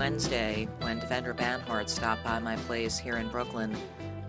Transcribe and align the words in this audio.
Wednesday 0.00 0.66
when 0.80 0.98
Devendra 0.98 1.36
Banhart 1.36 1.90
stopped 1.90 2.24
by 2.24 2.38
my 2.38 2.56
place 2.56 2.98
here 2.98 3.18
in 3.18 3.28
Brooklyn 3.28 3.76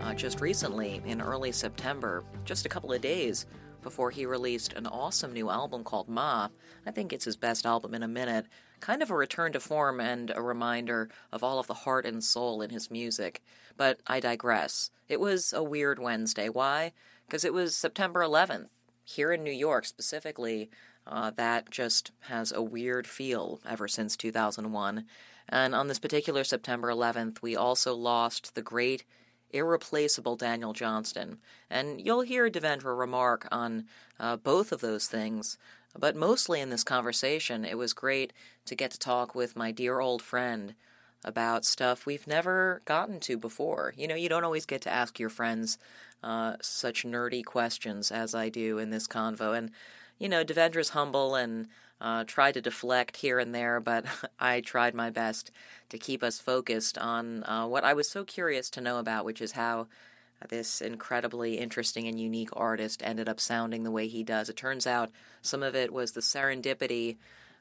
uh, 0.02 0.12
just 0.12 0.42
recently 0.42 1.00
in 1.06 1.22
early 1.22 1.50
September, 1.50 2.24
just 2.44 2.66
a 2.66 2.68
couple 2.68 2.92
of 2.92 3.00
days 3.00 3.46
before 3.80 4.10
he 4.10 4.26
released 4.26 4.74
an 4.74 4.86
awesome 4.86 5.32
new 5.32 5.48
album 5.48 5.82
called 5.82 6.10
Ma. 6.10 6.48
I 6.84 6.90
think 6.90 7.10
it's 7.10 7.24
his 7.24 7.38
best 7.38 7.64
album 7.64 7.94
in 7.94 8.02
a 8.02 8.06
minute. 8.06 8.48
Kind 8.80 9.02
of 9.02 9.10
a 9.10 9.14
return 9.14 9.54
to 9.54 9.60
form 9.60 9.98
and 9.98 10.30
a 10.36 10.42
reminder 10.42 11.08
of 11.32 11.42
all 11.42 11.58
of 11.58 11.68
the 11.68 11.72
heart 11.72 12.04
and 12.04 12.22
soul 12.22 12.60
in 12.60 12.68
his 12.68 12.90
music. 12.90 13.42
But 13.78 14.00
I 14.06 14.20
digress. 14.20 14.90
It 15.08 15.20
was 15.20 15.54
a 15.54 15.62
weird 15.62 15.98
Wednesday. 15.98 16.50
Why? 16.50 16.92
Because 17.26 17.46
it 17.46 17.54
was 17.54 17.74
September 17.74 18.20
11th. 18.20 18.68
Here 19.04 19.32
in 19.32 19.42
New 19.42 19.50
York 19.50 19.86
specifically, 19.86 20.68
uh, 21.06 21.30
that 21.30 21.70
just 21.70 22.12
has 22.24 22.52
a 22.52 22.60
weird 22.60 23.06
feel 23.06 23.60
ever 23.66 23.88
since 23.88 24.18
2001. 24.18 25.06
And 25.52 25.74
on 25.74 25.86
this 25.86 25.98
particular 25.98 26.44
September 26.44 26.88
11th, 26.88 27.42
we 27.42 27.54
also 27.54 27.94
lost 27.94 28.54
the 28.54 28.62
great, 28.62 29.04
irreplaceable 29.50 30.34
Daniel 30.34 30.72
Johnston. 30.72 31.36
And 31.68 32.00
you'll 32.00 32.22
hear 32.22 32.48
Devendra 32.48 32.98
remark 32.98 33.48
on 33.52 33.84
uh, 34.18 34.38
both 34.38 34.72
of 34.72 34.80
those 34.80 35.08
things. 35.08 35.58
But 35.96 36.16
mostly 36.16 36.62
in 36.62 36.70
this 36.70 36.84
conversation, 36.84 37.66
it 37.66 37.76
was 37.76 37.92
great 37.92 38.32
to 38.64 38.74
get 38.74 38.92
to 38.92 38.98
talk 38.98 39.34
with 39.34 39.54
my 39.54 39.72
dear 39.72 40.00
old 40.00 40.22
friend 40.22 40.74
about 41.22 41.66
stuff 41.66 42.06
we've 42.06 42.26
never 42.26 42.80
gotten 42.86 43.20
to 43.20 43.36
before. 43.36 43.92
You 43.94 44.08
know, 44.08 44.14
you 44.14 44.30
don't 44.30 44.44
always 44.44 44.64
get 44.64 44.80
to 44.82 44.90
ask 44.90 45.20
your 45.20 45.28
friends 45.28 45.76
uh, 46.24 46.56
such 46.62 47.04
nerdy 47.04 47.44
questions 47.44 48.10
as 48.10 48.34
I 48.34 48.48
do 48.48 48.78
in 48.78 48.88
this 48.88 49.06
convo. 49.06 49.56
And 49.56 49.70
you 50.18 50.28
know, 50.28 50.44
Devendra's 50.44 50.90
humble 50.90 51.34
and 51.34 51.66
uh, 52.02 52.24
tried 52.24 52.52
to 52.54 52.60
deflect 52.60 53.16
here 53.16 53.38
and 53.38 53.54
there, 53.54 53.80
but 53.80 54.04
I 54.40 54.60
tried 54.60 54.94
my 54.94 55.08
best 55.08 55.52
to 55.88 55.98
keep 55.98 56.22
us 56.22 56.40
focused 56.40 56.98
on 56.98 57.44
uh, 57.44 57.66
what 57.66 57.84
I 57.84 57.94
was 57.94 58.10
so 58.10 58.24
curious 58.24 58.68
to 58.70 58.80
know 58.80 58.98
about, 58.98 59.24
which 59.24 59.40
is 59.40 59.52
how 59.52 59.86
this 60.48 60.80
incredibly 60.80 61.58
interesting 61.58 62.08
and 62.08 62.18
unique 62.18 62.50
artist 62.54 63.00
ended 63.04 63.28
up 63.28 63.38
sounding 63.38 63.84
the 63.84 63.92
way 63.92 64.08
he 64.08 64.24
does. 64.24 64.48
It 64.48 64.56
turns 64.56 64.86
out 64.86 65.10
some 65.40 65.62
of 65.62 65.76
it 65.76 65.92
was 65.92 66.12
the 66.12 66.20
serendipity 66.20 67.16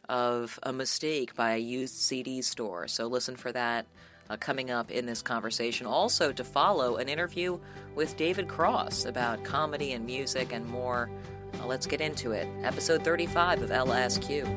of 0.10 0.60
a 0.64 0.74
mistake 0.74 1.36
by 1.36 1.54
a 1.54 1.60
used 1.60 1.94
CD 1.94 2.42
store. 2.42 2.88
So 2.88 3.06
listen 3.06 3.36
for 3.36 3.52
that 3.52 3.86
uh, 4.32 4.38
coming 4.38 4.72
up 4.72 4.90
in 4.90 5.06
this 5.06 5.22
conversation. 5.22 5.86
Also, 5.86 6.32
to 6.32 6.44
follow 6.44 6.96
an 6.96 7.08
interview 7.08 7.60
with 7.94 8.18
David 8.18 8.48
Cross 8.48 9.06
about 9.06 9.44
comedy 9.44 9.92
and 9.92 10.04
music 10.04 10.52
and 10.52 10.66
more. 10.66 11.12
Uh, 11.60 11.66
let's 11.66 11.86
get 11.86 12.02
into 12.02 12.32
it. 12.32 12.48
Episode 12.64 13.04
35 13.04 13.62
of 13.64 13.70
LSQ. 13.70 14.48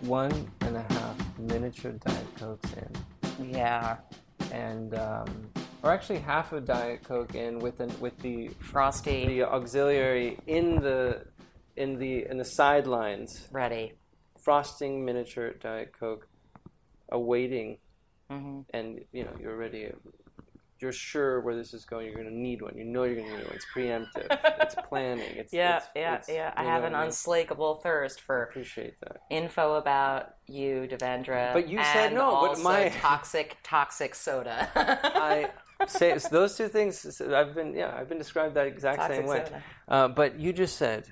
one 0.00 0.50
and 0.60 0.76
a 0.76 0.82
half 0.94 1.38
miniature 1.38 1.92
Diet 1.92 2.26
Cokes 2.36 2.70
in, 2.74 3.50
Yeah. 3.52 3.96
and 4.52 4.94
um, 4.94 5.50
or 5.82 5.90
actually 5.90 6.18
half 6.18 6.52
a 6.52 6.60
Diet 6.60 7.02
Coke 7.04 7.34
in 7.34 7.58
with 7.58 7.80
an, 7.80 7.92
with 8.00 8.18
the 8.18 8.48
Frosty. 8.60 9.26
the 9.26 9.42
auxiliary 9.44 10.38
in 10.46 10.76
the 10.80 11.24
in 11.76 11.98
the 11.98 12.26
in 12.30 12.36
the 12.38 12.44
sidelines, 12.44 13.48
Ready. 13.50 13.94
frosting 14.38 15.04
miniature 15.04 15.52
Diet 15.54 15.92
Coke, 15.98 16.28
awaiting, 17.10 17.78
hmm 18.30 18.60
and 18.72 19.00
you 19.12 19.24
know 19.24 19.30
you're 19.40 19.52
already 19.52 19.90
you're 20.80 20.92
sure 20.92 21.40
where 21.40 21.54
this 21.56 21.72
is 21.72 21.84
going. 21.84 22.04
You're 22.06 22.16
going 22.16 22.28
to 22.28 22.34
need 22.36 22.60
one. 22.60 22.76
You 22.76 22.84
know 22.84 23.04
you're 23.04 23.14
going 23.14 23.28
to 23.28 23.36
need 23.38 23.46
one. 23.46 23.54
It's 23.54 23.64
preemptive. 23.74 24.26
it's 24.60 24.74
planning. 24.88 25.36
It's 25.36 25.52
Yeah, 25.52 25.76
it's- 25.76 25.88
yeah, 25.94 26.14
it's- 26.14 26.28
yeah. 26.28 26.52
I 26.56 26.64
have 26.64 26.84
an 26.84 26.92
mean? 26.92 27.02
unslakable 27.02 27.76
thirst 27.76 28.20
for 28.20 28.42
appreciate 28.42 28.98
that. 29.00 29.18
info 29.30 29.74
about 29.76 30.34
you, 30.46 30.86
Devendra. 30.90 31.52
But 31.54 31.68
you 31.68 31.82
said 31.84 32.12
no, 32.12 32.48
but 32.48 32.58
my- 32.60 32.88
toxic, 33.00 33.56
toxic 33.62 34.14
soda. 34.14 34.68
I 34.74 35.50
say 35.86 36.18
so 36.18 36.28
those 36.30 36.56
two 36.56 36.68
things. 36.68 37.20
I've 37.20 37.54
been 37.54 37.74
yeah, 37.74 37.94
I've 37.96 38.08
been 38.08 38.18
described 38.18 38.54
that 38.56 38.66
exact 38.66 38.98
Toxic 38.98 39.16
same 39.16 39.26
way. 39.26 39.46
Uh, 39.88 40.08
but 40.08 40.38
you 40.40 40.52
just 40.52 40.76
said 40.76 41.06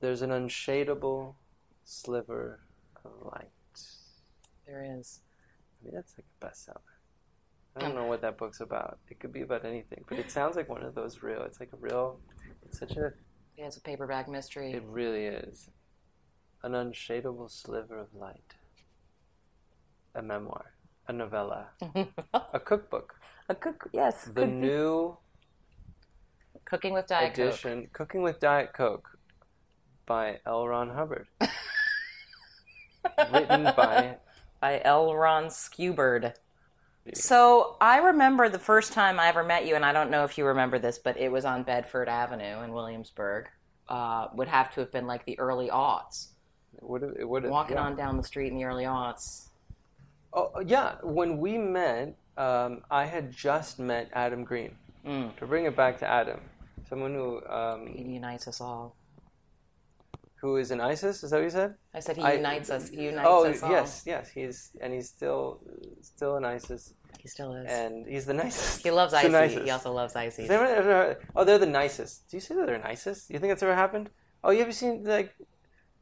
there's 0.00 0.20
an 0.20 0.30
unshadable 0.30 1.36
sliver 1.84 2.60
of 3.04 3.12
light. 3.24 3.48
There 4.66 4.84
is. 4.98 5.20
I 5.82 5.86
mean, 5.86 5.94
that's 5.94 6.14
like 6.16 6.26
a 6.40 6.46
bestseller. 6.46 6.80
I 7.74 7.80
don't 7.80 7.94
know 7.94 8.04
what 8.04 8.20
that 8.20 8.36
book's 8.36 8.60
about. 8.60 8.98
It 9.10 9.18
could 9.18 9.32
be 9.32 9.40
about 9.40 9.64
anything, 9.64 10.04
but 10.08 10.18
it 10.18 10.30
sounds 10.30 10.56
like 10.56 10.68
one 10.68 10.82
of 10.82 10.94
those 10.94 11.22
real. 11.22 11.42
It's 11.42 11.58
like 11.58 11.70
a 11.72 11.76
real. 11.76 12.20
It's 12.66 12.78
such 12.78 12.92
a. 12.92 13.12
Yeah, 13.56 13.66
it's 13.66 13.78
a 13.78 13.80
paperback 13.80 14.28
mystery. 14.28 14.72
It 14.72 14.82
really 14.86 15.24
is. 15.24 15.70
An 16.62 16.72
unshadable 16.72 17.50
sliver 17.50 17.98
of 17.98 18.14
light. 18.14 18.54
A 20.14 20.22
memoir, 20.22 20.72
a 21.08 21.12
novella, 21.12 21.68
a 22.52 22.60
cookbook. 22.60 23.14
a 23.48 23.54
cook, 23.54 23.88
yes. 23.94 24.24
The 24.26 24.44
be. 24.44 24.52
new 24.52 25.16
Cooking 26.66 26.92
with 26.92 27.06
Diet 27.06 27.34
Coke. 27.34 27.46
edition, 27.48 27.88
Cooking 27.92 28.22
with 28.22 28.38
Diet 28.38 28.72
Coke, 28.74 29.18
by 30.06 30.38
L. 30.46 30.68
Ron 30.68 30.90
Hubbard. 30.90 31.26
Written 33.32 33.64
by. 33.76 34.16
By 34.62 34.80
L. 34.84 35.14
Ron 35.14 35.46
Skubert. 35.46 36.34
So 37.14 37.76
I 37.80 37.98
remember 37.98 38.48
the 38.48 38.60
first 38.60 38.92
time 38.92 39.18
I 39.18 39.26
ever 39.26 39.42
met 39.42 39.66
you, 39.66 39.74
and 39.74 39.84
I 39.84 39.92
don't 39.92 40.08
know 40.08 40.22
if 40.22 40.38
you 40.38 40.46
remember 40.46 40.78
this, 40.78 41.00
but 41.00 41.16
it 41.18 41.30
was 41.32 41.44
on 41.44 41.64
Bedford 41.64 42.08
Avenue 42.08 42.62
in 42.62 42.72
Williamsburg. 42.72 43.48
Uh, 43.88 44.28
would 44.34 44.46
have 44.46 44.72
to 44.74 44.80
have 44.80 44.92
been 44.92 45.08
like 45.08 45.24
the 45.26 45.36
early 45.40 45.68
aughts. 45.68 46.28
It 46.76 46.88
would 46.88 47.02
have. 47.02 47.16
It 47.18 47.28
would 47.28 47.42
have. 47.42 47.50
Walking 47.50 47.76
yeah. 47.76 47.82
on 47.82 47.96
down 47.96 48.16
the 48.16 48.22
street 48.22 48.52
in 48.52 48.56
the 48.56 48.64
early 48.64 48.84
aughts. 48.84 49.48
Oh 50.32 50.62
yeah, 50.64 50.94
when 51.02 51.38
we 51.38 51.58
met, 51.58 52.16
um, 52.38 52.82
I 52.88 53.04
had 53.04 53.32
just 53.32 53.80
met 53.80 54.08
Adam 54.12 54.44
Green. 54.44 54.76
Mm. 55.04 55.36
To 55.38 55.46
bring 55.46 55.64
it 55.64 55.74
back 55.74 55.98
to 55.98 56.06
Adam, 56.08 56.40
someone 56.88 57.12
who 57.12 57.40
He 57.40 57.52
um, 57.52 57.88
unites 57.96 58.46
us 58.46 58.60
all. 58.60 58.94
Who 60.42 60.56
is 60.56 60.72
in 60.72 60.80
ISIS. 60.80 61.22
Is 61.22 61.30
that 61.30 61.36
what 61.36 61.44
you 61.44 61.50
said? 61.50 61.74
I 61.94 62.00
said 62.00 62.16
he 62.16 62.22
I- 62.24 62.32
unites 62.34 62.68
us. 62.68 62.88
He 62.88 63.04
unites 63.04 63.28
oh 63.30 63.46
us 63.48 63.62
all. 63.62 63.70
yes, 63.70 64.02
yes. 64.04 64.28
He's 64.28 64.72
and 64.82 64.92
he's 64.92 65.08
still 65.08 65.60
still 66.00 66.36
in 66.36 66.44
ISIS, 66.44 66.92
He 67.22 67.28
still 67.28 67.54
is. 67.54 67.70
and 67.70 68.06
he's 68.12 68.26
the 68.26 68.34
nicest. 68.34 68.82
he 68.82 68.90
loves 68.90 69.14
ISIS. 69.20 69.54
the 69.54 69.64
He 69.64 69.70
also 69.70 69.92
loves 69.92 70.14
ISIS. 70.16 70.50
Ever- 70.50 71.18
oh, 71.36 71.44
they're 71.44 71.58
the 71.58 71.74
nicest. 71.82 72.28
Do 72.28 72.36
you 72.36 72.40
say 72.40 72.54
that 72.56 72.66
they're 72.66 72.78
nicest? 72.92 73.28
Do 73.28 73.34
you 73.34 73.40
think 73.40 73.52
that's 73.52 73.62
ever 73.62 73.76
happened? 73.76 74.10
Oh, 74.42 74.50
you 74.50 74.62
ever 74.62 74.72
seen 74.72 75.04
like? 75.04 75.32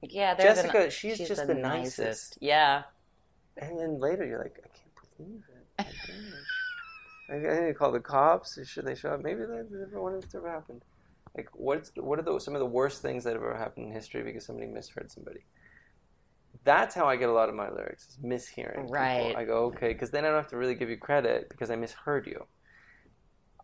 Yeah, 0.02 0.34
they're 0.34 0.54
the 0.54 0.62
Jessica, 0.62 0.84
ni- 0.84 0.90
she's 0.90 1.18
just 1.18 1.46
the 1.46 1.54
nicest. 1.54 2.38
Yeah. 2.40 2.84
And 3.58 3.78
then 3.78 4.00
later 4.00 4.24
you're 4.24 4.42
like, 4.46 4.56
I 4.64 4.68
can't 4.78 4.94
believe 5.18 5.42
it. 5.54 5.86
I, 7.28 7.34
I 7.34 7.60
need 7.60 7.66
to 7.68 7.74
call 7.74 7.92
the 7.92 8.00
cops. 8.00 8.58
Should 8.66 8.86
they 8.86 8.94
show 8.94 9.10
up? 9.10 9.20
Maybe 9.22 9.40
that 9.40 9.66
never 9.70 10.16
ever 10.34 10.50
happened. 10.50 10.82
Like, 11.36 11.48
what's 11.52 11.92
what 11.96 12.18
are 12.18 12.22
the, 12.22 12.38
some 12.40 12.54
of 12.54 12.60
the 12.60 12.66
worst 12.66 13.02
things 13.02 13.24
that 13.24 13.34
have 13.34 13.42
ever 13.42 13.56
happened 13.56 13.86
in 13.86 13.92
history 13.92 14.22
because 14.22 14.44
somebody 14.44 14.66
misheard 14.66 15.10
somebody? 15.12 15.40
That's 16.64 16.94
how 16.94 17.06
I 17.06 17.16
get 17.16 17.28
a 17.28 17.32
lot 17.32 17.48
of 17.48 17.54
my 17.54 17.70
lyrics, 17.70 18.08
is 18.08 18.18
mishearing. 18.18 18.74
people. 18.82 18.90
Right. 18.90 19.34
I 19.36 19.44
go, 19.44 19.64
okay, 19.66 19.92
because 19.92 20.10
then 20.10 20.24
I 20.24 20.28
don't 20.28 20.36
have 20.36 20.48
to 20.50 20.56
really 20.56 20.74
give 20.74 20.90
you 20.90 20.96
credit 20.96 21.48
because 21.48 21.70
I 21.70 21.76
misheard 21.76 22.26
you. 22.26 22.46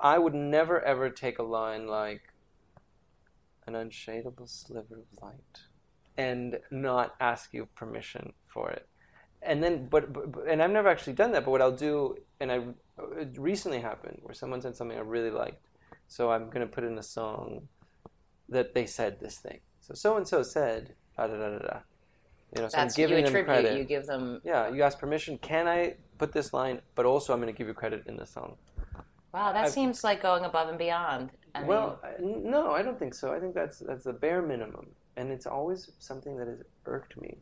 I 0.01 0.19
would 0.19 0.35
never 0.35 0.81
ever 0.83 1.11
take 1.11 1.39
a 1.39 1.43
line 1.43 1.87
like 1.87 2.23
an 3.67 3.75
unshadable 3.75 4.49
sliver 4.49 4.99
of 5.01 5.23
light 5.23 5.61
and 6.17 6.61
not 6.71 7.15
ask 7.21 7.53
you 7.53 7.67
permission 7.75 8.33
for 8.47 8.71
it. 8.71 8.89
And 9.43 9.63
then, 9.63 9.89
but, 9.89 10.13
but, 10.13 10.33
but- 10.33 10.49
and 10.49 10.63
I've 10.63 10.71
never 10.71 10.89
actually 10.89 11.13
done 11.15 11.33
that. 11.33 11.45
But 11.45 11.51
what 11.51 11.61
I'll 11.61 11.73
do, 11.73 12.17
and 12.41 12.51
I 12.53 12.61
it 13.19 13.37
recently 13.39 13.81
happened 13.81 14.19
where 14.23 14.35
someone 14.35 14.63
said 14.63 14.77
something 14.77 14.97
I 14.97 15.03
really 15.03 15.31
liked, 15.31 15.67
so 16.09 16.31
I'm 16.31 16.51
gonna 16.51 16.67
put 16.67 16.85
in 16.85 16.99
a 16.99 17.03
song 17.03 17.69
that 18.49 18.75
they 18.75 18.87
said 18.87 19.21
this 19.21 19.39
thing. 19.39 19.61
So 19.81 19.95
so 19.95 20.17
and 20.17 20.27
so 20.27 20.43
said 20.43 20.95
da 21.17 21.27
da 21.27 21.37
da 21.37 21.49
da 21.51 21.59
da. 21.59 21.79
You 22.55 22.63
know, 22.63 22.69
so 22.69 22.77
That's 22.77 22.95
I'm 22.95 22.97
giving 22.97 23.25
you 23.27 23.31
them 23.31 23.45
credit. 23.45 23.77
You 23.77 23.85
give 23.85 24.07
them. 24.07 24.41
yeah, 24.45 24.69
you 24.69 24.83
ask 24.83 24.99
permission. 24.99 25.37
Can 25.39 25.67
I 25.67 25.97
put 26.17 26.33
this 26.33 26.53
line? 26.53 26.81
But 26.95 27.05
also, 27.05 27.33
I'm 27.33 27.41
gonna 27.41 27.53
give 27.53 27.67
you 27.67 27.75
credit 27.75 28.05
in 28.07 28.17
the 28.17 28.25
song. 28.27 28.57
Wow, 29.35 29.53
that 29.53 29.65
I've- 29.65 29.71
seems 29.73 30.05
like 30.05 30.23
going 30.23 30.45
above 30.45 30.69
and 30.69 30.79
beyond. 30.79 31.31
I 31.55 31.59
mean, 31.61 31.69
well, 31.69 32.01
I- 32.03 32.15
no, 32.21 32.71
I 32.73 32.83
don't 32.83 32.99
think 32.99 33.15
so. 33.15 33.33
I 33.33 33.41
think 33.41 33.55
that's 33.55 33.81
that's 33.81 34.05
the 34.05 34.13
bare 34.13 34.43
minimum, 34.43 34.95
and 35.17 35.31
it's 35.33 35.47
always 35.47 35.91
something 35.99 36.37
that 36.39 36.47
has 36.47 36.63
irked 36.87 37.17
me. 37.21 37.39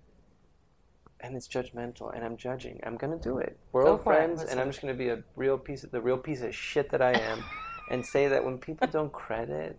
And 1.20 1.36
it's 1.36 1.48
judgmental, 1.48 2.14
and 2.14 2.24
I'm 2.24 2.36
judging. 2.36 2.80
I'm 2.84 2.96
gonna 2.96 3.18
do 3.18 3.38
it. 3.38 3.58
We're 3.72 3.86
old 3.86 4.00
it. 4.00 4.04
friends, 4.04 4.42
and 4.42 4.58
I'm 4.58 4.68
just 4.70 4.80
gonna 4.80 4.94
be 4.94 5.10
a 5.10 5.22
real 5.36 5.58
piece 5.58 5.84
of 5.84 5.90
the 5.90 6.00
real 6.00 6.18
piece 6.18 6.42
of 6.42 6.54
shit 6.54 6.90
that 6.90 7.02
I 7.02 7.12
am, 7.12 7.44
and 7.90 8.04
say 8.04 8.28
that 8.28 8.44
when 8.44 8.58
people 8.58 8.86
don't 8.88 9.12
credit, 9.12 9.78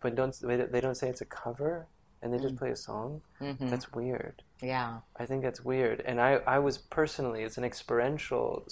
but 0.00 0.14
don't 0.14 0.38
they 0.40 0.80
don't- 0.80 0.94
say 0.96 1.08
it's 1.08 1.20
a 1.20 1.24
cover, 1.26 1.86
and 2.22 2.32
they 2.32 2.38
Mm. 2.38 2.42
just 2.42 2.56
play 2.56 2.70
a 2.70 2.76
song. 2.76 3.22
mhm. 3.40 3.68
That's 3.70 3.92
weird. 3.92 4.42
yeah. 4.60 5.00
I 5.16 5.26
think 5.26 5.42
that's 5.42 5.62
weird. 5.64 6.00
And 6.00 6.20
I, 6.20 6.34
I 6.46 6.58
was 6.58 6.78
personally, 6.78 7.42
it's 7.42 7.58
an 7.58 7.64
experiential, 7.64 8.66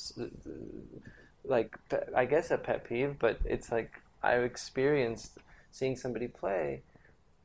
like, 1.44 1.76
I 2.14 2.24
guess 2.24 2.50
a 2.50 2.58
pet 2.58 2.84
peeve, 2.84 3.18
but 3.18 3.38
it's 3.44 3.70
like 3.70 4.00
I 4.22 4.36
experienced 4.36 5.38
seeing 5.70 5.96
somebody 5.96 6.28
play 6.28 6.82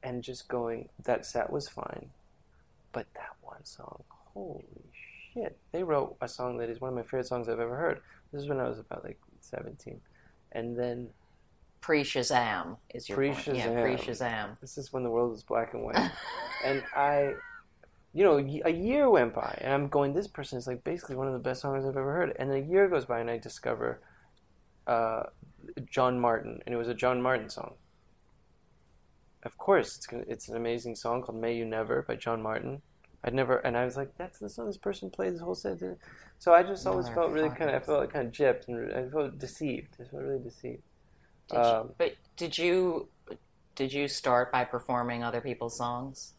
and 0.04 0.24
just 0.24 0.48
going, 0.48 0.90
that 1.04 1.26
set 1.26 1.50
was 1.52 1.68
fine. 1.68 2.12
But 2.94 3.08
that 3.16 3.36
one 3.42 3.66
song, 3.66 4.04
holy 4.34 4.66
shit. 5.34 5.58
They 5.72 5.84
wrote 5.84 6.16
a 6.22 6.28
song 6.28 6.58
that 6.58 6.70
is 6.70 6.80
one 6.80 6.90
of 6.90 6.96
my 6.96 7.04
favorite 7.04 7.28
songs 7.28 7.50
I've 7.50 7.60
ever 7.60 7.76
heard. 7.76 8.02
This 8.32 8.44
is 8.44 8.50
when 8.50 8.60
I 8.60 8.68
was 8.70 8.80
about 8.80 9.04
like 9.04 9.20
17. 9.42 10.00
And 10.52 10.78
then 10.78 11.10
Pre 11.82 12.04
Shazam 12.04 12.78
is 12.94 13.08
your 13.08 13.18
point. 13.18 13.48
Yeah, 13.48 13.70
Pre-Shazam. 13.70 13.82
pre 13.82 13.96
Shazam. 13.96 14.60
this 14.60 14.78
is 14.78 14.92
when 14.92 15.04
the 15.04 15.10
world 15.10 15.32
was 15.32 15.44
black 15.44 15.74
and 15.74 15.84
white. 15.84 16.12
and 16.66 16.84
I, 16.96 17.34
you 18.14 18.24
know, 18.24 18.38
a 18.38 18.72
year 18.72 19.10
went 19.10 19.34
by, 19.34 19.58
and 19.62 19.74
I'm 19.74 19.88
going, 19.88 20.14
this 20.14 20.28
person 20.28 20.58
is 20.58 20.68
like 20.68 20.84
basically 20.84 21.16
one 21.16 21.28
of 21.28 21.34
the 21.34 21.40
best 21.40 21.62
songs 21.62 21.86
I've 21.86 21.96
ever 21.96 22.14
heard. 22.14 22.36
And 22.40 22.50
then 22.50 22.58
a 22.58 22.66
year 22.66 22.88
goes 22.90 23.06
by, 23.06 23.20
and 23.20 23.30
I 23.30 23.38
discover 23.38 24.02
uh, 24.88 25.24
John 25.90 26.20
Martyn, 26.20 26.60
and 26.66 26.74
it 26.74 26.78
was 26.78 26.88
a 26.88 26.94
John 26.94 27.22
Martyn 27.22 27.50
song. 27.50 27.76
Of 29.44 29.58
course, 29.58 29.96
it's 29.96 30.08
gonna, 30.08 30.24
it's 30.28 30.50
an 30.50 30.58
amazing 30.58 30.96
song 30.96 31.22
called 31.22 31.40
"May 31.40 31.56
You 31.56 31.66
Never" 31.66 32.02
by 32.02 32.16
John 32.16 32.42
Martyn. 32.42 32.82
I'd 33.24 33.34
never, 33.34 33.58
and 33.58 33.78
I 33.78 33.86
was 33.86 33.98
like, 33.98 34.16
that's 34.18 34.40
the 34.40 34.50
song 34.50 34.68
this 34.68 34.78
person 34.78 35.10
played 35.10 35.34
this 35.34 35.42
whole 35.42 35.56
set. 35.56 35.80
So 36.39 36.54
I 36.54 36.63
just 36.63 36.86
always 36.88 37.10
felt 37.10 37.31
really 37.31 37.50
kind 37.50 37.69
of, 37.69 37.75
I 37.81 37.86
felt 37.86 38.12
kind 38.12 38.28
of 38.28 38.34
gypped, 38.34 38.68
and 38.68 38.94
I 38.94 39.10
felt 39.10 39.38
deceived. 39.39 39.95
I 40.00 40.04
felt 40.06 40.24
really 40.24 40.44
deceived. 40.44 40.84
Did 41.50 41.57
Um, 41.57 41.66
you, 41.66 41.95
but 41.98 42.16
did 42.36 42.57
you 42.57 43.10
did 43.75 43.94
you 43.94 44.07
start 44.07 44.51
by 44.51 44.63
performing 44.66 45.24
other 45.24 45.42
people's 45.42 45.78
songs? 45.78 46.34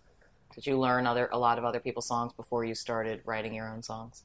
Did 0.54 0.66
you 0.66 0.78
learn 0.78 1.06
other 1.06 1.28
a 1.32 1.38
lot 1.38 1.58
of 1.58 1.64
other 1.64 1.80
people's 1.80 2.06
songs 2.06 2.32
before 2.32 2.64
you 2.64 2.74
started 2.74 3.22
writing 3.24 3.54
your 3.54 3.68
own 3.68 3.82
songs? 3.82 4.24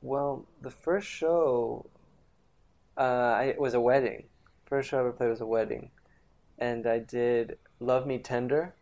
Well, 0.00 0.46
the 0.62 0.70
first 0.70 1.06
show, 1.08 1.90
uh, 2.96 3.00
I, 3.40 3.44
it 3.44 3.60
was 3.60 3.74
a 3.74 3.80
wedding. 3.80 4.24
First 4.66 4.88
show 4.90 4.98
I 4.98 5.00
ever 5.00 5.12
played 5.12 5.30
was 5.30 5.40
a 5.40 5.46
wedding, 5.46 5.90
and 6.58 6.86
I 6.86 6.98
did 7.00 7.58
"Love 7.80 8.06
Me 8.06 8.18
Tender" 8.18 8.74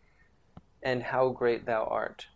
and 0.83 1.03
"How 1.03 1.29
Great 1.29 1.65
Thou 1.65 1.85
Art." 1.85 2.27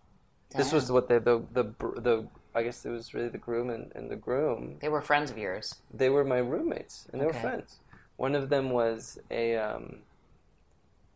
This 0.56 0.72
was 0.72 0.92
what 0.92 1.08
the 1.10 1.20
the 1.20 1.40
the, 1.54 1.64
the 2.02 2.28
I 2.56 2.64
guess 2.64 2.86
it 2.86 2.90
was 2.90 3.14
really 3.14 3.30
the 3.30 3.38
groom 3.38 3.70
and, 3.70 3.92
and 3.96 4.10
the 4.10 4.16
groom. 4.16 4.78
They 4.82 4.90
were 4.90 5.02
friends 5.02 5.30
of 5.32 5.38
yours. 5.38 5.76
They 5.94 6.10
were 6.10 6.24
my 6.26 6.40
roommates, 6.40 7.08
and 7.12 7.22
they 7.22 7.26
Okay. 7.26 7.38
were 7.38 7.42
friends. 7.42 7.78
One 8.18 8.36
of 8.36 8.50
them 8.50 8.72
was 8.72 9.18
a 9.32 9.56
um, 9.56 9.98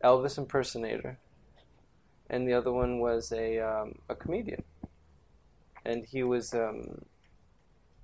Elvis 0.03 0.37
impersonator, 0.37 1.17
and 2.29 2.47
the 2.47 2.53
other 2.53 2.71
one 2.71 2.99
was 2.99 3.31
a 3.31 3.59
um, 3.59 3.95
a 4.09 4.15
comedian, 4.15 4.63
and 5.85 6.05
he 6.05 6.23
was 6.23 6.53
um, 6.53 7.01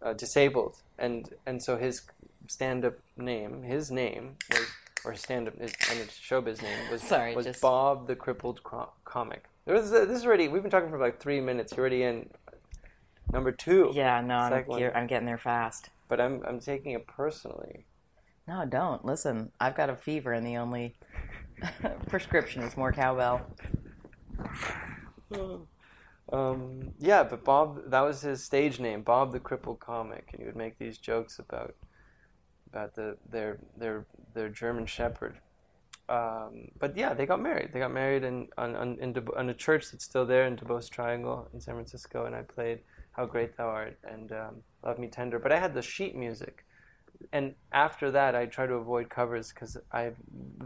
uh, 0.02 0.14
disabled, 0.14 0.78
and 0.98 1.30
and 1.46 1.62
so 1.64 1.78
his 1.78 2.02
stand-up 2.48 2.98
name, 3.16 3.62
his 3.64 3.92
name 3.92 4.36
was, 4.50 4.66
or 5.06 5.12
his 5.12 5.22
stand-up, 5.22 5.58
his, 5.60 5.72
and 5.90 6.00
his 6.00 6.10
showbiz 6.10 6.62
name 6.64 6.78
was 6.92 7.02
Sorry, 7.04 7.36
was 7.36 7.46
just- 7.46 7.62
Bob 7.62 8.08
the 8.08 8.16
Crippled 8.16 8.64
Co- 8.64 8.90
Comic. 9.06 9.44
There 9.66 9.76
was, 9.76 9.92
this 9.92 10.10
is 10.10 10.26
already. 10.26 10.48
We've 10.48 10.64
been 10.64 10.72
talking 10.72 10.90
for 10.90 10.98
like 10.98 11.20
three 11.20 11.40
minutes. 11.42 11.74
You're 11.74 11.82
already 11.82 12.02
in 12.02 12.28
number 13.32 13.52
two. 13.52 13.92
Yeah, 13.94 14.22
no, 14.22 14.36
I'm, 14.36 14.66
one. 14.66 14.92
I'm 14.96 15.08
getting 15.08 15.26
there 15.26 15.38
fast. 15.38 15.90
But 16.08 16.20
I'm 16.20 16.44
I'm 16.46 16.60
taking 16.60 16.94
it 16.94 17.08
personally. 17.08 17.86
No, 18.48 18.66
don't 18.66 19.06
listen. 19.06 19.52
I've 19.60 19.76
got 19.76 19.90
a 19.90 19.96
fever, 19.96 20.34
and 20.34 20.46
the 20.46 20.58
only 20.58 20.96
prescription 22.08 22.64
is 22.64 22.76
more 22.76 22.92
cowbell. 22.92 23.42
Um, 26.32 26.94
yeah, 27.00 27.24
but 27.24 27.44
Bob, 27.44 27.90
that 27.90 28.02
was 28.02 28.22
his 28.22 28.44
stage 28.44 28.80
name, 28.80 29.02
Bob 29.02 29.32
the 29.32 29.40
Crippled 29.40 29.80
Comic, 29.80 30.30
and 30.32 30.42
he 30.42 30.46
would 30.46 30.56
make 30.56 30.78
these 30.78 30.98
jokes 30.98 31.40
about 31.40 31.76
about 32.68 32.94
the 32.94 33.18
their 33.28 33.58
their 33.76 34.06
their 34.34 34.50
German 34.50 34.86
Shepherd. 34.86 35.40
Um, 36.08 36.70
but 36.78 36.96
yeah, 36.96 37.14
they 37.14 37.26
got 37.26 37.42
married. 37.42 37.72
They 37.74 37.80
got 37.80 37.92
married 37.92 38.24
in 38.24 38.48
on 38.58 38.76
on, 38.76 38.98
in 39.00 39.14
Dub- 39.14 39.32
on 39.36 39.50
a 39.50 39.54
church 39.54 39.92
that's 39.92 40.06
still 40.06 40.26
there 40.26 40.46
in 40.46 40.56
Duboce 40.56 40.90
Triangle 40.90 41.48
in 41.54 41.62
San 41.62 41.74
Francisco, 41.74 42.26
and 42.26 42.36
I 42.36 42.44
played 42.44 42.82
"How 43.20 43.26
Great 43.26 43.58
Thou 43.58 43.68
Art" 43.68 43.98
and 44.06 44.32
um, 44.32 44.64
"Love 44.82 44.98
Me 44.98 45.10
Tender." 45.10 45.40
But 45.40 45.52
I 45.52 45.60
had 45.60 45.74
the 45.74 45.82
sheet 45.82 46.16
music, 46.16 46.64
and 47.34 47.54
after 47.74 48.12
that, 48.12 48.34
I 48.34 48.46
try 48.46 48.66
to 48.66 48.76
avoid 48.76 49.10
covers 49.10 49.52
because 49.52 49.76
I 49.92 50.12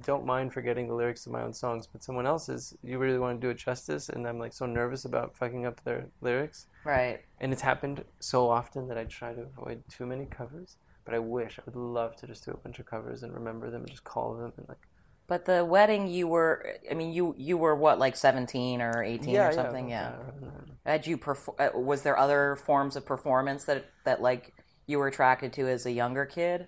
don't 0.05 0.23
mind 0.23 0.53
forgetting 0.53 0.87
the 0.87 0.93
lyrics 0.93 1.25
of 1.25 1.31
my 1.31 1.41
own 1.41 1.53
songs. 1.53 1.87
But 1.87 2.03
someone 2.03 2.27
else's, 2.27 2.77
you 2.83 2.99
really 2.99 3.17
want 3.17 3.41
to 3.41 3.47
do 3.47 3.49
it 3.49 3.57
justice, 3.57 4.09
and 4.09 4.27
I'm 4.27 4.37
like 4.37 4.53
so 4.53 4.67
nervous 4.67 5.05
about 5.05 5.35
fucking 5.35 5.65
up 5.65 5.83
their 5.83 6.05
lyrics. 6.21 6.67
Right. 6.83 7.21
And 7.39 7.51
it's 7.51 7.63
happened 7.63 8.03
so 8.19 8.47
often 8.51 8.87
that 8.87 8.99
I 8.99 9.05
try 9.05 9.33
to 9.33 9.41
avoid 9.41 9.81
too 9.89 10.05
many 10.05 10.25
covers. 10.27 10.77
But 11.05 11.15
I 11.15 11.19
wish 11.19 11.57
I 11.57 11.63
would 11.65 11.75
love 11.75 12.15
to 12.17 12.27
just 12.27 12.45
do 12.45 12.51
a 12.51 12.57
bunch 12.57 12.77
of 12.77 12.85
covers 12.85 13.23
and 13.23 13.33
remember 13.33 13.71
them 13.71 13.81
and 13.81 13.89
just 13.89 14.03
call 14.03 14.35
them 14.35 14.53
and 14.57 14.69
like 14.69 14.87
But 15.27 15.45
the 15.45 15.63
wedding, 15.63 16.07
you 16.07 16.27
were. 16.27 16.77
I 16.89 16.93
mean, 16.93 17.13
you 17.13 17.33
you 17.37 17.57
were 17.57 17.75
what, 17.75 17.97
like 17.99 18.15
seventeen 18.15 18.81
or 18.81 19.01
eighteen 19.03 19.35
yeah 19.35 19.47
or 19.47 19.53
something? 19.53 19.89
yeah, 19.89 20.11
Yeah. 20.41 20.49
Had 20.85 21.07
you 21.07 21.17
perfor- 21.17 21.59
uh, 21.59 21.79
Was 21.79 22.01
there 22.01 22.17
other 22.17 22.57
forms 22.57 22.95
of 22.95 23.05
performance 23.05 23.63
that 23.65 23.85
that 24.03 24.21
like 24.21 24.53
you 24.85 24.99
were 24.99 25.07
attracted 25.07 25.53
to 25.53 25.67
as 25.67 25.85
a 25.85 25.91
younger 25.91 26.25
kid? 26.25 26.67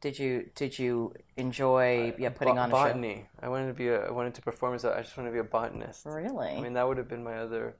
Did 0.00 0.18
you 0.18 0.50
did 0.54 0.78
you 0.78 1.14
enjoy 1.38 2.14
yeah 2.18 2.28
putting 2.28 2.56
Bo- 2.56 2.60
on 2.60 2.68
a 2.68 2.72
botany. 2.72 3.26
I 3.40 3.48
wanted 3.48 3.68
to 3.68 3.74
be 3.74 3.88
a 3.88 4.06
I 4.06 4.10
wanted 4.10 4.34
to 4.34 4.42
perform 4.42 4.74
as 4.74 4.84
a, 4.84 4.94
I 4.94 5.00
just 5.00 5.16
wanted 5.16 5.30
to 5.30 5.32
be 5.32 5.40
a 5.40 5.44
botanist. 5.44 6.04
Really? 6.04 6.50
I 6.50 6.60
mean 6.60 6.74
that 6.74 6.86
would 6.86 6.98
have 6.98 7.08
been 7.08 7.24
my 7.24 7.38
other 7.38 7.76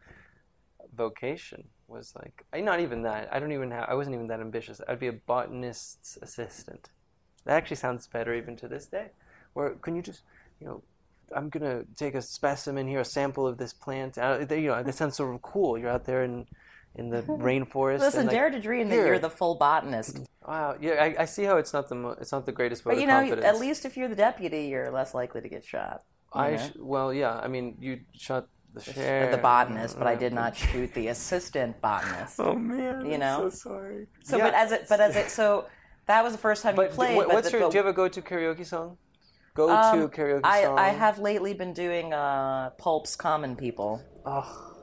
vocation 0.97 1.64
was 1.87 2.14
like 2.16 2.47
I 2.52 2.62
not 2.62 2.81
even 2.81 3.02
that. 3.02 3.28
I 3.31 3.38
don't 3.38 3.52
even 3.52 3.71
have 3.73 3.90
I 3.90 3.95
wasn't 3.95 4.14
even 4.14 4.28
that 4.28 4.40
ambitious. 4.40 4.81
I'd 4.88 4.99
be 4.99 5.09
a 5.09 5.12
botanist's 5.12 6.16
assistant. 6.23 6.88
That 7.45 7.59
actually 7.59 7.76
sounds 7.76 8.07
better 8.07 8.35
even 8.35 8.57
to 8.57 8.69
this 8.69 8.87
day. 8.87 9.11
Where 9.54 9.70
can 9.70 9.96
you 9.96 10.02
just 10.02 10.23
you 10.61 10.66
know 10.66 10.82
I'm 11.34 11.49
gonna 11.49 11.84
take 11.96 12.14
a 12.14 12.23
specimen 12.23 12.87
here, 12.87 13.00
a 13.00 13.04
sample 13.04 13.46
of 13.46 13.56
this 13.56 13.73
plant. 13.73 14.18
Uh, 14.18 14.44
you 14.50 14.68
know, 14.68 14.82
that 14.82 14.94
sounds 14.94 15.16
sort 15.16 15.34
of 15.34 15.40
cool. 15.42 15.78
You're 15.78 15.90
out 15.90 16.04
there 16.04 16.23
in 16.23 16.46
in 16.96 17.08
the 17.11 17.23
rainforest. 17.49 18.00
Listen, 18.00 18.20
and 18.20 18.28
like, 18.28 18.37
dare 18.37 18.50
to 18.50 18.61
dream 18.61 18.88
that 18.88 18.94
you're 18.96 19.18
the 19.18 19.30
full 19.30 19.54
botanist. 19.56 20.20
Wow, 20.46 20.76
yeah, 20.80 21.02
I, 21.02 21.23
I 21.23 21.25
see 21.25 21.44
how 21.44 21.56
it's 21.56 21.73
not 21.73 21.88
the 21.88 21.94
mo- 21.94 22.16
it's 22.20 22.30
not 22.30 22.44
the 22.46 22.52
greatest 22.52 22.82
vote 22.84 22.90
But 22.90 23.00
you 23.00 23.06
know, 23.06 23.20
confidence. 23.20 23.46
at 23.46 23.58
least 23.58 23.84
if 23.84 23.96
you're 23.96 24.08
the 24.08 24.14
deputy, 24.14 24.66
you're 24.66 24.90
less 24.92 25.14
likely 25.14 25.40
to 25.40 25.49
get 25.49 25.64
shot. 25.64 26.02
I 26.32 26.56
sh- 26.58 26.73
well, 26.78 27.12
yeah. 27.12 27.34
I 27.42 27.49
mean, 27.49 27.76
you 27.80 28.00
shot 28.12 28.46
the 28.75 28.82
share. 28.82 29.30
the 29.30 29.38
botanist, 29.38 29.99
but 29.99 30.06
I 30.06 30.14
did 30.16 30.32
not 30.32 30.54
shoot 30.64 30.92
the 30.94 31.08
assistant 31.08 31.80
botanist. 31.80 32.38
Oh 32.38 32.54
man, 32.54 33.06
You 33.06 33.14
I'm 33.14 33.20
know? 33.20 33.49
so 33.49 33.56
sorry. 33.70 34.06
So, 34.25 34.37
Yeah. 34.37 34.44
but 34.44 34.54
as 34.54 34.73
it, 34.73 34.87
but 34.88 35.00
as 35.00 35.16
it, 35.16 35.30
so 35.30 35.66
that 36.06 36.23
was 36.23 36.32
the 36.32 36.38
first 36.38 36.62
time 36.62 36.76
But 36.76 36.90
you 36.90 36.94
played. 36.96 37.16
what- 37.16 37.26
but 37.28 37.34
what's 37.37 37.50
the- 37.50 37.56
your? 37.58 37.66
but- 37.66 37.73
Do 37.73 37.78
you 37.78 37.82
have 37.84 37.92
a 37.92 37.96
go-to 37.96 38.20
karaoke 38.20 38.66
song? 38.66 38.99
Go-to 39.54 39.73
um, 39.73 40.08
karaoke 40.08 40.40
I, 40.42 40.64
song. 40.64 40.78
I 40.78 40.88
have 40.88 41.20
lately 41.20 41.54
been 41.54 41.73
doing 41.73 42.12
uh, 42.12 42.70
Pulp's 42.70 43.14
Common 43.14 43.54
People. 43.54 44.02
Oh, 44.26 44.75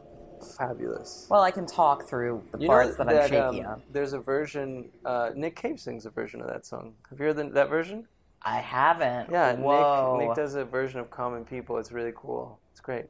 fabulous. 0.57 1.27
Well, 1.29 1.41
I 1.41 1.51
can 1.51 1.65
talk 1.65 2.07
through 2.07 2.43
the 2.53 2.59
You 2.59 2.67
parts 2.67 2.95
that, 2.95 3.09
I'm 3.09 3.27
shaky 3.27 3.63
um, 3.63 3.73
on. 3.73 3.83
There's 3.91 4.13
a 4.13 4.19
version. 4.19 4.89
Uh, 5.03 5.31
Nick 5.35 5.57
Cave 5.57 5.77
sings 5.77 6.05
a 6.05 6.09
version 6.09 6.39
of 6.39 6.47
that 6.47 6.65
song. 6.65 6.93
Have 7.09 7.19
you 7.19 7.25
heard 7.25 7.35
the, 7.35 7.49
that 7.49 7.69
version? 7.69 8.07
I 8.43 8.59
haven't. 8.59 9.29
Yeah, 9.29 9.55
Whoa. 9.55 10.15
Nick. 10.17 10.29
Nick 10.29 10.35
does 10.37 10.55
a 10.55 10.63
version 10.63 11.01
of 11.01 11.11
Common 11.11 11.43
People. 11.43 11.77
It's 11.77 11.91
really 11.91 12.13
cool. 12.15 12.57
It's 12.71 12.79
great. 12.79 13.07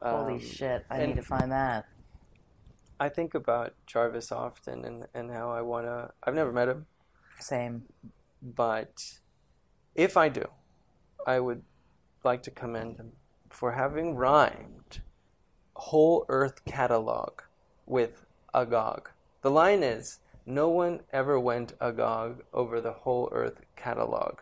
Holy 0.00 0.34
Um, 0.34 0.40
shit! 0.40 0.84
I 0.90 1.04
need 1.04 1.16
to 1.16 1.22
find 1.22 1.50
that. 1.50 1.86
I 3.00 3.08
think 3.08 3.34
about 3.34 3.74
Jarvis 3.86 4.30
often 4.30 4.84
and 4.84 5.06
and 5.14 5.30
how 5.30 5.50
I 5.50 5.62
wanna. 5.62 6.12
I've 6.22 6.34
never 6.34 6.52
met 6.52 6.68
him, 6.68 6.86
Same. 7.40 7.84
but 8.42 9.02
if 9.94 10.16
I 10.16 10.28
do, 10.28 10.44
I 11.26 11.40
would 11.40 11.62
like 12.22 12.42
to 12.44 12.50
commend 12.50 12.96
him 12.96 13.12
for 13.48 13.72
having 13.72 14.16
rhymed 14.16 15.00
whole 15.74 16.24
Earth 16.28 16.64
catalog 16.64 17.40
with 17.86 18.24
agog. 18.54 19.10
The 19.42 19.50
line 19.50 19.82
is, 19.82 20.20
"No 20.46 20.68
one 20.68 21.00
ever 21.12 21.38
went 21.38 21.74
agog 21.80 22.42
over 22.52 22.80
the 22.80 22.92
whole 22.92 23.28
Earth 23.32 23.60
catalog." 23.76 24.40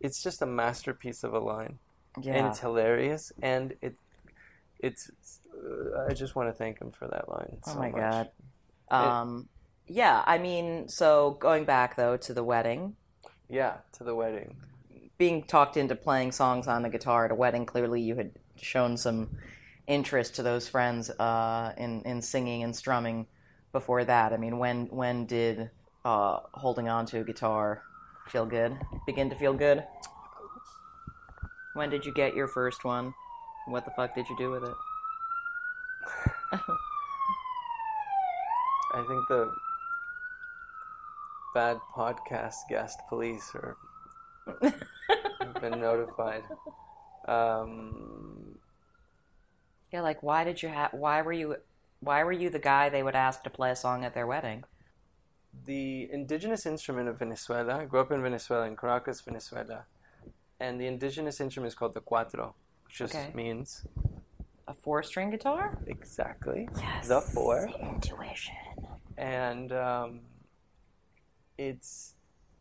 It's 0.00 0.22
just 0.22 0.42
a 0.42 0.46
masterpiece 0.46 1.22
of 1.24 1.32
a 1.32 1.38
line, 1.38 1.78
and 2.16 2.46
it's 2.48 2.60
hilarious, 2.60 3.32
and 3.40 3.74
it, 3.80 3.94
it's. 4.78 5.10
Uh, 5.54 6.06
I 6.08 6.14
just 6.14 6.34
want 6.34 6.48
to 6.48 6.52
thank 6.52 6.80
him 6.80 6.90
for 6.90 7.06
that 7.08 7.28
line. 7.28 7.58
Oh 7.66 7.72
so 7.72 7.78
my 7.78 7.90
much. 7.90 8.00
god. 8.00 8.30
Um, 8.90 9.48
yeah. 9.86 10.22
I 10.26 10.38
mean, 10.38 10.88
so 10.88 11.36
going 11.40 11.64
back 11.64 11.96
though 11.96 12.16
to 12.16 12.34
the 12.34 12.44
wedding, 12.44 12.96
Yeah, 13.48 13.78
to 13.92 14.04
the 14.04 14.14
wedding. 14.14 14.56
Being 15.22 15.44
talked 15.44 15.76
into 15.76 15.94
playing 15.94 16.32
songs 16.32 16.66
on 16.66 16.82
the 16.82 16.88
guitar 16.88 17.26
at 17.26 17.30
a 17.30 17.34
wedding. 17.36 17.64
Clearly, 17.64 18.00
you 18.00 18.16
had 18.16 18.32
shown 18.56 18.96
some 18.96 19.30
interest 19.86 20.34
to 20.34 20.42
those 20.42 20.66
friends 20.66 21.10
uh, 21.10 21.72
in 21.76 22.02
in 22.02 22.20
singing 22.20 22.64
and 22.64 22.74
strumming 22.74 23.28
before 23.70 24.04
that. 24.04 24.32
I 24.32 24.36
mean, 24.36 24.58
when 24.58 24.86
when 24.86 25.26
did 25.26 25.70
uh, 26.04 26.40
holding 26.54 26.88
on 26.88 27.06
to 27.06 27.20
a 27.20 27.22
guitar 27.22 27.84
feel 28.26 28.44
good? 28.44 28.76
Begin 29.06 29.30
to 29.30 29.36
feel 29.36 29.54
good? 29.54 29.84
When 31.74 31.88
did 31.88 32.04
you 32.04 32.12
get 32.12 32.34
your 32.34 32.48
first 32.48 32.84
one? 32.84 33.14
What 33.68 33.84
the 33.84 33.92
fuck 33.92 34.16
did 34.16 34.28
you 34.28 34.36
do 34.36 34.50
with 34.50 34.64
it? 34.64 34.74
I 38.92 39.04
think 39.06 39.28
the 39.28 39.54
bad 41.54 41.76
podcast 41.96 42.56
guest 42.68 42.98
police 43.08 43.52
are 43.54 43.76
been 45.60 45.80
notified. 45.80 46.44
Um, 47.28 48.58
Yeah, 49.92 50.00
like 50.02 50.22
why 50.22 50.44
did 50.44 50.62
you 50.62 50.68
have? 50.68 50.92
Why 50.92 51.22
were 51.22 51.32
you? 51.32 51.56
Why 52.00 52.24
were 52.24 52.32
you 52.32 52.50
the 52.50 52.58
guy 52.58 52.88
they 52.88 53.02
would 53.02 53.14
ask 53.14 53.42
to 53.44 53.50
play 53.50 53.70
a 53.70 53.76
song 53.76 54.04
at 54.04 54.14
their 54.14 54.26
wedding? 54.26 54.64
the 55.66 56.08
indigenous 56.10 56.64
instrument 56.64 57.08
of 57.10 57.18
Venezuela. 57.18 57.74
I 57.80 57.84
grew 57.84 58.00
up 58.00 58.10
in 58.10 58.22
Venezuela, 58.22 58.66
in 58.66 58.74
Caracas, 58.74 59.20
Venezuela, 59.20 59.84
and 60.58 60.80
the 60.80 60.86
indigenous 60.86 61.42
instrument 61.42 61.68
is 61.68 61.74
called 61.74 61.92
the 61.92 62.00
cuatro, 62.00 62.54
which 62.86 62.96
just 62.96 63.14
Okay. 63.14 63.30
means 63.34 63.84
A 64.66 64.72
four-string 64.72 65.28
guitar? 65.30 65.76
exactly 65.86 66.68
Yes. 66.78 67.06
the 67.06 67.20
four. 67.20 67.68
Intuition. 67.80 68.54
and 69.18 69.72
um, 69.72 70.20
it's 71.58 72.14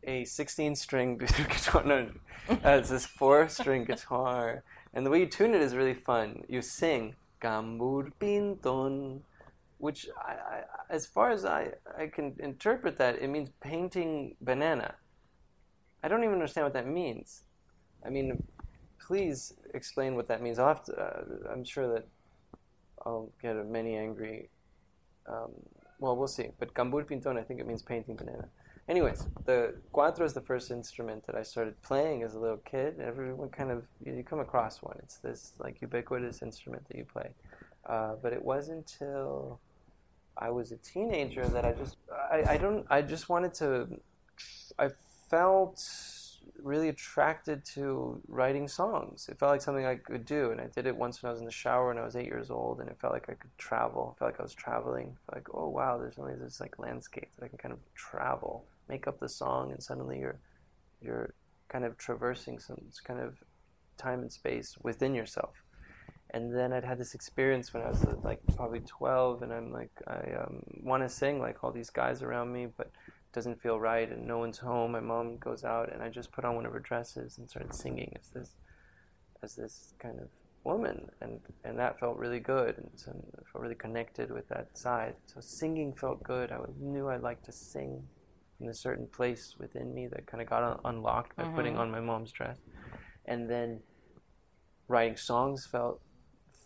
a 0.04 0.26
16 0.26 0.76
string 0.76 1.18
guitar. 1.50 1.84
No, 1.84 2.10
uh, 2.50 2.56
it's 2.64 2.90
this 2.90 3.06
four 3.06 3.48
string 3.50 3.86
guitar, 3.86 4.64
and 4.94 5.06
the 5.06 5.10
way 5.10 5.20
you 5.20 5.28
tune 5.28 5.54
it 5.54 5.62
is 5.62 5.76
really 5.76 5.94
fun. 5.94 6.44
You 6.48 6.62
sing 6.62 7.16
"Cambur 7.42 8.12
Pintón," 8.20 9.22
which, 9.78 10.08
I, 10.18 10.32
I, 10.32 10.64
as 10.90 11.06
far 11.06 11.32
as 11.32 11.46
I, 11.46 11.74
I 11.98 12.08
can 12.08 12.36
interpret 12.40 12.98
that, 12.98 13.22
it 13.22 13.28
means 13.28 13.50
painting 13.62 14.36
banana. 14.42 14.96
I 16.04 16.08
don't 16.08 16.24
even 16.24 16.34
understand 16.34 16.66
what 16.66 16.74
that 16.74 16.88
means. 16.88 17.44
I 18.06 18.10
mean, 18.10 18.44
please 19.00 19.54
explain 19.74 20.16
what 20.16 20.28
that 20.28 20.42
means. 20.42 20.58
To. 20.58 20.64
Uh, 20.66 21.52
I'm 21.52 21.64
sure 21.64 21.94
that 21.94 22.08
I'll 23.06 23.30
get 23.42 23.56
many 23.68 23.96
angry. 23.96 24.50
Um, 25.28 25.52
well, 26.00 26.16
we'll 26.16 26.28
see. 26.28 26.48
But 26.60 26.74
Cambur 26.74 27.06
Pintón, 27.06 27.38
I 27.38 27.44
think 27.44 27.60
it 27.60 27.68
means 27.68 27.84
painting 27.84 28.16
banana. 28.16 28.48
Anyways, 28.90 29.28
the 29.46 29.76
cuatro 29.94 30.26
is 30.26 30.34
the 30.34 30.42
first 30.42 30.72
instrument 30.72 31.26
that 31.28 31.36
I 31.36 31.44
started 31.44 31.82
playing 31.82 32.24
as 32.24 32.36
a 32.36 32.40
little 32.40 32.58
kid. 32.58 33.00
Everyone 33.00 33.50
kind 33.50 33.72
of 33.72 33.86
you, 34.04 34.24
come 34.24 34.40
across 34.40 34.82
one. 34.82 34.98
It's 35.00 35.18
this 35.18 35.54
like 35.60 35.82
ubiquitous 35.82 36.42
instrument 36.42 36.88
that 36.88 36.98
you 36.98 37.06
play. 37.06 37.30
Uh, 37.86 38.16
but 38.22 38.34
it 38.34 38.44
wasn't 38.44 38.80
until 38.80 39.60
I 40.38 40.50
was 40.50 40.72
a 40.72 40.78
teenager 40.78 41.48
that 41.48 41.66
I 41.66 41.74
just 41.74 41.98
I, 42.12 42.44
I 42.50 42.58
don't 42.58 42.86
I 42.90 43.02
just 43.02 43.30
wanted 43.30 43.54
to 43.56 43.88
I 44.78 44.90
felt 45.30 45.80
really 46.62 46.90
attracted 46.90 47.66
to 47.66 48.22
writing 48.28 48.68
songs. 48.68 49.28
It 49.30 49.40
felt 49.40 49.52
like 49.52 49.62
something 49.62 49.86
I 49.86 49.96
could 49.96 50.26
do, 50.26 50.52
and 50.52 50.62
I 50.62 50.68
did 50.68 50.86
it 50.86 50.96
once 50.96 51.22
when 51.22 51.30
I 51.30 51.34
was 51.34 51.40
in 51.40 51.46
the 51.46 51.52
shower 51.52 51.88
when 51.88 51.98
I 51.98 52.06
was 52.06 52.16
eight 52.16 52.28
years 52.28 52.50
old, 52.50 52.80
and 52.80 52.90
it 52.90 52.98
felt 53.00 53.14
like 53.14 53.30
I 53.30 53.34
could 53.34 53.58
travel. 53.58 54.16
I 54.16 54.20
felt 54.20 54.32
like 54.32 54.40
I 54.40 54.44
was 54.44 54.54
traveling. 54.54 55.08
I 55.08 55.32
felt 55.32 55.36
like, 55.36 55.56
oh 55.56 55.70
wow, 55.70 55.98
there's 55.98 56.20
only 56.20 56.36
this 56.36 56.60
like 56.60 56.80
landscape 56.80 57.30
that 57.38 57.46
I 57.46 57.48
can 57.48 57.58
kind 57.58 57.74
of 57.74 57.80
travel, 57.96 58.66
make 58.88 59.08
up 59.08 59.20
the 59.20 59.30
song, 59.30 59.72
and 59.72 59.82
suddenly 59.82 60.20
you're 60.20 60.40
you're 61.02 61.34
kind 61.70 61.86
of 61.86 61.98
traversing 61.98 62.60
some 62.60 62.78
kind 63.04 63.20
of 63.20 63.36
time 63.98 64.22
and 64.22 64.32
space 64.32 64.78
within 64.84 65.16
yourself. 65.16 65.64
And 66.34 66.56
then 66.56 66.72
I'd 66.72 66.86
had 66.86 66.98
this 66.98 67.14
experience 67.14 67.74
when 67.74 67.84
I 67.84 67.90
was 67.90 68.06
like 68.24 68.40
probably 68.56 68.82
12, 68.82 69.44
and 69.44 69.52
I'm 69.52 69.72
like, 69.72 69.92
I 70.08 70.34
um, 70.42 70.64
want 70.82 71.04
to 71.04 71.10
sing 71.10 71.40
like 71.40 71.64
all 71.64 71.72
these 71.72 71.90
guys 71.90 72.22
around 72.22 72.54
me, 72.54 72.68
but 72.78 72.92
doesn't 73.34 73.62
feel 73.62 73.80
right, 73.80 74.12
and 74.12 74.28
no 74.28 74.38
one's 74.38 74.58
home. 74.58 74.92
My 74.92 75.00
mom 75.00 75.38
goes 75.38 75.64
out, 75.64 75.92
and 75.92 76.02
I 76.04 76.10
just 76.10 76.32
put 76.32 76.46
on 76.46 76.56
one 76.56 76.66
of 76.66 76.74
her 76.74 76.80
dresses 76.80 77.38
and 77.38 77.50
started 77.50 77.74
singing 77.74 78.14
as 78.20 78.30
this, 78.30 78.56
as 79.42 79.56
this 79.56 79.94
kind 80.00 80.20
of 80.20 80.28
woman, 80.64 81.10
and 81.22 81.40
and 81.64 81.80
that 81.80 82.00
felt 82.00 82.18
really 82.18 82.40
good, 82.40 82.78
and 82.78 82.90
so 82.96 83.12
I 83.12 83.42
felt 83.52 83.62
really 83.62 83.76
connected 83.76 84.32
with 84.32 84.48
that 84.50 84.78
side. 84.78 85.16
So 85.26 85.40
singing 85.40 85.94
felt 85.94 86.22
good. 86.24 86.52
I 86.52 86.60
knew 86.80 87.10
I'd 87.10 87.22
like 87.22 87.42
to 87.44 87.52
sing 87.52 88.04
in 88.60 88.70
a 88.70 88.74
certain 88.74 89.08
place 89.08 89.56
within 89.58 89.94
me 89.94 90.08
that 90.08 90.28
kind 90.28 90.42
of 90.42 90.50
got 90.50 90.64
un- 90.64 90.80
unlocked 90.86 91.36
by 91.36 91.44
putting 91.46 91.74
mm-hmm. 91.74 91.82
on 91.82 91.92
my 91.92 92.02
mom's 92.02 92.32
dress, 92.32 92.58
and 93.26 93.50
then 93.50 93.80
writing 94.88 95.18
songs 95.18 95.66
felt 95.66 96.02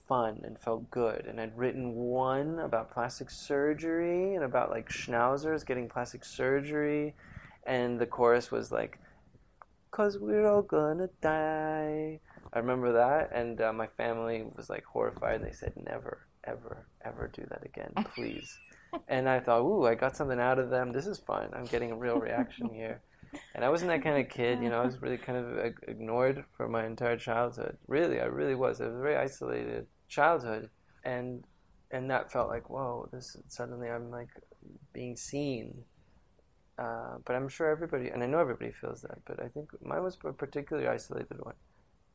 fun 0.08 0.42
and 0.44 0.60
felt 0.60 0.90
good. 0.92 1.26
And 1.26 1.40
I'd 1.40 1.58
written 1.58 1.96
one 1.96 2.60
about 2.60 2.92
plastic 2.92 3.30
surgery 3.30 4.36
and 4.36 4.44
about 4.44 4.70
like 4.70 4.90
schnauzers 4.90 5.66
getting 5.66 5.90
plastic 5.90 6.24
surgery, 6.24 7.16
and 7.66 8.00
the 8.00 8.06
chorus 8.06 8.52
was 8.52 8.72
like, 8.72 9.00
"Cause 9.92 10.18
we're 10.20 10.48
all 10.48 10.62
gonna 10.62 11.10
die." 11.22 12.20
I 12.54 12.60
remember 12.60 12.94
that, 12.94 13.32
and 13.34 13.60
uh, 13.60 13.74
my 13.74 13.88
family 13.88 14.46
was 14.56 14.70
like 14.70 14.86
horrified. 14.86 15.36
And 15.36 15.46
they 15.46 15.52
said, 15.54 15.74
"Never, 15.76 16.28
ever, 16.44 16.88
ever 17.04 17.30
do 17.34 17.46
that 17.50 17.66
again, 17.66 17.94
please." 18.16 18.58
and 19.08 19.28
I 19.28 19.40
thought, 19.40 19.62
"Ooh, 19.62 19.86
I 19.86 19.96
got 19.96 20.16
something 20.16 20.40
out 20.40 20.60
of 20.60 20.70
them. 20.70 20.92
This 20.92 21.08
is 21.08 21.20
fun. 21.20 21.50
I'm 21.54 21.66
getting 21.66 21.92
a 21.92 21.98
real 21.98 22.20
reaction 22.20 22.70
here." 22.74 23.02
And 23.54 23.66
I 23.66 23.70
wasn't 23.70 23.92
that 23.92 24.02
kind 24.02 24.24
of 24.24 24.32
kid, 24.32 24.62
you 24.62 24.70
know. 24.70 24.82
I 24.82 24.86
was 24.86 25.02
really 25.02 25.18
kind 25.18 25.38
of 25.38 25.74
ignored 25.88 26.46
for 26.56 26.70
my 26.70 26.86
entire 26.86 27.18
childhood. 27.18 27.78
Really, 27.88 28.22
I 28.22 28.26
really 28.26 28.56
was. 28.56 28.80
I 28.80 28.86
was 28.86 28.96
very 28.96 29.18
isolated 29.18 29.88
childhood, 30.16 30.70
and 31.04 31.44
and 31.92 32.10
that 32.10 32.32
felt 32.32 32.50
like, 32.50 32.70
whoa, 32.70 33.08
this 33.12 33.38
suddenly 33.48 33.90
I'm 33.90 34.10
like 34.10 34.30
being 34.94 35.16
seen. 35.16 35.84
Uh, 36.78 37.16
but 37.26 37.36
I'm 37.36 37.48
sure 37.48 37.70
everybody, 37.70 38.10
and 38.10 38.22
I 38.22 38.26
know 38.26 38.40
everybody 38.40 38.72
feels 38.72 39.02
that. 39.04 39.20
But 39.26 39.42
I 39.42 39.48
think 39.48 39.70
mine 39.82 40.04
was 40.04 40.18
a 40.26 40.34
particularly 40.34 40.88
isolated 40.88 41.38
one, 41.40 41.60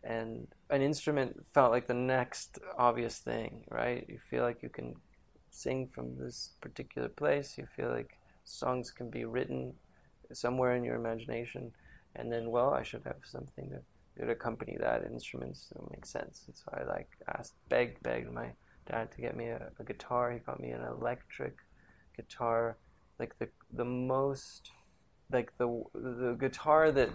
and 0.04 0.48
an 0.68 0.82
instrument 0.82 1.46
felt 1.54 1.72
like 1.72 1.86
the 1.86 1.94
next 2.16 2.58
obvious 2.76 3.18
thing, 3.18 3.64
right? 3.70 4.04
You 4.08 4.18
feel 4.30 4.42
like 4.42 4.62
you 4.62 4.68
can 4.68 4.94
sing 5.50 5.88
from 5.94 6.16
this 6.18 6.50
particular 6.60 7.08
place. 7.08 7.56
You 7.56 7.66
feel 7.76 7.90
like 7.90 8.18
songs 8.44 8.90
can 8.90 9.08
be 9.08 9.24
written 9.24 9.74
somewhere 10.32 10.74
in 10.76 10.84
your 10.84 10.96
imagination, 10.96 11.72
and 12.16 12.30
then 12.32 12.50
well, 12.50 12.70
I 12.80 12.82
should 12.82 13.04
have 13.04 13.22
something 13.24 13.70
that 13.70 13.84
would 14.20 14.30
accompany 14.30 14.76
that. 14.80 15.04
Instruments 15.04 15.68
that 15.72 15.90
make 15.90 16.06
sense. 16.06 16.44
And 16.46 16.56
so 16.56 16.64
I 16.72 16.84
like 16.84 17.08
asked, 17.28 17.54
begged, 17.68 18.02
begged 18.02 18.32
my 18.32 18.50
dad 18.86 19.10
to 19.12 19.20
get 19.20 19.36
me 19.36 19.46
a, 19.48 19.70
a 19.78 19.84
guitar. 19.84 20.32
He 20.32 20.38
got 20.38 20.60
me 20.60 20.70
an 20.70 20.82
electric 20.82 21.56
guitar, 22.16 22.76
like 23.18 23.38
the 23.38 23.48
the 23.72 23.84
most, 23.84 24.70
like 25.32 25.52
the 25.58 25.82
the 25.94 26.36
guitar 26.38 26.90
that 26.92 27.10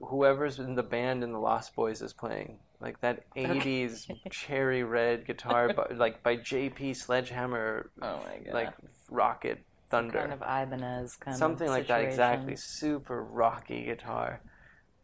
whoever's 0.00 0.58
in 0.58 0.74
the 0.74 0.82
band 0.82 1.22
in 1.22 1.32
the 1.32 1.38
Lost 1.38 1.74
Boys 1.74 2.02
is 2.02 2.12
playing. 2.12 2.58
Like 2.80 3.00
that 3.00 3.24
'80s 3.36 4.10
cherry 4.30 4.82
red 4.82 5.26
guitar, 5.26 5.72
by, 5.72 5.86
like 5.94 6.22
by 6.22 6.36
J.P. 6.36 6.94
Sledgehammer, 6.94 7.90
Oh 8.00 8.18
my 8.24 8.38
god. 8.44 8.54
like 8.54 8.72
Rocket 9.08 9.64
Thunder 9.90 10.18
kind 10.18 10.32
of 10.32 10.40
Ibanez 10.40 11.16
kind 11.16 11.34
of 11.34 11.38
something 11.38 11.68
of 11.68 11.74
like 11.74 11.86
that 11.88 12.00
exactly 12.00 12.56
super 12.56 13.22
rocky 13.22 13.84
guitar 13.84 14.40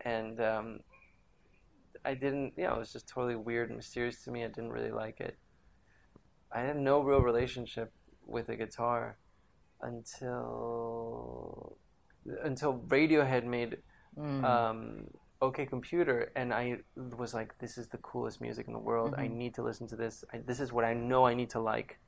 and 0.01 0.41
um, 0.41 0.81
i 2.11 2.15
didn't 2.15 2.53
you 2.57 2.65
know 2.65 2.75
it 2.77 2.79
was 2.85 2.93
just 2.97 3.09
totally 3.15 3.37
weird 3.49 3.69
and 3.71 3.77
mysterious 3.83 4.19
to 4.25 4.31
me 4.35 4.41
i 4.45 4.49
didn't 4.57 4.73
really 4.79 4.91
like 5.05 5.19
it 5.29 5.37
I 6.51 6.61
had 6.63 6.77
no 6.79 7.01
real 7.01 7.21
relationship 7.21 7.93
with 8.27 8.49
a 8.49 8.57
guitar 8.57 9.19
until 9.83 11.77
until 12.43 12.73
Radiohead 12.97 13.45
made 13.45 13.79
Mm. 14.19 14.45
um, 14.45 15.07
OK 15.41 15.67
Computer, 15.67 16.33
and 16.35 16.53
I 16.53 16.79
was 16.97 17.33
like, 17.35 17.51
"This 17.59 17.79
is 17.79 17.89
the 17.89 17.99
coolest 17.99 18.41
music 18.41 18.67
in 18.67 18.73
the 18.73 18.79
world. 18.91 19.15
I 19.19 19.29
Mm-hmm. 19.29 19.39
need 19.43 19.55
to 19.55 19.63
listen 19.63 19.87
to 19.89 19.97
this. 19.97 20.25
I, 20.33 20.39
this 20.39 20.59
is 20.61 20.73
what 20.73 20.85
I 20.85 20.95
know 20.95 21.27
I 21.27 21.35
need 21.35 21.51
to 21.51 21.61
like." 21.61 21.99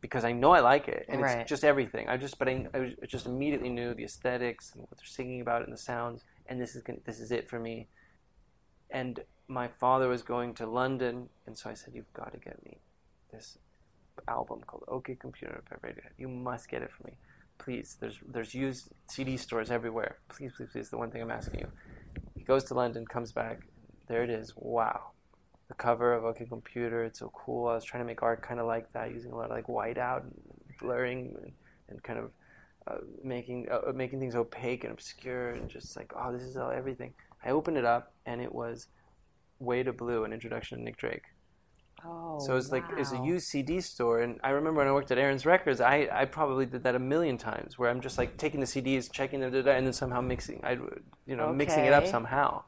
Because 0.00 0.24
I 0.24 0.32
know 0.32 0.52
I 0.52 0.60
like 0.60 0.88
it, 0.88 1.06
and 1.10 1.20
Right. 1.20 1.40
it's 1.40 1.48
just 1.48 1.64
everything. 1.64 2.08
I 2.08 2.16
just, 2.16 2.38
but 2.38 2.48
I, 2.48 2.66
I 2.74 3.06
just 3.06 3.26
immediately 3.26 3.68
knew 3.68 3.92
the 3.94 4.04
aesthetics 4.04 4.72
and 4.72 4.82
what 4.82 4.98
they're 4.98 5.06
singing 5.18 5.40
about 5.42 5.62
and 5.64 5.72
the 5.72 5.78
sounds, 5.78 6.24
and 6.46 6.60
this 6.60 6.74
is 6.76 6.82
this 7.04 7.20
is 7.20 7.30
it 7.32 7.48
for 7.50 7.58
me. 7.58 7.88
And 8.90 9.20
my 9.48 9.68
father 9.68 10.08
was 10.08 10.22
going 10.22 10.54
to 10.54 10.66
London, 10.66 11.28
and 11.46 11.56
so 11.56 11.70
I 11.70 11.74
said, 11.74 11.94
"You've 11.94 12.12
got 12.12 12.32
to 12.32 12.38
get 12.38 12.64
me 12.64 12.78
this 13.32 13.58
album 14.28 14.60
called 14.66 14.84
OK 14.88 15.16
Computer 15.16 15.62
by 15.68 15.76
Radiohead. 15.88 16.12
You 16.18 16.28
must 16.28 16.68
get 16.68 16.82
it 16.82 16.90
for 16.90 17.04
me, 17.06 17.14
please. 17.58 17.96
There's 18.00 18.18
there's 18.26 18.54
used 18.54 18.88
CD 19.08 19.36
stores 19.36 19.70
everywhere. 19.70 20.18
Please, 20.28 20.52
please, 20.56 20.68
please. 20.72 20.90
The 20.90 20.98
one 20.98 21.10
thing 21.10 21.22
I'm 21.22 21.30
asking 21.30 21.60
you." 21.60 21.68
He 22.36 22.42
goes 22.42 22.64
to 22.64 22.74
London, 22.74 23.06
comes 23.06 23.32
back. 23.32 23.60
There 24.08 24.22
it 24.24 24.30
is. 24.30 24.54
Wow, 24.56 25.12
the 25.68 25.74
cover 25.74 26.14
of 26.14 26.24
OK 26.24 26.46
Computer. 26.46 27.04
It's 27.04 27.18
so 27.20 27.30
cool. 27.34 27.68
I 27.68 27.74
was 27.74 27.84
trying 27.84 28.02
to 28.02 28.06
make 28.06 28.22
art 28.22 28.42
kind 28.42 28.60
of 28.60 28.66
like 28.66 28.92
that, 28.92 29.12
using 29.12 29.32
a 29.32 29.36
lot 29.36 29.50
of 29.50 29.50
like 29.50 29.66
whiteout, 29.66 30.22
and 30.22 30.34
blurring, 30.80 31.36
and, 31.42 31.52
and 31.88 32.02
kind 32.02 32.18
of 32.18 32.30
uh, 32.86 32.98
making 33.22 33.68
uh, 33.70 33.92
making 33.92 34.20
things 34.20 34.34
opaque 34.34 34.84
and 34.84 34.92
obscure, 34.92 35.50
and 35.50 35.68
just 35.68 35.96
like, 35.96 36.12
oh, 36.16 36.32
this 36.32 36.42
is 36.42 36.56
all 36.56 36.70
everything. 36.70 37.12
I 37.44 37.50
opened 37.50 37.76
it 37.76 37.84
up, 37.84 38.12
and 38.26 38.40
it 38.40 38.54
was 38.54 38.88
Way 39.58 39.82
to 39.82 39.92
Blue, 39.92 40.24
an 40.24 40.32
introduction 40.32 40.78
to 40.78 40.84
Nick 40.84 40.96
Drake. 40.96 41.24
Oh, 42.04 42.38
So 42.38 42.56
it's 42.56 42.72
like 42.72 42.84
it's 42.96 43.12
a 43.12 43.16
wow. 43.16 43.24
used 43.26 43.48
CD 43.48 43.80
store, 43.80 44.20
and 44.20 44.40
I 44.42 44.50
remember 44.50 44.78
when 44.78 44.88
I 44.88 44.92
worked 44.92 45.10
at 45.10 45.18
Aron's 45.18 45.44
Records, 45.44 45.80
I, 45.80 46.08
I 46.10 46.24
probably 46.24 46.64
did 46.64 46.82
that 46.84 46.94
a 46.94 46.98
million 46.98 47.36
times, 47.36 47.78
where 47.78 47.90
I'm 47.90 48.00
just 48.00 48.16
like 48.16 48.36
taking 48.38 48.60
the 48.60 48.66
CDs, 48.66 49.10
checking 49.12 49.40
them, 49.40 49.54
and 49.54 49.86
then 49.86 49.92
somehow 49.92 50.20
mixing, 50.22 50.60
I 50.64 50.78
you 51.26 51.36
know 51.36 51.52
mixing 51.52 51.84
it 51.84 51.92
up 51.92 52.06
somehow. 52.06 52.62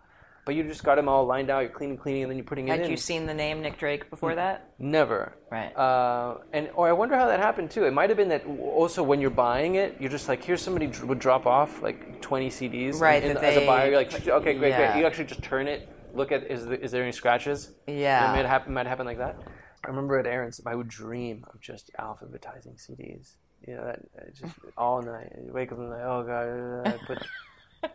But 0.45 0.57
you 0.57 0.65
just 0.65 0.83
got 0.83 0.97
them 0.97 1.09
all 1.09 1.25
lined 1.25 1.51
out, 1.51 1.61
you're 1.61 1.71
cleaning, 1.71 1.97
cleaning, 1.97 2.23
and 2.23 2.31
then 2.31 2.37
you're 2.37 2.45
putting 2.45 2.67
it 2.67 2.73
Had 2.73 2.81
in. 2.81 2.91
you 2.91 2.97
seen 2.97 3.27
the 3.27 3.35
name 3.35 3.63
Nick 3.63 3.79
Drake 3.79 4.11
before 4.11 4.35
that? 4.35 4.71
Never. 4.77 5.35
Right. 5.53 5.71
Uh, 5.77 6.39
and 6.53 6.69
or 6.75 6.89
I 6.89 6.93
wonder 6.93 7.17
how 7.17 7.27
that 7.27 7.39
happened 7.39 7.71
too. 7.71 7.85
It 7.85 7.93
might 7.93 8.11
have 8.11 8.17
been 8.17 8.31
that 8.31 8.45
also 8.47 9.05
when 9.05 9.21
you're 9.21 9.31
buying 9.31 9.77
it, 9.77 9.97
you're 10.01 10.11
just 10.11 10.29
like, 10.29 10.43
here's 10.43 10.61
somebody 10.61 10.89
dr- 10.89 11.07
would 11.09 11.21
drop 11.21 11.47
off 11.47 11.81
like 11.81 12.21
20 12.23 12.49
CDs. 12.51 13.01
Right, 13.01 13.23
And, 13.23 13.37
that 13.37 13.45
as 13.45 13.57
a 13.57 13.61
they- 13.61 13.67
buyer, 13.67 13.89
you're 13.91 13.97
like, 13.99 14.13
okay, 14.29 14.55
great, 14.55 14.71
Yeah. 14.71 14.91
great. 14.93 15.01
You 15.01 15.07
actually 15.07 15.27
just 15.27 15.45
turn 15.45 15.69
it, 15.69 15.89
look 16.13 16.33
at 16.33 16.51
is, 16.51 16.67
the, 16.67 16.81
is 16.83 16.91
there 16.91 17.05
any 17.05 17.13
scratches? 17.13 17.71
Yeah. 17.87 18.31
And 18.31 18.35
it 18.41 18.43
might 18.43 18.49
happen, 18.49 18.75
might 18.75 18.87
happen 18.89 19.07
like 19.07 19.19
that. 19.19 19.37
I 19.85 19.89
remember 19.89 20.19
at 20.19 20.27
Aron's, 20.27 20.61
I 20.67 20.75
would 20.75 20.89
dream 20.89 21.45
of 21.55 21.61
just 21.61 21.93
alphabetizing 22.01 22.85
CDs. 22.85 23.35
You 23.67 23.77
know, 23.77 23.85
that 23.85 24.01
uh, 24.19 24.25
just 24.35 24.55
all 24.77 25.01
night. 25.03 25.33
You 25.47 25.53
wake 25.53 25.71
up 25.71 25.79
and 25.79 25.89
like, 25.89 26.01
oh 26.03 26.25
god, 26.25 26.89
I 26.95 27.07
put 27.07 27.27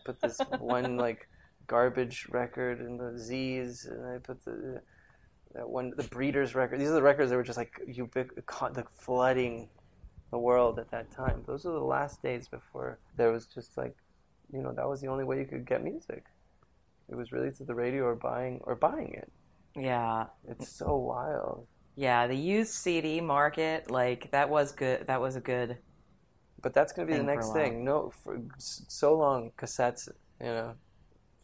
put 0.06 0.22
this 0.22 0.39
one 0.60 0.96
like 0.96 1.27
garbage 1.67 2.27
record 2.29 2.79
and 2.79 3.00
the 3.00 3.17
Z's, 3.17 3.86
and 3.86 4.05
I 4.05 4.17
put 4.17 4.43
the 4.43 4.81
that 5.53 5.69
one 5.69 5.93
the 5.95 6.03
Breeders 6.03 6.55
record. 6.55 6.79
These 6.79 6.89
are 6.89 6.93
the 6.93 7.01
records 7.01 7.29
that 7.29 7.38
were 7.38 7.43
just 7.43 7.57
like 7.57 7.74
the 7.86 8.86
flooding 9.00 9.69
the 10.31 10.38
world 10.38 10.79
at 10.79 10.91
that 10.91 11.12
time. 11.12 11.43
Those 11.47 11.65
are 11.65 11.71
the 11.71 11.79
last 11.79 12.21
days 12.21 12.47
before 12.47 13.00
there 13.15 13.31
was 13.31 13.45
just 13.45 13.77
like, 13.77 13.95
you 14.51 14.62
know, 14.62 14.74
that 14.74 14.88
was 14.88 15.01
the 15.01 15.07
only 15.07 15.24
way 15.24 15.39
you 15.39 15.45
could 15.45 15.65
get 15.65 15.83
music. 15.83 16.25
It 17.09 17.15
was 17.15 17.31
really 17.31 17.51
through 17.51 17.67
the 17.67 17.75
radio 17.75 18.03
or 18.03 18.15
buying 18.15 18.59
or 18.63 18.75
buying 18.75 19.13
it. 19.13 19.31
Yeah. 19.75 20.25
It's 20.47 20.69
so 20.69 20.97
wild. 20.97 21.67
Yeah, 21.95 22.27
the 22.27 22.36
used 22.36 22.74
CD 22.74 23.21
market, 23.21 23.89
like 23.89 24.29
that 24.31 24.50
was 24.50 24.71
good. 24.71 25.07
That 25.07 25.21
was 25.21 25.36
a 25.36 25.41
good. 25.41 25.77
But 26.62 26.74
that's 26.74 26.91
going 26.91 27.07
to 27.07 27.13
be 27.13 27.17
the 27.17 27.24
Thing 27.24 27.27
for 27.27 27.31
a 27.31 27.36
next 27.36 27.53
thing. 27.53 27.86
No, 27.86 28.12
for 28.24 28.41
so 28.57 29.17
long 29.17 29.51
cassettes. 29.57 30.09
You 30.39 30.47
know, 30.47 30.74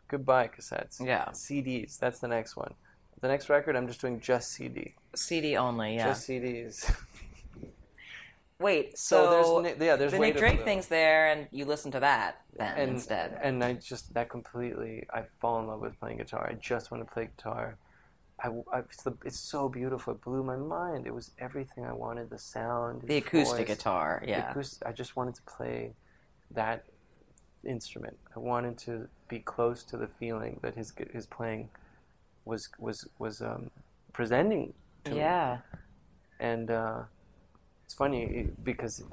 goodbye 0.08 0.48
cassettes. 0.50 1.04
Yeah. 1.04 1.26
CDs. 1.30 1.98
That's 2.00 2.20
the 2.20 2.28
next 2.28 2.56
one. 2.56 2.74
The 3.22 3.28
next 3.28 3.50
record, 3.50 3.76
I'm 3.76 3.88
just 3.88 4.02
doing 4.02 4.20
just 4.20 4.52
CD. 4.52 4.96
CD 5.16 5.56
only, 5.56 5.96
yeah. 5.96 6.08
Just 6.08 6.28
CDs. 6.28 6.94
Wait, 8.60 8.98
So, 8.98 9.26
so, 9.44 9.62
there's 9.62 9.78
yeah, 9.82 9.96
there's 9.96 10.12
the 10.14 10.20
Nick 10.20 10.38
Drake 10.38 10.64
thing's 10.64 10.88
there, 10.88 11.28
and 11.28 11.48
you 11.52 11.66
listen 11.66 11.92
to 11.92 12.00
that 12.00 12.42
then 12.58 12.74
and 12.78 12.92
instead. 12.92 13.38
and 13.42 13.64
I 13.64 13.74
just 13.74 14.14
that 14.14 14.30
completely 14.30 15.06
I 15.14 15.24
fall 15.42 15.60
in 15.60 15.68
love 15.68 15.82
with 15.82 16.00
playing 16.00 16.18
guitar. 16.18 16.48
I 16.50 16.54
just 16.54 16.90
want 16.92 17.06
to 17.06 17.12
play 17.14 17.30
guitar. 17.36 17.78
I, 18.42 18.50
I- 18.72 18.80
it's, 18.80 19.04
the, 19.04 19.14
it's 19.26 19.40
so 19.40 19.68
beautiful. 19.68 20.14
It 20.14 20.22
blew 20.22 20.44
my 20.44 20.56
mind. 20.56 21.08
It 21.08 21.14
was 21.14 21.32
everything 21.40 21.86
I 21.86 21.94
wanted. 21.94 22.30
The 22.30 22.38
sound, 22.40 23.02
the 23.02 23.18
acoustic 23.18 23.68
voice. 23.68 23.78
guitar, 23.78 24.24
yeah. 24.26 24.50
acoustic, 24.52 24.88
I 24.88 24.92
just 24.92 25.16
wanted 25.16 25.36
to 25.36 25.42
play 25.44 25.94
that 26.52 26.86
instrument. 27.66 28.18
I 28.36 28.40
wanted 28.40 28.78
to 28.80 29.08
be 29.34 29.40
close 29.40 29.84
to 29.84 29.98
the 29.98 30.08
feeling 30.08 30.60
that 30.62 30.76
his 30.76 30.94
his 31.12 31.26
playing 31.26 31.70
was 32.46 32.70
was 32.78 33.08
was 33.18 33.42
um, 33.42 33.72
presenting 34.12 34.74
to 35.06 35.12
me. 35.12 35.18
Yeah. 35.18 35.58
And 36.40 36.70
uh, 36.70 37.00
it's 37.86 37.94
funny 37.94 38.50
because 38.64 39.04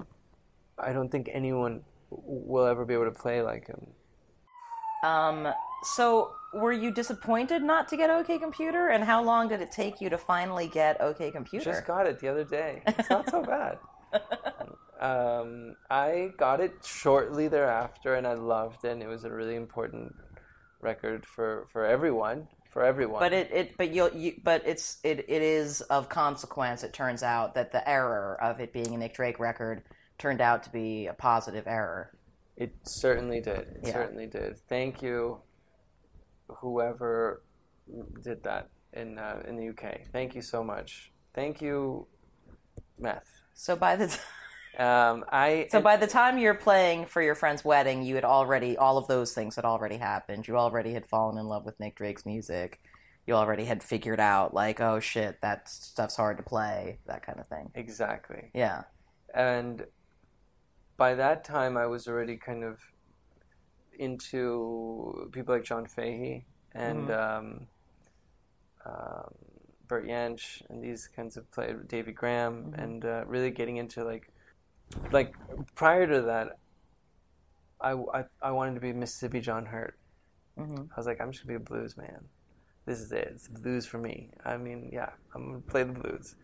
I 0.78 0.92
don't 0.92 1.10
think 1.10 1.30
anyone 1.32 1.82
will 2.10 2.66
ever 2.66 2.84
be 2.84 2.94
able 2.94 3.10
to 3.14 3.18
play 3.26 3.40
like 3.40 3.66
him. 3.66 3.86
Um, 5.02 5.48
so 5.82 6.32
were 6.52 6.72
you 6.72 6.90
disappointed 6.90 7.62
not 7.62 7.88
to 7.88 7.96
get 7.96 8.10
OK 8.10 8.38
Computer? 8.38 8.88
And 8.88 9.04
how 9.04 9.22
long 9.22 9.48
did 9.48 9.60
it 9.62 9.72
take 9.72 10.00
you 10.00 10.10
to 10.10 10.18
finally 10.18 10.68
get 10.68 11.00
OK 11.00 11.30
Computer? 11.30 11.64
Just 11.64 11.86
got 11.86 12.06
it 12.06 12.18
the 12.20 12.28
other 12.28 12.44
day. 12.44 12.82
It's 12.86 13.08
not 13.08 13.30
so 13.30 13.42
bad. 13.42 13.78
um, 15.00 15.74
I 15.90 16.30
got 16.36 16.60
it 16.60 16.72
shortly 16.84 17.48
thereafter, 17.48 18.14
and 18.14 18.26
I 18.26 18.34
loved 18.34 18.84
it. 18.84 18.90
And 18.92 19.02
it 19.02 19.08
was 19.08 19.24
a 19.24 19.30
really 19.32 19.56
important 19.56 20.14
record 20.80 21.26
for, 21.26 21.66
for 21.72 21.84
everyone. 21.84 22.48
For 22.70 22.84
everyone. 22.84 23.18
But 23.18 23.32
it, 23.32 23.50
it 23.52 23.76
but 23.76 23.90
you'll 23.92 24.12
you 24.14 24.34
but 24.44 24.62
it's 24.64 24.98
it, 25.02 25.24
it 25.28 25.42
is 25.42 25.80
of 25.80 26.08
consequence. 26.08 26.84
It 26.84 26.92
turns 26.92 27.24
out 27.24 27.56
that 27.56 27.72
the 27.72 27.88
error 27.88 28.38
of 28.40 28.60
it 28.60 28.72
being 28.72 28.94
a 28.94 28.96
Nick 28.96 29.14
Drake 29.14 29.40
record 29.40 29.82
turned 30.18 30.40
out 30.40 30.62
to 30.64 30.70
be 30.70 31.08
a 31.08 31.12
positive 31.12 31.66
error. 31.66 32.12
It 32.56 32.72
certainly 32.84 33.40
did. 33.40 33.58
It 33.58 33.80
Yeah. 33.84 33.92
certainly 33.94 34.28
did. 34.28 34.56
Thank 34.68 35.02
you, 35.02 35.40
whoever 36.46 37.42
did 38.22 38.42
that 38.44 38.68
in 38.92 39.18
uh, 39.18 39.42
in 39.48 39.56
the 39.56 39.70
UK. 39.70 40.02
Thank 40.12 40.36
you 40.36 40.42
so 40.42 40.62
much. 40.62 41.10
Thank 41.34 41.60
you, 41.60 42.06
Meth. 43.00 43.26
So 43.54 43.74
by 43.74 43.96
the 43.96 44.06
t- 44.14 44.18
Um, 44.78 45.24
I 45.28 45.66
so 45.70 45.80
by 45.80 45.96
the 45.96 46.06
time 46.06 46.38
you're 46.38 46.54
playing 46.54 47.06
for 47.06 47.20
your 47.20 47.34
friend's 47.34 47.64
wedding, 47.64 48.02
you 48.02 48.14
had 48.14 48.24
already 48.24 48.76
all 48.76 48.98
of 48.98 49.08
those 49.08 49.32
things 49.34 49.56
had 49.56 49.64
already 49.64 49.96
happened. 49.96 50.46
You 50.46 50.56
already 50.56 50.92
had 50.92 51.06
fallen 51.06 51.38
in 51.38 51.46
love 51.46 51.64
with 51.64 51.78
Nick 51.80 51.96
Drake's 51.96 52.24
music. 52.24 52.80
You 53.26 53.34
already 53.34 53.64
had 53.64 53.82
figured 53.82 54.20
out 54.20 54.54
like, 54.54 54.80
oh 54.80 55.00
shit, 55.00 55.40
that 55.42 55.68
stuff's 55.68 56.16
hard 56.16 56.36
to 56.38 56.42
play, 56.42 56.98
that 57.06 57.24
kind 57.24 57.38
of 57.40 57.46
thing. 57.46 57.70
exactly. 57.74 58.50
Yeah. 58.54 58.84
and 59.34 59.84
by 60.96 61.14
that 61.14 61.44
time 61.44 61.76
I 61.76 61.86
was 61.86 62.06
already 62.06 62.36
kind 62.36 62.62
of 62.62 62.78
into 63.98 65.28
people 65.32 65.54
like 65.54 65.64
John 65.64 65.86
Fahey 65.86 66.46
and 66.74 67.10
um, 67.10 67.66
um, 68.84 69.34
Bert 69.86 70.06
Jansch 70.06 70.62
and 70.70 70.82
these 70.82 71.08
kinds 71.08 71.36
of 71.36 71.50
play 71.50 71.74
David 71.86 72.14
Graham 72.14 72.74
and 72.76 73.04
uh, 73.04 73.24
really 73.26 73.50
getting 73.50 73.76
into 73.76 74.04
like 74.04 74.32
like 75.12 75.34
prior 75.74 76.06
to 76.06 76.22
that 76.22 76.58
I, 77.80 77.92
I, 77.92 78.24
I 78.42 78.50
wanted 78.50 78.74
to 78.74 78.80
be 78.80 78.92
Mississippi 78.92 79.40
John 79.40 79.64
Hurt. 79.66 79.98
Mhm. 80.58 80.88
I 80.92 80.96
was 80.96 81.06
like 81.06 81.20
I'm 81.20 81.32
just 81.32 81.44
gonna 81.46 81.58
be 81.58 81.62
a 81.62 81.66
blues 81.66 81.96
man. 81.96 82.24
This 82.86 83.00
is 83.00 83.12
it. 83.12 83.28
It's 83.32 83.48
blues 83.48 83.86
for 83.86 83.98
me. 83.98 84.30
I 84.44 84.56
mean 84.56 84.90
yeah 84.92 85.10
I'm 85.34 85.46
gonna 85.46 85.60
play 85.60 85.82
the 85.82 85.92
blues. 85.92 86.36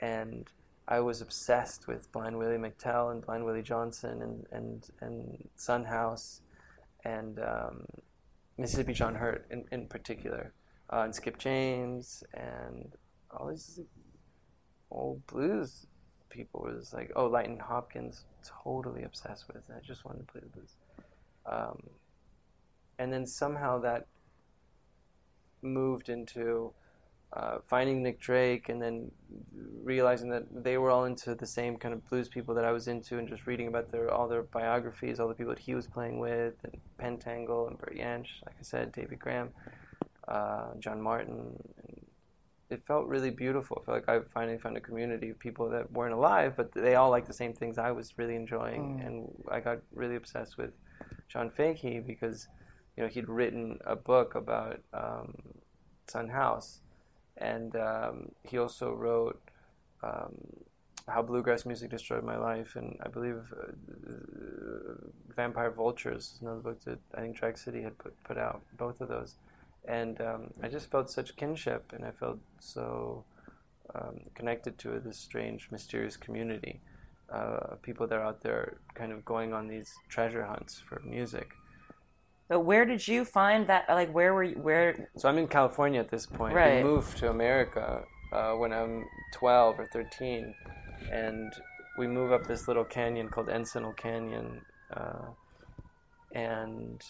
And 0.00 0.50
I 0.86 1.00
was 1.00 1.22
obsessed 1.22 1.86
with 1.88 2.10
Blind 2.12 2.36
Willie 2.36 2.58
McTell 2.58 3.12
and 3.12 3.24
Blind 3.24 3.44
Willie 3.44 3.62
Johnson 3.62 4.22
and 4.22 4.46
and 4.52 4.86
and 5.00 5.48
Son 5.56 5.84
House 5.84 6.42
and 7.04 7.38
um, 7.38 7.86
Mississippi 8.58 8.92
John 8.92 9.14
Hurt 9.14 9.46
in, 9.50 9.64
in 9.72 9.86
particular, 9.86 10.52
uh, 10.90 11.00
and 11.00 11.14
Skip 11.14 11.38
James 11.38 12.22
and 12.34 12.92
all 13.30 13.48
these 13.48 13.80
old 14.90 15.26
blues 15.26 15.86
people 16.34 16.60
was 16.62 16.92
like, 16.92 17.12
oh, 17.16 17.26
Lightnin' 17.26 17.60
Hopkins, 17.60 18.24
totally 18.62 19.04
obsessed 19.04 19.46
with. 19.48 19.62
I 19.70 19.80
just 19.80 20.04
wanted 20.04 20.26
to 20.26 20.32
play 20.32 20.40
the 20.42 20.48
blues, 20.48 20.74
um, 21.46 21.82
and 22.98 23.12
then 23.12 23.26
somehow 23.26 23.78
that 23.80 24.06
moved 25.62 26.08
into 26.08 26.72
uh, 27.34 27.58
finding 27.66 28.02
Nick 28.02 28.20
Drake 28.20 28.68
and 28.68 28.80
then 28.80 29.10
realizing 29.82 30.28
that 30.30 30.44
they 30.62 30.78
were 30.78 30.90
all 30.90 31.04
into 31.04 31.34
the 31.34 31.46
same 31.46 31.76
kind 31.76 31.92
of 31.92 32.08
blues 32.08 32.28
people 32.28 32.54
that 32.54 32.64
I 32.64 32.70
was 32.70 32.86
into 32.86 33.18
and 33.18 33.28
just 33.28 33.46
reading 33.46 33.66
about 33.66 33.90
their 33.90 34.10
all 34.12 34.28
their 34.28 34.42
biographies, 34.42 35.18
all 35.18 35.28
the 35.28 35.34
people 35.34 35.52
that 35.54 35.62
he 35.62 35.74
was 35.74 35.86
playing 35.86 36.18
with, 36.20 36.54
and 36.64 36.80
Pentangle 37.00 37.68
and 37.68 37.78
Bert 37.78 37.96
Jansch, 37.96 38.28
like 38.46 38.54
I 38.58 38.62
said, 38.62 38.92
David 38.92 39.18
Graham, 39.18 39.50
uh, 40.28 40.74
John 40.78 41.00
Martyn. 41.00 41.56
And 41.88 42.03
it 42.74 42.84
felt 42.86 43.06
really 43.06 43.30
beautiful. 43.30 43.78
I 43.80 43.84
felt 43.84 43.96
like 43.98 44.08
I 44.08 44.20
finally 44.34 44.58
found 44.58 44.76
a 44.76 44.80
community 44.80 45.30
of 45.30 45.38
people 45.38 45.70
that 45.70 45.90
weren't 45.92 46.12
alive, 46.12 46.54
but 46.56 46.72
they 46.72 46.96
all 46.96 47.10
liked 47.10 47.28
the 47.28 47.32
same 47.42 47.54
things 47.54 47.78
I 47.78 47.92
was 47.92 48.18
really 48.18 48.36
enjoying, 48.36 49.00
and 49.04 49.14
I 49.50 49.60
got 49.60 49.78
really 49.94 50.16
obsessed 50.16 50.58
with 50.58 50.72
John 51.28 51.50
Fahey 51.50 52.00
because 52.00 52.48
you 52.96 53.02
know 53.02 53.08
he'd 53.08 53.28
written 53.28 53.78
a 53.86 53.96
book 53.96 54.34
about 54.34 54.80
um, 54.92 55.34
Son 56.08 56.28
House, 56.28 56.80
and 57.38 57.74
um, 57.76 58.32
he 58.42 58.58
also 58.58 58.92
wrote 58.92 59.40
um, 60.02 60.34
How 61.08 61.22
Bluegrass 61.22 61.64
Music 61.64 61.90
Destroyed 61.90 62.24
My 62.24 62.36
Life, 62.36 62.76
and 62.76 62.96
I 63.06 63.08
believe 63.08 63.40
uh, 63.56 63.72
Vampire 65.36 65.70
Vultures 65.70 66.32
is 66.34 66.42
another 66.42 66.60
book 66.60 66.82
that 66.84 66.98
I 67.14 67.20
think 67.20 67.36
Drag 67.36 67.56
City 67.56 67.82
had 67.82 67.96
put 67.98 68.14
put 68.24 68.36
out. 68.36 68.62
Both 68.76 69.00
of 69.00 69.08
those, 69.08 69.36
and 69.86 70.20
um, 70.20 70.50
I 70.62 70.68
just 70.68 70.90
felt 70.90 71.10
such 71.10 71.36
kinship, 71.36 71.92
and 71.94 72.04
I 72.04 72.10
felt 72.10 72.38
so 72.58 73.24
um, 73.94 74.20
connected 74.34 74.78
to 74.78 75.00
this 75.00 75.18
strange, 75.18 75.68
mysterious 75.70 76.16
community. 76.16 76.80
Uh, 77.32 77.76
people 77.82 78.06
that 78.06 78.16
are 78.16 78.24
out 78.24 78.42
there 78.42 78.76
kind 78.94 79.10
of 79.10 79.24
going 79.24 79.52
on 79.52 79.66
these 79.66 79.92
treasure 80.08 80.44
hunts 80.44 80.82
for 80.86 81.00
music. 81.04 81.52
But 82.48 82.60
where 82.60 82.84
did 82.84 83.08
you 83.08 83.24
find 83.24 83.66
that? 83.68 83.86
Like, 83.88 84.12
where 84.12 84.34
were 84.34 84.42
you? 84.42 84.56
Where? 84.56 85.08
So 85.16 85.28
I'm 85.28 85.38
in 85.38 85.48
California 85.48 86.00
at 86.00 86.10
this 86.10 86.26
point. 86.26 86.54
Right. 86.54 86.84
We 86.84 86.90
moved 86.90 87.16
to 87.18 87.30
America 87.30 88.04
uh, 88.32 88.52
when 88.52 88.72
I'm 88.72 89.04
12 89.32 89.80
or 89.80 89.86
13, 89.86 90.54
and 91.10 91.52
we 91.98 92.06
move 92.06 92.32
up 92.32 92.46
this 92.46 92.68
little 92.68 92.84
canyon 92.84 93.28
called 93.28 93.48
Encinal 93.48 93.96
Canyon, 93.96 94.60
uh, 94.94 95.26
and 96.34 97.02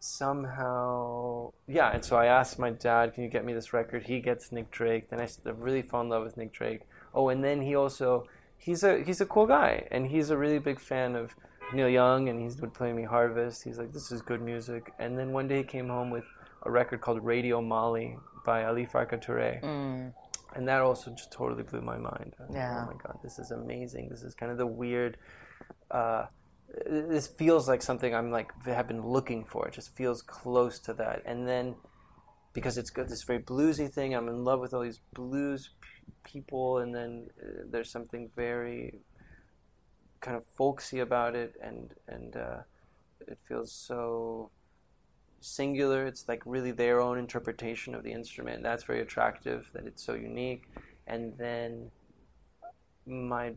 somehow, 0.00 1.52
yeah. 1.66 1.90
And 1.92 2.04
so 2.04 2.16
I 2.16 2.26
asked 2.26 2.58
my 2.58 2.70
dad, 2.70 3.14
"Can 3.14 3.24
you 3.24 3.30
get 3.30 3.44
me 3.44 3.52
this 3.52 3.72
record?" 3.72 4.04
He 4.04 4.20
gets 4.20 4.52
Nick 4.52 4.70
Drake. 4.70 5.10
Then 5.10 5.20
I 5.20 5.28
really 5.50 5.82
fall 5.82 6.00
in 6.02 6.08
love 6.08 6.24
with 6.24 6.36
Nick 6.36 6.52
Drake. 6.52 6.82
Oh, 7.14 7.28
and 7.28 7.42
then 7.42 7.62
he 7.62 7.74
also 7.74 8.24
he's 8.56 8.82
a 8.84 9.02
he's 9.02 9.20
a 9.20 9.26
cool 9.26 9.46
guy, 9.46 9.86
and 9.90 10.06
he's 10.06 10.30
a 10.30 10.36
really 10.36 10.58
big 10.58 10.78
fan 10.80 11.16
of 11.16 11.34
Neil 11.72 11.88
Young, 11.88 12.28
and 12.28 12.40
he 12.40 12.60
would 12.60 12.74
play 12.74 12.92
me 12.92 13.04
Harvest. 13.04 13.64
He's 13.64 13.78
like, 13.78 13.92
"This 13.92 14.10
is 14.12 14.22
good 14.22 14.42
music." 14.42 14.92
And 14.98 15.18
then 15.18 15.32
one 15.32 15.48
day 15.48 15.58
he 15.58 15.64
came 15.64 15.88
home 15.88 16.10
with 16.10 16.24
a 16.62 16.70
record 16.70 17.00
called 17.00 17.24
Radio 17.24 17.60
Mali 17.60 18.16
by 18.44 18.64
Ali 18.64 18.86
Farka 18.86 19.22
Touré. 19.22 19.62
And 20.54 20.66
that 20.66 20.80
also 20.80 21.10
just 21.10 21.30
totally 21.30 21.62
blew 21.62 21.82
my 21.82 21.98
mind. 21.98 22.34
Like, 22.40 22.48
Yeah. 22.52 22.82
oh 22.82 22.86
my 22.92 22.98
god, 23.04 23.18
this 23.22 23.38
is 23.38 23.50
amazing. 23.50 24.08
This 24.08 24.22
is 24.22 24.34
kind 24.34 24.50
of 24.50 24.56
the 24.56 24.66
weird. 24.66 25.18
Uh, 25.90 26.24
this 26.86 27.26
feels 27.26 27.68
like 27.68 27.82
something 27.82 28.14
I'm 28.14 28.30
like 28.30 28.50
have 28.64 28.88
been 28.88 29.06
looking 29.06 29.44
for. 29.44 29.68
It 29.68 29.74
just 29.74 29.94
feels 29.96 30.22
close 30.22 30.78
to 30.80 30.94
that. 30.94 31.22
And 31.24 31.48
then 31.48 31.76
because 32.52 32.78
it's 32.78 32.90
got 32.90 33.08
this 33.08 33.22
very 33.22 33.40
bluesy 33.40 33.90
thing, 33.90 34.14
I'm 34.14 34.28
in 34.28 34.44
love 34.44 34.60
with 34.60 34.74
all 34.74 34.82
these 34.82 35.00
blues 35.14 35.70
p- 35.80 36.12
people. 36.24 36.78
And 36.78 36.94
then 36.94 37.28
uh, 37.42 37.64
there's 37.70 37.90
something 37.90 38.30
very 38.36 39.00
kind 40.20 40.36
of 40.36 40.44
folksy 40.44 41.00
about 41.00 41.34
it, 41.34 41.54
and 41.62 41.94
and 42.08 42.36
uh, 42.36 42.58
it 43.26 43.38
feels 43.46 43.72
so 43.72 44.50
singular. 45.40 46.06
It's 46.06 46.28
like 46.28 46.42
really 46.44 46.72
their 46.72 47.00
own 47.00 47.18
interpretation 47.18 47.94
of 47.94 48.02
the 48.02 48.12
instrument. 48.12 48.62
That's 48.62 48.84
very 48.84 49.00
attractive. 49.00 49.70
That 49.72 49.86
it's 49.86 50.02
so 50.02 50.14
unique. 50.14 50.64
And 51.06 51.36
then 51.38 51.90
my 53.06 53.54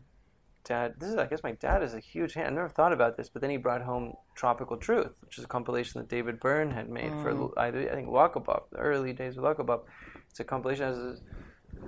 dad. 0.64 0.94
This 0.98 1.10
is, 1.10 1.16
I 1.16 1.26
guess, 1.26 1.42
my 1.42 1.52
dad 1.52 1.82
is 1.82 1.94
a 1.94 2.00
huge 2.00 2.34
fan. 2.34 2.46
I 2.46 2.50
never 2.50 2.68
thought 2.68 2.92
about 2.92 3.16
this, 3.16 3.28
but 3.28 3.42
then 3.42 3.50
he 3.50 3.56
brought 3.56 3.82
home 3.82 4.14
Tropical 4.34 4.76
Truth, 4.76 5.12
which 5.20 5.38
is 5.38 5.44
a 5.44 5.48
compilation 5.48 6.00
that 6.00 6.08
David 6.08 6.40
Byrne 6.40 6.70
had 6.70 6.88
made 6.88 7.12
for 7.22 7.32
mm. 7.32 7.52
I, 7.56 7.68
I 7.68 7.94
think 7.94 8.08
Luaka 8.08 8.44
Bop, 8.44 8.70
the 8.70 8.78
early 8.78 9.12
days 9.12 9.36
of 9.36 9.44
Luaka 9.44 9.64
Bop. 9.64 9.86
It's 10.30 10.40
a 10.40 10.44
compilation 10.44 10.86
has 10.86 11.20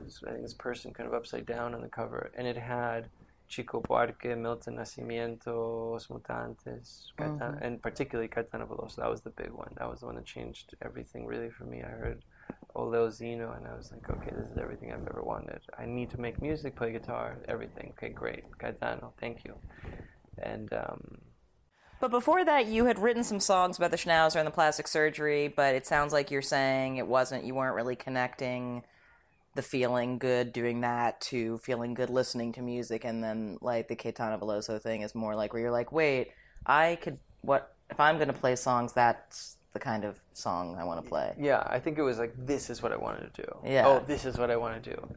this, 0.02 0.22
I 0.26 0.30
think 0.30 0.42
this 0.42 0.54
person 0.54 0.92
kind 0.92 1.06
of 1.06 1.14
upside 1.14 1.46
down 1.46 1.74
on 1.74 1.80
the 1.80 1.88
cover, 1.88 2.30
and 2.36 2.46
it 2.46 2.56
had 2.56 3.08
Chico 3.48 3.80
Buarque, 3.80 4.36
Milton 4.36 4.76
Nascimento, 4.76 5.94
Os 5.94 6.08
Mutantes, 6.08 7.12
Caetano, 7.18 7.38
mm-hmm. 7.38 7.64
and 7.64 7.82
particularly 7.82 8.28
Caetano 8.28 8.66
Veloso. 8.66 8.96
That 8.96 9.10
was 9.10 9.20
the 9.20 9.30
big 9.30 9.50
one. 9.50 9.72
That 9.78 9.88
was 9.88 10.00
the 10.00 10.06
one 10.06 10.16
that 10.16 10.24
changed 10.24 10.74
everything 10.82 11.26
really 11.26 11.50
for 11.50 11.64
me. 11.64 11.82
I 11.82 11.88
heard 11.88 12.22
Oleo 12.76 13.08
Zeno, 13.10 13.52
and 13.52 13.66
I 13.66 13.76
was 13.76 13.92
like, 13.92 14.08
okay, 14.10 14.30
this 14.36 14.48
is 14.50 14.58
everything 14.58 14.92
I've 14.92 15.06
ever 15.06 15.22
wanted. 15.24 15.60
I 15.78 15.86
need 15.86 16.10
to 16.10 16.20
make 16.20 16.42
music, 16.42 16.74
play 16.74 16.92
guitar, 16.92 17.38
everything. 17.48 17.92
Okay, 17.96 18.12
great. 18.12 18.44
Caetano, 18.58 19.12
thank 19.20 19.44
you. 19.44 19.54
And 20.38 20.72
um, 20.72 21.18
But 22.00 22.10
before 22.10 22.44
that, 22.44 22.66
you 22.66 22.86
had 22.86 22.98
written 22.98 23.22
some 23.22 23.40
songs 23.40 23.76
about 23.76 23.92
the 23.92 23.96
Schnauzer 23.96 24.36
and 24.36 24.46
the 24.46 24.50
plastic 24.50 24.88
surgery. 24.88 25.46
But 25.48 25.74
it 25.74 25.86
sounds 25.86 26.12
like 26.12 26.30
you're 26.30 26.42
saying 26.42 26.96
it 26.96 27.06
wasn't. 27.06 27.44
You 27.44 27.54
weren't 27.54 27.76
really 27.76 27.96
connecting 27.96 28.82
the 29.54 29.62
feeling 29.62 30.18
good 30.18 30.52
doing 30.52 30.80
that 30.80 31.20
to 31.20 31.58
feeling 31.58 31.94
good 31.94 32.10
listening 32.10 32.52
to 32.54 32.60
music, 32.60 33.04
and 33.04 33.22
then 33.22 33.56
like 33.60 33.86
the 33.86 33.94
Caetano 33.94 34.40
Veloso 34.40 34.82
thing 34.82 35.02
is 35.02 35.14
more 35.14 35.36
like 35.36 35.52
where 35.52 35.62
you're 35.62 35.70
like, 35.70 35.92
wait, 35.92 36.32
I 36.66 36.98
could 37.00 37.18
what 37.42 37.74
if 37.90 38.00
I'm 38.00 38.16
going 38.16 38.28
to 38.28 38.34
play 38.34 38.56
songs? 38.56 38.92
That's 38.94 39.56
the 39.74 39.78
kind 39.80 40.04
of 40.04 40.18
song 40.32 40.76
I 40.78 40.84
want 40.84 41.02
to 41.04 41.08
play. 41.08 41.34
yeah, 41.38 41.62
I 41.66 41.78
think 41.80 41.98
it 41.98 42.02
was 42.02 42.16
like, 42.18 42.32
this 42.46 42.70
is 42.70 42.80
what 42.82 42.92
I 42.92 42.96
wanted 42.96 43.34
to 43.34 43.42
do. 43.42 43.56
Yeah. 43.66 43.86
Oh, 43.86 44.02
this 44.06 44.24
is 44.24 44.38
what 44.38 44.50
I 44.50 44.56
want 44.56 44.82
to 44.82 44.90
do. 44.94 45.14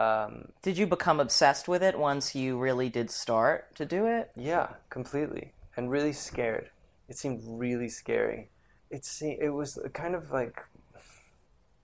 Um, 0.00 0.48
Did 0.62 0.78
you 0.78 0.86
become 0.86 1.20
obsessed 1.20 1.66
with 1.68 1.82
it 1.82 1.98
once 1.98 2.34
you 2.34 2.56
really 2.58 2.88
did 2.88 3.10
start 3.10 3.74
to 3.76 3.84
do 3.84 4.06
it? 4.06 4.30
Yeah, 4.36 4.68
completely, 4.90 5.52
and 5.76 5.90
really 5.90 6.12
scared. 6.12 6.70
It 7.08 7.16
seemed 7.18 7.40
really 7.46 7.88
scary. 7.88 8.48
It 8.90 9.04
se- 9.04 9.38
it 9.40 9.50
was 9.50 9.78
kind 9.92 10.14
of 10.14 10.30
like 10.30 10.60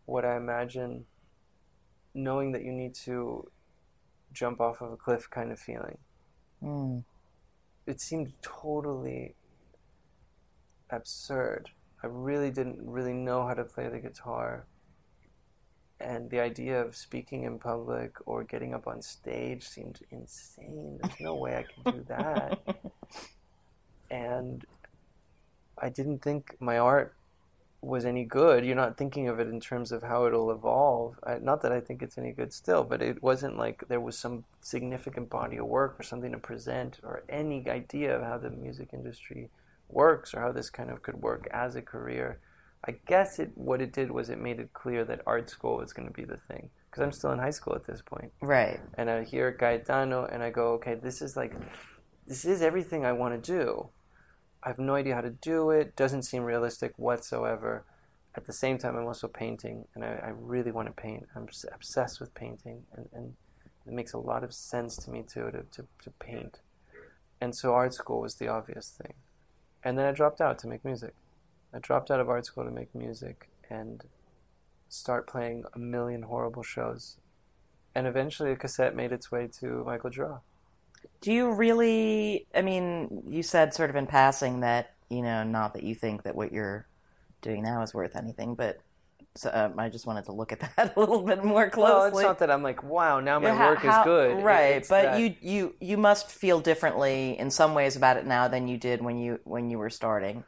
what 0.06 0.24
I 0.24 0.36
imagine 0.36 1.04
knowing 2.14 2.52
that 2.52 2.62
you 2.64 2.72
need 2.72 2.94
to 3.06 3.48
jump 4.32 4.60
off 4.60 4.80
of 4.80 4.92
a 4.92 4.96
cliff 4.96 5.28
kind 5.30 5.50
of 5.52 5.58
feeling. 5.58 5.98
It 7.86 8.00
seemed 8.00 8.32
totally 8.42 9.34
absurd. 10.90 11.70
I 12.02 12.08
really 12.08 12.50
didn't 12.50 12.78
really 12.80 13.12
know 13.12 13.46
how 13.46 13.54
to 13.54 13.64
play 13.64 13.88
the 13.88 13.98
guitar. 13.98 14.66
And 16.00 16.28
the 16.30 16.40
idea 16.40 16.80
of 16.80 16.96
speaking 16.96 17.44
in 17.44 17.58
public 17.60 18.16
or 18.26 18.42
getting 18.42 18.74
up 18.74 18.88
on 18.88 19.00
stage 19.00 19.68
seemed 19.68 20.00
insane. 20.10 20.98
There's 21.00 21.20
no 21.20 21.36
way 21.36 21.56
I 21.56 21.64
can 21.82 21.98
do 21.98 22.04
that. 22.08 22.60
and 24.10 24.64
I 25.78 25.88
didn't 25.88 26.20
think 26.20 26.56
my 26.58 26.78
art 26.78 27.14
was 27.82 28.04
any 28.04 28.24
good. 28.24 28.64
You're 28.64 28.76
not 28.76 28.96
thinking 28.96 29.28
of 29.28 29.40
it 29.40 29.48
in 29.48 29.60
terms 29.60 29.92
of 29.92 30.02
how 30.02 30.26
it'll 30.26 30.50
evolve. 30.50 31.18
I, 31.24 31.38
not 31.38 31.62
that 31.62 31.72
I 31.72 31.80
think 31.80 32.02
it's 32.02 32.18
any 32.18 32.32
good 32.32 32.52
still, 32.52 32.84
but 32.84 33.00
it 33.00 33.22
wasn't 33.22 33.58
like 33.58 33.84
there 33.88 34.00
was 34.00 34.18
some 34.18 34.44
significant 34.60 35.30
body 35.30 35.56
of 35.56 35.66
work 35.66 35.98
or 35.98 36.02
something 36.02 36.32
to 36.32 36.38
present 36.38 36.98
or 37.02 37.24
any 37.28 37.68
idea 37.68 38.16
of 38.16 38.22
how 38.22 38.38
the 38.38 38.50
music 38.50 38.90
industry 38.92 39.50
works 39.92 40.34
or 40.34 40.40
how 40.40 40.52
this 40.52 40.70
kind 40.70 40.90
of 40.90 41.02
could 41.02 41.16
work 41.16 41.48
as 41.52 41.76
a 41.76 41.82
career. 41.82 42.38
I 42.84 42.96
guess 43.06 43.38
it 43.38 43.52
what 43.54 43.80
it 43.80 43.92
did 43.92 44.10
was 44.10 44.28
it 44.28 44.38
made 44.40 44.58
it 44.58 44.72
clear 44.72 45.04
that 45.04 45.20
art 45.26 45.48
school 45.48 45.76
was 45.76 45.92
going 45.92 46.08
to 46.08 46.14
be 46.14 46.24
the 46.24 46.38
thing 46.48 46.70
because 46.90 47.02
I'm 47.02 47.12
still 47.12 47.30
in 47.32 47.38
high 47.38 47.50
school 47.50 47.74
at 47.74 47.86
this 47.86 48.02
point 48.02 48.32
Right. 48.40 48.80
and 48.98 49.08
I 49.08 49.22
hear 49.24 49.56
Caetano 49.58 50.32
and 50.32 50.42
I 50.42 50.50
go, 50.50 50.72
okay, 50.74 50.94
this 50.94 51.22
is 51.22 51.36
like, 51.36 51.54
this 52.26 52.44
is 52.44 52.60
everything 52.60 53.04
I 53.06 53.12
want 53.12 53.42
to 53.42 53.52
do. 53.52 53.88
I 54.64 54.68
have 54.68 54.78
no 54.78 54.94
idea 54.94 55.14
how 55.14 55.20
to 55.22 55.30
do 55.30 55.70
it. 55.70 55.96
Doesn't 55.96 56.22
seem 56.22 56.42
realistic 56.44 56.92
whatsoever. 56.96 57.84
At 58.34 58.46
the 58.46 58.52
same 58.52 58.78
time, 58.78 58.96
I'm 58.96 59.06
also 59.06 59.28
painting, 59.28 59.84
and 59.94 60.04
I, 60.04 60.20
I 60.24 60.32
really 60.34 60.70
want 60.70 60.88
to 60.88 60.92
paint. 61.02 61.26
I'm 61.36 61.48
obsessed 61.74 62.18
with 62.20 62.32
painting, 62.34 62.82
and, 62.96 63.08
and 63.12 63.34
it 63.86 63.92
makes 63.92 64.12
a 64.12 64.18
lot 64.18 64.42
of 64.44 64.54
sense 64.54 64.96
to 64.98 65.10
me 65.10 65.22
too 65.22 65.50
to, 65.50 65.62
to, 65.72 65.86
to 66.04 66.10
paint. 66.18 66.60
And 67.40 67.54
so 67.54 67.74
art 67.74 67.92
school 67.92 68.20
was 68.20 68.36
the 68.36 68.48
obvious 68.48 68.96
thing. 69.02 69.14
And 69.84 69.98
then 69.98 70.06
I 70.06 70.12
dropped 70.12 70.40
out 70.40 70.58
to 70.60 70.68
make 70.68 70.84
music. 70.84 71.14
I 71.74 71.78
dropped 71.78 72.10
out 72.10 72.20
of 72.20 72.28
art 72.28 72.46
school 72.46 72.64
to 72.64 72.70
make 72.70 72.94
music 72.94 73.48
and 73.70 74.04
start 74.88 75.26
playing 75.26 75.64
a 75.74 75.78
million 75.78 76.22
horrible 76.22 76.62
shows 76.62 77.16
and 77.94 78.06
eventually 78.06 78.52
a 78.52 78.56
cassette 78.56 78.96
made 78.96 79.12
its 79.12 79.30
way 79.30 79.48
to 79.60 79.84
Michael 79.84 80.10
Gira. 80.10 80.40
Do 81.20 81.32
you 81.32 81.52
really? 81.52 82.46
I 82.54 82.62
mean, 82.62 83.22
you 83.26 83.42
said 83.42 83.74
sort 83.74 83.90
of 83.90 83.96
in 83.96 84.06
passing 84.06 84.60
that 84.60 84.94
you 85.12 85.20
know, 85.20 85.42
not 85.44 85.74
that 85.74 85.82
you 85.82 85.94
think 85.94 86.22
that 86.22 86.34
what 86.34 86.52
you're 86.52 86.86
doing 87.42 87.62
now 87.62 87.82
is 87.82 87.92
worth 87.92 88.16
anything, 88.16 88.54
but 88.54 88.78
so, 89.34 89.50
um, 89.52 89.78
I 89.78 89.88
just 89.88 90.06
wanted 90.06 90.24
to 90.26 90.32
look 90.32 90.52
at 90.52 90.60
that 90.76 90.94
a 90.96 91.00
little 91.00 91.22
bit 91.22 91.42
more 91.44 91.70
closely. 91.70 91.92
Well, 91.94 92.06
it's 92.08 92.22
not 92.22 92.38
that 92.40 92.50
I'm 92.50 92.62
like, 92.62 92.82
wow, 92.82 93.20
now 93.20 93.38
my 93.38 93.50
How- 93.50 93.70
work 93.70 93.78
how- 93.80 94.00
is 94.00 94.04
good. 94.04 94.42
Right? 94.42 94.76
it's 94.76 94.88
but 94.88 95.02
that- 95.02 95.20
you 95.20 95.34
you 95.40 95.74
you 95.80 95.96
must 95.96 96.30
feel 96.30 96.60
differently 96.60 97.38
in 97.38 97.50
some 97.50 97.74
ways 97.74 97.96
about 97.96 98.16
it 98.16 98.26
now 98.26 98.48
than 98.48 98.68
you 98.68 98.76
did 98.76 99.02
when 99.02 99.16
you 99.18 99.40
when 99.44 99.70
you 99.70 99.78
were 99.78 99.90
starting. 99.90 100.44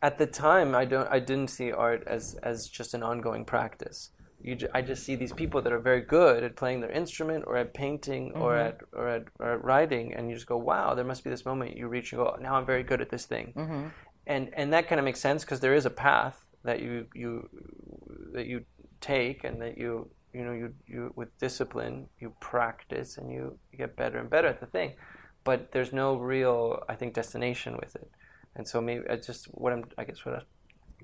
at 0.00 0.16
the 0.18 0.26
time, 0.26 0.76
I 0.76 0.84
don't, 0.84 1.08
I 1.10 1.18
didn't 1.18 1.48
see 1.50 1.72
art 1.72 2.04
as 2.06 2.36
as 2.50 2.68
just 2.68 2.94
an 2.94 3.02
ongoing 3.02 3.44
practice. 3.44 4.10
You, 4.40 4.56
I 4.72 4.82
just 4.82 5.02
see 5.02 5.16
these 5.16 5.32
people 5.32 5.60
that 5.62 5.72
are 5.72 5.80
very 5.80 6.00
good 6.02 6.44
at 6.44 6.54
playing 6.54 6.80
their 6.82 6.92
instrument, 6.92 7.42
or 7.48 7.56
at 7.56 7.74
painting, 7.74 8.30
or 8.36 8.52
Mm-hmm. 8.52 8.68
at 8.68 8.76
or 8.92 9.08
at, 9.08 9.24
or 9.40 9.48
at 9.54 9.64
writing, 9.64 10.14
and 10.14 10.28
you 10.28 10.36
just 10.36 10.46
go, 10.46 10.56
wow, 10.56 10.94
there 10.94 11.04
must 11.04 11.24
be 11.24 11.30
this 11.30 11.44
moment 11.44 11.76
you 11.76 11.88
reach 11.88 12.12
and 12.12 12.20
go, 12.22 12.36
now 12.40 12.54
I'm 12.54 12.64
very 12.64 12.84
good 12.84 13.00
at 13.00 13.10
this 13.10 13.26
thing, 13.26 13.52
Mm-hmm. 13.56 13.82
and 14.28 14.50
and 14.54 14.72
that 14.72 14.86
kind 14.88 15.00
of 15.00 15.04
makes 15.04 15.18
sense 15.20 15.42
because 15.44 15.58
there 15.58 15.74
is 15.74 15.84
a 15.86 15.90
path 15.90 16.44
that 16.64 16.80
you 16.80 17.06
you 17.14 17.48
that 18.32 18.46
you 18.46 18.64
take 19.00 19.44
and 19.44 19.60
that 19.62 19.78
you 19.78 20.08
you 20.32 20.44
know 20.44 20.52
you 20.52 20.74
you 20.86 21.12
with 21.16 21.36
discipline 21.38 22.08
you 22.18 22.32
practice 22.40 23.18
and 23.18 23.30
you, 23.32 23.58
get 23.76 23.96
better 23.96 24.18
and 24.18 24.28
better 24.28 24.48
at 24.48 24.60
the 24.60 24.66
thing. 24.66 24.94
But 25.44 25.72
there's 25.72 25.92
no 25.92 26.16
real 26.16 26.82
i 26.88 26.94
think 26.94 27.14
destination 27.14 27.76
with 27.76 27.94
it. 27.96 28.10
And 28.56 28.66
so 28.66 28.80
maybe 28.80 29.04
it's 29.08 29.26
just 29.26 29.46
what 29.46 29.72
i'm 29.72 29.84
i 29.96 30.04
guess 30.04 30.24
what 30.24 30.34
i'm 30.34 30.42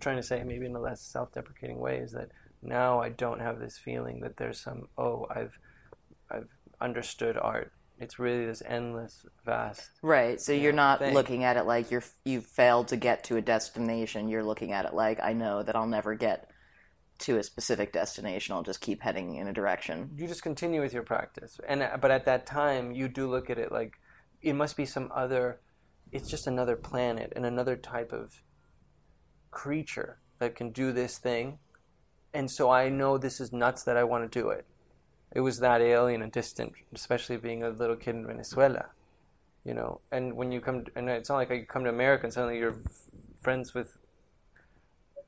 trying 0.01 0.17
to 0.17 0.23
say 0.23 0.43
maybe 0.43 0.67
in 0.67 0.75
a 0.75 0.81
less 0.81 1.01
self-deprecating 1.01 1.79
way 1.79 1.99
is 1.99 2.13
that 2.13 2.31
now 2.63 3.01
i 3.01 3.09
don't 3.11 3.41
have 3.41 3.61
this 3.61 3.79
feeling 3.79 4.21
that 4.21 4.37
there's 4.37 4.61
some 4.61 4.89
oh 4.99 5.27
i've 5.31 5.57
i've 6.31 6.49
understood 6.81 7.37
art 7.37 7.73
it's 7.99 8.19
really 8.19 8.45
this 8.47 8.63
endless 8.67 9.25
vast 9.45 9.91
Right. 10.03 10.41
So 10.41 10.53
you're 10.53 10.73
not 10.73 10.99
thing. 10.99 11.15
looking 11.15 11.45
at 11.45 11.57
it 11.57 11.65
like 11.65 11.91
you're 11.91 12.05
you've 12.25 12.47
failed 12.47 12.89
to 12.89 12.97
get 12.97 13.25
to 13.25 13.37
a 13.37 13.41
destination. 13.43 14.29
You're 14.29 14.45
looking 14.45 14.73
at 14.73 14.85
it 14.85 14.95
like 14.95 15.21
I 15.23 15.33
know 15.33 15.63
that 15.63 15.77
I'll 15.77 15.87
never 15.87 16.15
get 16.15 16.51
to 17.21 17.39
a 17.39 17.43
specific 17.45 17.93
destination. 17.93 18.55
I'll 18.55 18.65
just 18.65 18.81
keep 18.81 19.01
heading 19.01 19.37
in 19.37 19.47
a 19.47 19.53
direction. 19.53 20.11
you 20.17 20.27
just 20.27 20.43
continue 20.43 20.81
with 20.81 20.93
your 20.93 21.05
practice 21.05 21.61
and 21.69 21.83
uh, 21.83 21.97
but 22.01 22.11
at 22.11 22.25
that 22.25 22.47
time 22.47 22.91
you 22.93 23.09
do 23.09 23.29
look 23.31 23.49
at 23.51 23.59
it 23.59 23.71
like 23.71 23.93
it 24.43 24.55
must 24.55 24.77
be 24.77 24.85
some 24.85 25.11
other 25.15 25.61
it's 26.13 26.29
just 26.29 26.47
another 26.47 26.77
planet 26.77 27.33
and 27.37 27.47
another 27.47 27.77
type 27.77 28.13
of 28.13 28.43
creature 29.51 30.19
that 30.39 30.55
can 30.57 30.71
do 30.71 30.93
this 30.93 31.19
thing 31.19 31.59
and 32.33 32.51
so 32.51 32.71
i 32.71 32.89
know 32.89 33.17
this 33.17 33.41
is 33.41 33.53
nuts 33.53 33.85
that 33.85 33.97
i 33.97 34.03
want 34.05 34.31
to 34.31 34.41
do 34.41 34.49
it 34.51 34.67
it 35.35 35.41
was 35.41 35.59
that 35.59 35.81
alien 35.81 36.23
and 36.23 36.33
distant 36.33 36.73
especially 36.95 37.37
being 37.37 37.63
a 37.63 37.71
little 37.71 37.97
kid 37.97 38.15
in 38.15 38.27
venezuela 38.27 38.87
you 39.65 39.75
know 39.75 40.01
and 40.11 40.35
when 40.35 40.53
you 40.53 40.61
come 40.61 40.85
and 40.97 41.09
it's 41.09 41.29
not 41.29 41.37
like 41.37 41.51
you 41.51 41.67
come 41.67 41.85
to 41.85 41.91
america 41.91 42.25
and 42.25 42.33
suddenly 42.33 42.59
you're 42.59 42.77
friends 43.41 43.75
with 43.75 43.99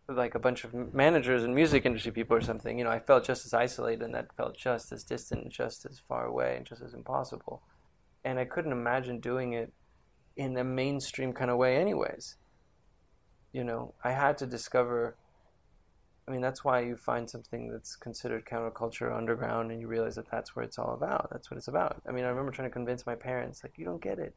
like 0.09 0.35
a 0.35 0.39
bunch 0.39 0.65
of 0.65 0.95
managers 0.95 1.43
and 1.43 1.55
music 1.55 1.85
industry 1.85 2.13
people 2.13 2.37
or 2.37 2.41
something, 2.41 2.79
you 2.79 2.85
know, 2.85 2.91
I 2.91 3.01
felt 3.01 3.25
just 3.25 3.45
as 3.45 3.53
isolated 3.53 4.03
and 4.03 4.15
that 4.15 4.35
felt 4.35 4.57
just 4.57 4.93
as 4.93 5.03
distant, 5.03 5.43
and 5.43 5.51
just 5.51 5.85
as 5.85 5.99
far 5.99 6.27
away, 6.27 6.57
and 6.57 6.65
just 6.65 6.83
as 6.83 6.95
impossible. 6.95 7.63
And 8.25 8.39
I 8.39 8.45
couldn't 8.45 8.73
imagine 8.73 9.21
doing 9.21 9.53
it 9.53 9.73
in 10.37 10.57
a 10.57 10.65
mainstream 10.65 11.33
kind 11.33 11.51
of 11.51 11.57
way, 11.57 11.77
anyways. 11.77 12.37
You 13.53 13.65
know, 13.65 13.95
I 14.05 14.13
had 14.13 14.39
to 14.39 14.47
discover. 14.47 15.17
I 16.29 16.33
mean, 16.33 16.41
that's 16.41 16.65
why 16.65 16.81
you 16.81 16.97
find 16.97 17.29
something 17.31 17.71
that's 17.71 17.95
considered 17.95 18.45
counterculture 18.45 19.17
underground 19.17 19.71
and 19.71 19.81
you 19.81 19.87
realize 19.87 20.17
that 20.17 20.31
that's 20.31 20.57
where 20.57 20.65
it's 20.65 20.79
all 20.79 20.95
about. 20.95 21.29
That's 21.31 21.51
what 21.51 21.57
it's 21.57 21.69
about. 21.69 22.03
I 22.09 22.13
mean, 22.13 22.25
I 22.25 22.29
remember 22.29 22.51
trying 22.51 22.69
to 22.69 22.73
convince 22.73 23.07
my 23.07 23.15
parents, 23.15 23.63
like, 23.63 23.75
you 23.77 23.85
don't 23.85 24.03
get 24.03 24.19
it 24.19 24.35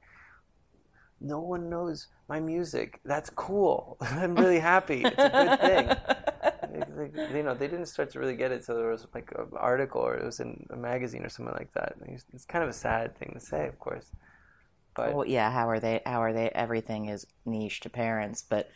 no 1.21 1.39
one 1.39 1.69
knows 1.69 2.07
my 2.27 2.39
music. 2.39 2.99
That's 3.03 3.29
cool. 3.31 3.97
I'm 4.01 4.35
really 4.35 4.59
happy. 4.59 5.03
It's 5.03 5.17
a 5.17 5.29
good 5.29 5.59
thing. 5.59 5.97
You 7.33 7.43
know, 7.43 7.55
they 7.55 7.67
didn't 7.67 7.87
start 7.87 8.11
to 8.11 8.19
really 8.19 8.35
get 8.35 8.51
it, 8.51 8.63
so 8.63 8.75
there 8.75 8.89
was 8.89 9.07
like 9.13 9.31
an 9.37 9.47
article 9.57 10.01
or 10.01 10.15
it 10.15 10.25
was 10.25 10.39
in 10.39 10.65
a 10.69 10.75
magazine 10.75 11.25
or 11.25 11.29
something 11.29 11.55
like 11.55 11.73
that. 11.73 11.95
It's 12.05 12.25
it's 12.33 12.45
kind 12.45 12.63
of 12.63 12.69
a 12.69 12.73
sad 12.73 13.17
thing 13.17 13.31
to 13.33 13.39
say, 13.39 13.67
of 13.67 13.79
course. 13.79 14.05
But 14.95 15.13
Well, 15.13 15.25
yeah. 15.25 15.49
How 15.49 15.69
are 15.69 15.79
they? 15.79 16.01
How 16.05 16.21
are 16.21 16.33
they? 16.33 16.49
Everything 16.49 17.07
is 17.07 17.25
niche 17.45 17.79
to 17.81 17.89
parents, 17.89 18.43
but 18.47 18.69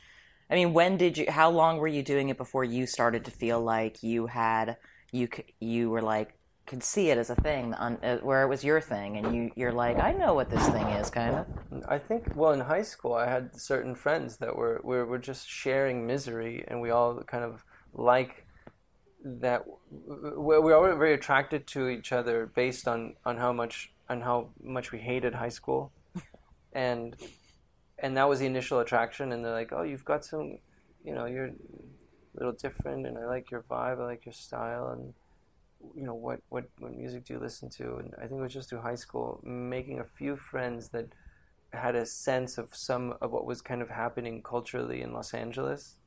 I 0.50 0.56
mean, 0.56 0.74
when 0.74 0.98
did 0.98 1.18
you? 1.18 1.26
How 1.30 1.50
long 1.50 1.78
were 1.78 1.88
you 1.88 2.04
doing 2.04 2.30
it 2.30 2.38
before 2.38 2.64
you 2.64 2.86
started 2.86 3.26
to 3.26 3.32
feel 3.32 3.60
like 3.62 4.04
you 4.04 4.28
had 4.28 4.78
you 5.12 5.30
you 5.60 5.90
were 5.90 6.02
like 6.02 6.36
could 6.66 6.84
see 6.84 7.10
it 7.10 7.18
as 7.18 7.30
a 7.30 7.36
thing 7.36 7.74
on, 7.74 7.98
uh, 8.04 8.18
where 8.20 8.44
it 8.44 8.48
was 8.48 8.64
your 8.64 8.80
thing, 8.80 9.18
and 9.18 9.36
you 9.36 9.52
you're 9.56 9.72
like, 9.72 10.00
I 10.00 10.14
know 10.14 10.34
what 10.34 10.50
this 10.50 10.66
thing 10.70 10.88
is, 10.88 11.10
kind 11.10 11.36
of. 11.36 11.46
I 11.90 11.98
think, 11.98 12.32
well, 12.36 12.54
in 12.54 12.62
high 12.62 12.84
school, 12.84 13.14
I 13.14 13.28
had 13.30 13.60
certain 13.60 13.96
friends 13.96 14.38
that 14.38 14.56
were 14.56 14.80
we 14.84 15.02
were 15.04 15.18
just 15.18 15.48
sharing 15.48 16.08
misery, 16.08 16.64
and 16.68 16.82
we 16.82 16.90
all 16.90 17.22
kind 17.24 17.44
of 17.44 17.64
like 17.94 18.48
that. 19.26 19.66
We 19.90 20.60
we 20.60 20.60
were 20.60 20.76
all 20.76 20.98
very 20.98 21.14
attracted 21.14 21.68
to 21.68 21.90
each 21.90 22.12
other 22.12 22.52
based 22.56 22.88
on 22.88 23.16
on 23.26 23.38
how 23.38 23.52
much 23.52 23.92
on 24.10 24.22
how 24.22 24.50
much 24.62 24.92
we 24.92 25.00
hated 25.00 25.36
high 25.36 25.50
school, 25.50 25.92
and 26.72 27.16
and 28.04 28.18
that 28.18 28.30
was 28.30 28.40
the 28.42 28.48
initial 28.48 28.82
attraction. 28.82 29.34
And 29.34 29.46
they're 29.46 29.54
like, 29.54 29.74
"Oh, 29.74 29.84
you've 29.84 30.06
got 30.06 30.26
some, 30.26 30.60
you 31.06 31.16
know, 31.16 31.26
you're 31.28 31.48
a 31.48 31.56
little 32.36 32.54
different, 32.54 33.08
and 33.08 33.18
I 33.20 33.26
like 33.28 33.52
your 33.52 33.64
vibe, 33.64 34.02
I 34.02 34.06
like 34.06 34.26
your 34.28 34.34
style, 34.34 34.90
and." 34.90 35.16
you 35.96 36.04
know 36.06 36.16
what, 36.16 36.40
what 36.50 36.66
what 36.80 36.94
music 36.96 37.26
do 37.26 37.34
you 37.34 37.40
listen 37.40 37.70
to 37.70 37.98
and 37.98 38.14
i 38.18 38.22
think 38.22 38.40
it 38.40 38.44
was 38.44 38.54
just 38.54 38.70
through 38.70 38.82
high 38.82 38.96
school 38.96 39.42
making 39.44 40.00
a 40.00 40.06
few 40.06 40.36
friends 40.38 40.90
that 40.90 41.08
had 41.74 41.96
a 41.96 42.06
sense 42.06 42.58
of 42.58 42.76
some 42.76 43.16
of 43.22 43.32
what 43.32 43.46
was 43.46 43.62
kind 43.62 43.82
of 43.82 43.90
happening 43.90 44.42
culturally 44.44 45.02
in 45.02 45.14
los 45.14 45.34
angeles 45.34 45.98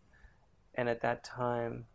and 0.74 0.88
at 0.88 1.02
that 1.02 1.24
time 1.24 1.87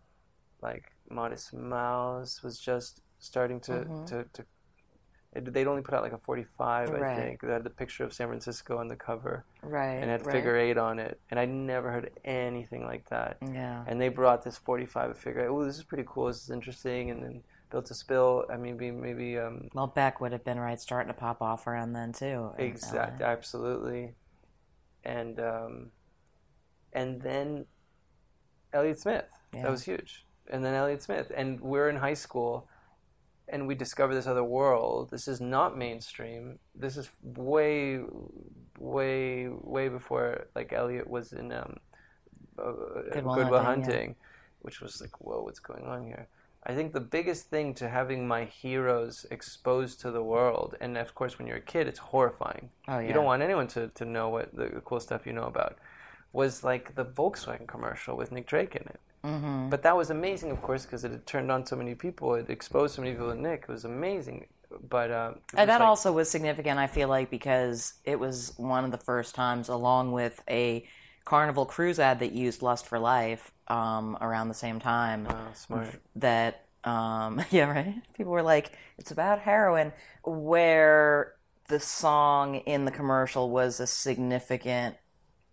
like 0.61 0.85
modest 1.09 1.53
mouse 1.53 2.43
was 2.43 2.59
just 2.59 3.01
starting 3.19 3.59
to 3.61 3.85
Mhm. 3.85 4.05
to, 4.07 4.25
to 4.33 4.45
it, 5.33 5.53
they'd 5.53 5.67
only 5.67 5.81
put 5.81 5.93
out 5.93 6.03
like 6.03 6.11
a 6.13 6.17
45 6.17 6.89
Right. 6.89 7.01
i 7.03 7.15
think 7.15 7.41
that 7.41 7.49
had 7.51 7.63
the 7.63 7.69
picture 7.69 8.03
of 8.03 8.13
san 8.13 8.27
francisco 8.27 8.77
on 8.77 8.87
the 8.87 8.95
cover 8.95 9.45
Right. 9.63 9.95
and 10.01 10.09
had 10.09 10.25
right. 10.25 10.33
figure 10.35 10.57
eight 10.57 10.77
on 10.77 10.99
it 10.99 11.19
and 11.29 11.39
i'd 11.39 11.49
never 11.49 11.89
heard 11.91 12.11
anything 12.25 12.83
like 12.85 13.07
that 13.09 13.37
Yeah. 13.53 13.83
and 13.87 13.99
they 14.01 14.09
brought 14.09 14.43
this 14.43 14.57
45 14.57 15.17
figure. 15.17 15.41
eight. 15.43 15.47
Oh, 15.47 15.63
this 15.63 15.77
is 15.77 15.83
pretty 15.83 16.03
cool. 16.07 16.27
This 16.27 16.43
is 16.43 16.49
interesting. 16.49 17.09
And 17.11 17.23
then 17.23 17.43
Built 17.69 17.85
to 17.85 17.93
Spill. 17.93 18.45
I 18.51 18.57
mean, 18.57 18.75
maybe, 18.77 18.91
maybe 18.91 19.37
um, 19.39 19.69
Well, 19.73 19.87
Beck 19.87 20.19
would 20.19 20.33
have 20.33 20.43
been 20.43 20.59
right, 20.59 20.79
starting 20.79 21.07
to 21.07 21.17
pop 21.17 21.41
off 21.41 21.67
around 21.67 21.93
then 21.93 22.11
too. 22.11 22.51
Exactly. 22.57 23.23
absolutely. 23.25 24.13
And 25.05 25.39
um, 25.39 25.91
and 26.93 27.21
then 27.21 27.65
Elliott 28.73 28.99
Smith. 28.99 29.25
Yeah. 29.53 29.61
That 29.63 29.71
was 29.71 29.83
huge. 29.83 30.25
And 30.49 30.63
then 30.65 30.73
Elliott 30.73 31.01
Smith. 31.01 31.31
And 31.35 31.59
we're 31.61 31.89
in 31.89 31.95
high 31.95 32.13
school, 32.13 32.67
and 33.51 33.67
we 33.67 33.75
discover 33.75 34.15
this 34.15 34.25
other 34.25 34.43
world. 34.43 35.11
This 35.11 35.27
is 35.27 35.39
not 35.39 35.77
mainstream. 35.77 36.57
This 36.73 36.97
is 36.97 37.09
way, 37.21 37.99
way, 38.79 39.47
way 39.49 39.89
before 39.89 40.47
like 40.55 40.73
Elliott 40.73 41.07
was 41.07 41.33
in 41.33 41.51
um, 41.51 41.77
uh, 42.57 42.71
Goodwill 43.11 43.35
Goodwill, 43.35 43.63
Hunting, 43.63 44.09
yeah. 44.09 44.25
Which 44.61 44.81
was 44.81 45.01
like, 45.01 45.21
whoa, 45.21 45.43
what's 45.43 45.59
going 45.59 45.85
on 45.85 46.05
here? 46.05 46.27
I 46.63 46.75
think 46.75 46.93
the 46.93 47.01
biggest 47.01 47.49
thing 47.49 47.73
to 47.75 47.89
having 47.89 48.27
my 48.27 48.45
heroes 48.45 49.25
exposed 49.31 49.99
to 50.01 50.11
the 50.11 50.23
world, 50.23 50.75
and 50.79 50.95
of 50.95 51.15
course, 51.15 51.39
when 51.39 51.47
you're 51.47 51.57
a 51.57 51.61
kid, 51.61 51.87
it's 51.87 51.97
horrifying. 51.97 52.69
Oh, 52.87 52.99
yeah. 52.99 53.07
You 53.07 53.13
don't 53.13 53.25
want 53.25 53.41
anyone 53.41 53.67
to, 53.69 53.87
to 53.87 54.05
know 54.05 54.29
what 54.29 54.55
the 54.55 54.81
cool 54.85 54.99
stuff 54.99 55.25
you 55.25 55.33
know 55.33 55.45
about. 55.45 55.77
Was 56.33 56.63
like 56.63 56.95
the 56.95 57.05
Volkswagen 57.05 57.67
commercial 57.67 58.15
with 58.15 58.31
Nick 58.31 58.47
Drake 58.47 58.75
in 58.75 58.83
it. 58.83 58.99
Mm-hmm. 59.25 59.69
But 59.69 59.83
that 59.83 59.95
was 59.95 60.09
amazing, 60.09 60.49
of 60.51 60.61
course, 60.61 60.85
because 60.85 61.03
it 61.03 61.11
had 61.11 61.25
turned 61.27 61.51
on 61.51 61.65
so 61.65 61.75
many 61.75 61.93
people. 61.93 62.33
It 62.35 62.49
exposed 62.49 62.95
so 62.95 63.01
many 63.01 63.13
people 63.13 63.31
to 63.31 63.39
Nick. 63.39 63.63
It 63.63 63.69
was 63.71 63.85
amazing. 63.85 64.47
But 64.89 65.11
uh, 65.11 65.31
was 65.35 65.67
that 65.67 65.67
like- 65.67 65.81
also 65.81 66.11
was 66.13 66.29
significant, 66.31 66.79
I 66.79 66.87
feel 66.87 67.09
like, 67.09 67.29
because 67.29 67.93
it 68.05 68.17
was 68.19 68.53
one 68.57 68.85
of 68.85 68.91
the 68.91 68.97
first 68.97 69.35
times, 69.35 69.67
along 69.69 70.13
with 70.13 70.41
a 70.49 70.87
Carnival 71.25 71.65
Cruise 71.65 71.99
ad 71.99 72.19
that 72.19 72.31
used 72.31 72.61
Lust 72.63 72.87
for 72.87 72.97
Life 72.97 73.51
um, 73.67 74.17
around 74.21 74.47
the 74.47 74.53
same 74.55 74.79
time, 74.79 75.25
Wow, 75.25 75.47
smart. 75.53 75.89
that, 76.15 76.65
um, 76.83 77.43
yeah, 77.51 77.69
right? 77.69 77.95
People 78.15 78.31
were 78.31 78.41
like, 78.41 78.71
it's 78.97 79.11
about 79.11 79.39
heroin, 79.39 79.91
where 80.23 81.33
the 81.67 81.79
song 81.79 82.55
in 82.55 82.85
the 82.85 82.91
commercial 82.91 83.49
was 83.51 83.79
a 83.79 83.85
significant 83.87 84.95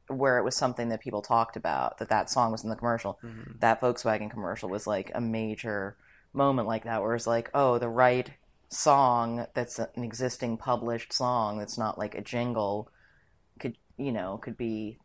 where 0.08 0.38
it 0.38 0.44
was 0.44 0.56
something 0.56 0.88
that 0.88 1.00
people 1.00 1.22
talked 1.22 1.56
about 1.56 1.98
that 1.98 2.08
that 2.10 2.30
song 2.30 2.52
was 2.52 2.64
in 2.64 2.70
the 2.70 2.76
commercial. 2.76 3.18
Mm-hmm. 3.24 3.58
That 3.60 3.80
volkswagen 3.80 4.30
commercial 4.30 4.68
was 4.68 4.86
like 4.86 5.10
a 5.14 5.20
major 5.20 5.96
moment 6.32 6.68
like 6.68 6.84
that 6.84 7.02
where 7.02 7.14
it's 7.14 7.26
like 7.26 7.50
oh 7.54 7.78
the 7.78 7.88
right 7.88 8.30
song 8.68 9.46
that's 9.54 9.78
an 9.78 10.04
existing 10.04 10.58
published 10.58 11.12
song 11.12 11.58
that's 11.58 11.78
not 11.78 11.98
like 11.98 12.14
a 12.14 12.20
jingle 12.20 12.90
could 13.58 13.76
you 13.96 14.12
know 14.12 14.36
could 14.42 14.56
be 14.56 14.98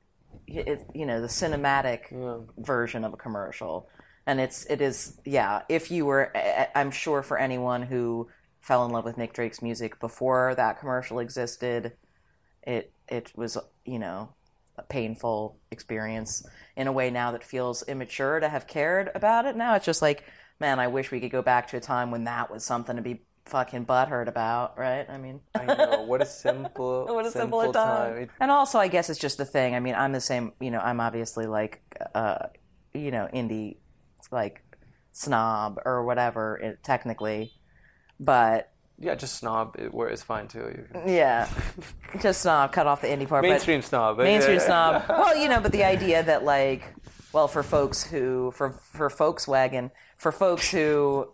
it, 0.48 0.86
you 0.94 1.06
know 1.06 1.22
the 1.22 1.28
cinematic 1.28 2.12
Yeah. 2.12 2.40
version 2.58 3.04
of 3.06 3.14
a 3.14 3.18
commercial. 3.18 3.88
And 4.26 4.40
it's 4.40 4.66
it 4.66 4.82
is 4.82 5.20
yeah 5.26 5.62
if 5.70 5.92
you 5.92 6.06
were 6.06 6.32
i'm 6.76 6.92
sure 6.92 7.24
for 7.24 7.38
anyone 7.38 7.84
who 7.84 8.30
fell 8.62 8.86
in 8.86 8.92
love 8.92 9.04
with 9.06 9.18
nick 9.18 9.34
drake's 9.34 9.62
music 9.62 10.00
before 10.00 10.56
that 10.56 10.80
commercial 10.80 11.20
existed 11.20 11.94
it 12.66 12.94
it 13.10 13.32
was 13.36 13.58
you 13.86 14.00
know 14.00 14.30
painful 14.90 15.58
experience 15.72 16.46
in 16.76 16.88
a 16.88 16.92
way 16.92 17.10
now 17.10 17.32
that 17.32 17.44
feels 17.44 17.84
immature 17.84 18.40
to 18.40 18.50
have 18.50 18.68
cared 18.68 19.10
about 19.16 19.46
it 19.46 19.56
now 19.56 19.76
it's 19.76 19.86
just 19.86 20.02
like 20.02 20.24
man 20.60 20.80
i 20.80 20.88
wish 20.88 21.12
we 21.12 21.20
could 21.20 21.32
go 21.32 21.42
back 21.42 21.68
to 21.68 21.78
a 21.78 21.80
time 21.80 22.12
when 22.12 22.24
that 22.26 22.50
was 22.52 22.64
something 22.66 22.96
to 22.96 23.02
be 23.02 23.22
fucking 23.46 23.86
butthurt 23.86 24.28
about 24.28 24.78
right 24.78 25.10
i 25.10 25.18
mean 25.18 25.40
I 25.56 25.66
know. 25.66 26.02
What 26.04 26.22
a 26.22 26.26
simple, 26.26 27.06
what 27.10 27.26
a 27.26 27.32
simple 27.32 27.62
simpler 27.62 27.74
time. 27.74 28.18
It- 28.24 28.30
And 28.40 28.50
also, 28.52 28.80
I 28.80 28.88
guess 28.88 29.10
it's 29.10 29.20
just 29.20 29.38
the 29.38 29.46
thing. 29.46 29.76
I 29.76 29.80
mean, 29.80 29.96
I'm 29.96 30.12
the 30.14 30.22
same. 30.22 30.54
You 30.60 30.72
know, 30.72 30.80
I'm 30.80 31.00
obviously 31.00 31.46
like, 31.46 31.82
uh, 32.16 32.48
you 32.94 33.12
know, 33.12 33.28
indie, 33.34 33.78
like 34.32 34.64
snob 35.12 35.80
or 35.86 36.04
whatever, 36.06 36.58
it, 36.58 36.84
technically. 36.84 37.52
But 38.20 38.72
yeah, 39.00 39.16
just 39.16 39.36
snob. 39.38 39.76
It, 39.80 39.94
where 39.94 40.10
is 40.10 40.24
fine 40.24 40.48
too. 40.48 40.86
Yeah, 41.06 41.50
just 42.22 42.42
snob. 42.42 42.72
Cut 42.72 42.88
off 42.88 43.02
the 43.02 43.08
indie 43.08 43.28
part. 43.28 43.44
mainstream 43.44 43.82
snob. 43.82 44.18
But 44.18 44.24
mainstream 44.24 44.60
snob. 44.60 45.04
Well, 45.10 45.38
you 45.38 45.50
know, 45.50 45.60
but 45.60 45.72
the 45.72 45.84
idea 45.84 46.24
that 46.24 46.44
like, 46.44 46.94
well, 47.34 47.48
for 47.48 47.64
folks 47.64 48.04
who 48.04 48.52
for 48.52 48.72
for 48.72 49.10
Volkswagen, 49.10 49.92
for 50.18 50.32
folks 50.32 50.72
who 50.72 51.34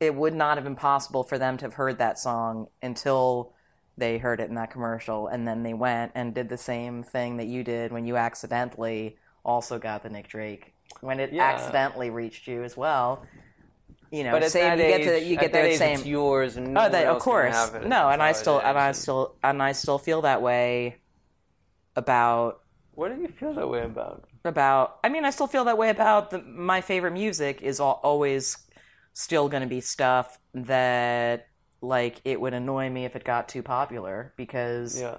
it 0.00 0.14
would 0.14 0.34
not 0.34 0.56
have 0.56 0.64
been 0.64 0.76
possible 0.76 1.22
for 1.22 1.38
them 1.38 1.56
to 1.58 1.64
have 1.64 1.74
heard 1.74 1.98
that 1.98 2.18
song 2.18 2.66
until 2.82 3.52
they 3.96 4.18
heard 4.18 4.40
it 4.40 4.48
in 4.48 4.54
that 4.56 4.70
commercial, 4.70 5.28
and 5.28 5.46
then 5.46 5.62
they 5.62 5.74
went 5.74 6.12
and 6.14 6.34
did 6.34 6.48
the 6.48 6.56
same 6.56 7.02
thing 7.02 7.36
that 7.36 7.46
you 7.46 7.62
did 7.62 7.92
when 7.92 8.04
you 8.04 8.16
accidentally 8.16 9.16
also 9.44 9.78
got 9.78 10.02
the 10.02 10.08
Nick 10.08 10.28
Drake 10.28 10.72
when 11.00 11.20
it 11.20 11.32
Yeah. 11.32 11.44
accidentally 11.44 12.10
reached 12.10 12.46
you 12.46 12.62
as 12.64 12.76
well. 12.76 13.24
You 14.12 14.24
know, 14.24 14.32
But 14.32 14.42
at 14.42 14.52
that 14.52 14.76
you 14.78 14.84
age, 14.84 15.04
get 15.04 15.10
to 15.20 15.24
you 15.24 15.36
get 15.36 15.52
that 15.54 15.62
that 15.62 15.78
same. 15.78 15.98
it's 16.00 16.06
yours, 16.06 16.56
and 16.58 16.74
no 16.74 16.84
Oh, 16.84 16.88
that, 16.90 17.06
of 17.06 17.18
course. 17.22 17.54
have 17.54 17.74
it. 17.76 17.88
No, 17.88 18.10
and 18.10 18.22
I 18.22 18.32
still 18.32 18.58
and 18.60 18.78
I 18.78 18.92
still 18.92 19.36
and 19.42 19.62
I 19.62 19.72
still 19.72 19.98
feel 19.98 20.20
that 20.22 20.42
way 20.42 20.98
about 21.96 22.60
What 22.92 23.14
do 23.14 23.20
you 23.20 23.28
feel 23.28 23.54
that 23.54 23.68
way 23.68 23.82
about? 23.84 24.28
about 24.44 24.98
I 25.04 25.08
mean 25.08 25.24
I 25.24 25.30
still 25.30 25.46
feel 25.46 25.64
that 25.64 25.78
way 25.78 25.88
about 25.88 26.30
the, 26.30 26.42
my 26.42 26.80
favorite 26.82 27.12
music 27.12 27.62
is 27.62 27.80
al- 27.80 28.00
always 28.02 28.58
still 29.14 29.48
going 29.48 29.62
to 29.62 29.68
be 29.68 29.80
stuff 29.80 30.38
that 30.54 31.46
like 31.80 32.20
it 32.24 32.40
would 32.40 32.52
annoy 32.54 32.90
me 32.90 33.04
if 33.04 33.16
it 33.16 33.24
got 33.24 33.48
too 33.48 33.62
popular 33.62 34.34
because 34.36 35.00
Yeah. 35.00 35.18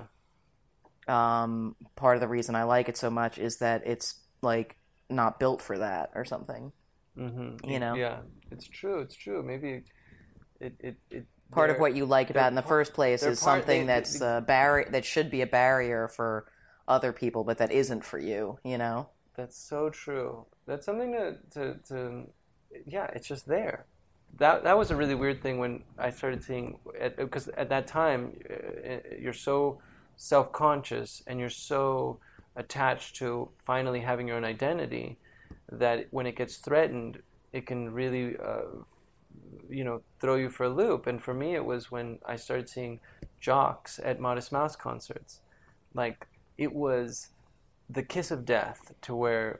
um 1.07 1.75
part 1.95 2.15
of 2.17 2.21
the 2.21 2.27
reason 2.27 2.55
I 2.55 2.63
like 2.63 2.89
it 2.89 2.97
so 2.97 3.09
much 3.09 3.37
is 3.37 3.57
that 3.57 3.83
it's 3.85 4.19
like 4.41 4.77
not 5.09 5.39
built 5.39 5.61
for 5.61 5.77
that 5.79 6.11
or 6.15 6.25
something. 6.25 6.71
Mm-hmm. 7.17 7.69
You 7.69 7.79
know? 7.79 7.95
Yeah, 7.95 8.19
it's 8.51 8.67
true. 8.67 8.99
It's 9.01 9.15
true. 9.15 9.43
Maybe 9.43 9.83
it 10.59 10.73
it, 10.79 10.95
it 11.11 11.25
Part 11.51 11.69
of 11.69 11.77
what 11.77 11.95
you 11.95 12.05
like 12.05 12.31
about 12.31 12.47
in 12.47 12.55
the 12.55 12.63
par- 12.63 12.69
first 12.69 12.93
place 12.93 13.21
is 13.21 13.39
part- 13.39 13.59
something 13.61 13.81
they- 13.81 13.93
that's 13.93 14.19
they- 14.19 14.37
a 14.37 14.41
barrier 14.41 14.89
that 14.89 15.05
should 15.05 15.29
be 15.29 15.41
a 15.41 15.47
barrier 15.47 16.07
for 16.07 16.45
other 16.87 17.13
people 17.13 17.43
but 17.43 17.59
that 17.59 17.71
isn't 17.71 18.03
for 18.03 18.17
you, 18.17 18.57
you 18.63 18.77
know. 18.77 19.09
That's 19.35 19.57
so 19.57 19.89
true. 19.89 20.45
That's 20.65 20.85
something 20.85 21.11
to, 21.11 21.37
to, 21.51 21.79
to 21.89 22.27
yeah, 22.87 23.07
it's 23.13 23.27
just 23.27 23.45
there. 23.47 23.85
That 24.39 24.63
that 24.63 24.75
was 24.77 24.89
a 24.89 24.95
really 24.95 25.13
weird 25.13 25.43
thing 25.43 25.59
when 25.59 25.83
I 25.99 26.09
started 26.09 26.43
seeing 26.43 26.79
because 27.17 27.49
at, 27.49 27.69
that 27.69 27.85
time 27.85 28.35
uh, 28.49 28.95
you're 29.19 29.33
so 29.33 29.79
self-conscious 30.15 31.21
and 31.27 31.39
you're 31.39 31.49
so 31.49 32.19
attached 32.55 33.15
to 33.17 33.49
finally 33.65 33.99
having 33.99 34.27
your 34.27 34.37
own 34.37 34.45
identity 34.45 35.17
that 35.79 36.07
when 36.11 36.25
it 36.25 36.35
gets 36.35 36.57
threatened, 36.57 37.21
it 37.51 37.65
can 37.65 37.93
really 37.93 38.35
uh, 38.37 38.61
you 39.69 39.83
know 39.83 40.01
throw 40.19 40.35
you 40.35 40.49
for 40.49 40.65
a 40.65 40.69
loop. 40.69 41.07
And 41.07 41.21
for 41.21 41.33
me, 41.33 41.55
it 41.55 41.65
was 41.65 41.91
when 41.91 42.19
I 42.25 42.35
started 42.35 42.69
seeing 42.69 42.99
jocks 43.39 43.99
at 44.03 44.19
Modest 44.19 44.51
Mouse 44.51 44.75
concerts. 44.75 45.39
Like 45.93 46.27
it 46.57 46.73
was 46.73 47.29
the 47.89 48.03
kiss 48.03 48.31
of 48.31 48.45
death 48.45 48.93
to 49.01 49.15
wear 49.15 49.59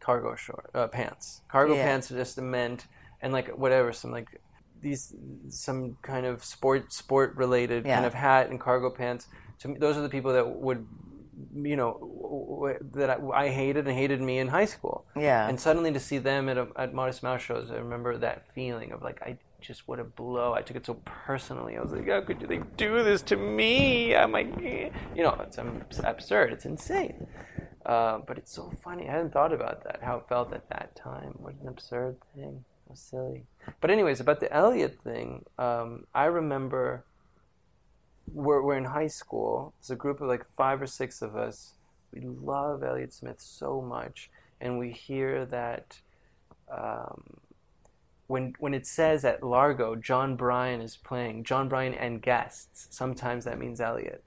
cargo 0.00 0.34
short 0.36 0.70
uh, 0.74 0.88
pants. 0.88 1.42
Cargo 1.50 1.74
Yeah. 1.74 1.84
pants 1.84 2.08
just 2.08 2.40
meant 2.40 2.86
and 3.22 3.32
like 3.32 3.48
whatever 3.48 3.92
some 3.92 4.12
like 4.12 4.40
these 4.80 5.14
some 5.48 5.96
kind 6.02 6.26
of 6.26 6.44
sport 6.44 6.92
sport 6.92 7.34
related 7.36 7.84
kind 7.84 8.04
of 8.06 8.14
hat 8.14 8.50
and 8.50 8.60
cargo 8.60 8.90
pants. 8.90 9.26
To 9.60 9.68
me, 9.68 9.78
those 9.78 9.96
are 9.96 10.02
the 10.02 10.08
people 10.08 10.32
that 10.34 10.46
would 10.48 10.86
you 11.54 11.76
know 11.76 12.74
that 12.92 13.10
I, 13.10 13.28
I 13.28 13.48
hated 13.48 13.86
and 13.86 13.96
hated 13.96 14.20
me 14.20 14.38
in 14.38 14.48
high 14.48 14.64
school. 14.64 15.04
Yeah. 15.16 15.48
And 15.48 15.60
suddenly 15.60 15.92
to 15.92 16.00
see 16.00 16.18
them 16.18 16.48
at 16.48 16.58
a, 16.58 16.68
at 16.76 16.94
Modest 16.94 17.22
Mouse 17.22 17.42
shows, 17.42 17.70
I 17.70 17.76
remember 17.76 18.16
that 18.18 18.50
feeling 18.54 18.92
of 18.92 19.02
like 19.02 19.20
I 19.22 19.38
just 19.60 19.88
what 19.88 19.98
a 19.98 20.04
blow. 20.04 20.54
I 20.54 20.62
took 20.62 20.76
it 20.76 20.86
so 20.86 21.00
personally. 21.04 21.76
I 21.76 21.82
was 21.82 21.92
like, 21.92 22.08
how 22.08 22.20
could 22.20 22.40
they 22.40 22.60
do 22.76 23.02
this 23.02 23.22
to 23.22 23.36
me? 23.36 24.14
I'm 24.14 24.32
like, 24.32 24.48
eh. 24.62 24.90
you 25.14 25.22
know, 25.22 25.36
it's 25.40 25.58
um, 25.58 25.82
absurd. 26.04 26.52
It's 26.52 26.64
insane. 26.64 27.26
Uh, 27.84 28.18
but 28.26 28.38
it's 28.38 28.52
so 28.52 28.72
funny. 28.82 29.08
I 29.08 29.12
hadn't 29.12 29.32
thought 29.32 29.52
about 29.52 29.84
that. 29.84 30.00
How 30.02 30.16
it 30.16 30.28
felt 30.28 30.52
at 30.52 30.68
that 30.70 30.96
time. 30.96 31.34
What 31.38 31.54
an 31.62 31.68
absurd 31.68 32.16
thing. 32.34 32.64
How 32.88 32.94
silly. 32.94 33.44
But 33.80 33.90
anyways, 33.90 34.20
about 34.20 34.40
the 34.40 34.52
Elliott 34.52 34.98
thing, 35.02 35.44
um, 35.58 36.06
I 36.14 36.26
remember 36.26 37.04
we're, 38.32 38.62
we're 38.62 38.76
in 38.76 38.84
high 38.84 39.06
school. 39.06 39.74
There's 39.80 39.90
a 39.90 39.96
group 39.96 40.20
of 40.20 40.28
like 40.28 40.44
five 40.44 40.80
or 40.82 40.86
six 40.86 41.22
of 41.22 41.36
us. 41.36 41.74
We 42.12 42.20
love 42.20 42.82
Elliott 42.82 43.12
Smith 43.12 43.40
so 43.40 43.80
much, 43.80 44.30
and 44.60 44.78
we 44.78 44.90
hear 44.90 45.44
that 45.46 45.98
um, 46.70 47.38
when 48.26 48.54
when 48.58 48.74
it 48.74 48.86
says 48.86 49.24
at 49.24 49.42
Largo, 49.42 49.96
Jon 49.96 50.36
Brion 50.36 50.80
is 50.80 50.96
playing, 50.96 51.44
Jon 51.44 51.68
Brion 51.68 51.94
and 51.94 52.22
guests. 52.22 52.88
Sometimes 52.90 53.44
that 53.44 53.58
means 53.58 53.80
Elliott, 53.80 54.22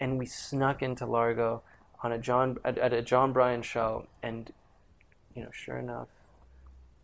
and 0.00 0.18
we 0.18 0.26
snuck 0.26 0.82
into 0.82 1.06
Largo 1.06 1.62
on 2.02 2.12
a 2.12 2.18
John 2.18 2.58
at, 2.64 2.78
at 2.78 2.92
a 2.92 3.02
Jon 3.02 3.32
Brion 3.32 3.62
show, 3.62 4.06
and 4.22 4.52
you 5.34 5.42
know, 5.42 5.50
sure 5.52 5.78
enough, 5.78 6.08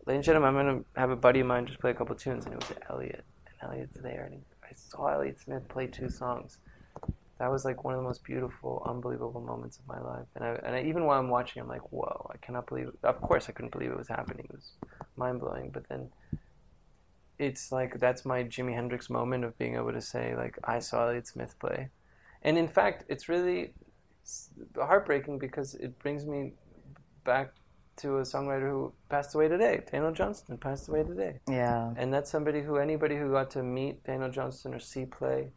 ladies 0.05 0.19
and 0.19 0.25
gentlemen, 0.25 0.55
I'm 0.55 0.67
gonna 0.67 0.83
have 0.95 1.09
a 1.09 1.15
buddy 1.15 1.41
of 1.41 1.47
mine 1.47 1.65
just 1.65 1.79
play 1.79 1.91
a 1.91 1.95
couple 1.95 2.15
tunes, 2.15 2.45
and 2.45 2.53
it 2.53 2.59
was 2.59 2.77
Elliott, 2.89 3.25
and 3.47 3.69
Elliott's 3.69 3.97
there, 4.01 4.29
and 4.31 4.41
I 4.71 4.73
saw 4.75 5.07
Elliott 5.07 5.39
Smith 5.39 5.67
play 5.67 5.87
two 5.87 6.09
songs. 6.09 6.57
That 7.39 7.51
was 7.51 7.65
like 7.65 7.83
one 7.83 7.93
of 7.93 7.99
the 7.99 8.07
most 8.07 8.23
beautiful, 8.23 8.83
unbelievable 8.85 9.41
moments 9.41 9.79
of 9.79 9.87
my 9.87 9.99
life. 9.99 10.27
And 10.35 10.45
I, 10.45 10.49
and 10.63 10.75
I, 10.75 10.83
even 10.83 11.05
while 11.05 11.19
I'm 11.19 11.29
watching, 11.29 11.61
I'm 11.61 11.67
like, 11.67 11.91
whoa, 11.91 12.29
I 12.33 12.37
cannot 12.37 12.67
believe. 12.67 12.87
It. 12.87 12.93
Of 13.03 13.19
course, 13.19 13.49
I 13.49 13.51
couldn't 13.51 13.71
believe 13.71 13.91
it 13.91 13.97
was 13.97 14.07
happening. 14.07 14.45
It 14.45 14.55
was 14.55 14.71
mind 15.17 15.39
blowing. 15.39 15.71
But 15.73 15.89
then, 15.89 16.09
it's 17.39 17.71
like 17.71 17.99
that's 17.99 18.23
my 18.23 18.43
Jimi 18.43 18.73
Hendrix 18.73 19.09
moment 19.09 19.43
of 19.43 19.57
being 19.57 19.75
able 19.75 19.91
to 19.91 20.01
say 20.01 20.35
like 20.35 20.57
I 20.63 20.77
saw 20.79 21.07
Elliott 21.07 21.27
Smith 21.27 21.57
play, 21.59 21.89
and 22.43 22.57
in 22.57 22.67
fact, 22.67 23.05
it's 23.09 23.27
really 23.27 23.73
heartbreaking 24.75 25.39
because 25.39 25.73
it 25.73 25.97
brings 25.97 26.25
me 26.25 26.53
back 27.23 27.53
to 27.97 28.17
a 28.17 28.21
songwriter 28.21 28.69
who 28.69 28.93
passed 29.09 29.35
away 29.35 29.47
today. 29.47 29.81
Daniel 29.91 30.11
Johnston 30.11 30.57
passed 30.57 30.89
away 30.89 31.03
today. 31.03 31.39
Yeah. 31.49 31.93
And 31.97 32.13
that's 32.13 32.29
somebody 32.31 32.61
who 32.61 32.77
anybody 32.77 33.17
who 33.17 33.31
got 33.31 33.51
to 33.51 33.63
meet 33.63 34.03
Daniel 34.03 34.31
Johnston 34.31 34.73
or 34.73 34.79
see 34.79 35.05
play, 35.05 35.51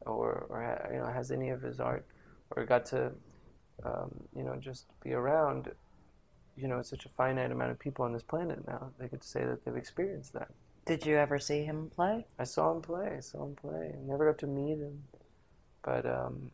or 0.00 0.46
or 0.48 0.90
you 0.92 0.98
know 0.98 1.06
has 1.06 1.30
any 1.30 1.50
of 1.50 1.62
his 1.62 1.80
art, 1.80 2.06
or 2.50 2.64
got 2.64 2.86
to, 2.86 3.12
um, 3.84 4.10
you 4.34 4.42
know, 4.42 4.56
just 4.56 4.86
be 5.02 5.12
around. 5.12 5.70
You 6.58 6.68
know, 6.68 6.80
such 6.80 7.04
a 7.04 7.10
finite 7.10 7.52
amount 7.52 7.70
of 7.70 7.78
people 7.78 8.06
on 8.06 8.14
this 8.14 8.22
planet 8.22 8.66
now. 8.66 8.90
They 8.98 9.08
could 9.08 9.22
say 9.22 9.44
that 9.44 9.62
they've 9.64 9.76
experienced 9.76 10.32
that. 10.32 10.48
Did 10.86 11.04
you 11.04 11.16
ever 11.16 11.38
see 11.38 11.64
him 11.64 11.90
play? 11.94 12.24
I 12.38 12.44
saw 12.44 12.72
him 12.72 12.80
play. 12.80 13.16
I 13.18 13.20
saw 13.20 13.44
him 13.44 13.56
play. 13.56 13.92
I 13.92 13.98
never 14.06 14.24
got 14.32 14.38
to 14.38 14.46
meet 14.46 14.78
him, 14.78 15.02
but 15.82 16.06
um, 16.06 16.50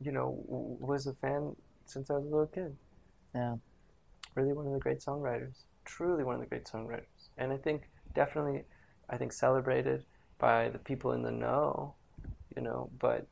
you 0.00 0.12
know, 0.12 0.38
w- 0.46 0.76
was 0.78 1.06
a 1.06 1.14
fan 1.14 1.56
since 1.86 2.10
I 2.10 2.14
was 2.14 2.26
a 2.26 2.28
little 2.28 2.46
kid. 2.46 2.76
Yeah. 3.34 3.56
Really 4.34 4.52
one 4.52 4.66
of 4.66 4.72
the 4.72 4.78
great 4.78 5.00
songwriters. 5.00 5.64
Truly 5.84 6.24
one 6.24 6.36
of 6.36 6.40
the 6.40 6.46
great 6.46 6.64
songwriters. 6.64 7.30
And 7.38 7.52
I 7.52 7.56
think 7.56 7.90
definitely 8.14 8.64
I 9.08 9.16
think 9.16 9.32
celebrated 9.32 10.04
by 10.38 10.68
the 10.70 10.78
people 10.78 11.12
in 11.12 11.22
the 11.22 11.32
know, 11.32 11.94
you 12.56 12.62
know, 12.62 12.90
but 12.98 13.26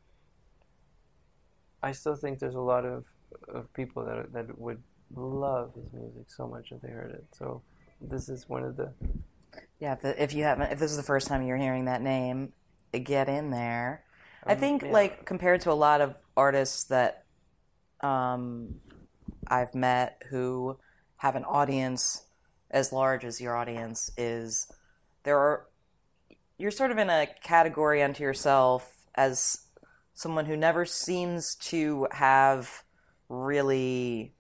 I 1.82 1.92
still 1.92 2.16
think 2.16 2.38
there's 2.38 2.54
a 2.54 2.61
lot 2.61 2.84
of, 2.84 3.06
of 3.48 3.72
people 3.74 4.04
that 4.04 4.32
that 4.32 4.58
would 4.58 4.82
love 5.14 5.74
his 5.74 5.92
music 5.92 6.26
so 6.28 6.46
much 6.46 6.72
if 6.72 6.80
they 6.82 6.90
heard 6.90 7.12
it. 7.12 7.24
So 7.32 7.62
this 8.00 8.28
is 8.28 8.48
one 8.48 8.64
of 8.64 8.76
the 8.76 8.92
Yeah, 9.78 9.92
if, 9.94 10.00
the, 10.02 10.22
if 10.22 10.34
you 10.34 10.44
haven't, 10.44 10.72
if 10.72 10.78
this 10.78 10.90
is 10.90 10.96
the 10.96 11.02
first 11.02 11.28
time 11.28 11.42
you're 11.42 11.56
hearing 11.56 11.84
that 11.87 12.02
name, 12.02 12.52
get 13.04 13.28
in 13.28 13.50
there. 13.50 14.04
I 14.46 14.54
Um, 14.54 14.61
think, 14.61 14.82
yeah. 14.82 14.92
like 14.92 15.24
compared 15.24 15.61
to 15.62 15.72
a 15.72 15.74
lot 15.74 16.00
of 16.00 16.14
artists 16.37 16.84
that 16.84 17.24
um, 18.02 18.76
I've 19.48 19.74
met 19.74 20.22
who 20.30 20.78
have 21.18 21.37
an 21.37 21.44
audience 21.44 22.24
as 22.70 22.92
large 22.92 23.24
as 23.24 23.40
your 23.40 23.57
audience 23.57 24.11
is, 24.16 24.70
there 25.22 25.38
are 25.38 25.66
you're 26.59 26.70
sort 26.72 26.90
of 26.90 26.98
in 26.98 27.09
a 27.09 27.28
category 27.42 28.02
unto 28.02 28.22
yourself 28.22 29.07
as 29.14 29.59
someone 30.14 30.46
who 30.46 30.57
never 30.57 30.85
seems 30.85 31.54
to 31.54 32.09
have 32.11 32.83
really 33.28 34.35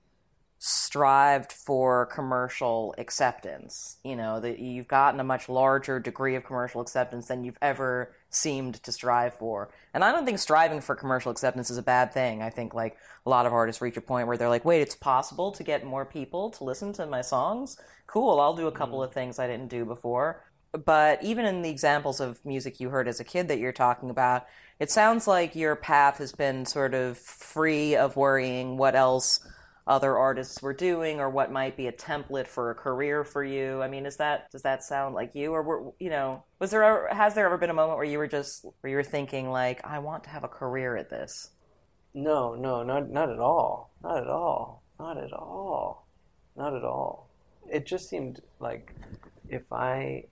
strived 0.58 1.52
for 1.52 2.06
commercial 2.06 2.94
acceptance. 2.98 3.96
You 4.02 4.16
know, 4.16 4.40
that 4.40 4.58
you've 4.58 4.88
gotten 4.88 5.20
a 5.20 5.24
much 5.24 5.48
larger 5.48 6.00
degree 6.00 6.34
of 6.34 6.44
commercial 6.44 6.80
acceptance 6.80 7.28
than 7.28 7.44
you've 7.44 7.58
ever 7.62 8.12
seemed 8.30 8.82
to 8.82 8.92
strive 8.92 9.34
for. 9.34 9.70
And 9.94 10.04
I 10.04 10.12
don't 10.12 10.24
think 10.24 10.38
striving 10.38 10.80
for 10.80 10.96
commercial 10.96 11.30
acceptance 11.30 11.70
is 11.70 11.78
a 11.78 11.82
bad 11.82 12.12
thing. 12.12 12.42
I 12.42 12.50
think 12.50 12.74
like 12.74 12.96
a 13.24 13.30
lot 13.30 13.46
of 13.46 13.52
artists 13.52 13.80
reach 13.80 13.96
a 13.96 14.00
point 14.00 14.26
where 14.26 14.36
they're 14.36 14.48
like, 14.48 14.64
"Wait, 14.64 14.82
it's 14.82 14.96
possible 14.96 15.52
to 15.52 15.62
get 15.62 15.84
more 15.84 16.04
people 16.04 16.50
to 16.50 16.64
listen 16.64 16.92
to 16.94 17.06
my 17.06 17.22
songs? 17.22 17.78
Cool, 18.06 18.40
I'll 18.40 18.56
do 18.56 18.66
a 18.66 18.72
couple 18.72 18.98
mm. 18.98 19.04
of 19.04 19.12
things 19.12 19.38
I 19.38 19.46
didn't 19.46 19.68
do 19.68 19.84
before." 19.84 20.44
But 20.72 21.22
even 21.22 21.46
in 21.46 21.62
the 21.62 21.70
examples 21.70 22.20
of 22.20 22.44
music 22.44 22.78
you 22.78 22.90
heard 22.90 23.08
as 23.08 23.20
a 23.20 23.24
kid 23.24 23.48
that 23.48 23.58
you're 23.58 23.72
talking 23.72 24.10
about, 24.10 24.46
it 24.78 24.90
sounds 24.90 25.26
like 25.26 25.56
your 25.56 25.76
path 25.76 26.18
has 26.18 26.32
been 26.32 26.66
sort 26.66 26.94
of 26.94 27.16
free 27.16 27.96
of 27.96 28.16
worrying 28.16 28.76
what 28.76 28.94
else 28.94 29.40
other 29.88 30.16
artists 30.18 30.60
were 30.62 30.74
doing 30.74 31.18
or 31.18 31.30
what 31.30 31.50
might 31.50 31.76
be 31.76 31.86
a 31.86 31.92
template 31.92 32.46
for 32.46 32.70
a 32.70 32.74
career 32.74 33.24
for 33.24 33.42
you. 33.42 33.80
I 33.82 33.88
mean, 33.88 34.04
is 34.06 34.18
that 34.18 34.50
does 34.50 34.62
that 34.62 34.84
sound 34.84 35.14
like 35.14 35.34
you 35.34 35.52
or 35.52 35.62
were, 35.62 35.92
you 35.98 36.10
know, 36.10 36.44
was 36.60 36.70
there 36.70 36.84
ever, 36.84 37.08
has 37.10 37.34
there 37.34 37.46
ever 37.46 37.56
been 37.56 37.70
a 37.70 37.74
moment 37.74 37.96
where 37.96 38.06
you 38.06 38.18
were 38.18 38.28
just 38.28 38.64
where 38.80 38.90
you 38.90 38.96
were 38.96 39.02
thinking 39.02 39.50
like 39.50 39.80
I 39.86 39.98
want 39.98 40.24
to 40.24 40.30
have 40.30 40.44
a 40.44 40.48
career 40.48 40.96
at 40.96 41.08
this? 41.10 41.50
No, 42.14 42.54
no, 42.54 42.82
not 42.82 43.08
not 43.10 43.30
at 43.30 43.38
all. 43.40 43.90
Not 44.02 44.18
at 44.18 44.28
all. 44.28 44.82
Not 45.00 45.16
at 45.16 45.32
all. 45.32 46.06
not 46.54 46.74
at 46.74 46.84
all. 46.84 47.30
It 47.70 47.86
just 47.86 48.08
seemed 48.10 48.42
like 48.60 48.94
if 49.48 49.72
I 49.72 50.24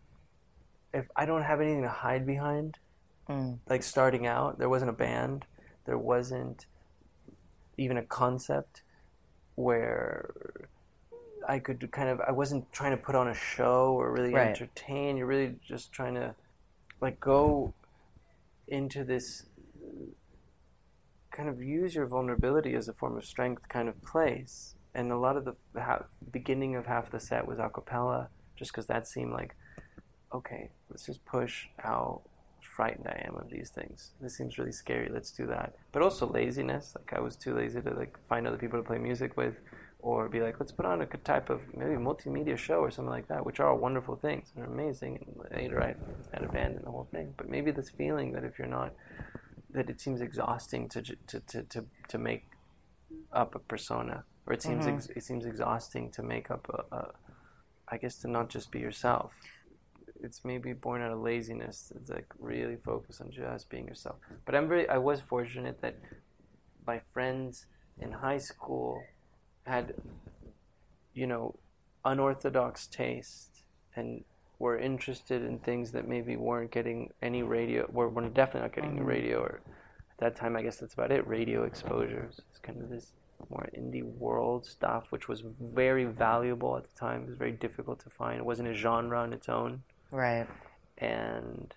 if 0.93 1.09
I 1.17 1.25
don't 1.27 1.43
have 1.43 1.61
anything 1.61 1.83
to 1.83 1.89
hide 1.89 2.27
behind, 2.27 2.79
Mm. 3.29 3.59
like 3.69 3.83
starting 3.83 4.25
out, 4.27 4.59
there 4.59 4.69
wasn't 4.69 4.91
a 4.91 4.95
band, 4.95 5.47
there 5.85 5.99
wasn't 5.99 6.67
even 7.77 7.97
a 7.97 8.03
concept 8.05 8.83
where 9.57 10.31
I 11.49 11.59
could 11.59 11.91
kind 11.93 12.09
of 12.09 12.21
I 12.21 12.33
wasn't 12.33 12.73
trying 12.73 12.93
to 12.93 12.97
put 12.97 13.15
on 13.15 13.29
a 13.29 13.35
show 13.35 13.95
or 13.99 14.13
really 14.13 14.33
Right. 14.33 14.49
entertain. 14.49 15.17
You're 15.17 15.27
really 15.27 15.57
just 15.67 15.93
trying 15.93 16.15
to 16.15 16.35
like 17.01 17.21
go 17.21 17.75
into 18.69 19.05
this 19.05 19.47
kind 21.31 21.49
of 21.49 21.63
use 21.63 21.95
your 21.95 22.07
vulnerability 22.07 22.75
as 22.75 22.89
a 22.89 22.93
form 22.95 23.17
of 23.17 23.25
strength 23.25 23.69
kind 23.69 23.89
of 23.89 24.03
place. 24.03 24.75
And 24.95 25.13
a 25.13 25.19
lot 25.19 25.37
of 25.37 25.45
the 25.45 25.55
ha- 25.81 26.05
beginning 26.33 26.75
of 26.77 26.87
half 26.87 27.11
the 27.11 27.21
set 27.21 27.47
was 27.47 27.59
a 27.59 27.69
cappella, 27.69 28.31
just 28.57 28.73
because 28.73 28.87
that 28.87 29.07
seemed 29.07 29.33
like, 29.33 29.55
okay, 30.33 30.71
let's 30.89 31.05
just 31.05 31.25
push 31.27 31.67
how 31.79 32.23
frightened 32.77 33.09
I 33.09 33.19
am 33.27 33.37
of 33.37 33.49
these 33.49 33.71
things. 33.71 34.13
This 34.21 34.37
seems 34.37 34.59
really 34.59 34.73
scary. 34.73 35.09
Let's 35.13 35.33
do 35.33 35.47
that. 35.47 35.75
But 35.93 36.03
also 36.03 36.27
laziness. 36.27 36.95
Like 36.95 37.13
I 37.19 37.21
was 37.21 37.35
too 37.35 37.55
lazy 37.55 37.81
to 37.81 37.91
like 38.03 38.15
find 38.29 38.47
other 38.47 38.59
people 38.59 38.79
to 38.79 38.87
play 38.87 38.99
music 38.99 39.37
with, 39.37 39.55
or 40.01 40.29
be 40.29 40.41
like, 40.41 40.61
let's 40.61 40.73
put 40.73 40.87
on 40.87 41.01
a 41.01 41.07
type 41.07 41.49
of 41.49 41.61
maybe 41.75 41.95
multimedia 41.95 42.57
show 42.57 42.81
or 42.81 42.91
something 42.91 43.11
like 43.19 43.29
that, 43.29 43.45
which 43.47 43.59
are 43.61 43.69
all 43.71 43.79
wonderful 43.79 44.17
things 44.17 44.53
and 44.55 44.65
are 44.65 44.71
amazing. 44.71 45.13
And 45.27 45.61
later 45.61 45.83
I 45.83 45.95
had 46.35 46.45
abandoned 46.45 46.85
the 46.85 46.91
whole 46.91 47.09
thing. 47.11 47.33
But 47.37 47.49
maybe 47.49 47.71
this 47.71 47.91
feeling 47.91 48.33
that 48.33 48.45
if 48.45 48.59
you're 48.59 48.69
not, 48.69 48.93
that 49.71 49.89
it 49.89 50.01
seems 50.01 50.21
exhausting 50.21 50.89
to 50.91 51.01
to 51.03 51.41
to 51.51 51.63
to, 51.63 51.85
to 52.09 52.19
make 52.19 52.45
up 53.33 53.55
a 53.55 53.59
persona, 53.59 54.25
or 54.47 54.53
it 54.53 54.63
seems 54.63 54.85
mm-hmm. 54.85 54.97
ex- 54.97 55.11
it 55.17 55.25
seems 55.25 55.45
exhausting 55.47 56.11
to 56.13 56.23
make 56.23 56.51
up 56.51 56.65
a, 56.77 56.97
a, 56.97 57.13
I 57.89 57.97
guess 57.97 58.17
to 58.19 58.29
not 58.29 58.49
just 58.49 58.71
be 58.71 58.81
yourself. 58.81 59.33
It's 60.23 60.45
maybe 60.45 60.73
born 60.73 61.03
out 61.03 61.13
of 61.13 61.21
laziness. 61.21 61.93
It's 61.97 62.11
like 62.11 62.27
really 62.39 62.77
focus 62.77 63.21
on 63.21 63.31
just 63.31 63.69
being 63.69 63.87
yourself. 63.87 64.17
But 64.45 64.55
I'm 64.55 64.69
very. 64.69 64.89
I 64.89 64.99
was 64.99 65.21
fortunate 65.21 65.81
that 65.83 65.97
my 66.87 67.01
friends 67.13 67.67
in 68.01 68.13
high 68.13 68.39
school 68.39 69.03
had, 69.67 69.95
you 71.15 71.27
know, 71.27 71.55
unorthodox 72.05 72.87
taste 72.87 73.63
and 73.97 74.25
were 74.59 74.79
interested 74.79 75.43
in 75.43 75.59
things 75.59 75.93
that 75.93 76.09
maybe 76.09 76.37
weren't 76.37 76.71
getting 76.71 77.13
any 77.23 77.43
radio, 77.43 77.89
were, 77.93 78.09
were 78.09 78.29
definitely 78.29 78.63
not 78.63 78.75
getting 78.75 78.91
any 78.91 79.01
mm-hmm. 79.01 79.09
radio, 79.09 79.39
or 79.41 79.61
at 80.11 80.19
that 80.19 80.37
time, 80.37 80.57
I 80.57 80.63
guess 80.63 80.79
that's 80.79 80.95
about 80.95 81.13
it. 81.13 81.27
Radio 81.27 81.65
exposures. 81.65 82.41
It's 82.51 82.59
kind 82.59 82.81
of 82.81 82.89
this 82.89 83.13
more 83.51 83.69
indie 83.77 84.03
world 84.03 84.65
stuff, 84.65 85.07
which 85.11 85.29
was 85.29 85.43
very 85.61 86.05
valuable 86.05 86.77
at 86.77 86.85
the 86.85 86.99
time. 86.99 87.23
It 87.23 87.29
was 87.29 87.39
very 87.39 87.53
difficult 87.53 88.01
to 88.01 88.11
find. 88.11 88.39
It 88.39 88.47
wasn't 88.47 88.69
a 88.69 88.75
genre 88.75 89.21
on 89.21 89.33
its 89.33 89.49
own 89.49 89.83
Right. 90.11 90.47
and 90.99 91.75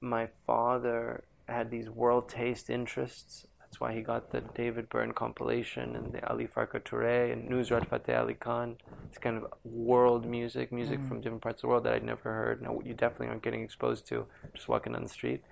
my 0.00 0.26
father 0.46 1.22
had 1.48 1.70
these 1.70 1.88
world 1.88 2.28
taste 2.28 2.70
interests. 2.70 3.46
That's 3.60 3.80
why 3.80 3.94
he 3.94 4.02
got 4.02 4.30
the 4.32 4.40
David 4.40 4.88
Byrne 4.88 5.12
compilation 5.12 5.96
and 5.96 6.12
the 6.12 6.28
Ali 6.28 6.46
Farka 6.46 6.80
Touré 6.80 7.32
and 7.32 7.48
Nusrat 7.48 7.86
Fateh 7.86 8.14
Ali 8.14 8.34
Khan. 8.34 8.76
It's 9.08 9.18
kind 9.18 9.36
of 9.36 9.46
world 9.64 10.26
music, 10.26 10.72
music 10.72 11.00
from 11.02 11.20
different 11.20 11.42
parts 11.42 11.58
of 11.58 11.62
the 11.62 11.68
world 11.68 11.84
that 11.84 11.94
I'd 11.94 12.04
never 12.04 12.32
heard. 12.32 12.60
No, 12.62 12.82
you 12.84 12.94
definitely 12.94 13.28
aren't 13.28 13.42
getting 13.42 13.62
exposed 13.62 14.06
to 14.08 14.26
just 14.54 14.68
walking 14.68 14.94
on 14.94 15.02
the 15.04 15.08
street. 15.08 15.42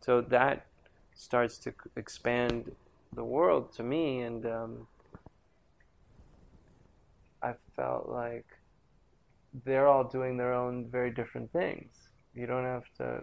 So 0.00 0.20
that 0.20 0.66
starts 1.14 1.58
to 1.58 1.74
expand 1.96 2.72
the 3.12 3.24
world 3.24 3.72
to 3.74 3.82
me, 3.82 4.20
and 4.20 4.46
um, 4.46 4.86
I 7.42 7.54
felt 7.74 8.08
like 8.08 8.46
they're 9.64 9.86
all 9.88 10.04
doing 10.04 10.36
their 10.36 10.52
own 10.52 10.88
very 10.90 11.10
different 11.10 11.52
things. 11.52 11.94
You 12.34 12.46
don't 12.46 12.64
have 12.64 12.84
to, 12.98 13.22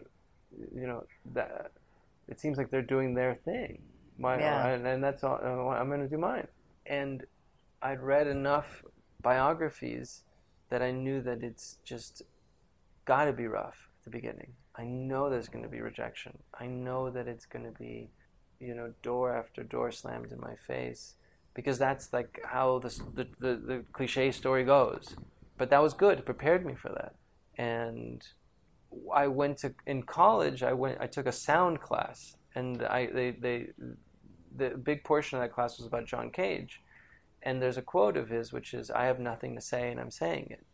you 0.74 0.88
know, 0.88 1.04
that. 1.34 1.72
It 2.28 2.40
seems 2.40 2.58
like 2.58 2.72
they're 2.72 2.82
doing 2.82 3.14
their 3.14 3.36
thing. 3.36 3.82
My, 4.18 4.40
Yeah. 4.40 4.68
and, 4.68 4.88
and 4.88 5.04
that's 5.04 5.24
all. 5.24 5.40
uh, 5.44 5.76
I'm 5.76 5.88
going 5.90 6.00
to 6.02 6.08
do 6.08 6.18
mine. 6.18 6.48
And 6.86 7.26
I'd 7.82 8.02
read 8.02 8.28
enough 8.28 8.84
biographies 9.22 10.24
that 10.70 10.82
I 10.82 10.92
knew 10.92 11.22
that 11.22 11.44
it's 11.44 11.78
just 11.84 12.22
got 13.06 13.26
to 13.26 13.34
be 13.34 13.48
rough 13.48 13.90
at 14.00 14.06
the 14.06 14.10
beginning. 14.10 14.54
I 14.76 14.86
know 14.86 15.30
there's 15.30 15.50
going 15.50 15.64
to 15.64 15.70
be 15.70 15.82
rejection. 15.82 16.38
I 16.60 16.66
know 16.68 17.10
that 17.12 17.28
it's 17.28 17.46
going 17.46 17.66
to 17.66 17.72
be, 17.78 18.10
you 18.60 18.74
know, 18.74 18.94
door 19.04 19.36
after 19.36 19.64
door 19.64 19.92
slammed 19.92 20.32
in 20.32 20.40
my 20.40 20.56
face 20.56 21.16
because 21.54 21.78
that's 21.78 22.12
like 22.14 22.40
how 22.46 22.80
the, 22.80 22.90
the, 23.14 23.28
the, 23.40 23.56
the 23.56 23.84
cliche 23.92 24.32
story 24.32 24.64
goes. 24.64 25.16
But 25.58 25.70
that 25.70 25.82
was 25.82 25.93
good. 25.93 26.20
It 26.20 26.26
prepared 26.26 26.66
me 26.66 26.74
for 26.76 26.89
that. 26.89 27.16
And 27.58 28.26
I 29.14 29.28
went 29.28 29.60
to 29.60 29.74
in 29.86 30.04
college. 30.04 30.64
I 30.64 30.74
went. 30.74 30.97
I 30.99 31.08
took 31.08 31.26
a 31.26 31.32
sound 31.32 31.82
class, 31.82 32.36
and 32.56 32.84
I 32.84 33.08
they 33.08 33.32
they 33.32 33.68
the 34.56 34.70
big 34.72 35.04
portion 35.04 35.38
of 35.38 35.43
that 35.43 35.54
class 35.54 35.78
was 35.78 35.88
about 35.88 36.06
John 36.06 36.30
Cage, 36.30 36.82
and 37.41 37.62
there's 37.62 37.78
a 37.78 37.82
quote 37.82 38.18
of 38.18 38.30
his 38.30 38.54
which 38.54 38.74
is, 38.74 38.91
"I 38.91 39.06
have 39.06 39.20
nothing 39.20 39.56
to 39.56 39.62
say, 39.62 39.91
and 39.91 39.99
I'm 39.99 40.12
saying 40.12 40.47
it." 40.51 40.66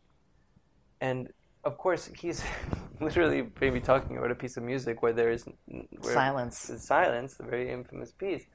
And 1.02 1.30
of 1.64 1.78
course, 1.78 2.10
he's 2.18 2.44
literally 3.02 3.48
maybe 3.60 3.80
talking 3.80 4.18
about 4.18 4.32
a 4.32 4.36
piece 4.36 4.58
of 4.58 4.64
music 4.64 5.02
where 5.02 5.14
there 5.14 5.32
is 5.32 5.46
where 5.66 6.14
Silence. 6.14 6.72
silence, 6.78 7.36
the 7.36 7.44
very 7.44 7.72
infamous 7.72 8.12
piece. 8.12 8.46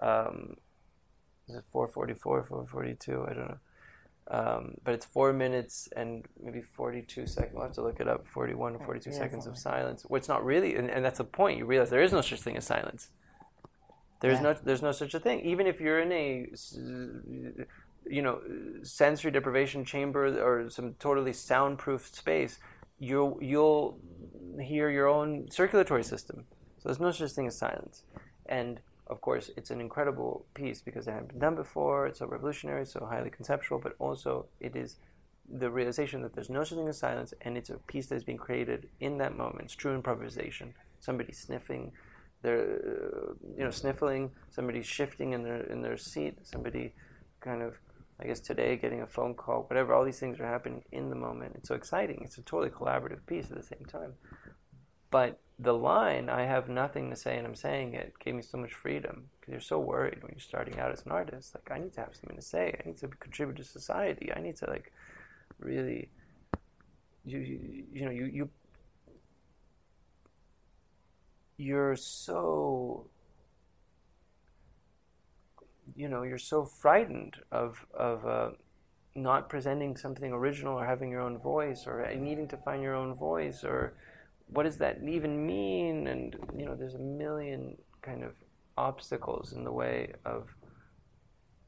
Um, 0.00 0.56
is 1.48 1.56
it 1.56 1.64
444, 1.70 2.44
442? 2.44 3.26
I 3.28 3.32
don't 3.32 3.48
know. 3.48 3.58
Um, 4.28 4.74
but 4.82 4.92
it's 4.94 5.06
four 5.06 5.32
minutes 5.32 5.88
and 5.94 6.24
maybe 6.42 6.60
42 6.60 7.26
seconds. 7.26 7.54
We'll 7.54 7.62
have 7.64 7.74
to 7.74 7.82
look 7.82 8.00
it 8.00 8.08
up 8.08 8.26
41 8.26 8.74
or 8.74 8.78
42 8.84 9.10
Yeah, 9.10 9.16
seconds 9.18 9.46
of 9.46 9.56
silence. 9.56 10.04
Well, 10.08 10.18
it's 10.18 10.28
not 10.28 10.44
really, 10.44 10.74
and, 10.74 10.90
and 10.90 11.04
that's 11.04 11.18
the 11.18 11.24
point. 11.24 11.58
You 11.58 11.64
realize 11.64 11.90
there 11.90 12.02
is 12.02 12.12
no 12.12 12.20
such 12.20 12.40
thing 12.40 12.56
as 12.56 12.66
silence. 12.66 13.10
There's 14.20 14.38
Yeah. 14.38 14.42
no, 14.42 14.52
there's 14.54 14.82
no 14.82 14.90
such 14.92 15.14
a 15.14 15.20
thing. 15.20 15.40
Even 15.40 15.66
if 15.68 15.80
you're 15.80 16.00
in 16.00 16.10
a, 16.10 16.48
you 18.08 18.22
know, 18.22 18.40
sensory 18.82 19.30
deprivation 19.30 19.84
chamber 19.84 20.26
or 20.42 20.70
some 20.70 20.94
totally 20.94 21.32
soundproof 21.32 22.08
space, 22.12 22.58
you'll 22.98 23.38
you'll 23.40 23.98
hear 24.60 24.90
your 24.90 25.06
own 25.06 25.50
circulatory 25.50 26.02
system. 26.02 26.46
So 26.78 26.88
there's 26.88 27.00
no 27.00 27.10
such 27.12 27.32
thing 27.32 27.46
as 27.46 27.58
silence. 27.58 28.02
And 28.46 28.80
of 29.08 29.20
course, 29.20 29.50
it's 29.56 29.70
an 29.70 29.80
incredible 29.80 30.46
piece 30.54 30.80
because 30.80 31.06
it 31.06 31.12
hadn't 31.12 31.28
been 31.28 31.38
done 31.38 31.54
before. 31.54 32.06
It's 32.06 32.18
so 32.18 32.26
revolutionary, 32.26 32.84
so 32.86 33.06
highly 33.06 33.30
conceptual, 33.30 33.78
but 33.78 33.94
also 33.98 34.46
it 34.60 34.74
is 34.74 34.96
the 35.48 35.70
realization 35.70 36.22
that 36.22 36.34
there's 36.34 36.50
no 36.50 36.64
such 36.64 36.76
thing 36.76 36.88
as 36.88 36.98
silence, 36.98 37.32
and 37.42 37.56
it's 37.56 37.70
a 37.70 37.78
piece 37.86 38.06
that 38.08 38.16
is 38.16 38.24
being 38.24 38.38
created 38.38 38.88
in 38.98 39.18
that 39.18 39.36
moment. 39.36 39.66
It's 39.66 39.76
true 39.76 39.94
improvisation. 39.94 40.74
Somebody 40.98 41.32
sniffing, 41.32 41.92
they're 42.42 42.62
uh, 42.62 43.34
you 43.56 43.64
know 43.64 43.70
sniffling. 43.70 44.30
Somebody 44.50 44.82
shifting 44.82 45.32
in 45.32 45.42
their 45.42 45.62
in 45.62 45.82
their 45.82 45.96
seat. 45.96 46.38
Somebody 46.42 46.92
kind 47.40 47.62
of 47.62 47.78
I 48.18 48.26
guess 48.26 48.40
today 48.40 48.76
getting 48.76 49.02
a 49.02 49.06
phone 49.06 49.34
call. 49.34 49.62
Whatever. 49.68 49.94
All 49.94 50.04
these 50.04 50.18
things 50.18 50.40
are 50.40 50.46
happening 50.46 50.82
in 50.90 51.10
the 51.10 51.16
moment. 51.16 51.54
It's 51.56 51.68
so 51.68 51.74
exciting. 51.74 52.22
It's 52.24 52.38
a 52.38 52.42
totally 52.42 52.70
collaborative 52.70 53.24
piece 53.26 53.50
at 53.50 53.56
the 53.56 53.62
same 53.62 53.84
time. 53.86 54.14
But 55.10 55.38
the 55.58 55.72
line, 55.72 56.28
I 56.28 56.42
have 56.44 56.68
nothing 56.68 57.10
to 57.10 57.16
say 57.16 57.38
and 57.38 57.46
I'm 57.46 57.54
saying 57.54 57.94
it, 57.94 58.14
gave 58.22 58.34
me 58.34 58.42
so 58.42 58.58
much 58.58 58.74
freedom. 58.74 59.24
Because 59.40 59.52
you're 59.52 59.60
so 59.60 59.78
worried 59.78 60.22
when 60.22 60.32
you're 60.32 60.40
starting 60.40 60.78
out 60.78 60.92
as 60.92 61.04
an 61.06 61.12
artist. 61.12 61.54
Like, 61.54 61.70
I 61.70 61.82
need 61.82 61.94
to 61.94 62.00
have 62.00 62.14
something 62.14 62.36
to 62.36 62.42
say. 62.42 62.78
I 62.78 62.86
need 62.86 62.98
to 62.98 63.08
contribute 63.08 63.56
to 63.56 63.64
society. 63.64 64.30
I 64.34 64.40
need 64.40 64.56
to, 64.56 64.66
like, 64.68 64.92
really, 65.58 66.10
you, 67.24 67.38
you, 67.38 67.84
you 67.92 68.04
know, 68.04 68.10
you, 68.10 68.26
you, 68.26 68.48
you're 71.56 71.96
so, 71.96 73.06
you 75.94 76.08
know, 76.08 76.22
you're 76.22 76.36
so 76.36 76.66
frightened 76.66 77.36
of, 77.50 77.86
of, 77.94 78.26
uh, 78.26 78.50
not 79.14 79.48
presenting 79.48 79.96
something 79.96 80.30
original 80.30 80.78
or 80.78 80.84
having 80.84 81.10
your 81.10 81.22
own 81.22 81.38
voice 81.38 81.86
or 81.86 82.06
needing 82.14 82.46
to 82.48 82.56
find 82.58 82.82
your 82.82 82.94
own 82.94 83.14
voice 83.14 83.64
or 83.64 83.94
what 84.48 84.64
does 84.64 84.78
that 84.78 84.98
even 85.06 85.46
mean? 85.46 86.06
And 86.06 86.36
you 86.56 86.64
know, 86.64 86.74
there's 86.74 86.94
a 86.94 86.98
million 86.98 87.76
kind 88.02 88.22
of 88.22 88.32
obstacles 88.76 89.52
in 89.52 89.64
the 89.64 89.72
way 89.72 90.12
of 90.24 90.48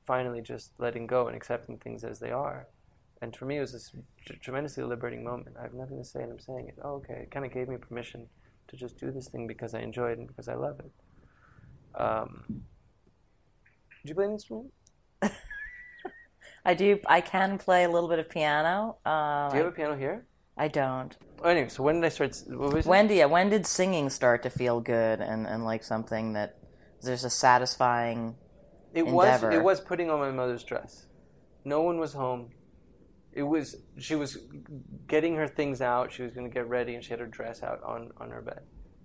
finally 0.07 0.41
just 0.41 0.73
letting 0.79 1.07
go 1.07 1.27
and 1.27 1.37
accepting 1.37 1.79
things 1.79 2.05
as 2.05 2.19
they 2.19 2.31
are. 2.31 2.67
And 3.21 3.35
for 3.35 3.47
me, 3.47 3.57
it 3.57 3.61
was 3.61 3.73
this 3.73 3.93
tr- 4.25 4.35
tremendously 4.41 4.85
liberating 4.85 5.25
moment. 5.25 5.57
I 5.59 5.63
have 5.65 5.75
nothing 5.75 5.99
to 5.99 6.05
say, 6.05 6.23
and 6.23 6.33
I'm 6.33 6.39
saying 6.39 6.69
it. 6.69 6.79
Oh, 6.83 6.95
okay, 6.97 7.23
it 7.23 7.31
kind 7.31 7.45
of 7.45 7.53
gave 7.53 7.69
me 7.69 7.77
permission 7.77 8.27
to 8.69 8.77
just 8.77 8.99
do 8.99 9.11
this 9.11 9.29
thing 9.29 9.47
because 9.47 9.75
I 9.75 9.81
enjoy 9.81 10.13
it 10.13 10.19
and 10.19 10.29
because 10.29 10.49
I 10.49 10.55
love 10.55 10.79
it. 10.81 12.01
Um, 12.01 12.45
did 14.03 14.11
you 14.11 14.15
play 14.15 14.27
an 14.27 14.33
instrument? 14.33 14.73
I 16.65 16.75
do. 16.75 17.01
I 17.07 17.21
can 17.21 17.59
play 17.59 17.85
a 17.85 17.91
little 17.91 18.09
bit 18.09 18.19
of 18.19 18.29
piano. 18.29 18.99
Uh, 19.05 19.51
Do 19.51 19.57
you 19.57 19.65
have 19.65 19.73
a 19.73 19.77
piano 19.77 19.97
here? 19.97 20.27
I 20.57 20.69
don't. 20.69 21.17
Anyway, 21.45 21.69
so 21.69 21.83
when 21.83 21.97
did 21.97 22.05
I 22.05 22.09
start? 22.09 22.37
What 22.49 22.75
was 22.75 22.87
it? 22.87 22.89
When, 22.89 23.09
yeah, 23.11 23.27
when 23.27 23.49
did 23.49 23.67
singing 23.67 24.11
start 24.11 24.43
to 24.43 24.51
feel 24.51 24.81
good 24.81 25.21
and, 25.21 25.47
and 25.47 25.65
like 25.65 25.85
something 25.85 26.33
that 26.33 26.59
there's 27.03 27.25
a 27.25 27.31
satisfying 27.31 28.37
It 28.93 29.07
was 29.07 29.27
endeavor. 29.27 29.53
it 29.53 29.63
was 29.63 29.81
putting 29.81 30.11
on 30.11 30.19
my 30.19 30.31
mother's 30.31 30.65
dress. 30.65 31.07
No 31.65 31.83
one 31.83 31.99
was 31.99 32.13
home. 32.13 32.51
It 33.33 33.43
was 33.43 33.77
she 33.99 34.17
was 34.17 34.39
getting 35.07 35.37
her 35.37 35.47
things 35.47 35.81
out. 35.81 36.13
She 36.13 36.23
was 36.23 36.33
going 36.33 36.49
to 36.49 36.53
get 36.53 36.69
ready, 36.69 36.95
and 36.95 37.05
she 37.05 37.11
had 37.11 37.21
her 37.21 37.27
dress 37.27 37.63
out 37.63 37.83
on 37.85 38.11
on 38.19 38.31
her 38.31 38.43
bed, 38.43 38.63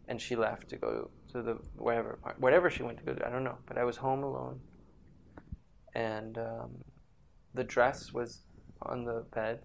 and 0.07 0.19
she 0.19 0.35
left 0.35 0.69
to 0.69 0.77
go 0.77 1.11
to 1.33 1.41
the 1.41 1.53
wherever 1.75 2.17
whatever 2.39 2.69
she 2.69 2.83
went 2.83 2.97
to 2.99 3.03
go. 3.03 3.13
To, 3.13 3.27
I 3.27 3.29
don't 3.29 3.43
know, 3.43 3.57
but 3.67 3.77
I 3.77 3.83
was 3.83 3.97
home 3.97 4.23
alone, 4.23 4.59
and 5.93 6.37
um, 6.37 6.71
the 7.53 7.63
dress 7.63 8.11
was 8.11 8.41
on 8.81 9.05
the 9.05 9.25
bed, 9.35 9.59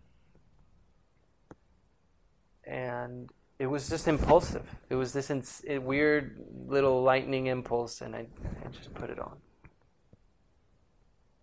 and 2.69 3.31
it 3.59 3.67
was 3.67 3.89
just 3.89 4.07
impulsive. 4.07 4.67
It 4.91 4.95
was 4.95 5.13
this 5.13 5.31
ins- 5.31 5.65
weird 5.67 6.39
little 6.67 7.03
lightning 7.03 7.47
impulse, 7.47 8.03
and 8.03 8.15
I, 8.15 8.27
I 8.65 8.69
just 8.69 8.95
put 8.95 9.11
it 9.11 9.19
on. 9.19 9.37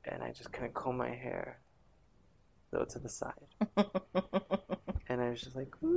And 0.05 0.23
I 0.23 0.31
just 0.31 0.51
kind 0.51 0.67
of 0.67 0.73
comb 0.73 0.97
my 0.97 1.09
hair, 1.09 1.59
though 2.71 2.85
to 2.85 2.99
the 2.99 3.09
side. 3.09 3.33
and 5.09 5.19
I 5.21 5.29
was 5.29 5.41
just 5.41 5.55
like, 5.55 5.73
"La, 5.81 5.91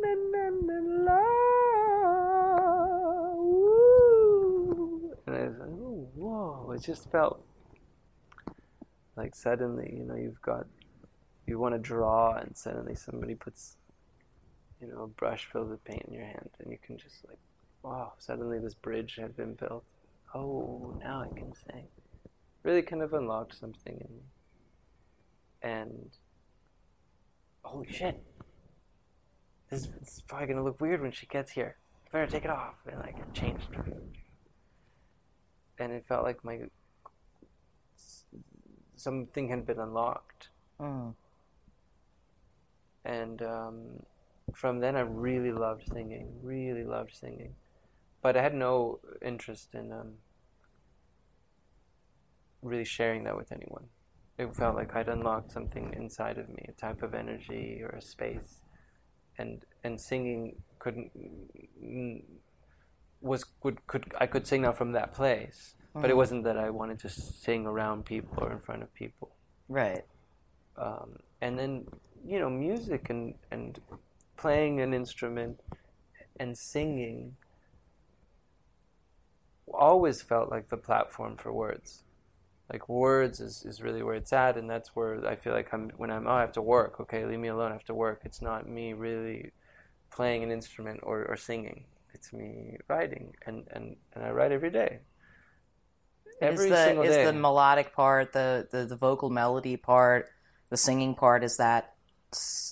na, 0.00 0.14
na, 0.32 0.50
na, 0.50 0.78
la, 1.06 1.20
and 5.26 5.34
I 5.34 5.48
was 5.48 5.58
like, 5.58 5.68
"Oh, 5.70 6.08
whoa! 6.14 6.72
It 6.72 6.82
just 6.82 7.10
felt 7.10 7.42
like 9.16 9.34
suddenly, 9.34 9.94
you 9.96 10.04
know, 10.04 10.16
you've 10.16 10.42
got, 10.42 10.66
you 11.46 11.58
want 11.58 11.74
to 11.74 11.78
draw, 11.78 12.34
and 12.34 12.54
suddenly 12.54 12.94
somebody 12.94 13.34
puts 13.34 13.76
you 14.84 14.92
know, 14.92 15.02
a 15.02 15.06
brush 15.06 15.48
filled 15.52 15.70
with 15.70 15.84
paint 15.84 16.04
in 16.06 16.14
your 16.14 16.24
hand, 16.24 16.50
and 16.58 16.70
you 16.70 16.78
can 16.84 16.98
just 16.98 17.24
like, 17.28 17.38
wow, 17.82 18.12
suddenly 18.18 18.58
this 18.58 18.74
bridge 18.74 19.16
had 19.20 19.36
been 19.36 19.54
built. 19.54 19.84
Oh, 20.34 20.94
now 21.02 21.22
I 21.22 21.38
can 21.38 21.52
sing. 21.54 21.86
Really 22.62 22.82
kind 22.82 23.02
of 23.02 23.12
unlocked 23.12 23.58
something 23.58 23.94
in 23.94 24.16
me. 24.16 24.22
And 25.62 26.10
holy 27.62 27.90
shit, 27.90 28.22
this 29.70 29.82
is, 29.82 29.88
this 30.00 30.16
is 30.16 30.22
probably 30.26 30.48
gonna 30.48 30.64
look 30.64 30.80
weird 30.80 31.00
when 31.00 31.12
she 31.12 31.26
gets 31.26 31.52
here. 31.52 31.76
I 32.06 32.10
better 32.12 32.30
take 32.30 32.44
it 32.44 32.50
off. 32.50 32.74
And 32.86 32.98
like 33.00 33.16
it 33.18 33.32
changed. 33.32 33.68
And 35.78 35.92
it 35.92 36.04
felt 36.06 36.24
like 36.24 36.44
my 36.44 36.60
something 38.96 39.48
had 39.48 39.66
been 39.66 39.78
unlocked. 39.78 40.48
Mm. 40.80 41.14
And 43.04 43.42
um, 43.42 43.80
from 44.52 44.80
then 44.80 44.96
I 44.96 45.00
really 45.00 45.52
loved 45.52 45.88
singing, 45.88 46.40
really 46.42 46.84
loved 46.84 47.14
singing, 47.14 47.54
but 48.22 48.36
I 48.36 48.42
had 48.42 48.54
no 48.54 49.00
interest 49.22 49.74
in 49.74 49.92
um, 49.92 50.14
really 52.62 52.84
sharing 52.84 53.24
that 53.24 53.36
with 53.36 53.52
anyone. 53.52 53.88
It 54.38 54.54
felt 54.54 54.74
like 54.76 54.96
I'd 54.96 55.08
unlocked 55.08 55.52
something 55.52 55.92
inside 55.96 56.38
of 56.38 56.48
me, 56.48 56.66
a 56.68 56.72
type 56.72 57.02
of 57.02 57.14
energy 57.14 57.80
or 57.82 57.90
a 57.90 58.02
space, 58.02 58.60
and 59.38 59.64
and 59.84 60.00
singing 60.00 60.56
couldn't 60.78 61.10
was 63.20 63.44
could 63.62 63.86
could 63.86 64.12
I 64.20 64.26
could 64.26 64.46
sing 64.46 64.62
now 64.62 64.72
from 64.72 64.92
that 64.92 65.14
place, 65.14 65.74
but 66.00 66.10
it 66.10 66.14
Mhm. 66.14 66.16
wasn't 66.16 66.44
that 66.44 66.58
I 66.58 66.70
wanted 66.70 66.98
to 67.00 67.08
sing 67.08 67.66
around 67.66 68.04
people 68.04 68.42
or 68.44 68.52
in 68.52 68.60
front 68.60 68.82
of 68.82 68.92
people 68.94 69.36
Right. 69.68 70.04
um, 70.76 71.16
and 71.40 71.58
then 71.58 71.86
you 72.26 72.38
know 72.38 72.50
music 72.50 73.10
and 73.10 73.34
and 73.50 73.80
playing 74.36 74.80
an 74.80 74.94
instrument 74.94 75.60
and 76.38 76.56
singing 76.56 77.36
always 79.72 80.22
felt 80.22 80.50
like 80.50 80.68
the 80.68 80.76
platform 80.76 81.36
for 81.36 81.52
words. 81.52 82.02
Like 82.72 82.88
words 82.88 83.40
is, 83.40 83.64
is 83.64 83.82
really 83.82 84.02
where 84.02 84.14
it's 84.14 84.32
at 84.32 84.56
and 84.56 84.68
that's 84.68 84.96
where 84.96 85.26
i 85.26 85.36
feel 85.36 85.52
like 85.52 85.72
i'm 85.74 85.90
when 85.96 86.10
i'm 86.10 86.26
oh 86.26 86.32
i 86.32 86.40
have 86.40 86.52
to 86.52 86.62
work. 86.62 87.00
Okay 87.00 87.24
leave 87.26 87.38
me 87.38 87.48
alone 87.48 87.70
i 87.70 87.74
have 87.74 87.84
to 87.84 87.94
work. 87.94 88.22
It's 88.24 88.40
not 88.40 88.68
me 88.68 88.92
really 88.92 89.52
playing 90.10 90.42
an 90.42 90.50
instrument 90.50 91.00
or, 91.02 91.24
or 91.26 91.36
singing. 91.36 91.84
It's 92.14 92.32
me 92.32 92.78
writing 92.88 93.34
and, 93.46 93.66
and, 93.72 93.96
and 94.14 94.24
i 94.24 94.30
write 94.30 94.52
every 94.52 94.70
day. 94.70 95.00
Every 96.40 96.66
is 96.66 96.70
the, 96.70 96.84
single 96.84 97.04
is 97.04 97.16
day. 97.16 97.24
the 97.24 97.32
melodic 97.32 97.94
part, 97.94 98.32
the, 98.32 98.66
the, 98.70 98.86
the 98.86 98.96
vocal 98.96 99.30
melody 99.30 99.76
part, 99.76 100.28
the 100.68 100.76
singing 100.76 101.14
part, 101.14 101.44
is 101.44 101.58
that 101.58 101.93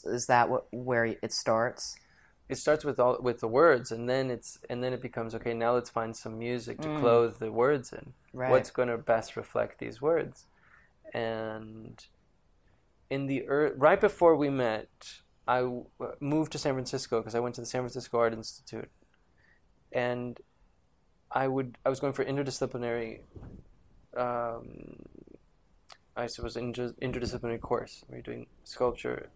is 0.04 0.26
that 0.26 0.48
what, 0.48 0.66
where 0.72 1.04
it 1.04 1.32
starts? 1.32 1.96
it 2.52 2.58
starts 2.58 2.84
with 2.84 3.00
all 3.00 3.16
with 3.20 3.40
the 3.40 3.48
words 3.48 3.90
and 3.90 4.08
then 4.08 4.30
it's 4.30 4.58
and 4.68 4.84
then 4.84 4.92
it 4.92 5.00
becomes 5.00 5.34
okay 5.34 5.54
now 5.54 5.72
let's 5.72 5.88
find 5.88 6.14
some 6.14 6.38
music 6.38 6.78
to 6.80 6.98
clothe 6.98 7.38
the 7.38 7.50
words 7.50 7.92
in. 7.92 8.12
Right. 8.32 8.50
what's 8.50 8.70
going 8.70 8.88
to 8.88 8.98
best 8.98 9.36
reflect 9.36 9.78
these 9.78 10.00
words? 10.02 10.46
And 11.14 12.04
in 13.10 13.26
the 13.26 13.46
er- 13.48 13.74
right 13.76 14.00
before 14.00 14.36
we 14.36 14.50
met 14.50 14.88
i 15.48 15.58
w- 15.60 15.86
moved 16.20 16.52
to 16.52 16.58
san 16.58 16.74
francisco 16.74 17.20
because 17.20 17.34
i 17.34 17.40
went 17.40 17.54
to 17.54 17.60
the 17.62 17.66
san 17.66 17.80
francisco 17.82 18.18
art 18.18 18.34
institute. 18.34 18.90
And 19.92 20.38
i 21.30 21.48
would 21.48 21.78
i 21.86 21.88
was 21.88 22.00
going 22.00 22.12
for 22.12 22.24
interdisciplinary 22.24 23.20
um, 24.16 24.96
i 26.16 26.26
suppose 26.26 26.56
inter- 26.56 26.94
interdisciplinary 27.00 27.60
course. 27.60 28.04
We 28.08 28.16
were 28.16 28.22
doing 28.22 28.46
sculpture 28.64 29.30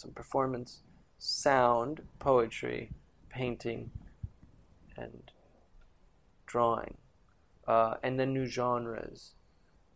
some 0.00 0.12
performance 0.12 0.80
sound, 1.18 2.02
poetry, 2.18 2.90
painting, 3.28 3.90
and 4.96 5.30
drawing, 6.46 6.96
uh, 7.68 7.94
and 8.02 8.18
then 8.18 8.32
new 8.32 8.46
genres, 8.46 9.34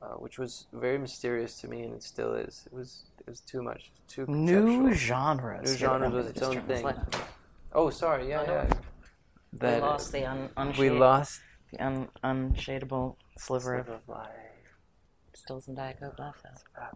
uh, 0.03 0.15
which 0.25 0.39
was 0.39 0.67
very 0.73 0.99
mysterious 0.99 1.61
to 1.61 1.69
me, 1.69 1.83
and 1.83 1.95
it 1.95 2.03
still 2.03 2.35
is. 2.35 2.65
It 2.67 2.73
was 2.75 3.05
it 3.21 3.27
was 3.31 3.41
too 3.41 3.63
much, 3.63 3.91
too 4.07 4.27
New 4.27 4.93
genres. 4.95 5.71
New 5.71 5.77
genres 5.79 6.13
was 6.13 6.27
its 6.27 6.43
own 6.43 6.61
thing. 6.63 6.87
Oh, 7.73 7.91
sorry, 7.91 8.29
yeah, 8.29 8.43
Oh, 8.43 8.47
no. 8.47 8.53
yeah. 8.53 9.77
We 9.77 9.81
lost 9.81 10.13
the 10.13 10.25
un, 10.27 10.49
we 10.79 10.91
lost 10.91 11.41
the 11.73 11.81
un, 11.81 12.09
unshadable 12.23 13.17
sliver 13.39 13.77
of 13.77 13.89
of 13.89 14.09
life. 14.09 14.29
still 15.35 15.61
some 15.61 15.75
Diet 15.75 15.99
Coke 16.01 16.19
left. 16.19 16.43
though. 16.43 16.91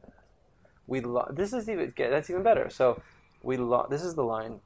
We 0.88 1.00
lo- 1.00 1.28
This 1.30 1.52
is 1.52 1.68
even 1.68 1.92
that's 1.96 2.28
even 2.30 2.42
better. 2.42 2.68
So 2.70 3.00
we 3.42 3.56
lo- 3.56 3.86
This 3.88 4.02
is 4.02 4.14
the 4.16 4.24
line. 4.24 4.60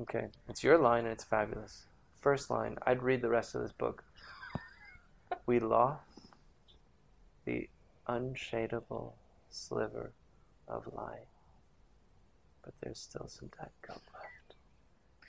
Okay, 0.00 0.26
it's 0.48 0.64
your 0.64 0.78
line 0.78 1.04
and 1.04 1.12
it's 1.12 1.24
fabulous. 1.24 1.84
First 2.20 2.50
line. 2.50 2.76
I'd 2.86 3.02
read 3.02 3.20
the 3.22 3.28
rest 3.28 3.54
of 3.54 3.62
this 3.62 3.72
book. 3.72 4.02
We 5.46 5.60
lost 5.60 6.02
the 7.44 7.68
unshadable 8.08 9.12
sliver 9.50 10.12
of 10.66 10.86
light, 10.94 11.26
but 12.64 12.74
there's 12.82 12.98
still 12.98 13.26
some 13.28 13.50
Diet 13.58 13.72
Coke 13.82 14.02
left. 14.14 14.54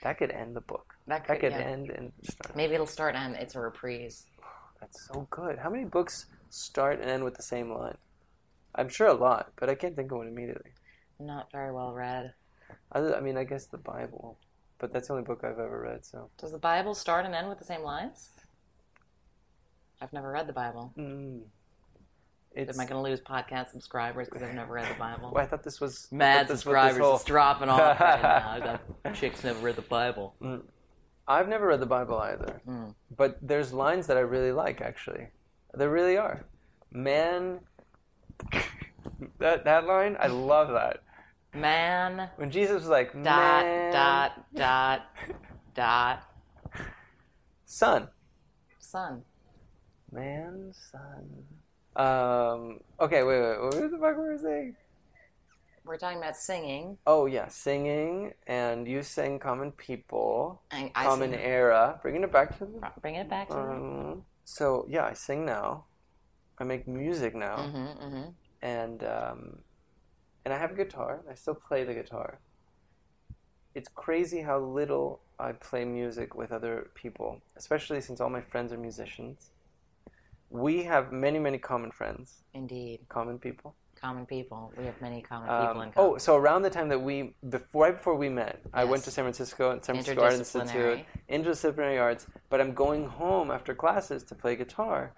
That 0.04 0.18
could 0.18 0.32
end 0.32 0.56
the 0.56 0.62
book. 0.62 0.96
That 1.08 1.28
That 1.28 1.40
could, 1.40 1.52
could 1.52 1.60
yeah. 1.60 1.68
end 1.68 1.90
and 1.90 2.12
start. 2.24 2.56
Maybe 2.56 2.74
it'll 2.76 2.86
start 2.86 3.16
and 3.16 3.36
it's 3.36 3.56
a 3.56 3.60
reprise. 3.60 4.26
That's 4.80 5.08
so 5.08 5.28
good. 5.30 5.58
How 5.60 5.70
many 5.70 5.84
books 5.86 6.28
start 6.50 7.02
and 7.02 7.10
end 7.10 7.24
with 7.24 7.36
the 7.36 7.44
same 7.44 7.72
line? 7.74 7.98
I'm 8.76 8.90
sure 8.90 9.08
a 9.08 9.14
lot, 9.14 9.52
but 9.58 9.70
I 9.70 9.76
can't 9.76 9.96
think 9.96 10.12
of 10.12 10.18
one 10.20 10.28
immediately. 10.28 10.72
Not 11.20 11.52
very 11.52 11.72
well 11.72 11.94
read. 11.94 12.34
Other, 12.92 13.16
I 13.16 13.20
mean, 13.22 13.38
I 13.38 13.44
guess 13.44 13.66
the 13.66 13.78
Bible, 13.78 14.38
but 14.78 14.94
that's 14.94 15.08
the 15.08 15.14
only 15.14 15.26
book 15.26 15.44
I've 15.44 15.60
ever 15.60 15.82
read. 15.82 16.06
So, 16.06 16.30
Does 16.38 16.52
the 16.52 16.58
Bible 16.60 16.94
start 16.96 17.26
and 17.26 17.34
end 17.36 17.50
with 17.50 17.58
the 17.60 17.66
same 17.66 17.82
lines? 17.82 18.30
I've 20.02 20.14
never 20.14 20.32
read 20.32 20.48
the 20.48 20.54
Bible. 20.54 20.94
mm, 20.98 21.42
it's. 22.56 22.78
Am 22.78 22.80
I 22.82 22.86
going 22.86 23.04
to 23.04 23.10
lose 23.10 23.20
podcast 23.22 23.72
subscribers 23.72 24.28
because 24.28 24.42
I've 24.44 24.56
never 24.56 24.74
read 24.74 24.90
the 24.90 24.98
Bible? 25.00 25.32
Well, 25.34 25.44
I 25.44 25.48
thought 25.48 25.64
this 25.64 25.82
was 25.82 26.08
Mad 26.12 26.46
this 26.48 26.50
was 26.50 26.50
this 26.50 26.62
subscribers 26.62 26.98
whole- 27.00 27.16
is 27.18 27.24
dropping 27.24 27.70
off 27.70 28.00
right 28.00 28.22
now. 28.22 28.80
That 29.04 29.16
chick's 29.16 29.44
never 29.44 29.60
read 29.60 29.76
the 29.76 29.82
Bible. 29.84 30.36
I've 31.28 31.48
never 31.48 31.68
read 31.68 31.80
the 31.80 31.86
Bible 31.86 32.18
either, 32.18 32.62
Mm. 32.68 32.96
but 33.16 33.38
there's 33.42 33.72
lines 33.74 34.08
that 34.08 34.18
I 34.18 34.22
really 34.22 34.52
like. 34.52 34.82
Actually, 34.82 35.28
there 35.74 35.90
really 35.90 36.18
are. 36.18 36.46
Man, 36.92 37.60
that 39.40 39.66
that 39.66 39.86
line, 39.86 40.18
I 40.20 40.28
love 40.28 40.70
that. 40.70 41.04
Man, 41.54 42.30
When 42.36 42.52
Jesus 42.52 42.82
was 42.82 42.88
like, 42.88 43.12
dot, 43.12 43.24
man, 43.24 43.92
dot, 43.92 44.54
dot, 44.54 45.02
dot, 45.74 46.24
son, 47.66 48.08
son. 48.78 49.24
man, 50.12 50.72
son. 50.92 51.44
Um. 51.96 52.80
Okay, 53.00 53.24
wait, 53.24 53.42
wait. 53.42 53.60
What 53.62 53.72
the 53.92 53.98
fuck 54.00 54.16
were 54.16 54.32
we 54.32 54.38
saying? 54.38 54.76
We're 55.86 55.98
talking 55.98 56.20
about 56.20 56.38
singing. 56.38 56.98
Oh 57.08 57.26
yeah, 57.26 57.48
singing, 57.48 58.34
and 58.46 58.88
you 58.88 59.02
sang 59.02 59.40
"Common 59.40 59.72
People," 59.72 60.62
I, 60.72 60.92
I 60.94 61.04
"Common 61.06 61.32
sing, 61.32 61.40
Era," 61.40 62.00
bringing 62.04 62.22
it 62.24 62.32
back 62.32 62.56
to 62.60 62.66
the. 62.66 62.92
Bringing 63.02 63.22
it 63.22 63.30
back 63.30 63.50
to 63.50 63.56
me. 63.56 63.62
Um, 63.62 64.24
so 64.44 64.86
yeah, 64.88 65.06
I 65.06 65.14
sing 65.14 65.46
now. 65.46 65.86
I 66.60 66.64
make 66.64 66.88
music 66.88 67.36
now, 67.36 67.57
Mm-hmm, 67.57 68.03
mm-hmm. 68.05 68.30
and 68.62 69.03
um, 69.03 69.57
and 70.45 70.53
I 70.53 70.57
have 70.57 70.72
a 70.72 70.76
guitar. 70.76 71.22
I 71.30 71.36
still 71.36 71.55
play 71.55 71.84
the 71.84 71.93
guitar. 71.93 72.39
It's 73.76 73.89
crazy 73.93 74.41
how 74.41 74.60
little 74.60 75.22
I 75.39 75.51
play 75.53 75.86
music 75.86 76.36
with 76.36 76.51
other 76.51 76.89
people, 76.95 77.41
especially 77.55 78.01
since 78.01 78.20
all 78.20 78.30
my 78.30 78.41
friends 78.41 78.74
are 78.74 78.78
musicians. 78.78 79.51
We 80.49 80.84
have 80.84 81.12
many, 81.12 81.38
many 81.38 81.60
common 81.60 81.91
friends, 81.91 82.41
Indeed. 82.53 83.01
common 83.10 83.38
people. 83.38 83.76
Common 84.01 84.26
people. 84.26 84.74
We 84.78 84.86
have 84.86 84.99
many 85.01 85.22
common 85.22 85.47
people 85.47 85.57
Um, 85.82 85.88
in 85.88 85.91
common. 85.91 86.14
oh, 86.14 86.18
so 86.18 86.36
around 86.38 86.64
the 86.64 86.70
time 86.72 86.89
that 86.89 86.99
we, 86.99 87.36
before, 87.49 87.84
right 87.86 87.95
before 87.95 88.16
we 88.16 88.30
met, 88.30 88.60
I 88.74 88.84
went 88.86 89.03
to 89.03 89.12
San 89.12 89.24
Francisco 89.26 89.72
and 89.72 89.84
San 89.86 89.95
Francisco 89.95 90.24
Art 90.24 90.34
Institute, 90.34 91.05
interdisciplinary 91.30 92.01
arts. 92.01 92.26
But 92.49 92.60
I'm 92.62 92.74
going 92.74 93.05
home 93.05 93.51
after 93.51 93.76
classes 93.76 94.24
to 94.24 94.36
play 94.36 94.55
guitar, 94.55 95.14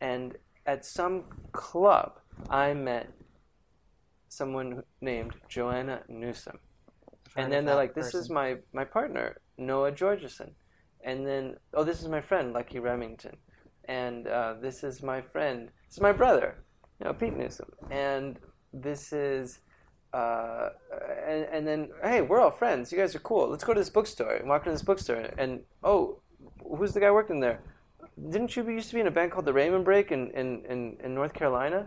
and 0.00 0.36
at 0.66 0.84
some 0.84 1.24
club, 1.52 2.18
I 2.50 2.74
met 2.74 3.08
someone 4.28 4.82
named 5.00 5.34
Joanna 5.48 6.02
Newsom, 6.08 6.58
and 7.36 7.52
then 7.52 7.64
they're 7.64 7.76
like, 7.76 7.94
"This 7.94 8.14
is 8.14 8.28
my 8.28 8.56
my 8.72 8.84
partner, 8.84 9.40
Noah 9.56 9.92
Georgeson," 9.92 10.50
and 11.04 11.26
then, 11.26 11.56
"Oh, 11.74 11.84
this 11.84 12.02
is 12.02 12.08
my 12.08 12.20
friend, 12.20 12.52
Lucky 12.52 12.78
Remington," 12.78 13.36
and 13.86 14.26
uh, 14.26 14.54
this 14.60 14.84
is 14.84 15.02
my 15.02 15.20
friend, 15.20 15.70
this 15.86 15.96
is 15.96 16.00
my 16.00 16.12
brother, 16.12 16.64
you 17.00 17.06
know, 17.06 17.14
Pete 17.14 17.36
Newsom, 17.36 17.70
and 17.90 18.38
this 18.72 19.12
is, 19.12 19.60
uh, 20.12 20.70
and, 21.26 21.44
and 21.52 21.66
then, 21.66 21.90
hey, 22.02 22.20
we're 22.20 22.40
all 22.40 22.50
friends. 22.50 22.92
You 22.92 22.98
guys 22.98 23.14
are 23.14 23.20
cool. 23.20 23.48
Let's 23.48 23.64
go 23.64 23.72
to 23.74 23.80
this 23.80 23.90
bookstore. 23.90 24.34
And 24.34 24.48
walk 24.48 24.62
into 24.62 24.72
this 24.72 24.82
bookstore, 24.82 25.30
and 25.38 25.60
oh, 25.82 26.20
who's 26.76 26.92
the 26.92 27.00
guy 27.00 27.10
working 27.10 27.40
there? 27.40 27.60
Didn't 28.30 28.56
you 28.56 28.68
used 28.68 28.88
to 28.88 28.94
be 28.94 29.00
in 29.00 29.06
a 29.06 29.10
band 29.10 29.30
called 29.32 29.44
the 29.44 29.52
Raymond 29.52 29.84
Brake 29.84 30.10
in, 30.10 30.30
in, 30.30 30.64
in, 30.66 30.96
in 31.04 31.14
North 31.14 31.34
Carolina? 31.34 31.86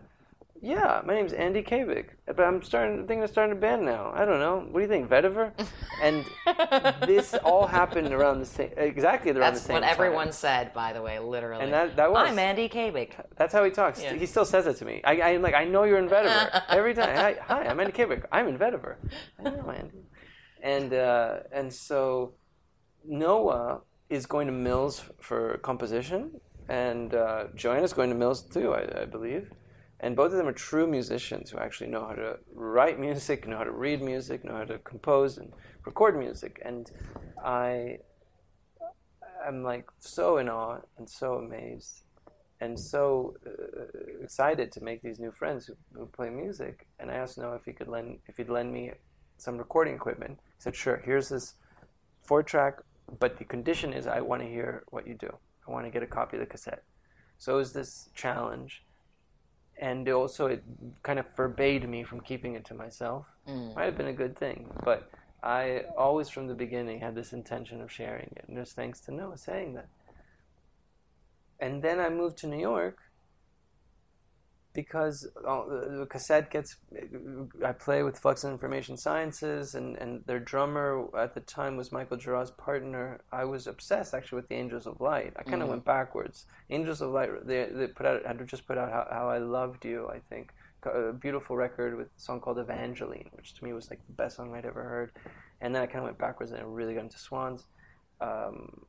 Yeah, 0.62 1.02
my 1.06 1.14
name's 1.14 1.32
Andy 1.32 1.62
Cabic, 1.64 2.18
but 2.28 2.42
I'm 2.42 2.62
starting 2.62 3.08
thinking 3.08 3.24
of 3.24 3.30
starting 3.30 3.54
a 3.54 3.60
band 3.60 3.86
now. 3.86 4.12
I 4.14 4.26
don't 4.26 4.40
know. 4.40 4.68
What 4.70 4.80
do 4.80 4.82
you 4.82 4.88
think, 4.90 5.10
Vetiver? 5.10 5.52
And 6.02 6.26
this 7.06 7.34
all 7.34 7.66
happened 7.68 8.14
around 8.14 8.40
the 8.40 8.46
same, 8.46 8.72
exactly 8.78 9.32
around 9.32 9.40
That's 9.42 9.62
the 9.62 9.68
same 9.68 9.82
That's 9.82 9.98
what 9.98 9.98
time. 9.98 10.06
everyone 10.08 10.32
said, 10.32 10.74
by 10.74 10.94
the 10.94 11.02
way, 11.02 11.20
literally. 11.20 11.64
And 11.64 11.74
that- 11.74 11.96
that 11.98 12.10
was- 12.12 12.30
I'm 12.30 12.40
Andy 12.40 12.70
Cabic. 12.70 13.18
That's 13.38 13.52
how 13.54 13.64
he 13.66 13.72
talks. 13.72 14.02
Yeah. 14.02 14.14
He 14.14 14.26
still 14.26 14.46
says 14.46 14.66
it 14.68 14.78
to 14.78 14.86
me. 14.86 15.02
I, 15.04 15.22
I'm 15.22 15.42
like, 15.42 15.56
I 15.56 15.66
know 15.66 15.84
you're 15.84 15.98
in 15.98 16.08
Vetiver 16.10 16.62
every 16.70 16.94
time. 16.94 17.16
Hi, 17.16 17.36
hi, 17.42 17.64
I'm 17.66 17.80
Andy 17.80 17.92
Cabic. 17.92 18.26
I'm 18.32 18.48
in 18.48 18.58
Vetiver. 18.58 18.96
I 19.40 19.44
know 19.50 19.72
Andy. 19.72 20.04
And 20.62 20.94
uh, 20.94 21.40
and 21.54 21.74
so 21.74 22.34
Noah 23.06 23.82
is 24.10 24.26
going 24.26 24.48
to 24.48 24.54
Mills 24.54 25.04
for 25.20 25.58
composition, 25.60 26.40
and 26.68 27.14
uh, 27.14 27.46
Joanna's 27.56 27.94
going 27.94 28.10
to 28.10 28.16
Mills 28.16 28.42
too, 28.42 28.74
I, 28.74 29.02
I 29.02 29.06
believe. 29.06 29.52
And 30.02 30.16
both 30.16 30.32
of 30.32 30.38
them 30.38 30.48
are 30.48 30.54
true 30.54 30.88
musicians 30.88 31.50
who 31.50 31.58
actually 31.58 31.90
know 31.90 32.06
how 32.06 32.14
to 32.14 32.38
write 32.54 33.00
music, 33.00 33.48
know 33.48 33.58
how 33.58 33.66
to 33.66 33.72
read 33.72 34.02
music, 34.02 34.46
know 34.46 34.56
how 34.56 34.64
to 34.64 34.78
compose 34.80 35.38
and 35.38 35.52
record 35.86 36.18
music. 36.18 36.62
And 36.64 36.90
I 37.44 38.00
am 39.46 39.64
like 39.64 39.86
so 40.00 40.38
in 40.38 40.48
awe 40.48 40.80
and 40.98 41.10
so 41.10 41.36
amazed 41.36 42.04
and 42.62 42.80
so 42.80 43.36
uh, 43.46 44.24
excited 44.24 44.72
to 44.74 44.84
make 44.84 45.02
these 45.02 45.20
new 45.20 45.32
friends 45.32 45.66
who, 45.66 45.76
who 45.94 46.06
play 46.06 46.30
music. 46.30 46.88
And 47.00 47.10
I 47.10 47.16
asked 47.16 47.38
Noah 47.38 47.56
if 47.56 47.66
he 47.66 47.74
could 47.74 47.88
lend 47.88 48.20
if 48.28 48.38
he'd 48.38 48.50
lend 48.50 48.72
me 48.74 48.92
some 49.38 49.58
recording 49.58 49.96
equipment. 49.96 50.40
He 50.58 50.62
said, 50.62 50.76
"Sure. 50.76 51.02
Here's 51.04 51.30
this 51.30 51.56
four 52.22 52.44
track, 52.44 52.80
but 53.20 53.38
the 53.38 53.46
condition 53.46 53.94
is 53.94 54.08
I 54.08 54.22
want 54.22 54.42
to 54.42 54.48
hear 54.48 54.84
what 54.90 55.08
you 55.08 55.16
do. 55.16 55.36
I 55.68 55.72
want 55.72 55.86
to 55.86 55.92
get 55.92 56.04
a 56.04 56.08
copy 56.08 56.38
of 56.38 56.42
the 56.42 56.46
cassette." 56.46 56.84
So 57.38 57.54
it 57.54 57.58
was 57.58 57.74
this 57.74 58.10
challenge, 58.14 58.84
and 59.78 60.08
also 60.10 60.48
it 60.48 60.64
kind 61.04 61.20
of 61.20 61.26
forbade 61.36 61.88
me 61.88 62.04
from 62.04 62.22
keeping 62.22 62.56
it 62.56 62.66
to 62.66 62.74
myself. 62.74 63.26
Mm. 63.48 63.76
Might 63.76 63.86
have 63.86 63.98
been 63.98 64.08
a 64.08 64.14
good 64.14 64.38
thing, 64.38 64.72
but 64.84 65.10
I 65.42 65.86
always 65.98 66.30
from 66.30 66.48
the 66.48 66.56
beginning 66.56 67.00
had 67.00 67.16
this 67.16 67.32
intention 67.34 67.82
of 67.82 67.92
sharing 67.92 68.34
it, 68.36 68.46
and 68.48 68.58
just 68.58 68.76
thanks 68.76 69.00
to 69.02 69.12
Noah 69.12 69.38
saying 69.38 69.74
that. 69.76 69.88
And 71.60 71.82
then 71.82 72.00
I 72.00 72.10
moved 72.10 72.38
to 72.40 72.48
New 72.48 72.60
York 72.60 72.98
because 74.74 75.28
uh, 75.48 75.64
the 75.66 76.08
cassette 76.10 76.52
gets. 76.52 76.76
I 77.66 77.72
play 77.72 78.04
with 78.04 78.20
Flux 78.20 78.44
and 78.44 78.54
Information 78.54 78.98
Sciences, 78.98 79.76
and, 79.76 79.98
and 79.98 80.24
their 80.26 80.40
drummer 80.40 81.08
at 81.18 81.34
the 81.34 81.42
time 81.42 81.76
was 81.76 81.92
Michael 81.92 82.18
Gira's 82.18 82.52
partner. 82.52 83.22
I 83.32 83.46
was 83.46 83.68
obsessed 83.68 84.14
actually 84.14 84.38
with 84.38 84.50
the 84.50 84.56
Angels 84.56 84.86
of 84.86 85.02
Light. 85.02 85.34
I 85.38 85.44
kind 85.44 85.64
of 85.64 85.70
went 85.70 85.86
backwards. 85.86 86.46
Angels 86.70 87.02
of 87.02 87.12
Light, 87.12 87.30
they, 87.46 87.68
they 87.72 87.88
put 87.88 88.06
out 88.06 88.26
had 88.26 88.46
just 88.48 88.68
put 88.68 88.78
out 88.78 88.92
how, 88.92 89.08
how 89.12 89.30
I 89.30 89.40
Loved 89.40 89.86
You, 89.86 90.10
I 90.10 90.20
think. 90.30 90.52
A 90.84 91.12
beautiful 91.12 91.58
record 91.58 91.98
with 91.98 92.08
a 92.08 92.22
song 92.22 92.40
called 92.40 92.58
Evangeline, 92.58 93.30
which 93.34 93.54
to 93.56 93.66
me 93.66 93.74
was 93.74 93.90
like 93.90 94.00
the 94.08 94.14
best 94.14 94.38
song 94.38 94.56
I'd 94.56 94.66
ever 94.66 94.84
heard. 94.84 95.12
And 95.60 95.76
then 95.76 95.82
I 95.82 95.88
kind 95.88 96.00
of 96.00 96.06
went 96.06 96.18
backwards 96.18 96.52
and 96.52 96.62
I 96.62 96.64
really 96.64 96.94
got 96.94 97.04
into 97.04 97.20
Swans. 97.20 97.66
Um, 98.22 98.86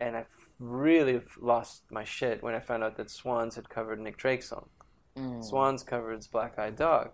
and 0.00 0.16
I 0.16 0.24
really 0.58 1.20
lost 1.40 1.82
my 1.90 2.02
shit 2.02 2.42
when 2.42 2.54
I 2.54 2.60
found 2.60 2.82
out 2.82 2.96
that 2.96 3.10
Swans 3.10 3.54
had 3.54 3.68
covered 3.68 4.00
Nick 4.00 4.16
Drake's 4.16 4.48
song. 4.48 4.68
Mm. 5.18 5.44
Swans 5.44 5.82
covered 5.82 6.24
Black 6.30 6.58
Eyed 6.58 6.76
Dog. 6.76 7.10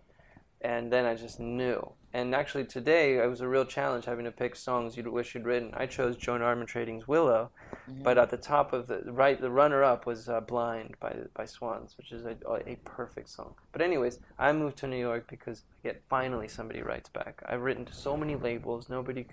And 0.61 0.93
then 0.93 1.05
I 1.05 1.15
just 1.15 1.41
knew. 1.41 1.93
And 2.15 2.33
actually 2.33 2.65
today 2.65 3.19
it 3.19 3.29
was 3.29 3.41
a 3.41 3.49
real 3.49 3.65
challenge 3.65 4.05
having 4.05 4.25
to 4.25 4.31
pick 4.31 4.55
songs 4.55 4.97
you'd 4.97 5.09
wish 5.09 5.35
you'd 5.35 5.47
written. 5.47 5.73
I 5.75 5.87
chose 5.87 6.17
Joan 6.17 6.43
Armatrading's 6.43 7.09
Willow, 7.09 7.51
but 7.89 8.19
at 8.19 8.31
the 8.31 8.37
top 8.37 8.73
of 8.73 8.87
the 8.87 9.13
right, 9.13 9.41
the 9.41 9.51
runner-up 9.51 10.07
was 10.07 10.29
uh, 10.29 10.41
"Blind" 10.41 10.95
by 11.01 11.17
by 11.35 11.45
Swans, 11.45 11.97
which 11.99 12.13
is 12.13 12.25
a, 12.25 12.37
a 12.67 12.77
perfect 12.85 13.29
song. 13.29 13.55
But 13.73 13.83
anyways, 13.83 14.21
I 14.39 14.53
moved 14.53 14.79
to 14.79 14.87
New 14.87 14.97
York 14.97 15.27
because 15.29 15.65
I 15.83 15.89
get 15.89 16.03
finally 16.09 16.47
somebody 16.47 16.83
writes 16.83 17.09
back. 17.09 17.43
I've 17.47 17.63
written 17.63 17.85
to 17.87 17.93
so 17.93 18.17
many 18.17 18.37
labels, 18.37 18.89
nobody 18.89 19.27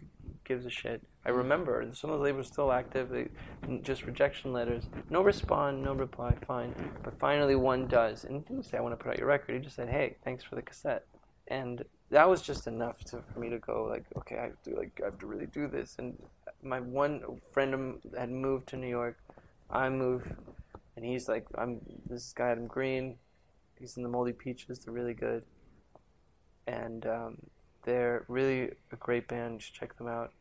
gives 0.44 0.66
a 0.66 0.72
shit. 0.72 1.04
I 1.24 1.30
remember 1.30 1.88
some 1.94 2.10
of 2.10 2.18
the 2.18 2.24
labels 2.24 2.48
are 2.48 2.54
still 2.54 2.72
active. 2.72 3.10
They 3.10 3.28
just 3.84 4.08
rejection 4.08 4.54
letters, 4.54 4.86
no 5.12 5.22
respond, 5.22 5.84
no 5.84 5.94
reply, 5.94 6.34
fine. 6.48 6.74
But 7.04 7.20
finally 7.20 7.56
one 7.56 7.86
does, 7.86 8.24
and 8.24 8.34
he 8.34 8.40
didn't 8.40 8.66
say 8.66 8.80
I 8.80 8.82
want 8.82 8.98
to 8.98 9.04
put 9.04 9.12
out 9.12 9.20
your 9.20 9.28
record. 9.28 9.54
He 9.54 9.62
just 9.62 9.76
said, 9.76 9.88
hey, 9.88 10.18
thanks 10.24 10.44
for 10.44 10.56
the 10.56 10.64
cassette, 10.64 11.06
and 11.48 11.86
that 12.12 12.30
was 12.30 12.42
just 12.42 12.68
enough 12.68 13.00
to, 13.06 13.22
for 13.34 13.40
me 13.40 13.50
to 13.50 13.58
go 13.58 13.86
like, 13.90 14.06
okay, 14.18 14.38
I 14.38 14.44
have 14.44 14.62
to 14.64 14.76
like 14.76 15.00
I 15.02 15.06
have 15.06 15.20
to 15.20 15.26
really 15.26 15.48
do 15.48 15.68
this. 15.68 15.96
And 15.98 16.22
my 16.62 16.80
one 16.80 17.22
friend 17.54 18.00
had 18.18 18.30
moved 18.30 18.68
to 18.70 18.78
New 18.78 18.88
York. 18.88 19.18
I 19.70 19.90
moved, 19.90 20.34
and 20.96 21.06
he's 21.06 21.30
like, 21.30 21.48
I'm 21.58 21.80
this 22.08 22.34
guy 22.34 22.50
Adam 22.50 22.68
Green. 22.68 23.16
He's 23.80 23.98
in 23.98 24.04
the 24.04 24.10
Moldy 24.10 24.34
Peaches. 24.34 24.80
They're 24.80 24.94
really 24.94 25.14
good, 25.14 25.44
and 26.68 27.06
um, 27.08 27.38
they're 27.84 28.26
really 28.28 28.72
a 28.92 28.98
great 28.98 29.28
band. 29.28 29.56
You 29.56 29.60
should 29.62 29.76
check 29.76 29.98
them 29.98 30.08
out. 30.08 30.34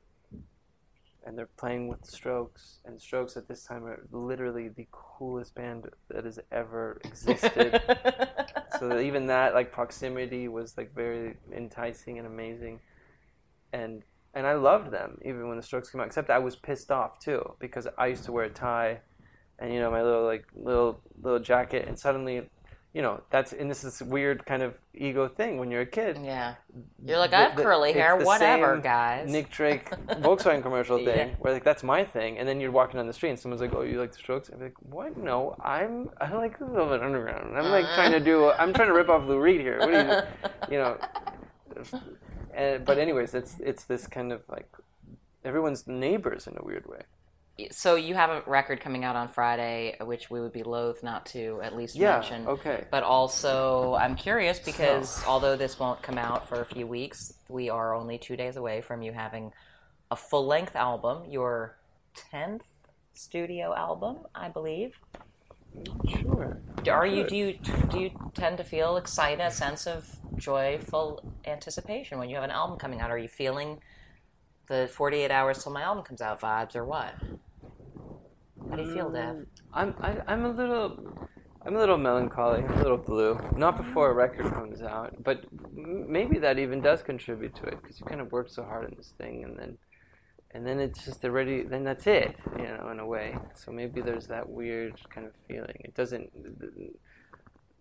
And 1.27 1.37
they're 1.37 1.49
playing 1.59 1.89
with 1.89 2.01
the 2.03 2.11
Strokes, 2.11 2.79
and 2.85 3.01
Strokes 3.01 3.37
at 3.37 3.47
this 3.47 3.65
time 3.65 3.85
are 3.85 4.07
literally 4.11 4.69
the 4.69 4.87
coolest 4.91 5.55
band 5.55 5.87
that 6.09 6.25
has 6.25 6.39
ever 6.51 7.01
existed. 7.05 7.81
so 8.81 8.99
even 8.99 9.27
that 9.27 9.53
like 9.53 9.71
proximity 9.71 10.49
was 10.49 10.77
like 10.79 10.95
very 10.95 11.37
enticing 11.55 12.19
and 12.19 12.27
amazing 12.27 12.81
and 13.73 14.03
and 14.33 14.47
I 14.47 14.55
loved 14.55 14.93
them 14.93 15.19
even 15.25 15.49
when 15.49 15.57
the 15.57 15.63
Strokes 15.63 15.91
came 15.91 16.01
out. 16.01 16.07
Except 16.07 16.31
I 16.31 16.39
was 16.39 16.55
pissed 16.57 16.91
off 16.91 17.19
too 17.19 17.57
because 17.59 17.89
I 17.99 18.07
used 18.07 18.25
to 18.25 18.33
wear 18.33 18.45
a 18.45 18.51
tie, 18.51 19.01
and 19.59 19.73
you 19.73 19.81
know 19.81 19.91
my 19.91 20.03
little 20.03 20.25
like 20.25 20.47
little 20.55 21.01
little 21.21 21.41
jacket, 21.41 21.89
and 21.89 21.99
suddenly, 21.99 22.49
you 22.93 23.03
know 23.03 23.21
that's 23.31 23.53
and 23.53 23.71
this 23.71 23.85
is 23.85 24.03
weird 24.03 24.45
kind 24.47 24.63
of 24.63 24.77
ego 24.95 25.29
thing 25.29 25.59
when 25.59 25.71
you're 25.71 25.83
a 25.83 25.87
kid. 25.87 26.19
Yeah. 26.23 26.55
You're 27.05 27.19
like, 27.19 27.31
The- 27.31 27.37
I 27.37 27.41
have 27.43 27.57
the- 27.57 27.63
curly 27.63 27.93
hair, 27.93 28.17
whatever, 28.17 28.79
guys. 28.79 29.31
Nick 29.31 29.51
Drake 29.51 29.91
Volkswagen 30.09 30.63
commercial 30.63 30.99
thing 30.99 31.29
Yeah. 31.29 31.35
where 31.39 31.53
like 31.53 31.65
that's 31.65 31.83
my 31.85 32.05
thing, 32.05 32.39
and 32.39 32.49
then 32.49 32.61
you're 32.61 32.73
walking 32.73 32.97
down 32.99 33.07
the 33.07 33.13
street 33.13 33.31
and 33.31 33.39
someone's 33.39 33.61
like, 33.61 33.75
"Oh, 33.75 33.83
you 33.83 34.01
like 34.01 34.13
the 34.13 34.19
Strokes?" 34.19 34.49
I'm 34.49 34.61
like, 34.61 34.75
"What? 34.81 35.17
No, 35.17 35.55
I'm 35.63 36.11
I 36.21 36.33
like 36.35 36.59
the 36.59 36.67
Velvet 36.67 37.03
Underground. 37.03 37.57
I'm 37.57 37.71
like 37.71 37.85
uh-huh. 37.85 37.95
trying 37.95 38.13
to 38.13 38.21
do 38.21 38.51
I'm 38.51 38.73
trying 38.73 38.89
to 38.89 38.95
rip 38.95 39.09
off 39.09 39.27
Lou 39.27 39.39
Reed 39.39 39.61
here. 39.61 39.79
What 39.79 39.95
are 39.95 40.27
you, 40.69 40.73
you 40.75 40.79
know?" 40.79 40.99
And, 42.53 42.85
but 42.85 42.99
anyways, 42.99 43.35
it's 43.35 43.57
it's 43.61 43.85
this 43.85 44.07
kind 44.07 44.33
of 44.33 44.43
like 44.49 44.69
everyone's 45.45 45.87
neighbors 45.87 46.47
in 46.47 46.57
a 46.59 46.65
weird 46.65 46.87
way. 46.87 47.03
So 47.73 47.97
you 47.97 48.15
have 48.15 48.31
a 48.31 48.43
record 48.47 48.81
coming 48.81 49.05
out 49.05 49.17
on 49.17 49.29
Friday, 49.29 49.97
which 50.01 50.31
we 50.31 50.41
would 50.41 50.53
be 50.53 50.63
loath 50.63 51.03
not 51.03 51.27
to 51.27 51.61
at 51.63 51.77
least 51.77 51.95
Yeah, 51.95 52.21
mention. 52.21 52.49
okay. 52.49 52.87
But 52.91 53.03
also, 53.03 53.95
I'm 53.95 54.17
curious 54.17 54.59
because 54.59 55.23
although 55.27 55.57
this 55.57 55.79
won't 55.79 56.01
come 56.03 56.17
out 56.17 56.49
for 56.49 56.61
a 56.63 56.65
few 56.65 56.87
weeks, 56.87 57.35
we 57.49 57.69
are 57.69 57.95
only 57.95 58.17
two 58.17 58.37
days 58.37 58.57
away 58.57 58.81
from 58.81 59.03
you 59.03 59.13
having 59.13 59.53
a 60.11 60.17
full 60.17 60.47
length 60.47 60.75
album, 60.75 61.29
your 61.31 61.77
tenth 62.15 62.65
studio 63.13 63.75
album, 63.75 64.21
I 64.35 64.49
believe. 64.49 64.99
Sure. 66.09 66.59
Are 66.91 67.07
you 67.07 67.27
do 67.29 67.37
you 67.37 67.59
do 67.91 68.01
you 68.01 68.11
tend 68.35 68.57
to 68.57 68.65
feel 68.65 68.97
excited, 68.97 69.41
a 69.45 69.51
sense 69.51 69.87
of 69.87 70.09
joyful 70.37 71.23
anticipation 71.45 72.19
when 72.19 72.29
you 72.29 72.35
have 72.37 72.45
an 72.45 72.51
album 72.51 72.79
coming 72.79 73.01
out? 73.01 73.11
Are 73.11 73.19
you 73.19 73.29
feeling 73.29 73.79
the 74.71 74.89
48 74.93 75.31
hours 75.33 75.63
till 75.63 75.73
my 75.73 75.83
album 75.83 76.05
comes 76.05 76.23
out 76.23 76.41
vibes 76.41 76.77
or 76.77 76.85
what? 76.85 77.13
How 78.71 78.77
do 78.77 78.83
you 78.83 78.95
feel, 78.95 79.11
Dev? 79.11 79.35
Mm, 79.35 79.47
I'm 79.75 79.95
I, 80.01 80.17
I'm 80.29 80.45
a 80.45 80.51
little 80.51 81.29
I'm 81.67 81.75
a 81.75 81.79
little 81.79 81.99
melancholy, 81.99 82.63
I'm 82.63 82.73
a 82.73 82.83
little 82.83 82.97
blue. 82.97 83.35
Not 83.57 83.75
mm-hmm. 83.75 83.89
before 83.89 84.11
a 84.11 84.15
record 84.15 84.53
comes 84.55 84.81
out, 84.81 85.23
but 85.23 85.45
maybe 85.75 86.39
that 86.39 86.59
even 86.59 86.81
does 86.81 87.03
contribute 87.03 87.55
to 87.57 87.65
it 87.65 87.83
because 87.83 87.99
you 87.99 88.07
kind 88.07 88.21
of 88.21 88.31
work 88.31 88.49
so 88.49 88.63
hard 88.63 88.85
on 88.85 88.95
this 88.97 89.13
thing, 89.19 89.43
and 89.45 89.59
then 89.59 89.77
and 90.53 90.65
then 90.65 90.79
it's 90.79 91.05
just 91.05 91.25
already 91.25 91.65
then 91.65 91.83
that's 91.83 92.07
it, 92.07 92.37
you 92.57 92.65
know, 92.65 92.91
in 92.93 93.01
a 93.01 93.07
way. 93.07 93.37
So 93.55 93.73
maybe 93.73 94.01
there's 94.01 94.29
that 94.29 94.49
weird 94.49 94.95
kind 95.13 95.27
of 95.27 95.33
feeling. 95.49 95.81
It 95.81 95.95
doesn't. 95.97 96.31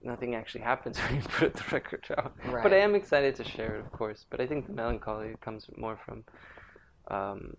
nothing 0.02 0.34
actually 0.34 0.62
happens 0.62 0.98
when 1.02 1.18
you 1.18 1.22
put 1.22 1.54
the 1.54 1.64
record 1.72 2.06
out. 2.18 2.34
Right. 2.48 2.64
But 2.64 2.74
I 2.74 2.78
am 2.78 2.96
excited 2.96 3.36
to 3.36 3.44
share 3.44 3.76
it, 3.76 3.82
of 3.82 3.92
course. 3.92 4.26
But 4.30 4.42
I 4.42 4.48
think 4.48 4.66
the 4.66 4.74
melancholy 4.74 5.36
comes 5.42 5.68
more 5.78 6.00
from, 6.04 6.24
um, 7.10 7.53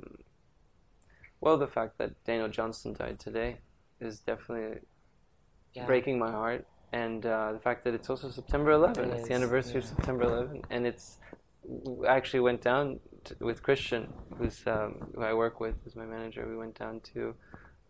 well, 1.41 1.57
the 1.57 1.67
fact 1.67 1.99
that 1.99 2.23
Daniel 2.25 2.49
Johnston 2.49 2.93
died 2.93 3.19
today 3.19 3.59
is 4.01 4.21
definitely 4.21 4.81
Yeah. 5.75 5.87
breaking 5.87 6.19
my 6.19 6.31
heart, 6.31 6.67
and 6.93 7.25
uh, 7.25 7.53
the 7.53 7.61
fact 7.61 7.85
that 7.85 7.95
it's 7.95 8.11
also 8.11 8.29
September 8.31 8.73
11. 8.73 9.05
It 9.11 9.15
it's 9.19 9.29
the 9.29 9.35
anniversary 9.35 9.79
of. 9.79 9.85
September 9.85 10.25
11, 10.25 10.63
and 10.71 10.87
it's 10.87 11.19
I 12.09 12.17
actually 12.17 12.41
went 12.41 12.63
down 12.63 13.01
to, 13.25 13.37
with 13.41 13.63
Christian, 13.63 14.13
who's 14.37 14.67
um, 14.67 15.13
who 15.15 15.23
I 15.23 15.35
work 15.35 15.61
with, 15.61 15.75
who's 15.85 15.95
my 15.95 16.07
manager. 16.07 16.49
We 16.49 16.57
went 16.57 16.79
down 16.79 17.01
to 17.15 17.35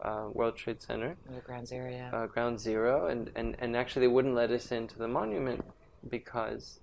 uh, 0.02 0.28
World 0.32 0.56
Trade 0.56 0.82
Center, 0.82 1.16
The 1.28 1.40
Ground 1.40 1.68
Zero, 1.68 1.90
yeah. 1.90 2.10
uh, 2.12 2.26
Ground 2.26 2.58
Zero, 2.60 3.06
and, 3.06 3.30
and, 3.36 3.56
and 3.58 3.76
actually 3.76 4.06
they 4.06 4.12
wouldn't 4.12 4.34
let 4.34 4.50
us 4.50 4.72
into 4.72 4.98
the 4.98 5.08
monument 5.08 5.64
because 6.08 6.80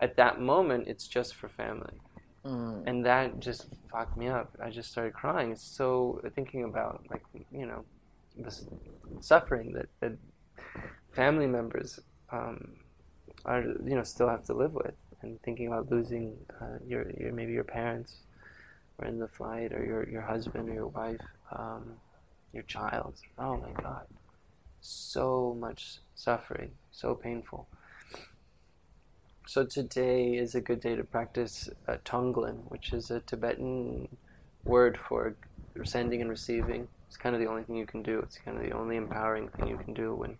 at 0.00 0.16
that 0.16 0.40
moment 0.40 0.88
it's 0.88 1.06
just 1.06 1.34
for 1.34 1.48
family. 1.48 2.00
Mm. 2.44 2.84
And 2.86 3.04
that 3.04 3.38
just 3.38 3.66
fucked 3.90 4.16
me 4.16 4.28
up. 4.28 4.56
I 4.62 4.70
just 4.70 4.90
started 4.90 5.12
crying. 5.12 5.56
So 5.56 6.20
thinking 6.34 6.64
about 6.64 7.04
like 7.10 7.22
you 7.52 7.66
know 7.66 7.84
the 8.38 8.54
suffering 9.20 9.72
that, 9.72 9.88
that 10.00 10.12
family 11.12 11.46
members 11.46 12.00
um, 12.30 12.76
are 13.44 13.62
you 13.62 13.94
know 13.94 14.02
still 14.04 14.28
have 14.28 14.44
to 14.44 14.54
live 14.54 14.72
with, 14.72 14.94
and 15.22 15.40
thinking 15.42 15.66
about 15.66 15.90
losing 15.90 16.36
uh, 16.60 16.78
your 16.86 17.10
your 17.10 17.32
maybe 17.32 17.52
your 17.52 17.64
parents 17.64 18.16
or 18.98 19.06
in 19.06 19.18
the 19.18 19.28
flight 19.28 19.72
or 19.72 19.84
your 19.84 20.08
your 20.08 20.22
husband 20.22 20.68
or 20.68 20.74
your 20.74 20.88
wife, 20.88 21.20
um, 21.52 21.92
your 22.52 22.62
child. 22.62 23.14
Oh 23.38 23.58
my 23.58 23.82
God, 23.82 24.06
so 24.80 25.56
much 25.60 25.98
suffering, 26.14 26.72
so 26.90 27.14
painful. 27.14 27.68
So 29.46 29.64
today 29.64 30.34
is 30.34 30.54
a 30.54 30.60
good 30.60 30.80
day 30.80 30.94
to 30.94 31.02
practice 31.02 31.68
uh, 31.88 31.96
Tonglen, 32.04 32.58
which 32.68 32.92
is 32.92 33.10
a 33.10 33.20
Tibetan 33.20 34.08
word 34.64 34.96
for 34.96 35.34
sending 35.84 36.20
and 36.20 36.30
receiving. 36.30 36.86
It's 37.08 37.16
kind 37.16 37.34
of 37.34 37.40
the 37.40 37.48
only 37.48 37.64
thing 37.64 37.76
you 37.76 37.86
can 37.86 38.02
do. 38.02 38.20
It's 38.20 38.38
kind 38.38 38.56
of 38.56 38.62
the 38.62 38.72
only 38.72 38.96
empowering 38.96 39.48
thing 39.48 39.66
you 39.66 39.76
can 39.76 39.92
do 39.92 40.14
when, 40.14 40.38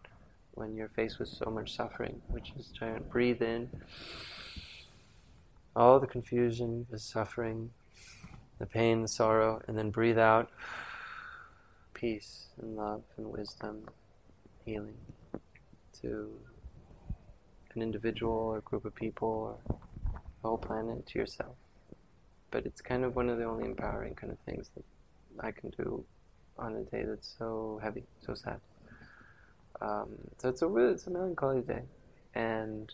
when 0.55 0.77
you're 0.77 0.89
faced 0.89 1.19
with 1.19 1.29
so 1.29 1.51
much 1.51 1.75
suffering, 1.75 2.23
which 2.29 2.53
is 2.57 2.71
try 2.77 2.89
and 2.89 3.11
breathe 3.11 3.43
in 3.43 3.69
all 5.75 5.99
the 5.99 6.07
confusion, 6.07 6.87
the 6.91 6.99
suffering, 6.99 7.71
the 8.59 8.67
pain, 8.67 9.03
the 9.03 9.09
sorrow, 9.09 9.61
and 9.67 9.77
then 9.77 9.91
breathe 9.91 10.19
out 10.19 10.51
peace 11.95 12.47
and 12.61 12.77
love 12.77 13.03
and 13.17 13.27
wisdom, 13.27 13.89
healing 14.65 14.97
to 16.01 16.31
an 17.75 17.83
individual 17.83 18.33
or 18.33 18.61
group 18.61 18.85
of 18.85 18.95
people 18.95 19.59
or 19.69 19.77
the 20.43 20.49
whole 20.49 20.59
planet 20.59 21.07
to 21.07 21.19
yourself. 21.19 21.57
But 22.51 22.67
it's 22.67 22.81
kind 22.81 23.05
of 23.05 23.15
one 23.15 23.29
of 23.29 23.39
the 23.39 23.45
only 23.45 23.65
empowering 23.65 24.15
kind 24.15 24.33
of 24.33 24.39
things 24.41 24.71
that 24.75 24.85
I 25.41 25.53
can 25.53 25.71
do 25.71 26.05
on 26.59 26.77
a 26.77 26.83
day 26.83 27.05
that's 27.07 27.35
so 27.39 27.81
heavy, 27.83 28.05
so 28.25 28.35
sad. 28.35 28.61
Um, 29.81 30.09
so 30.39 30.49
it's 30.49 30.63
a 30.63 30.67
really, 30.67 30.93
it's 30.93 31.07
a 31.07 31.11
melancholy 31.11 31.63
day, 31.63 31.83
and 32.35 32.93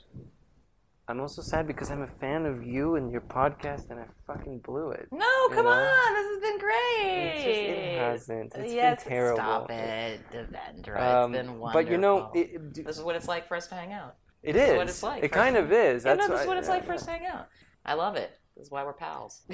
I'm 1.09 1.21
also 1.21 1.43
sad 1.43 1.67
because 1.67 1.91
I'm 1.91 2.03
a 2.03 2.11
fan 2.21 2.47
of 2.47 2.65
you 2.65 2.97
and 2.97 3.11
your 3.11 3.23
podcast, 3.23 3.91
and 3.91 3.99
I 3.99 4.05
fucking 4.27 4.59
blew 4.59 4.91
it. 4.91 5.09
No, 5.11 5.49
come 5.49 5.65
know? 5.65 5.71
on. 5.71 6.15
This 6.15 6.27
has 6.33 6.41
been 6.43 6.59
great. 6.59 7.33
It's 7.35 7.45
just, 7.45 7.59
it 7.59 7.99
hasn't. 7.99 8.55
It's 8.57 8.73
yes, 8.73 9.05
been 9.05 9.13
terrible. 9.13 9.37
Stop 9.37 9.71
it, 9.71 10.21
Devendra. 10.33 11.01
Um, 11.01 11.35
it's 11.35 11.43
been 11.43 11.59
wonderful. 11.59 11.83
but 11.83 11.91
you 11.91 11.99
know, 11.99 12.31
it, 12.35 12.51
it, 12.55 12.85
this 12.85 12.97
is 12.97 13.03
what 13.03 13.17
it's 13.17 13.29
like 13.29 13.49
for 13.49 13.57
us 13.57 13.67
to 13.69 13.75
hang 13.75 13.93
out. 13.93 14.17
It 14.47 14.53
this 14.55 14.63
is. 14.63 14.71
is 14.71 14.77
what 14.77 14.89
it's 14.89 15.03
like 15.03 15.23
It 15.25 15.33
kind 15.33 15.57
of 15.57 15.73
is. 15.73 16.05
Yeah, 16.05 16.15
That's 16.15 16.29
no, 16.29 16.35
this 16.35 16.41
is 16.43 16.47
why- 16.47 16.55
what 16.55 16.59
it's 16.59 16.69
like 16.69 16.85
for 16.87 16.93
us 16.95 17.05
to 17.05 17.11
hang 17.11 17.27
out. 17.27 17.49
I 17.85 17.95
love 17.95 18.17
it. 18.17 18.31
This 18.57 18.67
is 18.67 18.71
why 18.71 18.85
we're 18.85 18.93
pals. 18.95 19.43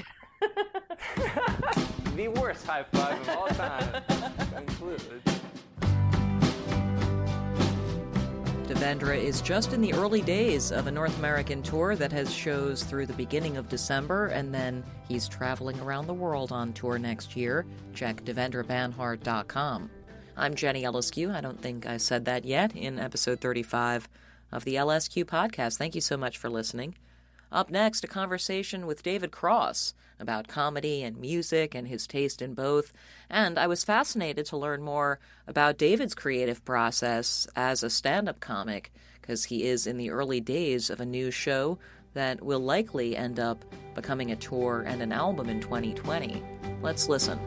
the 2.14 2.28
worst 2.28 2.64
high 2.66 2.84
five 2.92 3.20
of 3.20 3.28
all 3.30 3.48
time 3.48 4.02
concludes. 4.54 5.08
Devendra 8.66 9.18
is 9.18 9.40
just 9.42 9.72
in 9.72 9.80
the 9.80 9.92
early 9.94 10.22
days 10.22 10.72
of 10.72 10.86
a 10.86 10.90
North 10.90 11.18
American 11.18 11.62
tour 11.62 11.94
that 11.96 12.12
has 12.12 12.32
shows 12.32 12.84
through 12.84 13.06
the 13.06 13.12
beginning 13.14 13.56
of 13.56 13.68
December, 13.68 14.28
and 14.28 14.54
then 14.54 14.82
he's 15.08 15.28
traveling 15.28 15.78
around 15.80 16.06
the 16.06 16.14
world 16.14 16.52
on 16.52 16.72
tour 16.72 16.98
next 16.98 17.36
year. 17.36 17.66
Check 17.92 18.24
devendrabanhart.com. 18.24 19.90
I'm 20.36 20.54
Jenny 20.54 20.84
Eliscu. 20.84 21.34
I 21.34 21.40
don't 21.42 21.60
think 21.60 21.86
I 21.86 21.96
said 21.98 22.24
that 22.24 22.44
yet 22.46 22.74
in 22.74 22.98
episode 22.98 23.40
35 23.40 24.08
of 24.52 24.64
the 24.64 24.74
LSQ 24.74 25.24
podcast. 25.24 25.78
Thank 25.78 25.94
you 25.94 26.00
so 26.00 26.16
much 26.16 26.36
for 26.36 26.50
listening. 26.50 26.94
Up 27.50 27.70
next, 27.70 28.04
a 28.04 28.08
conversation 28.08 28.86
with 28.86 29.02
David 29.02 29.30
Cross 29.30 29.94
about 30.18 30.48
comedy 30.48 31.02
and 31.02 31.18
music 31.18 31.74
and 31.74 31.88
his 31.88 32.06
taste 32.06 32.40
in 32.40 32.54
both. 32.54 32.92
And 33.28 33.58
I 33.58 33.66
was 33.66 33.84
fascinated 33.84 34.46
to 34.46 34.56
learn 34.56 34.82
more 34.82 35.18
about 35.46 35.78
David's 35.78 36.14
creative 36.14 36.64
process 36.64 37.46
as 37.56 37.82
a 37.82 37.90
stand 37.90 38.28
up 38.28 38.40
comic, 38.40 38.92
because 39.20 39.44
he 39.44 39.64
is 39.64 39.86
in 39.86 39.98
the 39.98 40.10
early 40.10 40.40
days 40.40 40.88
of 40.90 41.00
a 41.00 41.06
new 41.06 41.30
show 41.30 41.78
that 42.14 42.42
will 42.42 42.60
likely 42.60 43.16
end 43.16 43.40
up 43.40 43.64
becoming 43.94 44.30
a 44.30 44.36
tour 44.36 44.84
and 44.86 45.02
an 45.02 45.12
album 45.12 45.48
in 45.48 45.60
2020. 45.60 46.42
Let's 46.82 47.08
listen. 47.08 47.38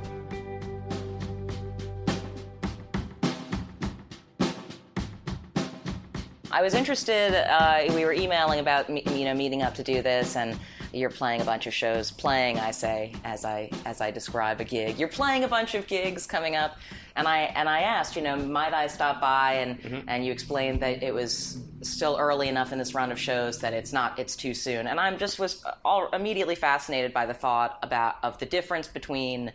I 6.56 6.62
was 6.62 6.74
interested. 6.74 7.36
Uh, 7.36 7.94
we 7.94 8.06
were 8.06 8.14
emailing 8.14 8.62
about 8.62 8.90
me- 8.90 9.04
you 9.12 9.26
know 9.26 9.34
meeting 9.34 9.62
up 9.62 9.76
to 9.76 9.84
do 9.84 10.02
this, 10.02 10.38
and 10.38 10.58
you're 10.94 11.10
playing 11.10 11.42
a 11.42 11.44
bunch 11.44 11.68
of 11.68 11.74
shows. 11.74 12.12
Playing, 12.12 12.60
I 12.60 12.72
say, 12.72 13.12
as 13.26 13.44
I 13.44 13.70
as 13.86 14.00
I 14.00 14.10
describe 14.10 14.62
a 14.62 14.64
gig. 14.64 14.98
You're 14.98 15.10
playing 15.10 15.44
a 15.44 15.50
bunch 15.50 15.76
of 15.76 15.86
gigs 15.86 16.26
coming 16.26 16.56
up, 16.56 16.78
and 17.18 17.28
I 17.28 17.40
and 17.60 17.68
I 17.68 17.82
asked, 17.82 18.16
you 18.16 18.22
know, 18.22 18.38
might 18.38 18.74
I 18.74 18.88
stop 18.88 19.20
by? 19.20 19.56
And 19.56 20.06
and 20.08 20.26
you 20.26 20.32
explained 20.32 20.80
that 20.80 21.04
it 21.04 21.14
was 21.14 21.58
still 21.82 22.16
early 22.18 22.48
enough 22.48 22.72
in 22.72 22.78
this 22.78 22.96
round 22.96 23.12
of 23.12 23.20
shows 23.20 23.60
that 23.60 23.74
it's 23.74 23.92
not 23.92 24.18
it's 24.18 24.38
too 24.38 24.54
soon. 24.54 24.88
And 24.88 24.98
I'm 24.98 25.18
just 25.18 25.38
was 25.38 25.62
all 25.84 26.08
immediately 26.14 26.56
fascinated 26.56 27.12
by 27.12 27.26
the 27.26 27.34
thought 27.34 27.80
about 27.84 28.16
of 28.24 28.38
the 28.38 28.46
difference 28.46 28.88
between 28.88 29.52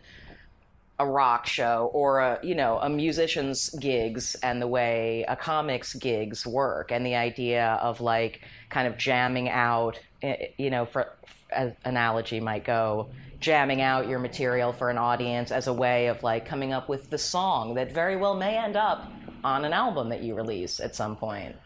a 1.00 1.06
rock 1.06 1.46
show 1.46 1.90
or 1.94 2.20
a 2.20 2.38
you 2.42 2.54
know 2.54 2.78
a 2.78 2.90
musician's 2.90 3.70
gigs 3.70 4.34
and 4.42 4.60
the 4.60 4.66
way 4.66 5.24
a 5.28 5.34
comic's 5.34 5.94
gigs 5.94 6.46
work 6.46 6.92
and 6.92 7.06
the 7.06 7.14
idea 7.14 7.78
of 7.80 8.02
like 8.02 8.42
kind 8.68 8.86
of 8.86 8.98
jamming 8.98 9.48
out 9.48 9.98
eh, 10.22 10.48
you 10.58 10.68
know 10.68 10.84
for 10.84 11.10
as 11.50 11.72
analogy 11.86 12.38
might 12.38 12.64
go 12.64 13.08
jamming 13.40 13.80
out 13.80 14.08
your 14.08 14.18
material 14.18 14.74
for 14.74 14.90
an 14.90 14.98
audience 14.98 15.50
as 15.50 15.66
a 15.68 15.72
way 15.72 16.08
of 16.08 16.22
like 16.22 16.44
coming 16.44 16.74
up 16.74 16.86
with 16.86 17.08
the 17.08 17.16
song 17.16 17.74
that 17.74 17.90
very 17.90 18.16
well 18.16 18.34
may 18.34 18.58
end 18.58 18.76
up 18.76 19.10
on 19.42 19.64
an 19.64 19.72
album 19.72 20.10
that 20.10 20.22
you 20.22 20.34
release 20.34 20.80
at 20.80 20.94
some 20.94 21.16
point. 21.16 21.56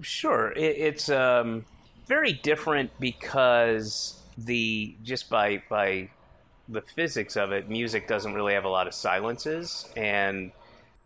Sure, 0.00 0.52
it, 0.52 0.76
it's 0.78 1.10
um, 1.10 1.66
very 2.06 2.32
different 2.32 2.90
because 2.98 4.18
the 4.38 4.96
just 5.02 5.28
by 5.28 5.62
by 5.68 6.08
the 6.68 6.82
physics 6.82 7.36
of 7.36 7.52
it, 7.52 7.68
music 7.68 8.06
doesn't 8.06 8.34
really 8.34 8.54
have 8.54 8.64
a 8.64 8.68
lot 8.68 8.86
of 8.86 8.94
silences, 8.94 9.86
and 9.96 10.52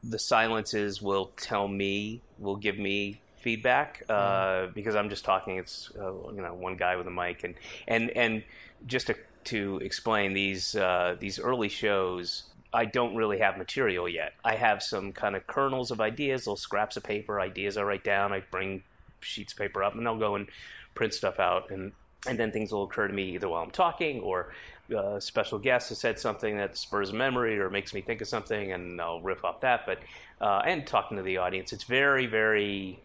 the 0.02 0.18
silences 0.18 1.00
will 1.00 1.30
tell 1.36 1.68
me, 1.68 2.20
will 2.38 2.56
give 2.56 2.78
me 2.78 3.20
feedback 3.38 4.02
uh, 4.08 4.66
because 4.74 4.96
I'm 4.96 5.08
just 5.08 5.24
talking. 5.24 5.56
It's 5.58 5.90
uh, 5.98 6.12
you 6.32 6.42
know 6.42 6.54
one 6.54 6.76
guy 6.76 6.96
with 6.96 7.06
a 7.06 7.10
mic, 7.10 7.44
and 7.44 7.54
and 7.86 8.10
and 8.10 8.42
just 8.86 9.06
to, 9.08 9.14
to 9.44 9.78
explain 9.82 10.32
these 10.32 10.74
uh, 10.74 11.16
these 11.18 11.38
early 11.38 11.68
shows. 11.68 12.44
I 12.74 12.86
don't 12.86 13.14
really 13.14 13.38
have 13.40 13.58
material 13.58 14.08
yet. 14.08 14.32
I 14.42 14.54
have 14.56 14.82
some 14.82 15.12
kind 15.12 15.36
of 15.36 15.46
kernels 15.46 15.90
of 15.90 16.00
ideas, 16.00 16.46
little 16.46 16.56
scraps 16.56 16.96
of 16.96 17.02
paper, 17.02 17.38
ideas 17.38 17.76
I 17.76 17.82
write 17.82 18.02
down. 18.02 18.32
I 18.32 18.42
bring 18.50 18.82
sheets 19.20 19.52
of 19.52 19.58
paper 19.58 19.84
up, 19.84 19.94
and 19.94 20.08
I'll 20.08 20.18
go 20.18 20.36
and 20.36 20.48
print 20.94 21.12
stuff 21.12 21.38
out, 21.38 21.70
and 21.70 21.92
and 22.26 22.38
then 22.38 22.50
things 22.50 22.72
will 22.72 22.84
occur 22.84 23.08
to 23.08 23.14
me 23.14 23.34
either 23.34 23.48
while 23.48 23.62
I'm 23.62 23.70
talking 23.70 24.20
or 24.20 24.52
uh, 24.94 25.20
special 25.20 25.58
guest 25.58 25.90
has 25.90 25.98
said 25.98 26.18
something 26.18 26.56
that 26.56 26.76
spurs 26.76 27.10
a 27.10 27.14
memory 27.14 27.58
or 27.58 27.70
makes 27.70 27.94
me 27.94 28.00
think 28.00 28.20
of 28.20 28.28
something, 28.28 28.72
and 28.72 29.00
I'll 29.00 29.20
riff 29.20 29.44
off 29.44 29.60
that. 29.60 29.86
But 29.86 29.98
uh, 30.40 30.62
and 30.64 30.86
talking 30.86 31.16
to 31.16 31.22
the 31.22 31.38
audience, 31.38 31.72
it's 31.72 31.84
very 31.84 32.26
very 32.26 33.00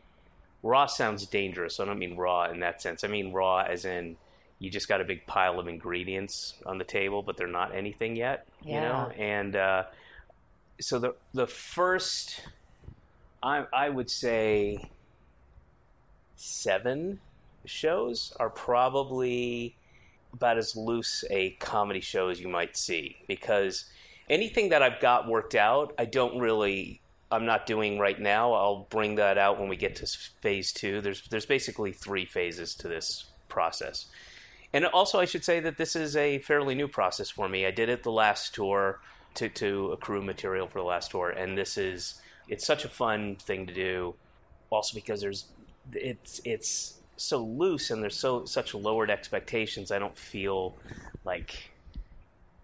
raw. 0.63 0.85
Sounds 0.85 1.25
dangerous. 1.25 1.79
I 1.79 1.85
don't 1.85 1.99
mean 1.99 2.17
raw 2.17 2.49
in 2.49 2.59
that 2.61 2.81
sense. 2.81 3.03
I 3.03 3.07
mean 3.07 3.31
raw 3.31 3.59
as 3.59 3.85
in 3.85 4.17
you 4.59 4.69
just 4.69 4.87
got 4.87 5.01
a 5.01 5.05
big 5.05 5.25
pile 5.27 5.59
of 5.59 5.67
ingredients 5.67 6.55
on 6.65 6.77
the 6.77 6.83
table, 6.83 7.21
but 7.21 7.37
they're 7.37 7.47
not 7.47 7.75
anything 7.75 8.15
yet. 8.15 8.47
Yeah. 8.63 8.73
You 8.73 8.81
know, 8.81 9.11
and 9.17 9.55
uh, 9.55 9.83
so 10.81 10.99
the 10.99 11.15
the 11.33 11.47
first, 11.47 12.41
I 13.41 13.65
I 13.71 13.89
would 13.89 14.09
say 14.09 14.89
seven 16.35 17.19
shows 17.65 18.33
are 18.39 18.49
probably 18.49 19.75
about 20.37 20.57
as 20.57 20.75
loose 20.75 21.23
a 21.29 21.51
comedy 21.59 21.99
show 21.99 22.29
as 22.29 22.39
you 22.39 22.47
might 22.47 22.77
see 22.77 23.17
because 23.27 23.85
anything 24.29 24.69
that 24.69 24.81
I've 24.81 24.99
got 24.99 25.27
worked 25.27 25.55
out, 25.55 25.93
I 25.97 26.05
don't 26.05 26.39
really 26.39 27.01
I'm 27.29 27.45
not 27.45 27.65
doing 27.65 27.99
right 27.99 28.19
now. 28.19 28.53
I'll 28.53 28.87
bring 28.89 29.15
that 29.15 29.37
out 29.37 29.59
when 29.59 29.67
we 29.67 29.75
get 29.75 29.97
to 29.97 30.07
phase 30.41 30.71
two. 30.71 31.01
There's 31.01 31.27
there's 31.27 31.45
basically 31.45 31.91
three 31.91 32.25
phases 32.25 32.75
to 32.75 32.87
this 32.87 33.25
process. 33.49 34.05
And 34.73 34.85
also, 34.85 35.19
I 35.19 35.25
should 35.25 35.43
say 35.43 35.59
that 35.61 35.77
this 35.77 35.95
is 35.95 36.15
a 36.15 36.39
fairly 36.39 36.75
new 36.75 36.87
process 36.87 37.29
for 37.29 37.47
me. 37.47 37.65
I 37.65 37.71
did 37.71 37.89
it 37.89 38.03
the 38.03 38.11
last 38.11 38.53
tour 38.53 38.99
to, 39.35 39.49
to 39.49 39.91
accrue 39.93 40.21
material 40.21 40.67
for 40.67 40.79
the 40.79 40.85
last 40.85 41.11
tour, 41.11 41.29
and 41.29 41.57
this 41.57 41.77
is 41.77 42.21
it's 42.47 42.65
such 42.65 42.85
a 42.85 42.89
fun 42.89 43.35
thing 43.35 43.65
to 43.67 43.73
do. 43.73 44.15
Also, 44.69 44.95
because 44.95 45.21
there's 45.21 45.45
it's 45.93 46.41
it's 46.45 46.96
so 47.17 47.43
loose 47.43 47.89
and 47.91 48.01
there's 48.01 48.15
so 48.15 48.45
such 48.45 48.73
lowered 48.73 49.09
expectations. 49.09 49.91
I 49.91 49.99
don't 49.99 50.17
feel 50.17 50.77
like 51.25 51.71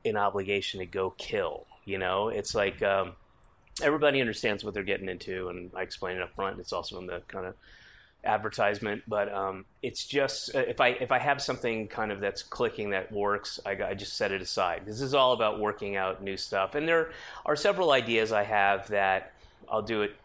an 0.06 0.18
obligation 0.18 0.80
to 0.80 0.86
go 0.86 1.12
kill. 1.12 1.66
You 1.86 1.98
know, 1.98 2.30
it's 2.30 2.56
like 2.56 2.82
um, 2.82 3.14
everybody 3.82 4.22
understands 4.22 4.64
what 4.64 4.74
they're 4.74 4.84
getting 4.84 5.10
into, 5.10 5.50
and 5.50 5.72
I 5.76 5.82
explain 5.82 6.18
it 6.18 6.22
up 6.22 6.34
front. 6.36 6.60
It's 6.60 6.74
also 6.74 7.00
in 7.00 7.08
the 7.08 7.22
kind 7.28 7.46
of 7.46 7.56
advertisement, 8.24 9.04
but 9.06 9.34
um, 9.34 9.66
it's 9.82 10.06
just 10.06 10.56
uh, 10.56 10.60
if 10.60 10.80
I 10.80 10.90
if 10.90 11.12
I 11.12 11.20
have 11.20 11.42
something 11.42 11.88
kind 11.88 12.12
of 12.12 12.22
that's 12.22 12.44
clicking 12.44 12.92
that 12.92 13.12
works, 13.12 13.60
I, 13.66 13.72
I 13.72 13.94
just 13.96 14.14
set 14.14 14.32
it 14.32 14.42
aside. 14.42 14.84
This 14.86 15.02
is 15.02 15.14
all 15.14 15.34
about 15.34 15.60
working 15.60 15.96
out 15.96 16.24
new 16.24 16.38
stuff, 16.38 16.76
and 16.76 16.88
there 16.88 17.12
are 17.46 17.56
several 17.56 17.92
ideas 17.92 18.32
I 18.32 18.44
have 18.44 18.88
that 18.90 19.34
I'll 19.68 19.82
do 19.82 20.04
it 20.04 20.16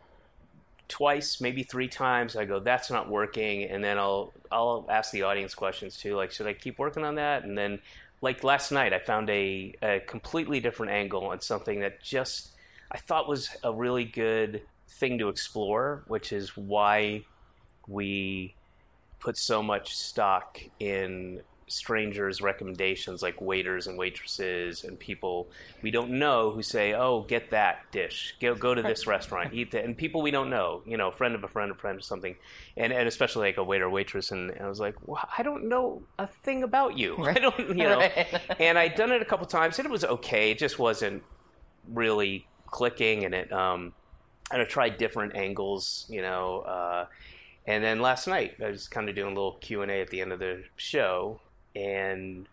twice, 0.89 1.41
maybe 1.41 1.62
three 1.62 1.89
times. 1.89 2.36
I 2.36 2.45
go, 2.45 2.59
that's 2.59 2.91
not 2.91 3.09
working, 3.09 3.64
and 3.64 3.82
then 3.82 3.99
I'll 3.99 4.32
I'll 4.51 4.86
ask 4.89 5.12
the 5.12 5.22
audience 5.22 5.55
questions 5.55 5.97
too, 5.97 6.16
like 6.16 6.30
should 6.32 6.47
I 6.47 6.55
keep 6.55 6.78
working 6.78 7.05
on 7.05 7.16
that? 7.16 7.45
And 7.45 7.57
then 7.57 7.80
like 8.20 8.43
last 8.43 8.72
night, 8.72 8.93
I 8.93 8.99
found 8.99 9.30
a, 9.30 9.74
a 9.82 10.01
completely 10.01 10.61
different 10.61 10.93
angle 10.93 11.26
on 11.26 11.41
something 11.41 11.80
that 11.80 12.03
just 12.03 12.51
I 12.91 12.99
thought 12.99 13.28
was 13.28 13.51
a 13.62 13.72
really 13.72 14.05
good 14.05 14.62
thing 14.89 15.18
to 15.18 15.28
explore, 15.28 16.03
which 16.07 16.32
is 16.32 16.57
why 16.57 17.24
we 17.86 18.55
put 19.20 19.36
so 19.36 19.62
much 19.62 19.97
stock 19.97 20.61
in 20.80 21.43
strangers' 21.69 22.41
recommendations, 22.41 23.23
like 23.23 23.41
waiters 23.41 23.87
and 23.87 23.99
waitresses 23.99 24.85
and 24.85 24.99
people 24.99 25.49
we 25.83 25.91
don't 25.91 26.11
know 26.11 26.51
who 26.51 26.62
say, 26.62 26.95
"Oh, 26.95 27.23
get 27.23 27.51
that 27.51 27.91
dish. 27.93 28.35
Go 28.41 28.55
go 28.55 28.75
to 28.75 28.83
this 28.83 29.07
restaurant, 29.07 29.55
eat 29.55 29.71
that." 29.73 29.85
And 29.85 29.97
people 29.97 30.23
we 30.23 30.31
don't 30.31 30.51
know, 30.51 30.83
you 30.87 30.97
know, 30.97 31.11
friend 31.11 31.35
of 31.35 31.45
a 31.45 31.49
friend, 31.49 31.71
a 31.71 31.75
friend 31.75 31.99
or 31.99 32.03
something, 32.03 32.37
and 32.77 32.93
and 32.93 33.07
especially 33.07 33.49
like 33.49 33.57
a 33.59 33.64
waiter, 33.64 33.89
waitress, 33.89 34.31
and, 34.31 34.51
and 34.51 34.62
I 34.62 34.69
was 34.69 34.81
like, 34.81 34.97
well, 35.07 35.27
"I 35.37 35.43
don't 35.43 35.69
know 35.69 36.03
a 36.19 36.27
thing 36.27 36.62
about 36.62 36.99
you. 36.99 37.16
Right. 37.16 37.37
I 37.39 37.41
don't, 37.41 37.59
you 37.59 37.85
know." 37.85 37.99
Right. 37.99 38.41
and 38.61 38.79
I'd 38.79 38.95
done 38.95 39.12
it 39.12 39.23
a 39.23 39.27
couple 39.27 39.47
times, 39.47 39.79
and 39.79 39.87
it 39.87 39.91
was 39.91 40.05
okay. 40.05 40.51
It 40.51 40.59
just 40.59 40.79
wasn't 40.79 41.23
really 41.89 42.47
clicking, 42.66 43.25
and 43.25 43.35
it. 43.35 43.53
um 43.53 43.95
and 44.51 44.62
I 44.62 44.64
tried 44.64 44.99
different 44.99 45.37
angles, 45.37 46.07
you 46.09 46.23
know. 46.23 46.61
Uh, 46.61 47.07
and 47.66 47.85
then 47.85 48.01
last 48.01 48.27
night, 48.27 48.55
I 48.64 48.71
was 48.71 48.89
kind 48.89 49.09
of 49.09 49.14
doing 49.14 49.33
a 49.33 49.35
little 49.35 49.59
Q 49.61 49.83
and 49.83 49.91
A 49.91 50.01
at 50.01 50.09
the 50.09 50.21
end 50.21 50.33
of 50.33 50.39
the 50.39 50.64
show, 50.77 51.41
and 51.75 52.47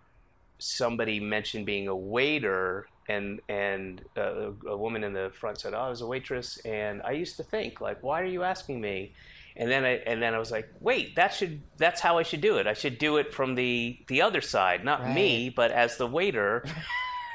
somebody 0.60 1.20
mentioned 1.20 1.66
being 1.66 1.88
a 1.88 1.96
waiter, 1.96 2.88
and 3.08 3.42
and 3.50 4.02
uh, 4.18 4.52
a 4.68 4.78
woman 4.78 5.04
in 5.04 5.14
the 5.14 5.32
front 5.34 5.60
said, 5.60 5.74
"Oh, 5.74 5.80
I 5.80 5.90
was 5.90 6.02
a 6.02 6.08
waitress," 6.08 6.58
and 6.66 7.02
I 7.04 7.12
used 7.12 7.38
to 7.38 7.44
think 7.44 7.82
like, 7.82 8.02
"Why 8.04 8.22
are 8.22 8.26
you 8.26 8.44
asking 8.44 8.82
me?" 8.82 9.14
And 9.58 9.72
then 9.72 9.86
I 9.86 9.98
and 10.06 10.22
then 10.22 10.34
I 10.34 10.40
was 10.40 10.52
like, 10.52 10.70
"Wait, 10.80 11.16
that 11.16 11.34
should 11.34 11.62
that's 11.78 12.02
how 12.02 12.18
I 12.18 12.24
should 12.24 12.42
do 12.42 12.58
it. 12.58 12.68
I 12.68 12.74
should 12.74 12.98
do 12.98 13.18
it 13.18 13.34
from 13.34 13.56
the 13.56 13.98
the 14.08 14.22
other 14.22 14.42
side, 14.42 14.84
not 14.84 15.02
right. 15.02 15.16
me, 15.16 15.50
but 15.50 15.72
as 15.72 15.98
the 15.98 16.08
waiter." 16.08 16.64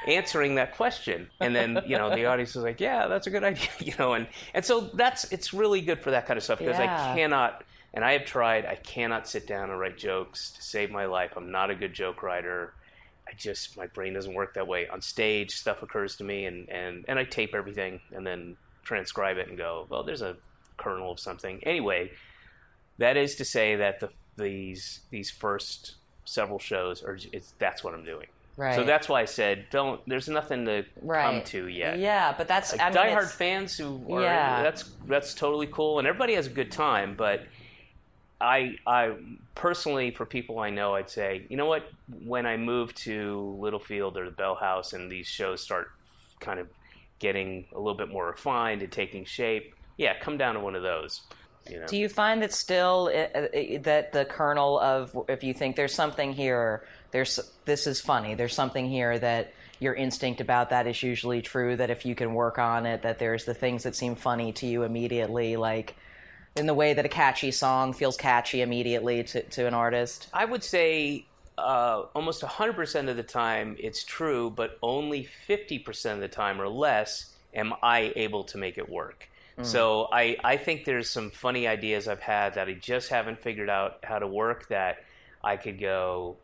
answering 0.07 0.55
that 0.55 0.74
question 0.76 1.28
and 1.41 1.55
then 1.55 1.78
you 1.87 1.97
know 1.97 2.09
the 2.14 2.24
audience 2.24 2.57
is 2.57 2.62
like 2.62 2.81
yeah 2.81 3.07
that's 3.07 3.26
a 3.26 3.31
good 3.31 3.45
idea 3.45 3.68
you 3.81 3.93
know 3.99 4.14
and 4.14 4.26
and 4.55 4.64
so 4.64 4.81
that's 4.95 5.31
it's 5.31 5.53
really 5.53 5.83
good 5.83 6.01
for 6.01 6.11
that 6.11 6.26
kind 6.26 6.39
of 6.39 6.43
stuff 6.43 6.59
because 6.59 6.78
yeah. 6.78 7.12
i 7.12 7.14
cannot 7.14 7.62
and 7.93 8.05
I 8.05 8.12
have 8.12 8.24
tried. 8.24 8.66
I 8.66 8.76
cannot 8.76 9.28
sit 9.28 9.47
down 9.47 9.70
and 9.70 9.78
write 9.78 9.99
jokes 9.99 10.53
to 10.53 10.62
save 10.62 10.91
my 10.91 11.07
life. 11.07 11.32
I'm 11.36 11.51
not 11.51 11.70
a 11.70 11.74
good 11.74 11.93
joke 11.93 12.22
writer. 12.22 12.74
I 13.28 13.32
just 13.36 13.76
my 13.76 13.86
brain 13.86 14.14
doesn't 14.14 14.34
work 14.34 14.55
that 14.55 14.66
way. 14.66 14.88
On 14.88 15.01
stage, 15.01 15.53
stuff 15.53 15.82
occurs 15.82 16.16
to 16.16 16.24
me, 16.24 16.47
and 16.47 16.68
and 16.68 17.05
and 17.09 17.18
I 17.18 17.24
tape 17.24 17.55
everything 17.55 18.01
and 18.12 18.26
then 18.26 18.57
transcribe 18.82 19.38
it 19.38 19.49
and 19.49 19.57
go, 19.57 19.86
well, 19.88 20.03
there's 20.03 20.22
a 20.22 20.36
kernel 20.76 21.12
of 21.12 21.20
something. 21.20 21.61
Anyway, 21.64 22.11
that 22.99 23.16
is 23.16 23.36
to 23.36 23.45
say 23.45 23.76
that 23.76 24.01
the 24.01 24.11
these 24.36 25.01
these 25.11 25.30
first 25.30 25.97
several 26.24 26.59
shows 26.59 27.03
are 27.03 27.18
it's, 27.32 27.55
that's 27.59 27.82
what 27.84 27.95
I'm 27.95 28.05
doing. 28.05 28.26
Right. 28.57 28.74
So 28.74 28.84
that's 28.84 29.09
why 29.09 29.22
I 29.22 29.24
said 29.24 29.66
don't. 29.70 30.01
There's 30.07 30.28
nothing 30.28 30.64
to 30.66 30.84
right. 31.03 31.22
come 31.22 31.45
to 31.45 31.68
yet. 31.68 31.99
Yeah, 31.99 32.34
but 32.36 32.47
that's 32.47 32.72
like, 32.72 32.80
I 32.80 32.91
mean, 32.91 32.95
diehard 32.99 33.30
fans 33.30 33.76
who 33.76 34.03
are 34.12 34.22
yeah. 34.22 34.62
that's 34.62 34.91
that's 35.07 35.34
totally 35.34 35.66
cool, 35.66 35.99
and 35.99 36.07
everybody 36.07 36.34
has 36.34 36.47
a 36.47 36.51
good 36.51 36.70
time, 36.70 37.14
but 37.16 37.43
I, 38.41 38.76
I 38.86 39.14
personally, 39.55 40.11
for 40.11 40.24
people 40.24 40.59
I 40.59 40.70
know, 40.70 40.95
I'd 40.95 41.11
say, 41.11 41.47
you 41.49 41.57
know 41.57 41.66
what? 41.66 41.91
When 42.24 42.47
I 42.47 42.57
move 42.57 42.95
to 42.97 43.57
Littlefield 43.61 44.16
or 44.16 44.24
the 44.24 44.30
Bell 44.30 44.55
House, 44.55 44.93
and 44.93 45.11
these 45.11 45.26
shows 45.26 45.61
start 45.61 45.91
kind 46.41 46.59
of 46.59 46.68
getting 47.18 47.66
a 47.72 47.78
little 47.78 47.97
bit 47.97 48.09
more 48.09 48.28
refined 48.28 48.82
and 48.82 48.91
taking 48.91 49.24
shape, 49.24 49.74
yeah, 49.99 50.18
come 50.18 50.38
down 50.38 50.55
to 50.55 50.61
one 50.61 50.74
of 50.74 50.82
those. 50.82 51.20
You 51.68 51.80
know? 51.80 51.86
Do 51.86 51.99
you 51.99 52.09
find 52.09 52.43
that 52.43 52.53
still 52.55 53.11
uh, 53.14 53.49
that 53.82 54.12
the 54.12 54.24
kernel 54.24 54.78
of 54.80 55.16
if 55.28 55.45
you 55.45 55.53
think 55.53 55.76
there's 55.76 55.95
something 55.95 56.32
here, 56.32 56.86
there's 57.11 57.38
this 57.66 57.86
is 57.86 58.01
funny, 58.01 58.34
there's 58.34 58.55
something 58.55 58.88
here 58.88 59.18
that 59.18 59.53
your 59.78 59.95
instinct 59.95 60.41
about 60.41 60.70
that 60.70 60.86
is 60.86 61.03
usually 61.03 61.43
true. 61.43 61.76
That 61.76 61.91
if 61.91 62.07
you 62.07 62.14
can 62.14 62.32
work 62.32 62.59
on 62.59 62.86
it, 62.86 63.03
that 63.03 63.18
there's 63.18 63.45
the 63.45 63.55
things 63.55 63.82
that 63.82 63.95
seem 63.95 64.14
funny 64.14 64.53
to 64.55 64.66
you 64.66 64.84
immediately, 64.84 65.57
like 65.57 65.97
in 66.57 66.66
the 66.66 66.74
way 66.74 66.94
that 66.94 67.05
a 67.05 67.09
catchy 67.09 67.51
song 67.51 67.92
feels 67.92 68.16
catchy 68.16 68.61
immediately 68.62 69.22
to, 69.24 69.42
to 69.42 69.66
an 69.66 69.74
artist? 69.74 70.28
I 70.32 70.44
would 70.44 70.64
say 70.64 71.24
uh, 71.59 72.05
almost 72.14 72.42
100% 72.42 73.09
of 73.09 73.16
the 73.16 73.22
time 73.22 73.76
it's 73.78 74.05
true, 74.05 74.51
but 74.51 74.78
only 74.82 75.28
50% 75.48 76.14
of 76.14 76.20
the 76.20 76.28
time 76.28 76.61
or 76.61 76.68
less 76.68 77.34
am 77.55 77.74
I 77.82 78.12
able 78.16 78.44
to 78.44 78.59
make 78.59 78.78
it 78.78 78.88
work. 78.88 79.28
Mm. 79.59 79.66
So 79.66 80.09
I, 80.12 80.36
I 80.42 80.57
think 80.57 80.84
there's 80.84 81.11
some 81.11 81.30
funny 81.30 81.66
ideas 81.66 82.09
I've 82.09 82.20
had 82.20 82.55
that 82.55 82.68
I 82.68 82.74
just 82.74 83.09
haven't 83.11 83.40
figured 83.40 83.68
out 83.68 83.98
how 84.03 84.18
to 84.18 84.26
work 84.26 84.68
that 84.68 85.05
I 85.42 85.57
could 85.57 85.80
go 85.80 86.36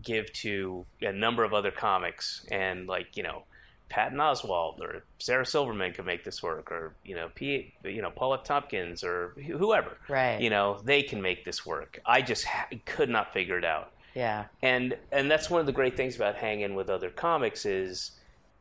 give 0.00 0.32
to 0.32 0.86
a 1.02 1.12
number 1.12 1.44
of 1.44 1.52
other 1.52 1.70
comics 1.70 2.46
and 2.50 2.86
like, 2.86 3.16
you 3.16 3.22
know, 3.22 3.44
Patton 3.92 4.16
Oswalt 4.16 4.80
or 4.80 5.04
Sarah 5.18 5.44
Silverman 5.44 5.92
could 5.92 6.06
make 6.06 6.24
this 6.24 6.42
work, 6.42 6.72
or 6.72 6.94
you 7.04 7.14
know, 7.14 7.28
P, 7.34 7.74
you 7.84 8.00
know, 8.00 8.10
Paul 8.10 8.32
F. 8.32 8.42
Tompkins 8.42 9.04
or 9.04 9.34
whoever. 9.46 9.98
Right. 10.08 10.40
You 10.40 10.48
know, 10.48 10.80
they 10.82 11.02
can 11.02 11.20
make 11.20 11.44
this 11.44 11.66
work. 11.66 12.00
I 12.06 12.22
just 12.22 12.46
ha- 12.46 12.68
could 12.86 13.10
not 13.10 13.34
figure 13.34 13.58
it 13.58 13.66
out. 13.66 13.92
Yeah. 14.14 14.46
And 14.62 14.96
and 15.12 15.30
that's 15.30 15.50
one 15.50 15.60
of 15.60 15.66
the 15.66 15.72
great 15.72 15.94
things 15.94 16.16
about 16.16 16.36
hanging 16.36 16.74
with 16.74 16.88
other 16.88 17.10
comics 17.10 17.66
is 17.66 18.12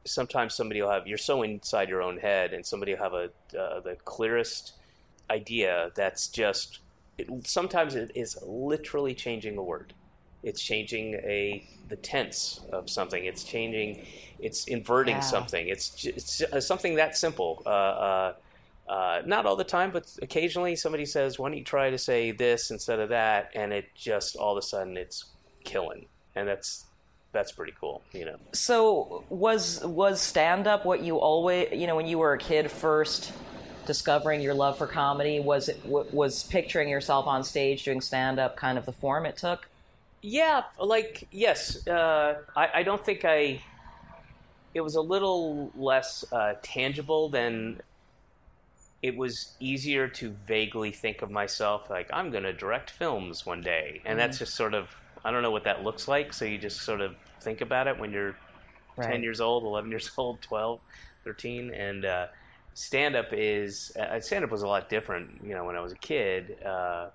sometimes 0.04 0.54
somebody 0.54 0.82
will 0.82 0.92
have 0.92 1.08
you're 1.08 1.18
so 1.18 1.44
inside 1.44 1.88
your 1.88 2.02
own 2.02 2.18
head, 2.18 2.52
and 2.52 2.66
somebody 2.66 2.94
will 2.94 3.02
have 3.02 3.14
a 3.14 3.30
uh, 3.58 3.80
the 3.80 3.96
clearest 4.04 4.74
idea 5.30 5.92
that's 5.96 6.28
just 6.28 6.80
it, 7.18 7.48
sometimes 7.48 7.96
it 7.96 8.12
is 8.16 8.38
literally 8.46 9.16
changing 9.16 9.58
a 9.58 9.64
word. 9.64 9.94
It's 10.44 10.62
changing 10.62 11.16
a 11.16 11.68
the 11.90 11.96
tense 11.98 12.62
of 12.72 12.90
something. 12.90 13.26
It's 13.26 13.44
changing. 13.44 14.06
It's 14.40 14.66
inverting 14.66 15.18
yeah. 15.18 15.22
something. 15.22 15.68
It's 15.68 16.06
it's 16.06 16.42
uh, 16.42 16.60
something 16.60 16.96
that 16.96 17.16
simple. 17.16 17.62
Uh, 17.66 17.70
uh, 17.70 18.34
uh, 18.90 19.22
not 19.26 19.46
all 19.46 19.56
the 19.56 19.64
time, 19.64 19.92
but 19.92 20.06
occasionally 20.22 20.76
somebody 20.76 21.06
says, 21.06 21.38
"Why 21.38 21.50
don't 21.50 21.58
you 21.58 21.64
try 21.64 21.90
to 21.92 21.98
say 21.98 22.32
this 22.32 22.72
instead 22.72 23.00
of 23.00 23.10
that?" 23.10 23.52
And 23.56 23.72
it 23.72 23.86
just 23.96 24.36
all 24.36 24.54
of 24.54 24.58
a 24.58 24.62
sudden 24.62 24.98
it's 24.98 25.26
killing, 25.64 26.08
and 26.36 26.48
that's 26.48 26.86
that's 27.32 27.52
pretty 27.52 27.74
cool, 27.80 28.02
you 28.12 28.26
know. 28.26 28.38
So 28.54 29.24
was 29.30 29.84
was 29.86 30.22
stand 30.22 30.68
up 30.68 30.86
what 30.86 31.02
you 31.02 31.18
always 31.18 31.70
you 31.72 31.88
know 31.88 31.96
when 31.96 32.08
you 32.08 32.18
were 32.18 32.34
a 32.34 32.38
kid 32.38 32.72
first 32.72 33.32
discovering 33.86 34.42
your 34.42 34.54
love 34.54 34.78
for 34.78 34.88
comedy 34.88 35.40
was 35.40 35.70
it 35.70 35.80
was 35.86 36.44
picturing 36.44 36.88
yourself 36.88 37.28
on 37.28 37.44
stage 37.44 37.84
doing 37.84 38.00
stand 38.02 38.40
up 38.40 38.56
kind 38.56 38.78
of 38.78 38.86
the 38.86 38.92
form 38.92 39.26
it 39.26 39.38
took? 39.38 39.68
Yeah, 40.22 40.64
like 40.80 41.28
yes. 41.32 41.88
Uh, 41.88 42.42
I, 42.56 42.70
I 42.76 42.84
don't 42.84 43.04
think 43.04 43.26
I. 43.26 43.62
It 44.74 44.82
was 44.82 44.96
a 44.96 45.02
little 45.02 45.72
less 45.76 46.24
uh, 46.32 46.56
tangible 46.62 47.30
than. 47.30 47.82
It 49.02 49.18
was 49.18 49.56
easier 49.60 50.08
to 50.08 50.30
vaguely 50.46 50.92
think 50.92 51.24
of 51.24 51.32
myself 51.32 51.90
like 51.90 52.08
I'm 52.14 52.30
going 52.30 52.44
to 52.44 52.54
direct 52.54 52.92
films 52.92 53.48
one 53.48 53.62
day, 53.62 54.02
and 54.06 54.12
mm-hmm. 54.12 54.18
that's 54.20 54.38
just 54.38 54.54
sort 54.54 54.76
of 54.76 54.90
I 55.26 55.32
don't 55.32 55.42
know 55.42 55.52
what 55.52 55.64
that 55.64 55.84
looks 55.84 56.08
like. 56.08 56.34
So 56.34 56.46
you 56.46 56.60
just 56.60 56.82
sort 56.82 57.02
of 57.02 57.16
think 57.42 57.62
about 57.62 57.88
it 57.88 57.98
when 57.98 58.12
you're 58.12 58.36
right. 58.96 59.10
ten 59.10 59.24
years 59.24 59.42
old, 59.42 59.64
eleven 59.64 59.90
years 59.90 60.12
old, 60.18 60.42
12, 60.42 60.80
13, 61.24 61.74
and 61.74 62.06
uh, 62.06 62.28
stand 62.76 63.16
up 63.16 63.28
is 63.32 63.92
uh, 63.98 64.20
stand 64.20 64.44
up 64.46 64.52
was 64.52 64.62
a 64.62 64.68
lot 64.68 64.88
different. 64.88 65.44
You 65.44 65.56
know, 65.56 65.66
when 65.66 65.76
I 65.76 65.82
was 65.82 65.94
a 65.94 65.98
kid 65.98 66.58
uh, 66.64 67.08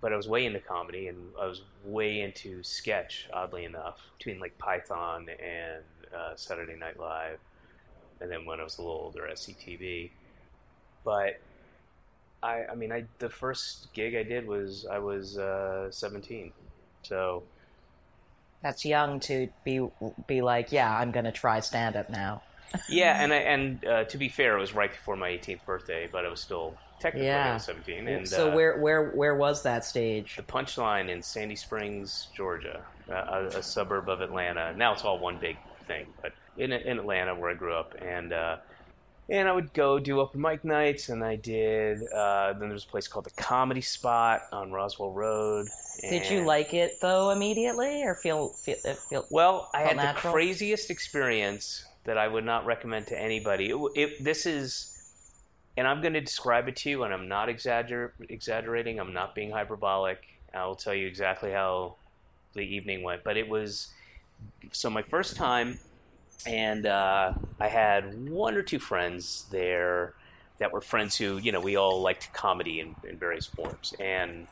but 0.00 0.12
I 0.12 0.16
was 0.16 0.28
way 0.28 0.46
into 0.46 0.60
comedy 0.60 1.08
and 1.08 1.32
I 1.40 1.46
was 1.46 1.62
way 1.84 2.20
into 2.20 2.62
sketch, 2.62 3.28
oddly 3.32 3.64
enough, 3.64 4.00
between 4.18 4.40
like 4.40 4.56
Python 4.58 5.28
and 5.28 5.84
uh, 6.14 6.36
Saturday 6.36 6.76
Night 6.76 6.98
Live, 6.98 7.38
and 8.20 8.30
then 8.30 8.44
when 8.44 8.60
I 8.60 8.64
was 8.64 8.78
a 8.78 8.82
little 8.82 8.96
older, 8.98 9.28
SCTV. 9.32 10.10
but 11.04 11.40
I, 12.42 12.64
I 12.70 12.74
mean, 12.74 12.92
I 12.92 13.04
the 13.18 13.28
first 13.30 13.92
gig 13.92 14.14
I 14.14 14.22
did 14.22 14.46
was 14.46 14.86
I 14.90 14.98
was 14.98 15.38
uh, 15.38 15.90
17, 15.90 16.52
so 17.02 17.44
That's 18.62 18.84
young 18.84 19.20
to 19.20 19.48
be 19.64 19.86
be 20.26 20.42
like, 20.42 20.72
yeah, 20.72 20.96
I'm 20.96 21.10
gonna 21.12 21.32
try 21.32 21.60
stand 21.60 21.96
up 21.96 22.10
now. 22.10 22.42
yeah, 22.88 23.22
and 23.22 23.32
I, 23.32 23.36
and 23.36 23.84
uh, 23.84 24.04
to 24.04 24.18
be 24.18 24.28
fair, 24.28 24.56
it 24.56 24.60
was 24.60 24.74
right 24.74 24.90
before 24.92 25.16
my 25.16 25.30
18th 25.30 25.64
birthday, 25.64 26.08
but 26.10 26.24
it 26.24 26.30
was 26.30 26.40
still 26.40 26.76
technically 27.00 27.28
I 27.30 27.32
Yeah. 27.32 27.54
was 27.54 27.64
17. 27.64 28.06
And 28.08 28.28
so 28.28 28.50
uh, 28.50 28.54
where 28.54 28.78
where 28.78 29.10
where 29.10 29.34
was 29.34 29.62
that 29.64 29.84
stage? 29.84 30.36
the 30.36 30.42
punchline 30.42 31.08
in 31.08 31.22
Sandy 31.22 31.56
Springs, 31.56 32.28
Georgia, 32.36 32.82
uh, 33.10 33.14
a, 33.14 33.58
a 33.58 33.62
suburb 33.62 34.08
of 34.08 34.20
Atlanta. 34.20 34.72
Now 34.76 34.92
it's 34.92 35.04
all 35.04 35.18
one 35.18 35.38
big 35.38 35.56
thing, 35.86 36.06
but 36.22 36.32
in 36.56 36.72
in 36.72 36.98
Atlanta 36.98 37.34
where 37.34 37.50
I 37.50 37.54
grew 37.54 37.74
up, 37.74 37.94
and 38.00 38.32
uh, 38.32 38.56
and 39.28 39.48
I 39.48 39.52
would 39.52 39.72
go 39.72 39.98
do 39.98 40.20
open 40.20 40.40
mic 40.40 40.64
nights, 40.64 41.08
and 41.08 41.24
I 41.24 41.36
did. 41.36 41.98
Uh, 42.12 42.52
then 42.52 42.60
there 42.68 42.72
was 42.72 42.84
a 42.84 42.88
place 42.88 43.08
called 43.08 43.26
the 43.26 43.42
Comedy 43.42 43.80
Spot 43.80 44.42
on 44.52 44.72
Roswell 44.72 45.12
Road. 45.12 45.68
Did 46.00 46.28
you 46.30 46.44
like 46.44 46.72
it 46.74 46.92
though 47.02 47.30
immediately, 47.30 48.02
or 48.04 48.14
feel 48.16 48.48
feel, 48.64 48.76
feel 49.08 49.26
Well, 49.30 49.68
I 49.74 49.80
had 49.82 49.96
natural? 49.96 50.32
the 50.32 50.36
craziest 50.36 50.90
experience 50.90 51.84
that 52.04 52.16
I 52.16 52.26
would 52.26 52.44
not 52.44 52.64
recommend 52.64 53.06
to 53.08 53.20
anybody. 53.20 53.70
It, 53.70 53.76
it, 53.94 54.24
this 54.24 54.46
is, 54.46 54.89
and 55.76 55.86
I'm 55.86 56.00
going 56.00 56.14
to 56.14 56.20
describe 56.20 56.68
it 56.68 56.76
to 56.76 56.90
you, 56.90 57.04
and 57.04 57.14
I'm 57.14 57.28
not 57.28 57.48
exagger- 57.48 58.12
exaggerating. 58.28 58.98
I'm 58.98 59.12
not 59.12 59.34
being 59.34 59.50
hyperbolic. 59.50 60.22
I 60.52 60.66
will 60.66 60.74
tell 60.74 60.94
you 60.94 61.06
exactly 61.06 61.52
how 61.52 61.96
the 62.54 62.62
evening 62.62 63.02
went. 63.02 63.22
But 63.24 63.36
it 63.36 63.48
was 63.48 63.88
so 64.72 64.90
my 64.90 65.02
first 65.02 65.36
time, 65.36 65.78
and 66.46 66.86
uh, 66.86 67.34
I 67.58 67.68
had 67.68 68.28
one 68.28 68.54
or 68.54 68.62
two 68.62 68.78
friends 68.78 69.46
there 69.50 70.14
that 70.58 70.72
were 70.72 70.80
friends 70.80 71.16
who, 71.16 71.38
you 71.38 71.52
know, 71.52 71.60
we 71.60 71.76
all 71.76 72.02
liked 72.02 72.32
comedy 72.32 72.80
in, 72.80 72.94
in 73.08 73.16
various 73.16 73.46
forms, 73.46 73.94
and. 74.00 74.46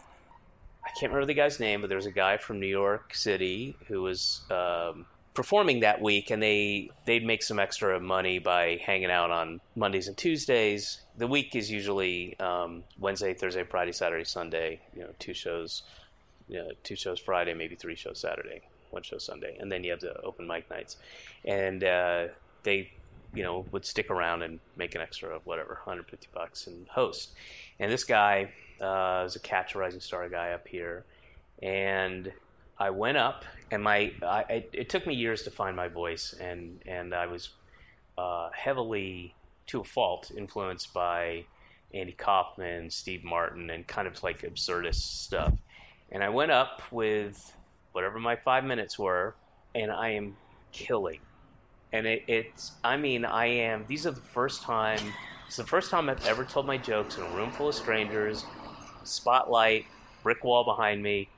I 0.84 0.90
can't 0.98 1.12
remember 1.12 1.26
the 1.26 1.34
guy's 1.34 1.60
name, 1.60 1.82
but 1.82 1.88
there 1.88 1.98
was 1.98 2.06
a 2.06 2.10
guy 2.10 2.38
from 2.38 2.60
New 2.60 2.66
York 2.66 3.14
City 3.14 3.76
who 3.88 4.00
was 4.00 4.40
um, 4.50 5.04
performing 5.39 5.78
that 5.78 6.03
week, 6.03 6.32
and 6.32 6.43
they 6.43 6.91
they'd 7.05 7.24
make 7.24 7.45
some 7.45 7.61
extra 7.61 8.01
money 8.01 8.41
by 8.41 8.76
hanging 8.84 9.09
out 9.09 9.30
on 9.30 9.61
Mondays 9.76 10.09
and 10.09 10.16
Tuesdays. 10.16 11.01
The 11.16 11.28
week 11.28 11.55
is 11.55 11.70
usually 11.70 12.36
um, 12.41 12.82
Wednesday, 12.99 13.34
Thursday, 13.34 13.62
Friday, 13.62 13.93
Saturday, 13.93 14.24
Sunday. 14.24 14.80
You 14.97 15.03
know, 15.03 15.11
two 15.20 15.34
shows, 15.34 15.84
you 16.49 16.57
know, 16.57 16.70
two 16.82 16.97
shows 16.97 17.20
Friday, 17.20 17.55
maybe 17.55 17.76
three 17.76 17.95
shows 17.95 18.18
Saturday, 18.18 18.62
one 18.91 19.05
show 19.05 19.18
Sunday, 19.18 19.57
and 19.61 19.70
then 19.70 19.84
you 19.84 19.93
have 19.93 20.01
the 20.01 20.20
open 20.22 20.45
mic 20.49 20.68
nights, 20.70 20.97
and 21.45 21.84
uh, 21.84 22.26
they 22.64 22.91
you 23.32 23.45
know 23.45 23.64
would 23.70 23.84
stick 23.84 24.11
around 24.11 24.43
and 24.43 24.59
make 24.76 24.97
an 24.97 25.01
extra 25.01 25.36
of 25.36 25.47
whatever 25.47 25.74
150 25.74 26.26
bucks 26.34 26.66
and 26.66 26.89
host. 26.89 27.30
And 27.78 27.93
this 27.93 28.03
guy 28.03 28.51
uh, 28.80 29.22
was 29.22 29.36
a 29.36 29.41
Catch 29.41 29.76
Rising 29.76 30.01
Star 30.01 30.28
guy 30.28 30.51
up 30.51 30.66
here, 30.66 31.05
and 31.62 32.32
I 32.79 32.91
went 32.91 33.16
up, 33.16 33.45
and 33.70 33.83
my 33.83 34.12
I, 34.22 34.41
it, 34.49 34.70
it 34.72 34.89
took 34.89 35.07
me 35.07 35.14
years 35.14 35.43
to 35.43 35.51
find 35.51 35.74
my 35.76 35.89
voice, 35.89 36.35
and 36.41 36.81
and 36.87 37.14
I 37.14 37.26
was 37.26 37.51
uh, 38.16 38.51
heavily, 38.55 39.35
to 39.68 39.81
a 39.81 39.85
fault, 39.85 40.31
influenced 40.37 40.93
by 40.93 41.45
Andy 41.93 42.12
Kaufman, 42.12 42.91
Steve 42.91 43.24
Martin, 43.24 43.70
and 43.70 43.87
kind 43.87 44.07
of 44.07 44.22
like 44.22 44.43
absurdist 44.43 45.24
stuff. 45.24 45.55
And 46.11 46.22
I 46.22 46.29
went 46.29 46.51
up 46.51 46.83
with 46.91 47.53
whatever 47.93 48.18
my 48.18 48.37
five 48.37 48.64
minutes 48.64 48.99
were, 48.99 49.35
and 49.74 49.91
I 49.91 50.11
am 50.11 50.37
killing. 50.72 51.20
And 51.93 52.07
it, 52.07 52.22
it's, 52.26 52.72
I 52.85 52.97
mean, 52.97 53.24
I 53.24 53.47
am. 53.47 53.85
These 53.89 54.07
are 54.07 54.11
the 54.11 54.20
first 54.20 54.62
time. 54.62 55.01
It's 55.47 55.57
the 55.57 55.64
first 55.64 55.91
time 55.91 56.11
I've 56.11 56.24
ever 56.26 56.45
told 56.45 56.66
my 56.66 56.76
jokes 56.76 57.16
in 57.16 57.22
a 57.24 57.31
room 57.31 57.51
full 57.51 57.68
of 57.68 57.74
strangers, 57.74 58.45
spotlight, 59.05 59.87
brick 60.22 60.45
wall 60.45 60.64
behind 60.64 61.03
me, 61.03 61.29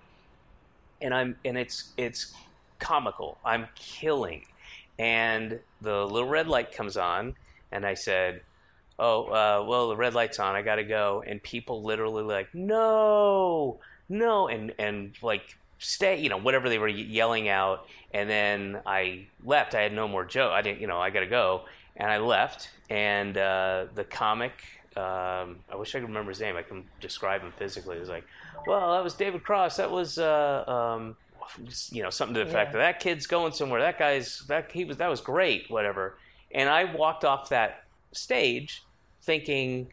and 1.01 1.15
I'm 1.15 1.37
and 1.45 1.57
it's 1.59 1.91
it's 1.97 2.35
comical. 2.79 3.39
I'm 3.45 3.69
killing, 3.75 4.47
and 4.99 5.59
the 5.81 6.05
little 6.07 6.29
red 6.29 6.49
light 6.49 6.73
comes 6.73 6.97
on, 6.97 7.35
and 7.73 7.87
I 7.87 7.95
said, 7.95 8.43
"Oh, 8.99 9.25
uh, 9.27 9.65
well, 9.67 9.89
the 9.89 9.97
red 9.97 10.15
light's 10.15 10.39
on. 10.39 10.55
I 10.55 10.63
got 10.63 10.77
to 10.77 10.85
go." 10.85 11.23
And 11.27 11.43
people 11.43 11.83
literally 11.83 12.23
like, 12.23 12.55
"No, 12.55 13.81
no," 14.09 14.49
and 14.49 14.73
and 14.79 15.15
like 15.23 15.57
stay, 15.79 16.21
you 16.21 16.29
know, 16.29 16.37
whatever 16.37 16.69
they 16.69 16.79
were 16.79 16.89
yelling 16.89 17.49
out. 17.49 17.89
And 18.13 18.29
then 18.29 18.81
I 18.87 19.27
left. 19.45 19.75
I 19.75 19.81
had 19.83 19.93
no 19.93 20.07
more 20.07 20.25
joke. 20.25 20.53
I 20.53 20.63
didn't, 20.63 20.81
you 20.81 20.87
know, 20.87 21.01
I 21.01 21.11
got 21.11 21.21
to 21.21 21.27
go, 21.27 21.63
and 21.97 22.11
I 22.11 22.19
left. 22.19 22.71
And 22.89 23.37
uh, 23.37 23.87
the 23.95 24.05
comic. 24.05 24.53
Um, 24.97 25.61
I 25.71 25.77
wish 25.77 25.95
I 25.95 26.01
could 26.01 26.09
remember 26.09 26.31
his 26.31 26.41
name. 26.41 26.57
I 26.57 26.63
can 26.63 26.85
describe 27.01 27.43
him 27.43 27.53
physically. 27.59 27.97
It 27.97 28.01
was 28.01 28.09
like, 28.09 28.25
well, 28.67 28.93
that 28.93 29.05
was 29.05 29.15
David 29.15 29.45
Cross. 29.45 29.77
That 29.77 29.91
was, 29.91 30.19
uh, 30.19 30.65
um, 30.67 31.17
you 31.91 32.03
know, 32.03 32.11
something 32.11 32.35
to 32.35 32.45
the 32.45 32.51
fact 32.51 32.73
that 32.73 32.79
that 32.79 33.01
kid's 33.01 33.27
going 33.27 33.53
somewhere. 33.53 33.81
That 33.81 33.99
guy's 33.99 34.41
that 34.49 34.71
he 34.73 34.85
was 34.85 34.97
that 34.99 35.09
was 35.09 35.21
great. 35.21 35.71
Whatever. 35.71 36.17
And 36.53 36.69
I 36.69 36.85
walked 36.95 37.25
off 37.25 37.49
that 37.51 37.85
stage 38.13 38.83
thinking, 39.23 39.93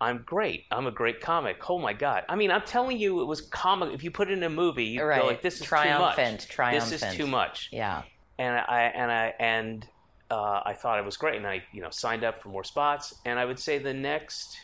I'm 0.00 0.22
great. 0.26 0.64
I'm 0.72 0.86
a 0.88 0.90
great 0.90 1.20
comic. 1.20 1.70
Oh 1.70 1.78
my 1.78 1.92
god. 1.92 2.24
I 2.28 2.34
mean, 2.34 2.50
I'm 2.50 2.62
telling 2.62 2.98
you, 2.98 3.20
it 3.20 3.26
was 3.26 3.40
comic. 3.40 3.94
If 3.94 4.02
you 4.02 4.10
put 4.10 4.28
it 4.28 4.32
in 4.38 4.42
a 4.42 4.50
movie, 4.50 4.84
you 4.86 5.04
Right. 5.04 5.20
go 5.20 5.26
like, 5.28 5.42
"This 5.42 5.60
is 5.60 5.66
Triumphant, 5.66 6.40
too 6.40 6.46
much. 6.46 6.48
triumphant. 6.48 6.90
This 6.90 7.02
is 7.02 7.14
too 7.14 7.26
much." 7.28 7.68
yeah. 7.70 8.02
and 8.38 8.56
I 8.58 8.92
and 8.94 9.12
I 9.12 9.34
and 9.38 9.86
uh, 10.32 10.62
I 10.64 10.72
thought 10.72 10.98
it 10.98 11.04
was 11.04 11.16
great, 11.16 11.36
and 11.36 11.46
I 11.46 11.62
you 11.72 11.82
know 11.82 11.90
signed 11.90 12.24
up 12.24 12.42
for 12.42 12.48
more 12.48 12.64
spots. 12.64 13.14
And 13.24 13.38
I 13.38 13.44
would 13.44 13.58
say 13.58 13.78
the 13.78 13.94
next 13.94 14.56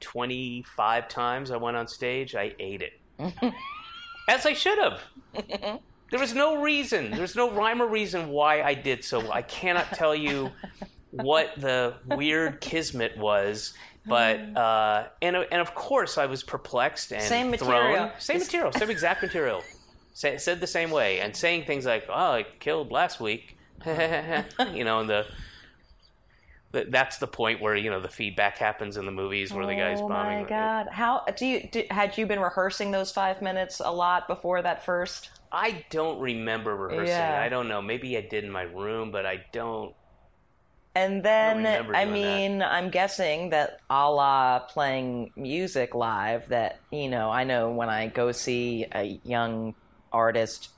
twenty 0.00 0.64
five 0.76 1.08
times 1.08 1.50
I 1.50 1.56
went 1.56 1.76
on 1.76 1.86
stage, 1.88 2.34
I 2.34 2.54
ate 2.58 2.82
it, 2.82 2.92
as 4.28 4.44
I 4.46 4.52
should 4.52 4.78
have. 4.78 5.00
There 6.10 6.20
was 6.20 6.34
no 6.34 6.62
reason. 6.62 7.10
There's 7.10 7.34
no 7.34 7.50
rhyme 7.50 7.82
or 7.82 7.88
reason 7.88 8.28
why 8.28 8.62
I 8.62 8.74
did 8.74 9.02
so. 9.02 9.32
I 9.32 9.42
cannot 9.42 9.86
tell 9.94 10.14
you 10.14 10.50
what 11.10 11.54
the 11.56 11.94
weird 12.06 12.60
kismet 12.60 13.16
was. 13.18 13.74
But 14.06 14.38
uh, 14.56 15.08
and 15.22 15.34
and 15.34 15.60
of 15.60 15.74
course 15.74 16.16
I 16.18 16.26
was 16.26 16.44
perplexed 16.44 17.10
and 17.12 17.22
Same 17.22 17.52
thrown. 17.54 17.70
material. 17.82 18.10
Same 18.18 18.38
material, 18.38 18.70
same 18.72 18.90
exact 18.90 19.22
material. 19.22 19.62
Said 20.12 20.60
the 20.60 20.66
same 20.68 20.90
way 20.90 21.18
and 21.20 21.34
saying 21.34 21.64
things 21.64 21.84
like, 21.86 22.04
"Oh, 22.08 22.32
I 22.34 22.46
killed 22.60 22.92
last 22.92 23.18
week," 23.18 23.56
you 24.74 24.84
know, 24.84 25.00
and 25.00 25.08
the, 25.08 25.26
the 26.72 26.86
that's 26.88 27.18
the 27.18 27.26
point 27.26 27.60
where 27.60 27.76
you 27.76 27.90
know 27.90 28.00
the 28.00 28.08
feedback 28.08 28.58
happens 28.58 28.96
in 28.96 29.06
the 29.06 29.12
movies 29.12 29.52
where 29.52 29.66
the 29.66 29.74
guy's 29.74 30.00
bombing. 30.00 30.38
oh 30.38 30.42
my 30.42 30.48
god! 30.48 30.88
How 30.90 31.24
do 31.36 31.46
you 31.46 31.68
do, 31.70 31.84
had 31.90 32.16
you 32.18 32.26
been 32.26 32.40
rehearsing 32.40 32.90
those 32.90 33.12
five 33.12 33.42
minutes 33.42 33.80
a 33.84 33.92
lot 33.92 34.26
before 34.26 34.62
that 34.62 34.84
first? 34.84 35.30
I 35.54 35.84
don't 35.88 36.18
remember 36.18 36.74
rehearsing. 36.74 37.08
Yeah. 37.14 37.40
I 37.40 37.48
don't 37.48 37.68
know. 37.68 37.80
Maybe 37.80 38.16
I 38.18 38.22
did 38.22 38.42
in 38.42 38.50
my 38.50 38.62
room, 38.62 39.12
but 39.12 39.24
I 39.24 39.44
don't. 39.52 39.94
And 40.96 41.24
then, 41.24 41.66
I 41.66 42.04
doing 42.04 42.12
mean, 42.12 42.62
I'm 42.62 42.90
guessing 42.90 43.50
that 43.50 43.80
a 43.90 44.10
la 44.10 44.60
playing 44.60 45.32
music 45.36 45.94
live, 45.94 46.48
that, 46.48 46.78
you 46.92 47.08
know, 47.08 47.30
I 47.30 47.42
know 47.42 47.72
when 47.72 47.88
I 47.88 48.06
go 48.06 48.30
see 48.30 48.86
a 48.92 49.20
young 49.24 49.74
artist 50.12 50.68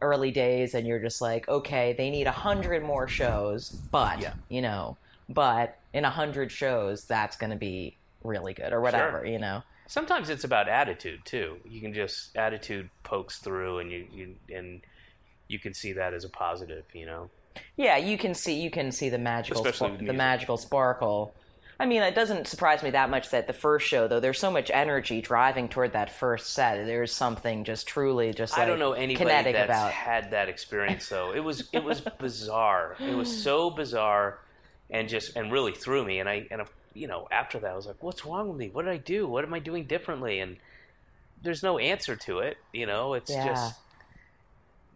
early 0.00 0.30
days 0.30 0.74
and 0.74 0.86
you're 0.86 0.98
just 1.00 1.20
like, 1.20 1.48
okay, 1.48 1.94
they 1.96 2.10
need 2.10 2.26
a 2.26 2.32
hundred 2.32 2.82
more 2.82 3.08
shows, 3.08 3.70
but, 3.70 4.20
Yeah. 4.20 4.34
you 4.48 4.62
know, 4.62 4.96
but 5.28 5.78
in 5.92 6.04
a 6.04 6.10
hundred 6.10 6.52
shows, 6.52 7.04
that's 7.04 7.36
going 7.36 7.50
to 7.50 7.56
be 7.56 7.96
really 8.22 8.54
good 8.54 8.72
or 8.72 8.80
whatever, 8.80 9.24
you 9.26 9.38
know? 9.38 9.62
Sometimes 9.86 10.28
it's 10.28 10.44
about 10.44 10.68
attitude 10.68 11.20
too. 11.24 11.56
You 11.66 11.80
can 11.80 11.94
just 11.94 12.36
attitude 12.36 12.90
pokes 13.04 13.38
through, 13.38 13.78
and 13.78 13.90
you, 13.90 14.06
you 14.12 14.34
and 14.54 14.82
you 15.48 15.58
can 15.58 15.72
see 15.72 15.94
that 15.94 16.12
as 16.12 16.24
a 16.24 16.28
positive. 16.28 16.84
You 16.92 17.06
know. 17.06 17.30
Yeah, 17.78 17.96
you 17.96 18.18
can 18.18 18.34
see 18.34 18.60
you 18.60 18.70
can 18.70 18.92
see 18.92 19.08
the 19.08 19.16
magical 19.16 19.64
spark- 19.64 19.98
the 19.98 20.12
magical 20.12 20.58
sparkle. 20.58 21.32
I 21.80 21.86
mean, 21.86 22.02
it 22.02 22.14
doesn't 22.16 22.48
surprise 22.48 22.82
me 22.82 22.90
that 22.90 23.08
much 23.08 23.30
that 23.30 23.46
the 23.46 23.52
first 23.52 23.86
show, 23.86 24.08
though, 24.08 24.18
there's 24.18 24.40
so 24.40 24.50
much 24.50 24.68
energy 24.74 25.20
driving 25.20 25.68
toward 25.68 25.92
that 25.92 26.10
first 26.10 26.52
set. 26.52 26.84
There's 26.86 27.12
something 27.12 27.62
just 27.62 27.86
truly 27.86 28.32
just 28.34 28.54
like 28.54 28.62
I 28.62 28.66
don't 28.66 28.80
know 28.80 28.94
anybody 28.94 29.24
kinetic 29.26 29.54
that's 29.54 29.68
about. 29.70 29.92
had 29.92 30.32
that 30.32 30.48
experience 30.48 31.08
though. 31.08 31.32
It 31.32 31.40
was 31.40 31.68
it 31.72 31.84
was 31.84 32.00
bizarre. 32.00 32.96
It 32.98 33.14
was 33.14 33.30
so 33.42 33.70
bizarre, 33.70 34.40
and 34.90 35.08
just 35.08 35.36
and 35.36 35.52
really 35.52 35.72
threw 35.72 36.04
me. 36.04 36.18
And 36.18 36.28
I 36.28 36.48
and 36.50 36.62
you 36.94 37.06
know 37.06 37.28
after 37.30 37.60
that 37.60 37.70
I 37.70 37.76
was 37.76 37.86
like, 37.86 38.02
what's 38.02 38.26
wrong 38.26 38.48
with 38.48 38.56
me? 38.58 38.70
What 38.72 38.84
did 38.84 38.90
I 38.92 38.96
do? 38.96 39.28
What 39.28 39.44
am 39.44 39.54
I 39.54 39.60
doing 39.60 39.84
differently? 39.84 40.40
And 40.40 40.56
there's 41.44 41.62
no 41.62 41.78
answer 41.78 42.16
to 42.16 42.40
it. 42.40 42.56
You 42.72 42.86
know, 42.86 43.14
it's 43.14 43.30
Yeah. 43.30 43.46
just. 43.46 43.74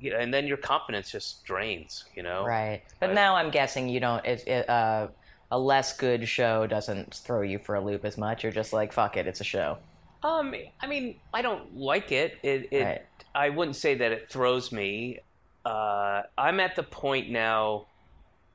Yeah, 0.01 0.15
and 0.19 0.35
then 0.35 0.49
your 0.49 0.57
confidence 0.57 1.13
just 1.13 1.45
drains, 1.45 2.07
you 2.17 2.25
know. 2.25 2.45
Right, 2.45 2.83
but 2.99 3.07
But- 3.09 3.15
now 3.15 3.37
I'm 3.37 3.51
guessing 3.53 3.89
you 3.89 4.01
don't. 4.01 4.25
It, 4.27 4.49
it, 4.49 4.69
uh, 4.69 5.07
a 5.53 5.59
less 5.59 5.95
good 5.95 6.27
show 6.27 6.67
doesn't 6.67 7.15
throw 7.15 7.43
you 7.43 7.59
for 7.59 7.75
a 7.75 7.81
loop 7.81 8.07
as 8.07 8.17
much. 8.17 8.43
You're 8.43 8.53
just 8.53 8.73
like, 8.73 8.91
fuck 8.91 9.19
it, 9.19 9.27
it's 9.27 9.43
a 9.43 9.45
show. 9.45 9.77
Um, 10.23 10.55
I 10.81 10.87
mean, 10.87 11.17
I 11.35 11.43
don't 11.43 11.77
like 11.77 12.11
it. 12.11 12.39
It, 12.43 12.69
it 12.71 12.85
Right. 12.85 13.03
I 13.35 13.51
wouldn't 13.51 13.77
say 13.77 13.95
that 13.97 14.13
it 14.13 14.31
throws 14.31 14.73
me. 14.73 15.19
Uh, 15.67 16.23
I'm 16.39 16.59
at 16.59 16.75
the 16.75 16.83
point 16.83 17.31
now 17.31 17.87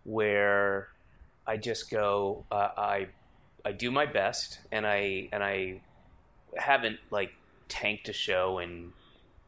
where 0.05 0.87
I 1.45 1.57
just 1.57 1.91
go. 1.91 2.45
Uh, 2.51 2.69
I 2.75 3.07
I 3.63 3.73
do 3.73 3.91
my 3.91 4.05
best, 4.07 4.59
and 4.71 4.85
I 4.85 5.29
and 5.31 5.43
I 5.43 5.81
haven't 6.55 6.99
like 7.11 7.31
tanked 7.69 8.09
a 8.09 8.13
show 8.13 8.59
in 8.59 8.91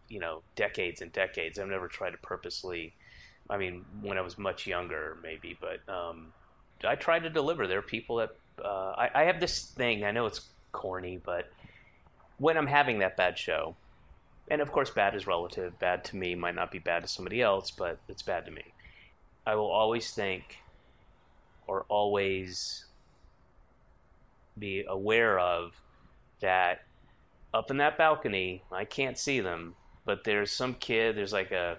you 0.08 0.20
know 0.20 0.43
decades 0.56 1.02
and 1.02 1.12
decades. 1.12 1.58
I've 1.58 1.68
never 1.68 1.88
tried 1.88 2.12
to 2.12 2.18
purposely. 2.20 2.93
I 3.50 3.58
mean, 3.58 3.86
when 4.02 4.20
I 4.20 4.22
was 4.22 4.38
much 4.38 4.68
younger, 4.68 5.18
maybe, 5.24 5.58
but 5.60 5.82
um, 5.91 6.32
I 6.84 6.96
try 6.96 7.20
to 7.20 7.30
deliver. 7.30 7.68
There 7.68 7.80
are 7.80 7.84
people 7.84 8.18
that 8.18 8.36
uh, 8.64 8.94
I, 8.98 9.10
I 9.14 9.24
have 9.24 9.40
this 9.40 9.66
thing. 9.66 10.04
I 10.04 10.12
know 10.12 10.26
it's 10.26 10.42
corny, 10.72 11.20
but 11.24 11.52
when 12.38 12.58
I'm 12.58 12.68
having 12.68 13.00
that 13.00 13.18
bad 13.18 13.38
show, 13.38 13.76
and 14.50 14.62
of 14.62 14.72
course, 14.72 14.90
bad 14.90 15.16
is 15.16 15.28
relative. 15.28 15.78
Bad 15.80 16.04
to 16.06 16.16
me 16.16 16.36
might 16.36 16.56
not 16.56 16.72
be 16.72 16.80
bad 16.80 17.04
to 17.04 17.08
somebody 17.08 17.42
else, 17.42 17.72
but 17.72 18.00
it's 18.08 18.24
bad 18.24 18.46
to 18.46 18.52
me. 18.52 18.64
I 19.46 19.56
will 19.56 19.70
always 19.70 20.12
think, 20.12 20.58
or 21.68 21.86
always 21.88 22.86
be 24.58 24.84
aware 24.88 25.40
of 25.40 25.74
that 26.42 26.82
up 27.54 27.72
in 27.72 27.78
that 27.78 27.98
balcony, 27.98 28.64
I 28.72 28.86
can't 28.86 29.18
see 29.18 29.40
them, 29.40 29.76
but 30.06 30.24
there's 30.24 30.52
some 30.52 30.76
kid, 30.76 31.18
there's 31.18 31.34
like 31.34 31.52
a 31.52 31.78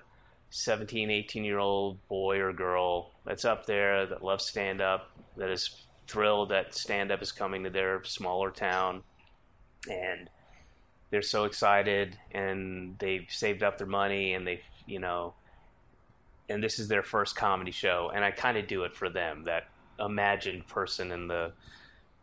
17, 0.50 1.10
18 1.10 1.44
year 1.44 1.58
old 1.58 2.06
boy 2.08 2.38
or 2.38 2.52
girl 2.52 3.12
that's 3.24 3.44
up 3.44 3.66
there 3.66 4.06
that 4.06 4.22
loves 4.22 4.44
stand 4.44 4.80
up, 4.80 5.10
that 5.36 5.50
is 5.50 5.86
thrilled 6.06 6.50
that 6.50 6.74
stand 6.74 7.12
up 7.12 7.22
is 7.22 7.32
coming 7.32 7.64
to 7.64 7.70
their 7.70 8.02
smaller 8.04 8.50
town. 8.50 9.02
And 9.88 10.28
they're 11.10 11.22
so 11.22 11.44
excited 11.44 12.18
and 12.32 12.96
they've 12.98 13.26
saved 13.28 13.62
up 13.62 13.78
their 13.78 13.86
money 13.86 14.34
and 14.34 14.46
they, 14.46 14.60
you 14.86 14.98
know, 14.98 15.34
and 16.48 16.62
this 16.62 16.80
is 16.80 16.88
their 16.88 17.04
first 17.04 17.36
comedy 17.36 17.70
show. 17.70 18.10
And 18.12 18.24
I 18.24 18.32
kind 18.32 18.58
of 18.58 18.66
do 18.66 18.82
it 18.82 18.94
for 18.94 19.08
them, 19.08 19.44
that 19.44 19.68
imagined 20.00 20.66
person 20.66 21.12
in 21.12 21.28
the 21.28 21.52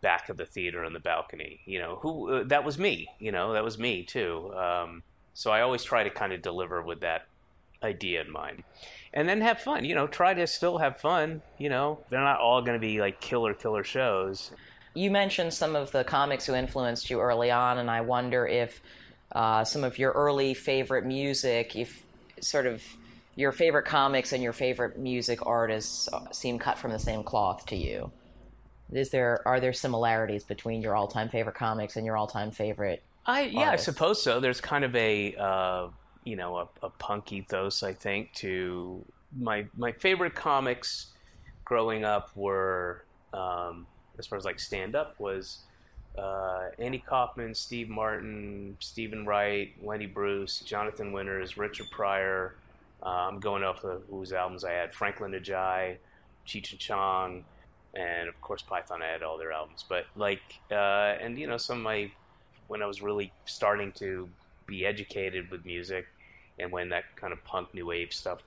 back 0.01 0.29
of 0.29 0.37
the 0.37 0.45
theater 0.45 0.83
in 0.83 0.93
the 0.93 0.99
balcony. 0.99 1.61
You 1.65 1.79
know, 1.79 1.99
who 2.01 2.33
uh, 2.33 2.43
that 2.47 2.65
was 2.65 2.77
me. 2.77 3.07
You 3.19 3.31
know, 3.31 3.53
that 3.53 3.63
was 3.63 3.77
me 3.77 4.03
too. 4.03 4.53
Um, 4.53 5.03
so 5.33 5.51
I 5.51 5.61
always 5.61 5.83
try 5.83 6.03
to 6.03 6.09
kind 6.09 6.33
of 6.33 6.41
deliver 6.41 6.81
with 6.81 7.01
that 7.01 7.27
idea 7.83 8.21
in 8.21 8.31
mind, 8.31 8.63
and 9.13 9.27
then 9.27 9.41
have 9.41 9.59
fun. 9.59 9.85
You 9.85 9.95
know, 9.95 10.07
try 10.07 10.33
to 10.33 10.47
still 10.47 10.77
have 10.77 10.99
fun. 10.99 11.41
You 11.57 11.69
know, 11.69 11.99
they're 12.09 12.19
not 12.21 12.39
all 12.39 12.61
going 12.61 12.79
to 12.79 12.85
be 12.85 12.99
like 12.99 13.21
killer 13.21 13.53
killer 13.53 13.83
shows. 13.83 14.51
You 14.93 15.11
mentioned 15.11 15.53
some 15.53 15.75
of 15.75 15.91
the 15.91 16.03
comics 16.03 16.45
who 16.45 16.55
influenced 16.55 17.09
you 17.09 17.19
early 17.19 17.51
on, 17.51 17.77
and 17.77 17.89
I 17.89 18.01
wonder 18.01 18.47
if 18.47 18.81
uh, 19.31 19.63
some 19.63 19.83
of 19.83 19.99
your 19.99 20.11
early 20.11 20.53
favorite 20.53 21.05
music, 21.05 21.75
if 21.75 22.03
sort 22.41 22.65
of 22.65 22.83
your 23.35 23.51
favorite 23.51 23.85
comics 23.85 24.33
and 24.33 24.41
your 24.41 24.53
favorite 24.53 24.97
music 24.97 25.45
artists 25.45 26.09
seem 26.31 26.57
cut 26.57 26.77
from 26.77 26.91
the 26.91 26.99
same 26.99 27.23
cloth 27.23 27.65
to 27.67 27.75
you. 27.75 28.11
Is 28.91 29.09
there 29.09 29.41
are 29.45 29.59
there 29.59 29.73
similarities 29.73 30.43
between 30.43 30.81
your 30.81 30.95
all 30.95 31.07
time 31.07 31.29
favorite 31.29 31.55
comics 31.55 31.97
and 31.97 32.05
your 32.05 32.17
all 32.17 32.27
time 32.27 32.51
favorite? 32.51 33.03
I 33.25 33.43
yeah, 33.43 33.67
artists? 33.67 33.87
I 33.87 33.91
suppose 33.91 34.23
so. 34.23 34.39
There's 34.39 34.61
kind 34.61 34.83
of 34.83 34.95
a 34.95 35.35
uh, 35.35 35.87
you 36.27 36.35
know 36.35 36.57
a, 36.57 36.67
a 36.83 36.89
punk 36.89 37.31
ethos, 37.31 37.83
I 37.83 37.93
think, 37.93 38.33
to 38.35 39.03
my 39.37 39.65
my 39.75 39.93
favorite 39.93 40.35
comics 40.35 41.07
growing 41.63 42.03
up 42.03 42.31
were 42.35 43.03
um, 43.33 43.87
as 44.19 44.27
far 44.27 44.37
as 44.37 44.45
like 44.45 44.59
stand 44.59 44.95
up 44.95 45.19
was 45.19 45.59
uh, 46.17 46.69
Andy 46.79 46.99
Kaufman, 46.99 47.53
Steve 47.53 47.89
Martin, 47.89 48.75
Steven 48.79 49.25
Wright, 49.25 49.73
Lenny 49.81 50.07
Bruce, 50.07 50.59
Jonathan 50.59 51.11
Winters, 51.11 51.57
Richard 51.57 51.89
Pryor. 51.91 52.55
I'm 53.03 53.39
going 53.39 53.63
off 53.63 53.83
of 53.83 54.01
whose 54.09 54.33
albums 54.33 54.63
I 54.65 54.71
had 54.71 54.93
Franklyn 54.93 55.31
Ajaye, 55.31 55.97
Cheech 56.45 56.71
and 56.71 56.79
Chong 56.79 57.45
and 57.93 58.27
of 58.27 58.39
course 58.41 58.61
Python. 58.61 59.01
I 59.01 59.07
had 59.07 59.23
all 59.23 59.37
their 59.37 59.51
albums, 59.51 59.85
but 59.87 60.05
like, 60.15 60.41
uh, 60.71 61.15
and 61.21 61.37
you 61.37 61.47
know, 61.47 61.57
some 61.57 61.77
of 61.77 61.83
my 61.83 62.11
when 62.67 62.81
I 62.81 62.85
was 62.85 63.01
really 63.01 63.31
starting 63.45 63.91
to 63.93 64.27
be 64.65 64.85
educated 64.85 65.49
with 65.49 65.65
music, 65.65 66.05
and 66.59 66.71
when 66.71 66.89
that 66.89 67.03
kind 67.15 67.33
of 67.33 67.43
punk 67.43 67.73
new 67.73 67.85
wave 67.85 68.11
stuff 68.13 68.39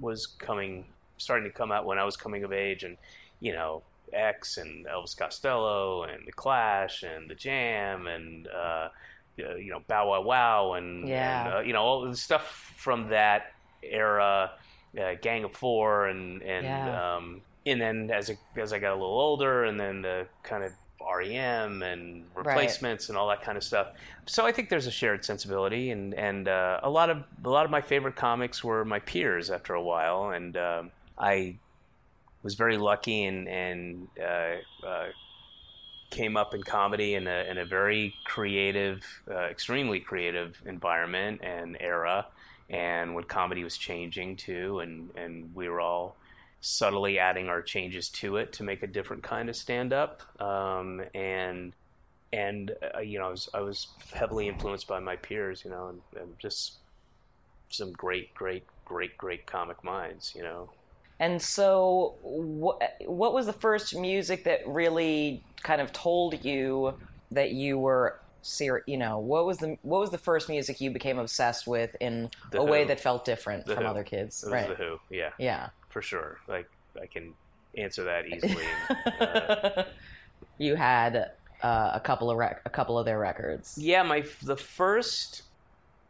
was 0.00 0.26
coming, 0.26 0.86
starting 1.18 1.48
to 1.50 1.56
come 1.56 1.70
out 1.72 1.86
when 1.86 1.98
I 1.98 2.04
was 2.04 2.16
coming 2.16 2.44
of 2.44 2.52
age, 2.52 2.82
and 2.84 2.96
you 3.40 3.52
know, 3.52 3.82
X 4.12 4.56
and 4.58 4.86
Elvis 4.86 5.16
Costello 5.16 6.04
and 6.04 6.26
the 6.26 6.32
Clash 6.32 7.02
and 7.02 7.28
the 7.28 7.34
Jam 7.34 8.06
and 8.06 8.46
uh, 8.48 8.88
you 9.36 9.70
know 9.70 9.80
Bow 9.88 10.10
Wow 10.10 10.22
Wow 10.22 10.72
and, 10.74 11.08
Yeah. 11.08 11.46
and 11.46 11.54
uh, 11.54 11.60
you 11.60 11.72
know 11.72 11.82
all 11.82 12.08
the 12.08 12.16
stuff 12.16 12.72
from 12.76 13.08
that 13.10 13.52
era, 13.82 14.52
uh, 15.00 15.14
Gang 15.20 15.44
of 15.44 15.52
Four 15.54 16.06
and 16.08 16.42
and 16.42 16.64
Yeah. 16.66 17.16
um, 17.16 17.42
and 17.66 17.80
then 17.80 18.10
as 18.10 18.30
I, 18.30 18.38
as 18.60 18.72
I 18.72 18.78
got 18.78 18.90
a 18.92 18.94
little 18.98 19.18
older, 19.18 19.64
and 19.64 19.78
then 19.80 20.02
the 20.02 20.26
kind 20.42 20.62
of 20.64 20.72
REM 21.16 21.82
and 21.82 22.24
replacements 22.34 23.08
and 23.08 23.18
all 23.18 23.28
that 23.28 23.42
kind 23.42 23.56
of 23.56 23.64
stuff. 23.64 23.88
So 24.26 24.46
I 24.46 24.52
think 24.52 24.68
there's 24.68 24.86
a 24.86 24.90
shared 24.90 25.24
sensibility, 25.24 25.90
and 25.90 26.14
and 26.14 26.48
uh, 26.48 26.80
a 26.82 26.90
lot 26.90 27.10
of 27.10 27.24
a 27.44 27.50
lot 27.50 27.64
of 27.64 27.70
my 27.70 27.80
favorite 27.80 28.16
comics 28.16 28.62
were 28.62 28.84
my 28.84 29.00
peers 29.00 29.50
after 29.50 29.74
a 29.74 29.82
while, 29.82 30.30
and 30.30 30.56
um, 30.56 30.90
I 31.18 31.56
was 32.42 32.54
very 32.54 32.76
lucky 32.76 33.24
and 33.24 33.48
and 33.48 34.08
uh, 34.20 34.86
uh, 34.86 35.06
came 36.10 36.36
up 36.36 36.54
in 36.54 36.62
comedy 36.62 37.14
in 37.14 37.26
a 37.26 37.44
in 37.50 37.58
a 37.58 37.64
very 37.64 38.14
creative, 38.24 39.02
uh, 39.30 39.44
extremely 39.44 40.00
creative 40.00 40.60
environment 40.66 41.40
and 41.42 41.76
era, 41.80 42.26
and 42.70 43.14
when 43.14 43.24
comedy 43.24 43.64
was 43.64 43.76
changing 43.76 44.36
too, 44.36 44.80
and 44.80 45.10
and 45.16 45.54
we 45.54 45.68
were 45.68 45.80
all 45.80 46.16
subtly 46.64 47.18
adding 47.18 47.48
our 47.48 47.60
changes 47.60 48.08
to 48.08 48.38
it 48.38 48.50
to 48.50 48.62
make 48.62 48.82
a 48.82 48.86
different 48.86 49.22
kind 49.22 49.50
of 49.50 49.56
stand 49.56 49.92
up 49.92 50.22
um, 50.40 51.02
and 51.14 51.74
and 52.32 52.72
uh, 52.96 53.00
you 53.00 53.18
know 53.18 53.26
I 53.26 53.30
was, 53.30 53.48
I 53.52 53.60
was 53.60 53.88
heavily 54.14 54.48
influenced 54.48 54.88
by 54.88 54.98
my 54.98 55.16
peers 55.16 55.62
you 55.62 55.70
know 55.70 55.88
and, 55.88 56.22
and 56.22 56.38
just 56.38 56.78
some 57.68 57.92
great 57.92 58.32
great 58.34 58.64
great 58.86 59.16
great 59.18 59.46
comic 59.46 59.82
minds 59.84 60.32
you 60.34 60.42
know. 60.42 60.70
And 61.20 61.40
so, 61.40 62.16
what 62.22 62.96
what 63.06 63.34
was 63.34 63.46
the 63.46 63.52
first 63.52 63.96
music 63.96 64.44
that 64.44 64.66
really 64.66 65.44
kind 65.62 65.80
of 65.80 65.92
told 65.92 66.44
you 66.44 66.94
that 67.30 67.52
you 67.52 67.78
were 67.78 68.20
ser- 68.44 68.82
You 68.86 68.96
know, 68.98 69.18
what 69.18 69.46
was 69.46 69.58
the 69.58 69.78
what 69.82 70.00
was 70.00 70.10
the 70.10 70.18
first 70.18 70.48
music 70.48 70.80
you 70.80 70.90
became 70.90 71.18
obsessed 71.18 71.66
with 71.66 71.96
in 72.00 72.30
The 72.50 72.60
a 72.60 72.64
way 72.64 72.84
that 72.84 73.00
felt 73.00 73.24
different 73.24 73.66
The 73.66 73.74
from 73.74 73.84
Who. 73.84 73.90
other 73.90 74.04
kids? 74.04 74.42
it 74.42 74.46
was 74.46 74.52
right. 74.52 74.68
the 74.68 74.74
Who 74.74 74.98
yeah 75.10 75.30
Yeah. 75.38 75.68
for 75.88 76.02
sure 76.02 76.38
like 76.48 76.68
I 77.00 77.06
can 77.06 77.34
answer 77.76 78.04
that 78.04 78.26
easily 78.32 78.64
uh, 79.20 79.82
you 80.58 80.76
had 80.76 81.32
uh, 81.62 81.90
a 81.94 82.00
couple 82.00 82.30
of 82.30 82.36
rec- 82.36 82.62
a 82.64 82.70
couple 82.70 82.98
of 82.98 83.04
their 83.06 83.18
records. 83.18 83.76
Yeah, 83.78 84.02
my 84.02 84.24
the 84.42 84.56
first 84.56 85.42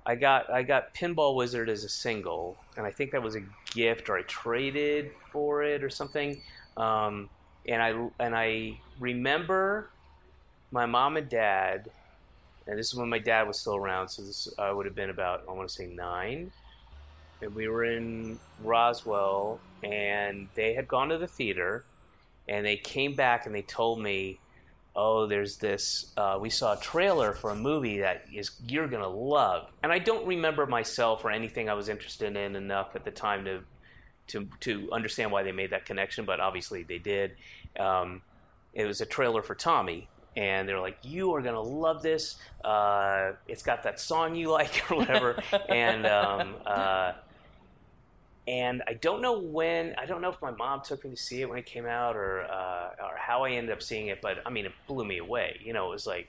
I 0.06 0.16
got 0.16 0.50
I 0.50 0.62
got 0.62 0.92
Pinball 0.94 1.34
Wizard 1.36 1.68
as 1.70 1.84
a 1.84 1.88
single, 1.88 2.56
and 2.76 2.84
I 2.84 2.90
think 2.90 3.12
that 3.12 3.22
was 3.22 3.36
a 3.36 3.40
gift 3.72 4.08
or 4.10 4.18
I 4.18 4.22
traded 4.22 5.12
for 5.32 5.62
it 5.62 5.82
or 5.82 5.88
something. 5.90 6.40
Um, 6.76 7.30
and 7.66 7.80
I 7.82 7.90
and 8.18 8.34
I 8.36 8.78
remember 9.00 9.88
my 10.72 10.84
mom 10.86 11.16
and 11.16 11.28
dad, 11.28 11.88
and 12.66 12.78
this 12.78 12.88
is 12.88 12.94
when 12.94 13.08
my 13.08 13.18
dad 13.18 13.46
was 13.46 13.60
still 13.60 13.76
around, 13.76 14.08
so 14.08 14.22
this 14.22 14.48
I 14.58 14.72
would 14.72 14.86
have 14.86 14.94
been 14.94 15.10
about 15.10 15.44
I 15.48 15.52
want 15.52 15.68
to 15.68 15.74
say 15.74 15.86
nine, 15.86 16.52
and 17.40 17.54
we 17.54 17.68
were 17.68 17.84
in 17.84 18.38
Roswell, 18.62 19.60
and 19.82 20.48
they 20.54 20.74
had 20.74 20.88
gone 20.88 21.08
to 21.10 21.18
the 21.18 21.26
theater, 21.26 21.84
and 22.48 22.64
they 22.64 22.76
came 22.76 23.14
back 23.14 23.46
and 23.46 23.54
they 23.54 23.62
told 23.62 24.00
me 24.00 24.38
oh, 24.96 25.26
there's 25.26 25.56
this. 25.56 26.12
Uh, 26.16 26.38
we 26.40 26.50
saw 26.50 26.74
a 26.74 26.80
trailer 26.80 27.32
for 27.32 27.50
a 27.50 27.56
movie 27.56 28.00
that 28.00 28.24
is 28.32 28.52
you're 28.68 28.88
gonna 28.88 29.08
love, 29.08 29.70
and 29.82 29.92
I 29.92 29.98
don't 29.98 30.26
remember 30.26 30.66
myself 30.66 31.24
or 31.24 31.30
anything 31.30 31.68
I 31.68 31.74
was 31.74 31.88
interested 31.88 32.36
in 32.36 32.56
enough 32.56 32.94
at 32.94 33.04
the 33.04 33.10
time 33.10 33.44
to 33.44 33.60
to 34.28 34.48
to 34.60 34.90
understand 34.92 35.32
why 35.32 35.42
they 35.42 35.52
made 35.52 35.70
that 35.70 35.84
connection, 35.84 36.24
but 36.24 36.40
obviously 36.40 36.82
they 36.82 36.98
did. 36.98 37.32
Um, 37.78 38.22
it 38.72 38.86
was 38.86 39.00
a 39.00 39.06
trailer 39.06 39.42
for 39.42 39.54
Tommy. 39.54 40.08
And 40.36 40.68
they're 40.68 40.80
like, 40.80 40.98
"You 41.02 41.34
are 41.34 41.42
gonna 41.42 41.60
love 41.60 42.02
this. 42.02 42.36
Uh, 42.64 43.32
it's 43.46 43.62
got 43.62 43.84
that 43.84 44.00
song 44.00 44.34
you 44.34 44.50
like, 44.58 44.90
or 44.90 44.96
whatever." 44.96 45.42
and 45.68 46.06
um, 46.06 46.54
uh, 46.66 47.12
and 48.46 48.82
I 48.86 48.94
don't 48.94 49.22
know 49.22 49.38
when. 49.38 49.94
I 49.96 50.06
don't 50.06 50.20
know 50.20 50.30
if 50.30 50.40
my 50.42 50.50
mom 50.50 50.82
took 50.82 51.04
me 51.04 51.10
to 51.10 51.16
see 51.16 51.40
it 51.40 51.48
when 51.48 51.58
it 51.58 51.66
came 51.66 51.86
out, 51.86 52.16
or 52.16 52.42
uh, 52.42 52.90
or 53.02 53.16
how 53.16 53.44
I 53.44 53.52
ended 53.52 53.72
up 53.72 53.82
seeing 53.82 54.08
it. 54.08 54.20
But 54.20 54.38
I 54.44 54.50
mean, 54.50 54.66
it 54.66 54.72
blew 54.86 55.04
me 55.04 55.18
away. 55.18 55.60
You 55.64 55.72
know, 55.72 55.86
it 55.86 55.90
was 55.90 56.06
like 56.06 56.28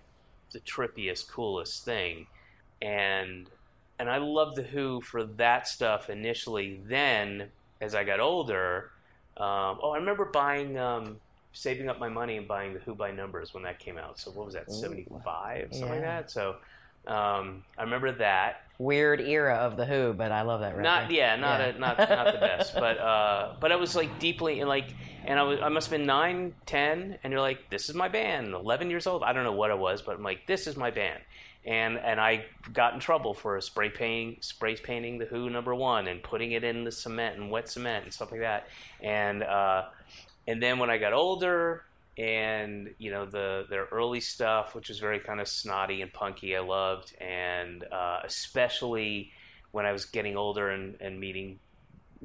the 0.52 0.60
trippiest, 0.60 1.30
coolest 1.30 1.84
thing, 1.84 2.28
and 2.82 3.50
and 4.00 4.10
I 4.10 4.18
loved 4.18 4.56
the 4.56 4.64
Who 4.64 5.02
for 5.02 5.24
that 5.24 5.68
stuff 5.68 6.10
initially. 6.10 6.80
Then, 6.86 7.50
as 7.82 7.96
I 7.96 8.04
got 8.04 8.20
older, 8.20 8.92
um, 9.38 9.80
oh, 9.82 9.92
I 9.92 9.98
remember 9.98 10.26
buying, 10.26 10.78
um, 10.78 11.18
saving 11.56 11.90
up 11.90 12.00
my 12.00 12.10
money 12.10 12.38
and 12.38 12.48
buying 12.48 12.74
the 12.74 12.80
Who 12.82 12.94
by 12.94 13.12
numbers 13.12 13.54
when 13.54 13.64
that 13.64 13.80
came 13.80 13.98
out. 13.98 14.20
So 14.20 14.30
what 14.32 14.46
was 14.46 14.54
that, 14.54 14.72
seventy 14.72 15.08
five, 15.24 15.70
something 15.72 15.90
like 15.90 16.02
that. 16.02 16.30
So 16.30 16.58
Um, 17.08 17.64
I 17.78 17.84
remember 17.84 18.12
that. 18.14 18.62
Weird 18.80 19.22
era 19.22 19.56
of 19.56 19.78
the 19.78 19.86
Who, 19.86 20.14
but 20.14 20.32
I 20.32 20.42
love 20.42 20.60
that 20.62 20.72
record. 20.72 20.84
Not 20.84 21.12
yeah, 21.12 21.36
not 21.36 21.60
Yeah. 21.60 21.68
A, 21.68 21.80
not 21.80 21.98
not 21.98 22.26
the 22.34 22.40
best, 22.40 22.74
but 22.86 22.98
uh, 23.00 23.56
but 23.60 23.72
I 23.72 23.76
was 23.78 23.96
like 23.96 24.20
deeply 24.20 24.60
in 24.60 24.68
like, 24.68 24.88
and 25.24 25.40
I 25.40 25.44
was 25.44 25.60
I 25.62 25.70
must 25.70 25.88
have 25.90 25.98
been 25.98 26.08
nine, 26.08 26.54
ten, 26.66 27.18
and 27.24 27.32
you're 27.32 27.42
like, 27.42 27.70
this 27.70 27.90
is 27.90 27.96
my 27.96 28.10
band. 28.10 28.54
Eleven 28.54 28.90
years 28.90 29.08
old, 29.08 29.24
I 29.24 29.34
don't 29.34 29.44
know 29.44 29.54
what 29.54 29.72
I 29.72 29.76
was, 29.76 30.02
but 30.02 30.16
I'm 30.18 30.24
like, 30.24 30.46
this 30.48 30.66
is 30.68 30.76
my 30.76 30.90
band, 30.92 31.22
and 31.64 31.98
and 32.00 32.20
I 32.20 32.46
got 32.74 32.96
in 32.96 33.00
trouble 33.00 33.34
for 33.34 33.62
spray 33.62 33.90
painting 33.90 34.38
spray 34.42 34.76
painting 34.76 35.20
the 35.20 35.26
Who 35.26 35.50
number 35.50 35.74
one 35.76 36.08
and 36.08 36.22
putting 36.22 36.52
it 36.52 36.64
in 36.66 36.84
the 36.84 36.92
cement 36.92 37.38
and 37.38 37.50
wet 37.52 37.70
cement 37.70 38.04
and 38.04 38.14
stuff 38.14 38.32
like 38.32 38.42
that, 38.42 38.68
and 39.02 39.44
uh, 39.44 39.84
and 40.48 40.62
then 40.62 40.80
when 40.80 40.90
I 40.90 40.98
got 40.98 41.14
older. 41.14 41.84
And 42.18 42.96
you 42.98 43.12
know 43.12 43.26
the 43.26 43.66
their 43.70 43.90
early 43.92 44.22
stuff, 44.22 44.74
which 44.74 44.88
was 44.88 45.00
very 45.00 45.20
kind 45.20 45.42
of 45.42 45.50
snotty 45.50 46.02
and 46.02 46.14
punky, 46.14 46.56
I 46.56 46.62
loved, 46.62 47.14
and 47.20 47.84
uh, 47.92 48.22
especially 48.24 49.34
when 49.76 49.86
I 49.86 49.92
was 49.92 50.06
getting 50.06 50.38
older 50.38 50.70
and, 50.70 50.96
and 51.02 51.20
meeting, 51.20 51.60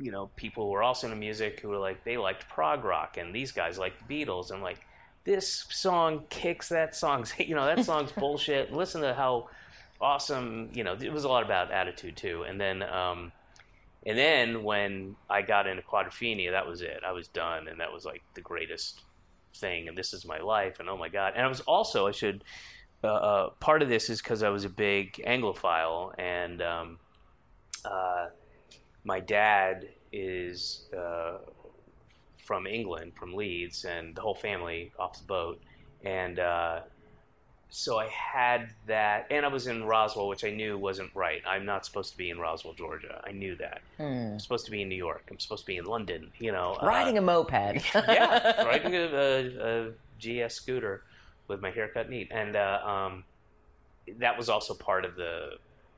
you 0.01 0.13
know, 0.13 0.31
people 0.37 0.67
who 0.67 0.71
were 0.71 0.85
also 0.85 1.09
into 1.09 1.19
music 1.19 1.59
who 1.59 1.69
were 1.69 1.79
like, 1.79 2.05
they 2.05 2.17
liked 2.17 2.49
prog 2.49 2.85
rock 2.85 3.17
and 3.17 3.35
these 3.35 3.51
guys 3.51 3.77
liked 3.77 4.07
the 4.07 4.25
Beatles. 4.25 4.53
And 4.53 4.63
like, 4.63 4.79
this 5.25 5.67
song 5.69 6.23
kicks 6.31 6.69
that 6.69 6.95
song's, 6.95 7.35
you 7.41 7.57
know, 7.57 7.67
that 7.67 7.85
song's 7.85 8.13
bullshit. 8.13 8.73
Listen 8.73 9.01
to 9.01 9.15
how 9.15 9.49
awesome, 10.01 10.71
you 10.73 10.85
know, 10.85 10.93
it 10.95 11.13
was 11.13 11.25
a 11.25 11.29
lot 11.29 11.43
about 11.43 11.73
attitude 11.73 12.17
too. 12.17 12.45
And 12.45 12.61
then, 12.61 12.85
um, 12.85 13.33
and 14.07 14.17
then 14.17 14.63
when 14.63 15.17
I 15.29 15.43
got 15.43 15.67
into 15.67 15.83
Quadrophenia, 15.83 16.53
that 16.53 16.67
was 16.67 16.81
it. 16.81 17.01
I 17.07 17.13
was 17.13 17.29
done. 17.29 17.69
And 17.69 17.81
that 17.81 17.93
was 17.93 18.05
like 18.05 18.23
the 18.35 18.41
greatest 18.41 19.03
thing. 19.57 19.89
And 19.89 19.97
this 19.97 20.15
is 20.15 20.25
my 20.25 20.39
life. 20.39 20.81
And 20.81 20.89
oh 20.89 20.97
my 20.97 21.09
God. 21.09 21.35
And 21.37 21.45
I 21.45 21.49
was 21.49 21.61
also, 21.61 22.07
I 22.07 22.13
should, 22.13 22.43
uh, 23.05 23.09
uh, 23.09 23.51
part 23.61 23.83
of 23.83 23.89
this 23.89 24.09
is 24.09 24.23
because 24.23 24.43
I 24.43 24.49
was 24.49 24.65
a 24.65 24.71
big 24.71 25.15
Anglophile 25.27 26.15
and, 26.19 26.63
um, 26.63 26.99
uh, 27.85 28.27
my 29.05 29.21
dad 29.21 29.89
is 30.13 30.89
uh, 30.97 31.39
from 32.45 32.67
England, 32.67 33.13
from 33.19 33.33
Leeds, 33.33 33.85
and 33.85 34.15
the 34.15 34.21
whole 34.21 34.35
family 34.35 34.93
off 34.99 35.19
the 35.19 35.25
boat. 35.25 35.63
And 36.05 36.39
uh, 36.39 36.81
so 37.71 37.99
I 37.99 38.09
had 38.09 38.71
that, 38.87 39.27
and 39.31 39.45
I 39.47 39.49
was 39.49 39.67
in 39.67 39.85
Roswell, 39.85 40.29
which 40.29 40.45
I 40.45 40.51
knew 40.51 40.77
wasn't 40.77 41.11
right. 41.15 41.41
I'm 41.47 41.65
not 41.65 41.87
supposed 41.87 42.11
to 42.13 42.19
be 42.19 42.31
in 42.31 42.39
Roswell, 42.39 42.75
Georgia. 42.75 43.21
I 43.25 43.33
knew 43.33 43.55
that. 43.57 43.81
I'm 43.99 44.39
supposed 44.41 44.65
to 44.67 44.71
be 44.71 44.83
in 44.83 44.89
New 44.89 44.97
York. 44.97 45.27
I'm 45.31 45.39
supposed 45.39 45.63
to 45.63 45.67
be 45.67 45.77
in 45.77 45.85
London. 45.85 46.31
You 46.39 46.53
know, 46.53 46.77
uh, 46.83 46.87
Riding 46.87 47.17
a 47.19 47.21
moped. 47.23 47.53
yeah, 47.95 48.63
riding 48.65 48.95
a, 48.95 49.05
a, 49.05 49.89
a 49.89 50.47
GS 50.49 50.55
scooter 50.55 51.03
with 51.49 51.61
my 51.61 51.71
haircut 51.71 52.11
neat, 52.11 52.29
and 52.31 52.57
uh, 52.57 52.81
um, 52.85 53.25
that 54.19 54.37
was 54.37 54.49
also 54.49 54.75
part 54.75 55.05
of 55.05 55.17
the 55.17 55.53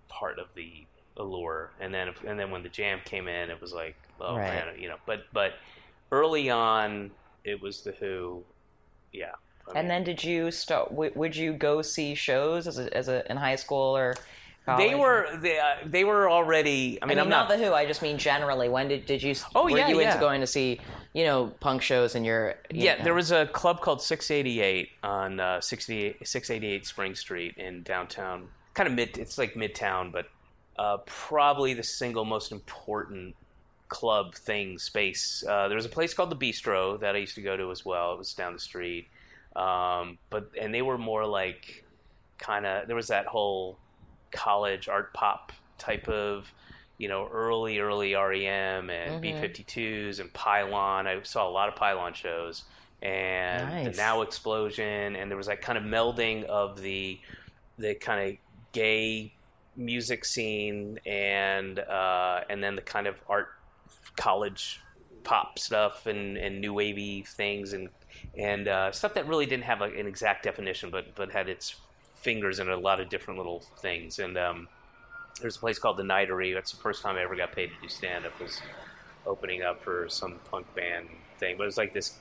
part 0.09 0.39
of 0.39 0.47
the 0.55 0.73
allure. 1.16 1.70
And 1.81 1.93
then 1.93 2.11
and 2.27 2.39
then 2.39 2.51
when 2.51 2.62
the 2.62 2.69
jam 2.69 3.01
came 3.05 3.28
in, 3.28 3.51
it 3.51 3.61
was 3.61 3.73
like, 3.73 3.97
oh 4.20 4.36
Right. 4.36 4.49
man, 4.66 4.78
you 4.78 4.89
know. 4.89 4.97
But 5.07 5.24
but 5.32 5.55
early 6.11 6.51
on, 6.51 7.11
it 7.44 7.61
was 7.61 7.82
the 7.82 7.93
Who. 7.93 8.43
Yeah. 9.12 9.32
I 9.68 9.78
And 9.78 9.89
mean, 9.89 9.89
then 9.89 10.05
did 10.05 10.24
you 10.24 10.51
start? 10.51 10.90
W- 10.90 11.12
would 11.14 11.36
you 11.36 11.52
go 11.52 11.82
see 11.82 12.14
shows 12.14 12.66
as 12.66 12.78
a, 12.78 12.94
as 12.97 13.09
a 13.09 13.30
in 13.30 13.36
high 13.36 13.56
school 13.56 13.97
or? 13.97 14.14
College? 14.64 14.89
they 14.90 14.94
were 14.94 15.39
they, 15.40 15.59
uh, 15.59 15.74
they 15.84 16.05
were 16.05 16.30
already. 16.30 16.98
I 17.02 17.05
I 17.05 17.09
mean, 17.09 17.16
mean, 17.16 17.24
I'm 17.24 17.28
not 17.28 17.48
not. 17.48 17.59
the 17.59 17.64
Who. 17.64 17.72
I 17.74 17.84
just 17.84 18.01
mean 18.01 18.16
generally. 18.16 18.68
When 18.68 18.86
did 18.86 19.06
did 19.06 19.20
you? 19.22 19.34
Oh, 19.56 19.64
were 19.64 19.70
yeah, 19.76 19.89
you 19.89 20.01
yeah. 20.01 20.09
into 20.09 20.20
going 20.20 20.40
to 20.40 20.47
see 20.47 20.80
you 21.14 21.24
know 21.24 21.52
punk 21.59 21.82
shows 21.82 22.14
in 22.14 22.24
your? 22.24 22.55
you 22.70 22.84
Yeah, 22.84 22.94
know- 22.98 23.05
there 23.05 23.14
was 23.14 23.32
a 23.32 23.47
club 23.47 23.80
called 23.80 24.01
688 24.01 24.89
on 25.02 25.40
uh, 25.40 25.60
68 25.60 26.26
688 26.28 26.86
Spring 26.86 27.14
Street 27.16 27.56
in 27.56 27.82
downtown. 27.82 28.48
Kind 28.74 28.89
of 28.89 28.94
mid, 28.94 29.18
it's 29.18 29.36
like 29.36 29.55
midtown, 29.55 30.12
but 30.12 30.26
uh, 30.78 30.98
probably 31.06 31.74
the 31.74 31.82
single 31.82 32.24
most 32.24 32.52
important 32.52 33.34
club 33.89 34.34
thing 34.34 34.78
space. 34.78 35.43
Uh, 35.47 35.66
there 35.68 35.76
was 35.76 35.84
a 35.86 35.89
place 35.90 36.14
called 36.14 36.30
the 36.30 36.36
Bistro 36.36 36.98
that 37.01 37.14
I 37.16 37.18
used 37.18 37.34
to 37.34 37.43
go 37.43 37.56
to 37.56 37.70
as 37.72 37.84
well. 37.84 38.12
It 38.14 38.18
was 38.18 38.32
down 38.32 38.52
the 38.55 38.59
street, 38.60 39.09
um, 39.57 40.19
but 40.31 40.51
and 40.61 40.74
they 40.74 40.83
were 40.83 40.99
more 40.99 41.27
like 41.27 41.85
kind 42.39 42.66
of 42.66 42.87
there 42.87 42.97
was 42.97 43.09
that 43.09 43.27
whole 43.27 43.79
college 44.31 44.89
art 44.89 45.12
pop 45.12 45.53
type 45.79 46.09
of 46.09 46.53
you 46.99 47.09
know 47.09 47.29
early 47.33 47.79
early 47.79 48.15
REM 48.15 48.91
and 48.91 49.23
B52s 49.23 50.20
and 50.20 50.33
Pylon. 50.33 51.07
I 51.07 51.20
saw 51.23 51.49
a 51.49 51.51
lot 51.51 51.69
of 51.69 51.77
Pylon 51.77 52.15
shows 52.15 52.65
and 53.03 53.69
Nice. 53.69 53.97
the 53.97 54.03
Now 54.03 54.23
Explosion 54.23 55.16
and 55.16 55.31
there 55.31 55.37
was 55.37 55.49
that 55.49 55.61
kind 55.61 55.77
of 55.77 55.85
melding 55.85 56.45
of 56.45 56.81
the 56.81 57.19
the 57.79 57.95
kind 57.95 58.31
of 58.31 58.37
gay 58.73 59.33
music 59.77 60.24
scene 60.24 60.99
and 61.07 61.79
uh, 61.79 62.41
and 62.49 62.62
then 62.62 62.77
the 62.77 62.83
kind 62.83 63.07
of 63.07 63.16
art 63.29 63.49
college 64.16 64.81
pop 65.24 65.59
stuff 65.59 66.07
and, 66.07 66.37
and 66.37 66.61
new 66.61 66.73
wavy 66.73 67.23
things 67.23 67.73
and 67.73 67.89
and 68.36 68.69
uh, 68.69 68.93
stuff 68.93 69.15
that 69.15 69.27
really 69.27 69.47
didn't 69.47 69.65
have 69.65 69.81
like 69.81 69.97
an 69.97 70.07
exact 70.07 70.44
definition 70.44 70.90
but 70.90 71.15
but 71.15 71.31
had 71.31 71.49
its 71.49 71.77
fingers 72.16 72.59
in 72.59 72.69
a 72.69 72.77
lot 72.77 73.01
of 73.01 73.09
different 73.09 73.39
little 73.39 73.61
things 73.78 74.19
and 74.19 74.39
um, 74.39 74.69
there's 75.40 75.57
a 75.57 75.61
place 75.61 75.78
called 75.78 75.97
the 75.97 76.03
Nightery. 76.03 76.55
That's 76.55 76.73
the 76.73 76.81
first 76.81 77.03
time 77.03 77.16
I 77.16 77.23
ever 77.23 77.36
got 77.36 77.53
paid 77.53 77.69
to 77.69 77.74
do 77.81 77.89
stand 77.89 78.27
up 78.27 78.39
was 78.40 78.61
opening 79.27 79.62
up 79.62 79.82
for 79.82 80.09
some 80.09 80.39
punk 80.51 80.73
band 80.74 81.09
thing. 81.39 81.57
But 81.57 81.65
it 81.65 81.66
was 81.66 81.77
like 81.77 81.94
this 81.94 82.19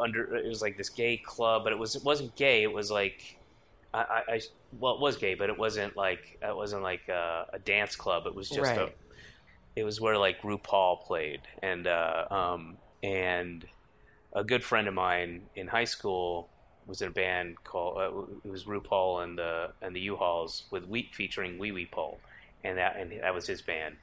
under 0.00 0.36
it 0.36 0.46
was 0.46 0.62
like 0.62 0.76
this 0.76 0.88
gay 0.88 1.16
club, 1.16 1.64
but 1.64 1.72
it 1.72 1.78
was 1.78 1.96
it 1.96 2.04
wasn't 2.04 2.34
gay. 2.36 2.62
It 2.62 2.72
was 2.72 2.90
like 2.90 3.36
I, 3.94 4.22
I, 4.28 4.40
well 4.78 4.94
it 4.94 5.00
was 5.00 5.16
gay, 5.16 5.34
but 5.34 5.50
it 5.50 5.58
wasn't 5.58 5.96
like 5.96 6.38
it 6.42 6.56
wasn't 6.56 6.82
like 6.82 7.08
a, 7.08 7.46
a 7.52 7.58
dance 7.58 7.96
club. 7.96 8.26
It 8.26 8.34
was 8.34 8.48
just 8.48 8.76
a 8.76 8.84
Right. 8.84 8.96
it 9.76 9.84
was 9.84 10.00
where 10.00 10.16
like 10.16 10.40
RuPaul 10.42 11.02
played 11.02 11.42
and 11.62 11.86
uh, 11.86 12.26
um, 12.30 12.76
and 13.02 13.64
a 14.34 14.44
good 14.44 14.64
friend 14.64 14.88
of 14.88 14.94
mine 14.94 15.42
in 15.56 15.66
high 15.66 15.84
school 15.84 16.48
was 16.86 17.00
in 17.02 17.08
a 17.08 17.12
band 17.12 17.62
called 17.64 17.98
uh, 17.98 18.22
it 18.44 18.50
was 18.50 18.64
RuPaul 18.64 19.22
and 19.24 19.38
the 19.38 19.72
and 19.82 19.94
the 19.94 20.00
U-Hauls 20.00 20.64
with 20.70 20.86
we 20.86 21.10
featuring 21.12 21.58
Wee 21.58 21.72
Wee 21.72 21.86
Paul 21.86 22.18
and 22.64 22.78
that 22.78 22.96
and 22.96 23.12
that 23.22 23.34
was 23.34 23.46
his 23.46 23.62
band 23.62 23.96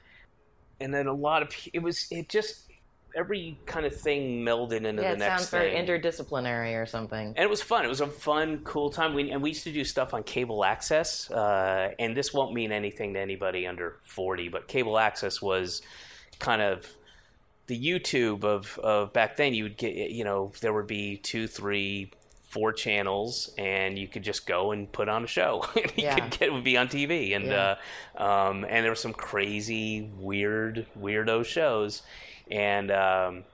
and 0.80 0.92
then 0.94 1.06
a 1.06 1.12
lot 1.12 1.42
of 1.42 1.54
it 1.72 1.82
was 1.82 2.06
it 2.10 2.28
just 2.28 2.70
every 3.16 3.58
kind 3.66 3.86
of 3.86 3.94
thing 3.94 4.44
melded 4.44 4.84
into 4.84 5.02
Yeah, 5.02 5.10
the 5.10 5.16
it 5.16 5.18
next 5.18 5.48
sounds 5.48 5.50
very 5.50 5.72
interdisciplinary 5.72 6.80
or 6.80 6.86
something. 6.86 7.28
and 7.28 7.38
it 7.38 7.50
was 7.50 7.62
fun. 7.62 7.84
It 7.84 7.88
was 7.88 8.00
a 8.00 8.06
fun, 8.06 8.60
cool 8.64 8.90
time. 8.90 9.14
We, 9.14 9.30
and 9.30 9.42
we 9.42 9.50
used 9.50 9.64
to 9.64 9.72
do 9.72 9.84
stuff 9.84 10.14
on 10.14 10.22
cable 10.22 10.64
access. 10.64 11.30
Uh, 11.30 11.90
and 11.98 12.16
this 12.16 12.32
won't 12.32 12.54
mean 12.54 12.72
anything 12.72 13.14
to 13.14 13.20
anybody 13.20 13.66
under 13.66 13.96
40, 14.04 14.48
but 14.48 14.68
cable 14.68 14.98
access 14.98 15.42
was 15.42 15.82
kind 16.38 16.62
of 16.62 16.86
the 17.70 17.80
YouTube 17.80 18.42
of, 18.44 18.78
of 18.82 19.12
back 19.12 19.36
then. 19.36 19.54
You 19.54 19.62
would 19.62 19.76
get, 19.76 19.94
you 20.10 20.24
know, 20.24 20.52
there 20.60 20.72
would 20.72 20.88
be 20.88 21.16
two, 21.16 21.46
three, 21.46 22.10
four 22.48 22.72
channels, 22.72 23.54
and 23.56 23.96
you 23.96 24.08
could 24.08 24.24
just 24.24 24.44
go 24.44 24.72
and 24.72 24.90
put 24.90 25.08
on 25.08 25.22
a 25.22 25.26
show. 25.28 25.64
and 25.76 25.86
you 25.96 26.04
Yeah. 26.04 26.16
could 26.16 26.30
get, 26.38 26.42
it 26.48 26.52
would 26.52 26.64
be 26.64 26.76
on 26.76 26.88
TV. 26.88 27.34
And, 27.36 27.46
Yeah. 27.46 27.76
uh, 28.18 28.22
um, 28.22 28.64
and 28.68 28.84
there 28.84 28.90
were 28.90 28.96
some 28.96 29.12
crazy, 29.12 30.10
weird, 30.18 30.86
weirdo 30.98 31.44
shows. 31.44 32.02
And, 32.50 32.90
um, 32.90 33.44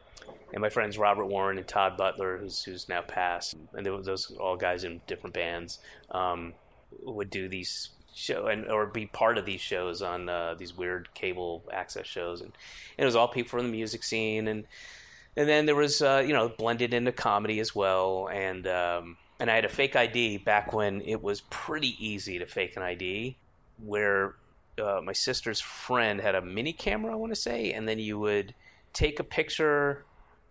and 0.53 0.63
my 0.63 0.71
friends 0.71 0.97
Robert 0.97 1.27
Warren 1.27 1.59
and 1.59 1.69
Todd 1.69 1.99
Butler, 1.99 2.39
who's 2.39 2.63
who's 2.63 2.89
now 2.89 3.03
passed, 3.03 3.55
and 3.75 3.85
they, 3.85 3.91
those 3.91 4.31
all 4.41 4.57
guys 4.57 4.85
in 4.85 5.03
different 5.07 5.35
bands, 5.35 5.81
um, 6.11 6.55
would 7.03 7.29
do 7.29 7.49
these 7.49 7.91
show 8.17 8.47
and 8.47 8.67
or 8.71 8.87
be 8.87 9.07
part 9.07 9.37
of 9.39 9.45
these 9.45 9.61
shows 9.61 10.01
on 10.01 10.29
uh, 10.29 10.55
these 10.55 10.77
weird 10.77 11.13
cable 11.15 11.63
access 11.73 12.07
shows, 12.07 12.41
and, 12.41 12.53
and 12.97 13.03
it 13.03 13.05
was 13.05 13.15
all 13.15 13.29
people 13.29 13.51
from 13.51 13.67
the 13.67 13.73
music 13.73 14.03
scene, 14.03 14.49
and 14.49 14.65
and 15.37 15.49
then 15.49 15.67
there 15.67 15.75
was 15.75 16.01
uh, 16.01 16.23
you 16.27 16.33
know 16.33 16.49
blended 16.49 16.95
into 16.95 17.13
comedy 17.13 17.61
as 17.61 17.75
well, 17.75 18.29
and 18.33 18.67
um, 18.67 19.17
and 19.39 19.51
I 19.51 19.55
had 19.55 19.65
a 19.65 19.69
fake 19.69 19.95
ID 19.95 20.39
back 20.39 20.73
when 20.73 21.03
it 21.03 21.23
was 21.23 21.43
pretty 21.43 21.95
easy 22.05 22.39
to 22.39 22.47
fake 22.47 22.77
an 22.77 22.83
ID, 22.83 23.37
where 23.85 24.35
uh, 24.83 25.01
my 25.05 25.13
sister's 25.13 25.61
friend 25.61 26.21
had 26.21 26.35
a 26.35 26.43
mini 26.43 26.73
camera, 26.73 27.13
I 27.13 27.17
want 27.17 27.35
to 27.35 27.41
say, 27.41 27.73
and 27.73 27.87
then 27.87 27.99
you 27.99 28.19
would 28.19 28.55
take 28.93 29.21
a 29.21 29.25
picture 29.25 30.05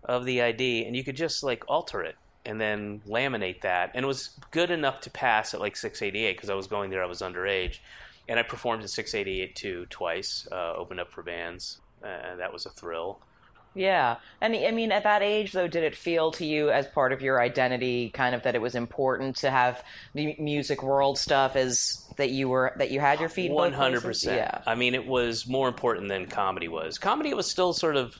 of 0.04 0.24
the 0.26 0.44
ID 0.44 0.86
and 0.86 0.96
you 0.96 1.04
could 1.04 1.16
just 1.16 1.42
like 1.44 1.64
alter 1.68 2.04
it 2.04 2.16
and 2.46 2.60
then 2.60 3.02
laminate 3.08 3.62
that. 3.62 3.92
And 3.94 4.04
it 4.04 4.08
was 4.08 4.30
good 4.52 4.72
enough 4.72 5.02
to 5.02 5.10
pass 5.10 5.54
at 5.54 5.60
like 5.60 5.76
688 5.76 6.36
because 6.36 6.50
I 6.50 6.56
was 6.56 6.68
going 6.68 6.90
there, 6.90 7.04
I 7.04 7.08
was 7.08 7.22
underage. 7.22 7.80
And 8.28 8.40
I 8.40 8.44
performed 8.44 8.84
at 8.84 8.90
688 8.90 9.56
too 9.56 9.86
twice, 9.90 10.48
uh, 10.52 10.74
opened 10.74 11.00
up 11.00 11.12
for 11.12 11.22
bands. 11.22 11.80
Uh, 12.04 12.36
that 12.38 12.52
was 12.52 12.66
a 12.66 12.70
thrill. 12.70 13.20
Yeah, 13.76 14.16
and 14.40 14.56
I 14.56 14.72
mean, 14.72 14.94
at 14.94 15.04
that 15.04 15.22
age, 15.22 15.52
though, 15.52 15.68
did 15.68 15.84
it 15.84 15.96
feel 15.96 16.32
to 16.32 16.46
you 16.46 16.70
as 16.70 16.88
part 16.88 17.12
of 17.12 17.22
your 17.22 17.42
identity, 17.42 18.10
kind 18.10 18.34
of 18.34 18.44
that 18.44 18.56
it 18.56 18.62
was 18.62 18.74
important 18.74 19.36
to 19.38 19.52
have 19.52 19.84
the 20.14 20.34
music 20.40 20.82
world 20.82 21.18
stuff 21.18 21.58
as 21.58 22.06
that 22.16 22.30
you 22.30 22.48
were 22.48 22.74
that 22.78 22.90
you 22.90 23.02
had 23.02 23.20
your 23.20 23.28
feet 23.28 23.52
in 23.52 23.58
100%. 23.58 24.26
Yeah, 24.26 24.62
I 24.66 24.76
mean, 24.76 24.96
it 24.96 25.06
was 25.06 25.46
more 25.46 25.68
important 25.68 26.08
than 26.08 26.28
comedy 26.28 26.70
was. 26.70 26.98
Comedy 26.98 27.34
was 27.34 27.52
still 27.52 27.74
sort 27.74 27.98
of, 27.98 28.18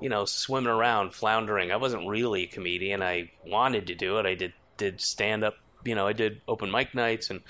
you 0.00 0.08
know, 0.08 0.24
swimming 0.24 0.70
around, 0.70 1.14
floundering. 1.14 1.72
I 1.72 1.76
wasn't 1.76 2.08
really 2.08 2.44
a 2.44 2.46
comedian. 2.46 3.02
I 3.02 3.30
wanted 3.46 3.86
to 3.88 3.94
do 3.94 4.18
it. 4.18 4.26
I 4.26 4.34
did 4.34 4.52
did 4.76 5.00
stand 5.00 5.44
up. 5.44 5.56
You 5.84 5.94
know, 5.94 6.06
I 6.06 6.12
did 6.12 6.40
open 6.48 6.70
mic 6.70 6.94
nights 6.94 7.30
and 7.30 7.40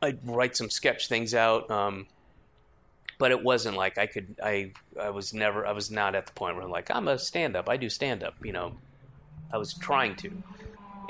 I'd 0.00 0.26
write 0.26 0.56
some 0.56 0.70
sketch 0.70 1.08
things 1.08 1.34
out. 1.34 1.70
Um, 1.70 2.06
but 3.18 3.30
it 3.30 3.42
wasn't 3.42 3.76
like 3.76 3.98
I 3.98 4.06
could. 4.06 4.36
I 4.42 4.72
I 5.00 5.10
was 5.10 5.32
never. 5.32 5.66
I 5.66 5.72
was 5.72 5.90
not 5.90 6.14
at 6.14 6.26
the 6.26 6.32
point 6.32 6.56
where 6.56 6.64
I'm 6.64 6.70
like 6.70 6.90
I'm 6.90 7.08
a 7.08 7.18
stand 7.18 7.56
up. 7.56 7.68
I 7.68 7.76
do 7.76 7.88
stand 7.88 8.22
up. 8.22 8.34
You 8.42 8.52
know, 8.52 8.76
I 9.52 9.58
was 9.58 9.74
trying 9.74 10.16
to, 10.16 10.32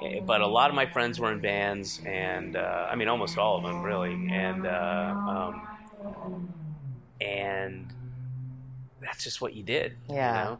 Eh, 0.03 0.21
but 0.21 0.41
a 0.41 0.47
lot 0.47 0.71
of 0.71 0.77
my 0.77 0.87
friends 0.87 1.21
were 1.21 1.33
in 1.33 1.41
bands, 1.41 2.01
and 2.05 2.57
uh, 2.57 2.89
I 2.91 2.97
mean 2.97 3.09
almost 3.09 3.39
all 3.39 3.59
of 3.59 3.63
them 3.63 3.83
really, 3.83 4.29
and 4.31 4.67
uh, 4.67 5.15
um, 5.29 6.53
and 7.21 7.87
that's 9.03 9.24
just 9.24 9.41
what 9.41 9.55
you 9.55 9.62
did. 9.62 9.97
Yeah. 10.09 10.15
You 10.15 10.45
know? 10.45 10.59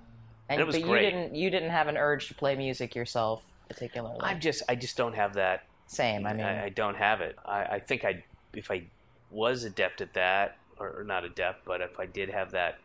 And, 0.48 0.60
it 0.60 0.66
was 0.66 0.77
but 0.77 0.85
great. 0.85 1.05
you 1.05 1.10
didn't 1.10 1.35
you 1.35 1.51
didn't 1.51 1.70
have 1.70 1.89
an 1.89 1.97
urge 1.97 2.28
to 2.28 2.35
play 2.35 2.55
music 2.56 2.94
yourself 2.94 3.43
particularly. 3.73 4.20
I'm 4.20 4.40
just. 4.40 4.62
I 4.69 4.74
just 4.74 4.97
don't 4.97 5.14
have 5.14 5.35
that 5.35 5.64
Same. 5.86 6.27
I 6.27 6.32
mean, 6.32 6.44
I, 6.44 6.66
I 6.66 6.69
don't 6.69 6.97
have 6.97 7.20
it. 7.20 7.39
I, 7.44 7.64
I 7.64 7.78
think 7.81 8.05
I, 8.05 8.23
if 8.52 8.70
I 8.70 8.85
was 9.31 9.64
adept 9.64 10.01
at 10.01 10.14
that, 10.14 10.56
or, 10.78 11.01
or 11.01 11.05
not 11.05 11.24
adept, 11.24 11.64
but 11.64 11.81
if 11.81 11.98
I 11.98 12.06
did 12.06 12.28
have 12.31 12.51
that 12.52 12.78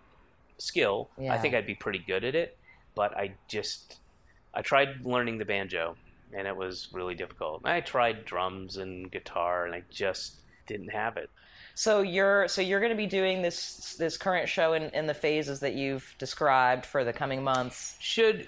skill, 0.58 1.10
I 1.30 1.38
think 1.38 1.54
I'd 1.54 1.68
be 1.68 1.76
pretty 1.76 2.00
good 2.00 2.24
at 2.24 2.36
it. 2.36 2.58
But 2.96 3.16
I 3.16 3.34
just, 3.48 3.98
I 4.54 4.62
tried 4.62 5.06
learning 5.06 5.38
the 5.38 5.46
banjo, 5.46 5.96
and 6.34 6.48
it 6.48 6.56
was 6.56 6.88
really 6.92 7.16
difficult. 7.16 7.62
I 7.66 7.82
tried 7.82 8.26
drums 8.26 8.78
and 8.78 9.12
guitar, 9.12 9.66
and 9.66 9.76
I 9.76 9.84
just 9.92 10.36
didn't 10.66 10.90
have 10.90 11.18
it. 11.18 11.30
So 11.78 12.02
you're 12.02 12.48
so 12.48 12.60
you're 12.60 12.80
going 12.80 12.92
to 12.92 12.98
be 12.98 13.06
doing 13.06 13.44
this 13.44 13.96
this 14.00 14.18
current 14.18 14.50
show 14.50 14.74
in, 14.74 14.90
in 14.96 15.06
the 15.06 15.14
phases 15.14 15.60
that 15.60 15.76
you've 15.76 16.16
described 16.18 16.88
for 16.88 17.04
the 17.04 17.14
coming 17.14 17.44
months. 17.44 17.96
Should 18.00 18.48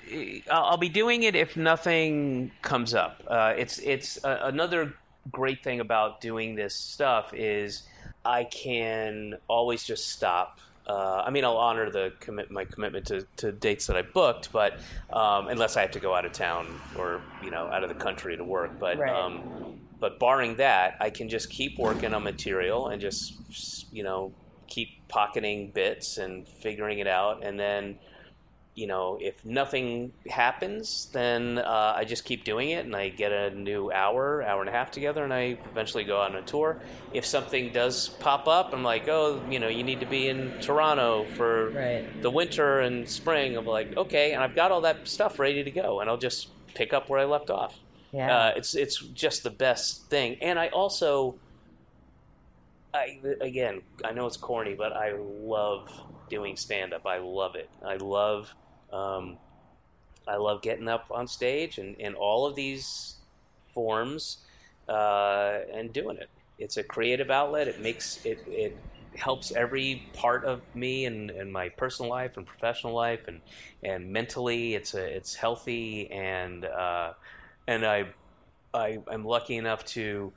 I'll, 0.50 0.64
I'll 0.64 0.78
be 0.78 0.90
doing 0.90 1.22
it 1.22 1.36
if 1.36 1.56
nothing 1.56 2.50
comes 2.64 2.96
up. 2.96 3.22
Uh, 3.28 3.54
it's 3.56 3.78
it's 3.78 4.26
uh, 4.26 4.40
another 4.46 4.96
great 5.32 5.64
thing 5.64 5.80
about 5.80 6.22
doing 6.22 6.56
this 6.56 6.74
stuff 6.74 7.32
is 7.36 7.84
I 8.26 8.46
can 8.46 9.36
always 9.48 9.84
just 9.84 10.08
stop. 10.10 10.60
Uh, 10.88 11.22
I 11.24 11.30
mean, 11.30 11.46
I'll 11.46 11.58
honor 11.58 11.92
the 11.92 12.12
commit 12.20 12.50
my 12.50 12.66
commitment 12.66 13.06
to, 13.06 13.28
to 13.38 13.52
dates 13.52 13.86
that 13.86 13.96
I 13.96 14.02
booked, 14.02 14.52
but 14.52 14.80
um, 15.14 15.50
unless 15.50 15.78
I 15.78 15.82
have 15.82 15.92
to 15.92 16.00
go 16.00 16.16
out 16.16 16.26
of 16.26 16.32
town 16.32 16.66
or 16.98 17.22
you 17.44 17.52
know 17.52 17.68
out 17.68 17.84
of 17.84 17.90
the 17.90 17.96
country 17.96 18.36
to 18.38 18.44
work. 18.44 18.80
But 18.80 18.98
Right. 18.98 19.14
um, 19.14 19.80
but 20.00 20.20
barring 20.20 20.56
that, 20.58 20.96
I 21.00 21.10
can 21.10 21.30
just 21.30 21.50
keep 21.50 21.78
working 21.78 22.14
on 22.14 22.24
material 22.24 22.88
and 22.88 23.02
just 23.02 23.34
you 23.92 24.04
know 24.04 24.34
keep 24.68 24.90
pocketing 25.08 25.72
bits 25.72 26.18
and 26.18 26.48
figuring 26.48 27.00
it 27.00 27.08
out, 27.08 27.44
and 27.44 27.60
then 27.60 28.00
you 28.76 28.88
know, 28.88 29.18
if 29.20 29.44
nothing 29.44 30.14
happens, 30.30 31.10
then 31.12 31.58
uh, 31.58 31.94
I 31.98 32.06
just 32.06 32.24
keep 32.24 32.46
doing 32.46 32.70
it, 32.70 32.86
and 32.86 32.96
I 32.96 33.10
get 33.10 33.34
a 33.34 33.50
new 33.50 33.92
hour, 33.92 34.42
hour 34.42 34.62
and 34.62 34.70
a 34.70 34.72
half 34.72 34.90
together, 34.90 35.22
and 35.26 35.34
I 35.34 35.58
eventually 35.70 36.06
go 36.06 36.22
on 36.22 36.36
a 36.36 36.42
tour. 36.44 36.80
If 37.12 37.26
something 37.26 37.74
does 37.74 38.08
pop 38.08 38.48
up, 38.48 38.72
I'm 38.72 38.84
like, 38.84 39.10
oh, 39.10 39.42
you 39.50 39.60
know, 39.60 39.68
you 39.68 39.84
need 39.84 40.00
to 40.00 40.06
be 40.06 40.30
in 40.30 40.54
Toronto 40.62 41.26
for 41.36 41.72
Right. 41.72 42.22
the 42.22 42.30
winter 42.30 42.80
and 42.80 43.10
spring. 43.10 43.58
I'm 43.58 43.66
like, 43.66 43.98
okay, 43.98 44.32
and 44.32 44.42
I've 44.42 44.56
got 44.56 44.72
all 44.72 44.82
that 44.82 45.10
stuff 45.10 45.40
ready 45.40 45.62
to 45.62 45.72
go, 45.72 46.00
and 46.00 46.10
I'll 46.10 46.16
just 46.18 46.48
pick 46.74 46.94
up 46.94 47.10
where 47.10 47.20
I 47.20 47.26
left 47.26 47.50
off. 47.50 47.78
Yeah. 48.12 48.36
Uh, 48.36 48.54
it's 48.56 48.76
it's 48.76 48.98
just 48.98 49.44
the 49.44 49.50
best 49.50 50.10
thing, 50.10 50.38
and 50.42 50.58
I 50.58 50.70
also, 50.70 51.36
I 52.94 53.20
again, 53.42 53.82
I 54.04 54.12
know 54.12 54.26
it's 54.26 54.38
corny, 54.38 54.74
but 54.74 54.94
I 54.94 55.14
love 55.14 55.90
doing 56.30 56.56
stand 56.56 56.94
up. 56.94 57.06
I 57.06 57.20
love 57.20 57.56
it. 57.56 57.70
I 57.86 57.96
love, 57.98 58.54
um, 58.92 59.38
I 60.28 60.38
love 60.38 60.62
getting 60.62 60.88
up 60.88 61.08
on 61.12 61.28
stage 61.28 61.78
and 61.78 61.96
in 61.98 62.16
all 62.16 62.46
of 62.46 62.56
these 62.56 63.16
forms 63.74 64.40
uh, 64.88 65.60
and 65.74 65.94
doing 65.94 66.18
it. 66.18 66.30
It's 66.58 66.78
a 66.78 66.84
creative 66.84 67.30
outlet. 67.30 67.68
It 67.68 67.80
makes 67.82 68.26
it 68.26 68.44
it 68.48 68.78
helps 69.16 69.52
every 69.52 70.04
part 70.14 70.46
of 70.46 70.62
me 70.76 71.06
and, 71.06 71.30
and 71.32 71.52
my 71.52 71.70
personal 71.70 72.10
life 72.10 72.38
and 72.38 72.46
professional 72.46 72.94
life 72.94 73.28
and 73.28 73.42
and 73.84 74.12
mentally 74.14 74.76
it's 74.76 74.94
a 74.94 75.04
it's 75.04 75.36
healthy 75.36 76.10
and 76.12 76.64
uh, 76.66 77.14
and 77.70 77.86
I 77.86 78.06
I 78.74 79.00
I'm 79.08 79.24
lucky 79.24 79.56
enough 79.56 79.86
to 79.86 80.34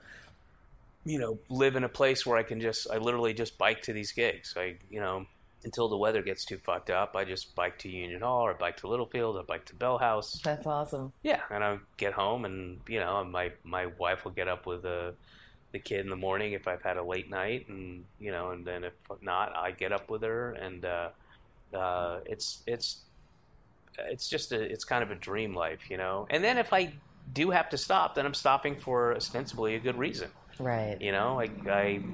you 1.05 1.19
know 1.19 1.39
live 1.49 1.77
in 1.77 1.85
a 1.85 1.89
place 1.89 2.25
where 2.27 2.37
I 2.37 2.43
can 2.43 2.61
just 2.61 2.89
I 2.91 2.99
literally 2.99 3.33
just 3.33 3.59
bike 3.59 3.83
to 3.83 3.93
these 3.93 4.13
gigs. 4.13 4.55
I 4.57 4.77
you 4.91 5.01
know 5.01 5.27
until 5.65 5.89
the 5.89 5.97
weather 5.97 6.23
gets 6.23 6.45
too 6.45 6.59
fucked 6.59 6.91
up, 6.91 7.15
I 7.15 7.25
just 7.25 7.55
bike 7.55 7.79
to 7.79 7.89
Union 7.89 8.21
Hall 8.21 8.43
or 8.43 8.53
bike 8.53 8.79
to 8.79 8.89
Littlefield 8.89 9.37
or 9.37 9.45
bike 9.45 9.65
to 9.67 9.77
Bell 9.77 9.97
House. 9.97 10.41
That's 10.43 10.67
awesome. 10.67 11.13
Yeah, 11.23 11.41
and 11.51 11.65
I 11.65 11.79
get 11.97 12.13
home, 12.13 12.45
and 12.45 12.81
you 12.87 13.01
know, 13.01 13.25
my 13.25 13.53
my 13.65 13.87
wife 13.87 14.25
will 14.25 14.33
get 14.33 14.49
up 14.49 14.67
with 14.67 14.83
the 14.83 15.15
the 15.73 15.79
kid 15.79 16.01
in 16.01 16.11
the 16.11 16.17
morning 16.17 16.53
if 16.53 16.69
I've 16.69 16.83
had 16.83 16.99
a 16.99 17.03
late 17.03 17.31
night, 17.31 17.69
and 17.69 18.05
you 18.21 18.31
know, 18.31 18.51
and 18.51 18.67
then 18.67 18.85
if 18.85 18.93
not, 19.23 19.57
I 19.57 19.71
get 19.71 19.93
up 19.93 20.11
with 20.11 20.23
her, 20.23 20.53
and 20.53 20.85
uh, 20.85 21.09
uh, 21.73 22.21
it's 22.27 22.63
it's 22.67 22.99
it's 23.99 24.29
just 24.29 24.53
a 24.53 24.61
it's 24.61 24.85
kind 24.85 25.03
of 25.03 25.11
a 25.11 25.15
dream 25.15 25.55
life, 25.55 25.91
you 25.91 25.97
know. 25.97 26.27
And 26.29 26.45
then 26.45 26.59
if 26.59 26.73
I 26.73 26.93
do 27.31 27.51
have 27.51 27.69
to 27.70 27.78
stop, 27.78 28.15
then 28.15 28.27
I'm 28.27 28.35
stopping 28.35 28.77
for 28.77 29.15
ostensibly 29.16 29.74
a 29.74 29.81
good 29.81 29.97
reason, 29.97 30.32
Right. 30.59 31.01
you 31.01 31.12
know. 31.12 31.40
I 31.40 31.51
I, 31.70 32.05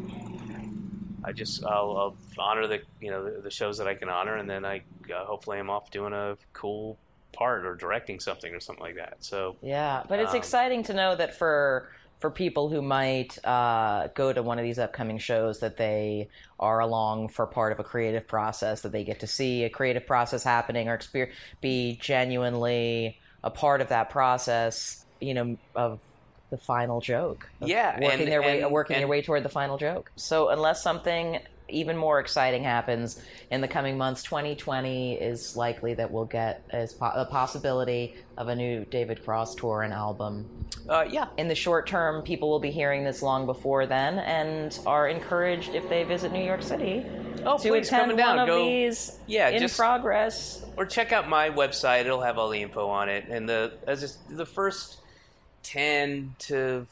I 1.25 1.33
just 1.33 1.65
I'll, 1.65 1.97
I'll 1.97 2.19
honor 2.39 2.67
the 2.67 2.81
you 3.01 3.11
know 3.11 3.25
the, 3.25 3.43
the 3.43 3.51
shows 3.51 3.79
that 3.79 3.89
I 3.89 3.95
can 3.95 4.09
honor, 4.09 4.37
and 4.37 4.49
then 4.49 4.65
I 4.65 4.85
uh, 5.15 5.25
hopefully 5.27 5.59
I'm 5.59 5.71
off 5.71 5.91
doing 5.91 6.13
a 6.13 6.37
cool 6.53 7.01
part 7.33 7.67
or 7.67 7.75
directing 7.77 8.21
something 8.21 8.55
or 8.55 8.61
something 8.61 8.83
like 8.83 8.97
that. 8.97 9.17
So 9.21 9.59
Yeah, 9.61 10.05
but 10.09 10.21
it's 10.21 10.35
Um, 10.35 10.39
exciting 10.39 10.85
to 10.85 10.95
know 10.95 11.17
that 11.17 11.35
for 11.37 11.91
for 12.21 12.31
people 12.33 12.69
who 12.69 12.83
might 12.83 13.39
uh, 13.45 14.09
go 14.15 14.33
to 14.33 14.43
one 14.43 14.59
of 14.59 14.65
these 14.65 14.79
upcoming 14.79 15.19
shows, 15.19 15.61
that 15.61 15.77
they 15.77 16.31
are 16.59 16.81
along 16.81 17.29
for 17.29 17.47
part 17.47 17.73
of 17.73 17.79
a 17.79 17.85
creative 17.85 18.27
process, 18.27 18.83
that 18.83 18.91
they 18.93 19.05
get 19.05 19.21
to 19.21 19.27
see 19.29 19.63
a 19.65 19.71
creative 19.71 20.07
process 20.07 20.43
happening 20.43 20.89
or 20.89 20.99
exper- 20.99 21.31
be 21.61 21.97
genuinely 21.99 23.21
a 23.45 23.51
part 23.51 23.81
of 23.81 23.89
that 23.89 24.11
process. 24.11 25.05
You 25.21 25.35
know, 25.35 25.57
of 25.75 25.99
the 26.51 26.59
final 26.59 27.01
joke. 27.01 27.49
Yeah, 27.61 28.01
working 28.01 28.21
and- 28.23 28.33
their 28.33 28.41
way, 28.41 28.63
and- 28.63 28.71
working 28.73 28.95
their 28.95 29.03
and- 29.03 29.11
way 29.11 29.21
toward 29.23 29.43
the 29.43 29.49
final 29.49 29.77
joke. 29.79 30.11
So 30.17 30.49
unless 30.49 30.83
something 30.83 31.41
even 31.69 31.97
more 31.97 32.19
exciting 32.21 32.65
happens 32.65 33.21
in 33.51 33.61
the 33.61 33.69
coming 33.69 33.99
months, 33.99 34.23
2020 34.23 35.15
is 35.15 35.57
likely 35.57 35.95
that 35.95 36.11
we'll 36.11 36.25
get 36.25 36.63
as 36.71 36.93
po- 36.93 37.13
a 37.15 37.25
possibility 37.27 38.15
of 38.37 38.49
a 38.49 38.55
new 38.55 38.85
David 38.87 39.25
Cross 39.25 39.57
tour 39.57 39.83
and 39.83 39.93
album. 39.93 40.49
uh, 40.89 41.05
yeah, 41.09 41.27
In 41.37 41.49
the 41.49 41.55
short 41.55 41.87
term, 41.87 42.23
people 42.23 42.49
will 42.49 42.61
be 42.61 42.71
hearing 42.71 43.05
this 43.05 43.23
long 43.23 43.47
before 43.47 43.87
then, 43.87 44.19
and 44.21 44.79
are 44.87 45.09
encouraged 45.09 45.75
if 45.75 45.89
they 45.89 46.05
visit 46.05 46.33
New 46.33 46.45
York 46.45 46.63
City 46.63 47.05
Oh, 47.45 47.59
to 47.59 47.69
please, 47.69 47.87
attend 47.89 48.03
coming 48.03 48.17
down. 48.17 48.37
one 48.37 48.39
of 48.41 48.47
Go- 48.49 48.65
these 48.65 49.19
Yeah, 49.27 49.49
in 49.49 49.61
just- 49.61 49.77
progress. 49.77 50.65
or 50.77 50.87
check 50.87 51.13
out 51.13 51.29
my 51.29 51.51
website. 51.51 52.01
It'll 52.01 52.21
have 52.23 52.39
all 52.39 52.49
the 52.49 52.63
info 52.63 52.89
on 52.89 53.09
it. 53.09 53.25
And 53.29 53.49
the 53.49 53.73
as 53.87 54.03
it's, 54.03 54.17
the 54.31 54.47
first 54.47 54.99
ten 55.63 56.35
to 56.39 56.87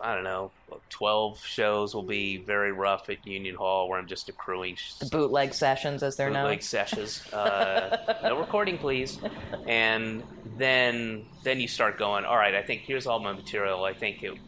I 0.00 0.14
don't 0.14 0.24
know 0.24 0.50
twelve 0.88 1.44
shows 1.44 1.94
will 1.94 2.02
be 2.02 2.38
very 2.38 2.72
rough 2.72 3.08
at 3.10 3.26
Union 3.26 3.54
Hall, 3.54 3.88
where 3.88 3.98
I'm 3.98 4.06
just 4.06 4.28
accruing 4.28 4.76
The 5.00 5.06
bootleg 5.06 5.54
sessions, 5.54 6.02
as 6.02 6.16
they're 6.16 6.30
known. 6.30 6.44
bootleg 6.44 6.62
sessions. 6.62 7.26
Uh, 7.32 8.18
no 8.22 8.38
recording, 8.38 8.78
please. 8.78 9.18
And 9.66 10.22
then 10.56 11.24
then 11.44 11.60
you 11.60 11.68
start 11.68 11.98
going. 11.98 12.24
All 12.24 12.36
right, 12.36 12.54
I 12.54 12.62
think 12.62 12.82
here's 12.82 13.06
all 13.06 13.18
my 13.20 13.32
material. 13.32 13.84
I 13.84 13.94
think 13.94 14.22
it. 14.22 14.38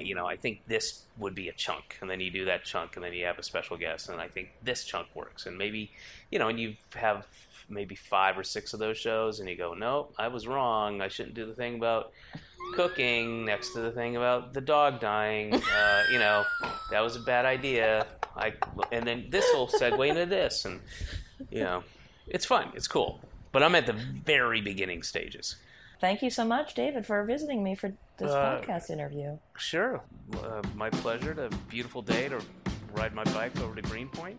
You 0.00 0.16
know, 0.16 0.26
I 0.26 0.36
think 0.36 0.62
this 0.66 1.04
would 1.18 1.36
be 1.36 1.48
a 1.48 1.52
chunk, 1.52 1.98
and 2.00 2.10
then 2.10 2.18
you 2.18 2.28
do 2.28 2.46
that 2.46 2.64
chunk, 2.64 2.96
and 2.96 3.04
then 3.04 3.12
you 3.12 3.26
have 3.26 3.38
a 3.38 3.44
special 3.44 3.76
guest, 3.76 4.08
and 4.08 4.20
I 4.20 4.26
think 4.26 4.48
this 4.60 4.84
chunk 4.84 5.06
works, 5.14 5.46
and 5.46 5.56
maybe, 5.56 5.92
you 6.32 6.40
know, 6.40 6.48
and 6.48 6.58
you 6.58 6.74
have 6.96 7.28
maybe 7.68 7.94
five 7.94 8.36
or 8.36 8.42
six 8.42 8.74
of 8.74 8.80
those 8.80 8.98
shows, 8.98 9.38
and 9.38 9.48
you 9.48 9.54
go, 9.56 9.72
no, 9.72 10.08
I 10.18 10.26
was 10.26 10.48
wrong. 10.48 11.00
I 11.00 11.06
shouldn't 11.06 11.36
do 11.36 11.46
the 11.46 11.54
thing 11.54 11.76
about 11.76 12.10
cooking 12.74 13.44
next 13.44 13.70
to 13.74 13.80
the 13.80 13.90
thing 13.90 14.16
about 14.16 14.52
the 14.54 14.60
dog 14.60 15.00
dying. 15.00 15.60
Uh, 15.74 16.02
you 16.12 16.18
know, 16.18 16.44
that 16.90 17.00
was 17.00 17.16
a 17.16 17.20
bad 17.20 17.44
idea. 17.44 18.06
I 18.36 18.54
and 18.92 19.06
then 19.06 19.26
this 19.30 19.44
will 19.54 19.68
segue 19.68 20.08
into 20.08 20.26
this, 20.26 20.64
and 20.64 20.80
you 21.50 21.62
know, 21.62 21.82
it's 22.26 22.44
fun. 22.44 22.70
It's 22.74 22.88
cool. 22.88 23.20
But 23.52 23.62
I'm 23.62 23.74
at 23.74 23.86
the 23.86 23.92
very 23.92 24.60
beginning 24.60 25.02
stages. 25.02 25.56
Thank 26.00 26.22
you 26.22 26.30
so 26.30 26.44
much, 26.44 26.74
David, 26.74 27.06
for 27.06 27.22
visiting 27.24 27.62
me 27.62 27.74
for 27.74 27.92
this 28.18 28.30
Uh, 28.30 28.60
podcast 28.60 28.90
interview. 28.90 29.38
Sure, 29.56 30.00
uh, 30.42 30.62
my 30.74 30.90
pleasure. 30.90 31.34
To 31.34 31.48
beautiful 31.68 32.02
day 32.02 32.28
to 32.28 32.40
ride 32.92 33.14
my 33.14 33.24
bike 33.24 33.58
over 33.60 33.74
to 33.74 33.82
Greenpoint. 33.82 34.38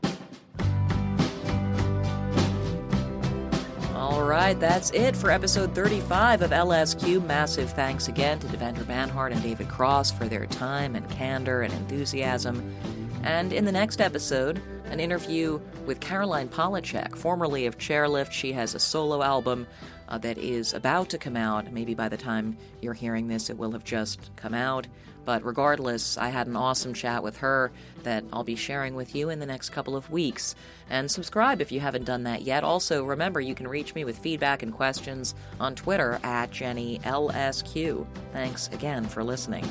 All 3.96 4.24
right, 4.24 4.60
that's 4.60 4.92
it 4.92 5.16
for 5.16 5.32
episode 5.32 5.74
35 5.74 6.42
of 6.42 6.52
LSQ. 6.52 7.26
Massive 7.26 7.72
thanks 7.72 8.10
again 8.10 8.38
to 8.40 8.48
Devendra 8.48 8.84
Banhart 8.84 9.32
and 9.32 9.42
David 9.42 9.70
Cross 9.70 10.12
for 10.12 10.28
their 10.28 10.46
time 10.48 10.98
and 10.98 11.10
candor 11.10 11.62
and 11.62 11.74
enthusiasm. 11.74 12.76
And 13.24 13.54
in 13.54 13.64
the 13.64 13.72
next 13.72 14.02
episode, 14.02 14.62
an 14.88 15.00
interview 15.00 15.62
with 15.86 16.02
Caroline 16.02 16.50
Polachek, 16.50 17.16
formerly 17.16 17.68
of 17.68 17.78
Chairlift. 17.78 18.34
She 18.34 18.52
has 18.52 18.76
a 18.76 18.80
solo 18.80 19.24
album 19.24 19.66
uh, 20.10 20.18
that 20.18 20.38
is 20.38 20.74
about 20.74 21.08
to 21.12 21.18
come 21.18 21.38
out. 21.38 21.72
Maybe 21.72 21.96
by 21.96 22.10
the 22.10 22.18
time 22.18 22.58
you're 22.82 22.94
hearing 22.94 23.30
this, 23.30 23.50
it 23.50 23.58
will 23.58 23.72
have 23.72 23.86
just 23.86 24.30
come 24.36 24.54
out. 24.54 24.88
But 25.26 25.44
regardless, 25.44 26.18
I 26.18 26.30
had 26.30 26.48
an 26.48 26.56
awesome 26.56 26.94
chat 26.94 27.24
with 27.24 27.38
her 27.38 27.72
that 28.04 28.24
I'll 28.32 28.44
be 28.44 28.56
sharing 28.56 28.96
with 28.96 29.16
you 29.16 29.30
in 29.30 29.40
the 29.40 29.46
next 29.46 29.70
couple 29.72 29.96
of 29.96 30.12
weeks. 30.12 30.56
And 30.90 31.10
subscribe 31.10 31.62
if 31.62 31.72
you 31.72 31.80
haven't 31.80 32.06
done 32.06 32.24
that 32.24 32.44
yet. 32.44 32.64
Also, 32.64 33.04
remember 33.04 33.42
you 33.42 33.56
can 33.56 33.68
reach 33.68 33.96
me 33.96 34.06
with 34.06 34.20
feedback 34.20 34.62
and 34.62 34.72
questions 34.72 35.34
on 35.60 35.76
Twitter 35.76 36.20
at 36.24 36.52
JennyLSQ. 36.52 38.06
Thanks 38.32 38.68
again 38.70 39.06
for 39.06 39.24
listening. 39.24 39.66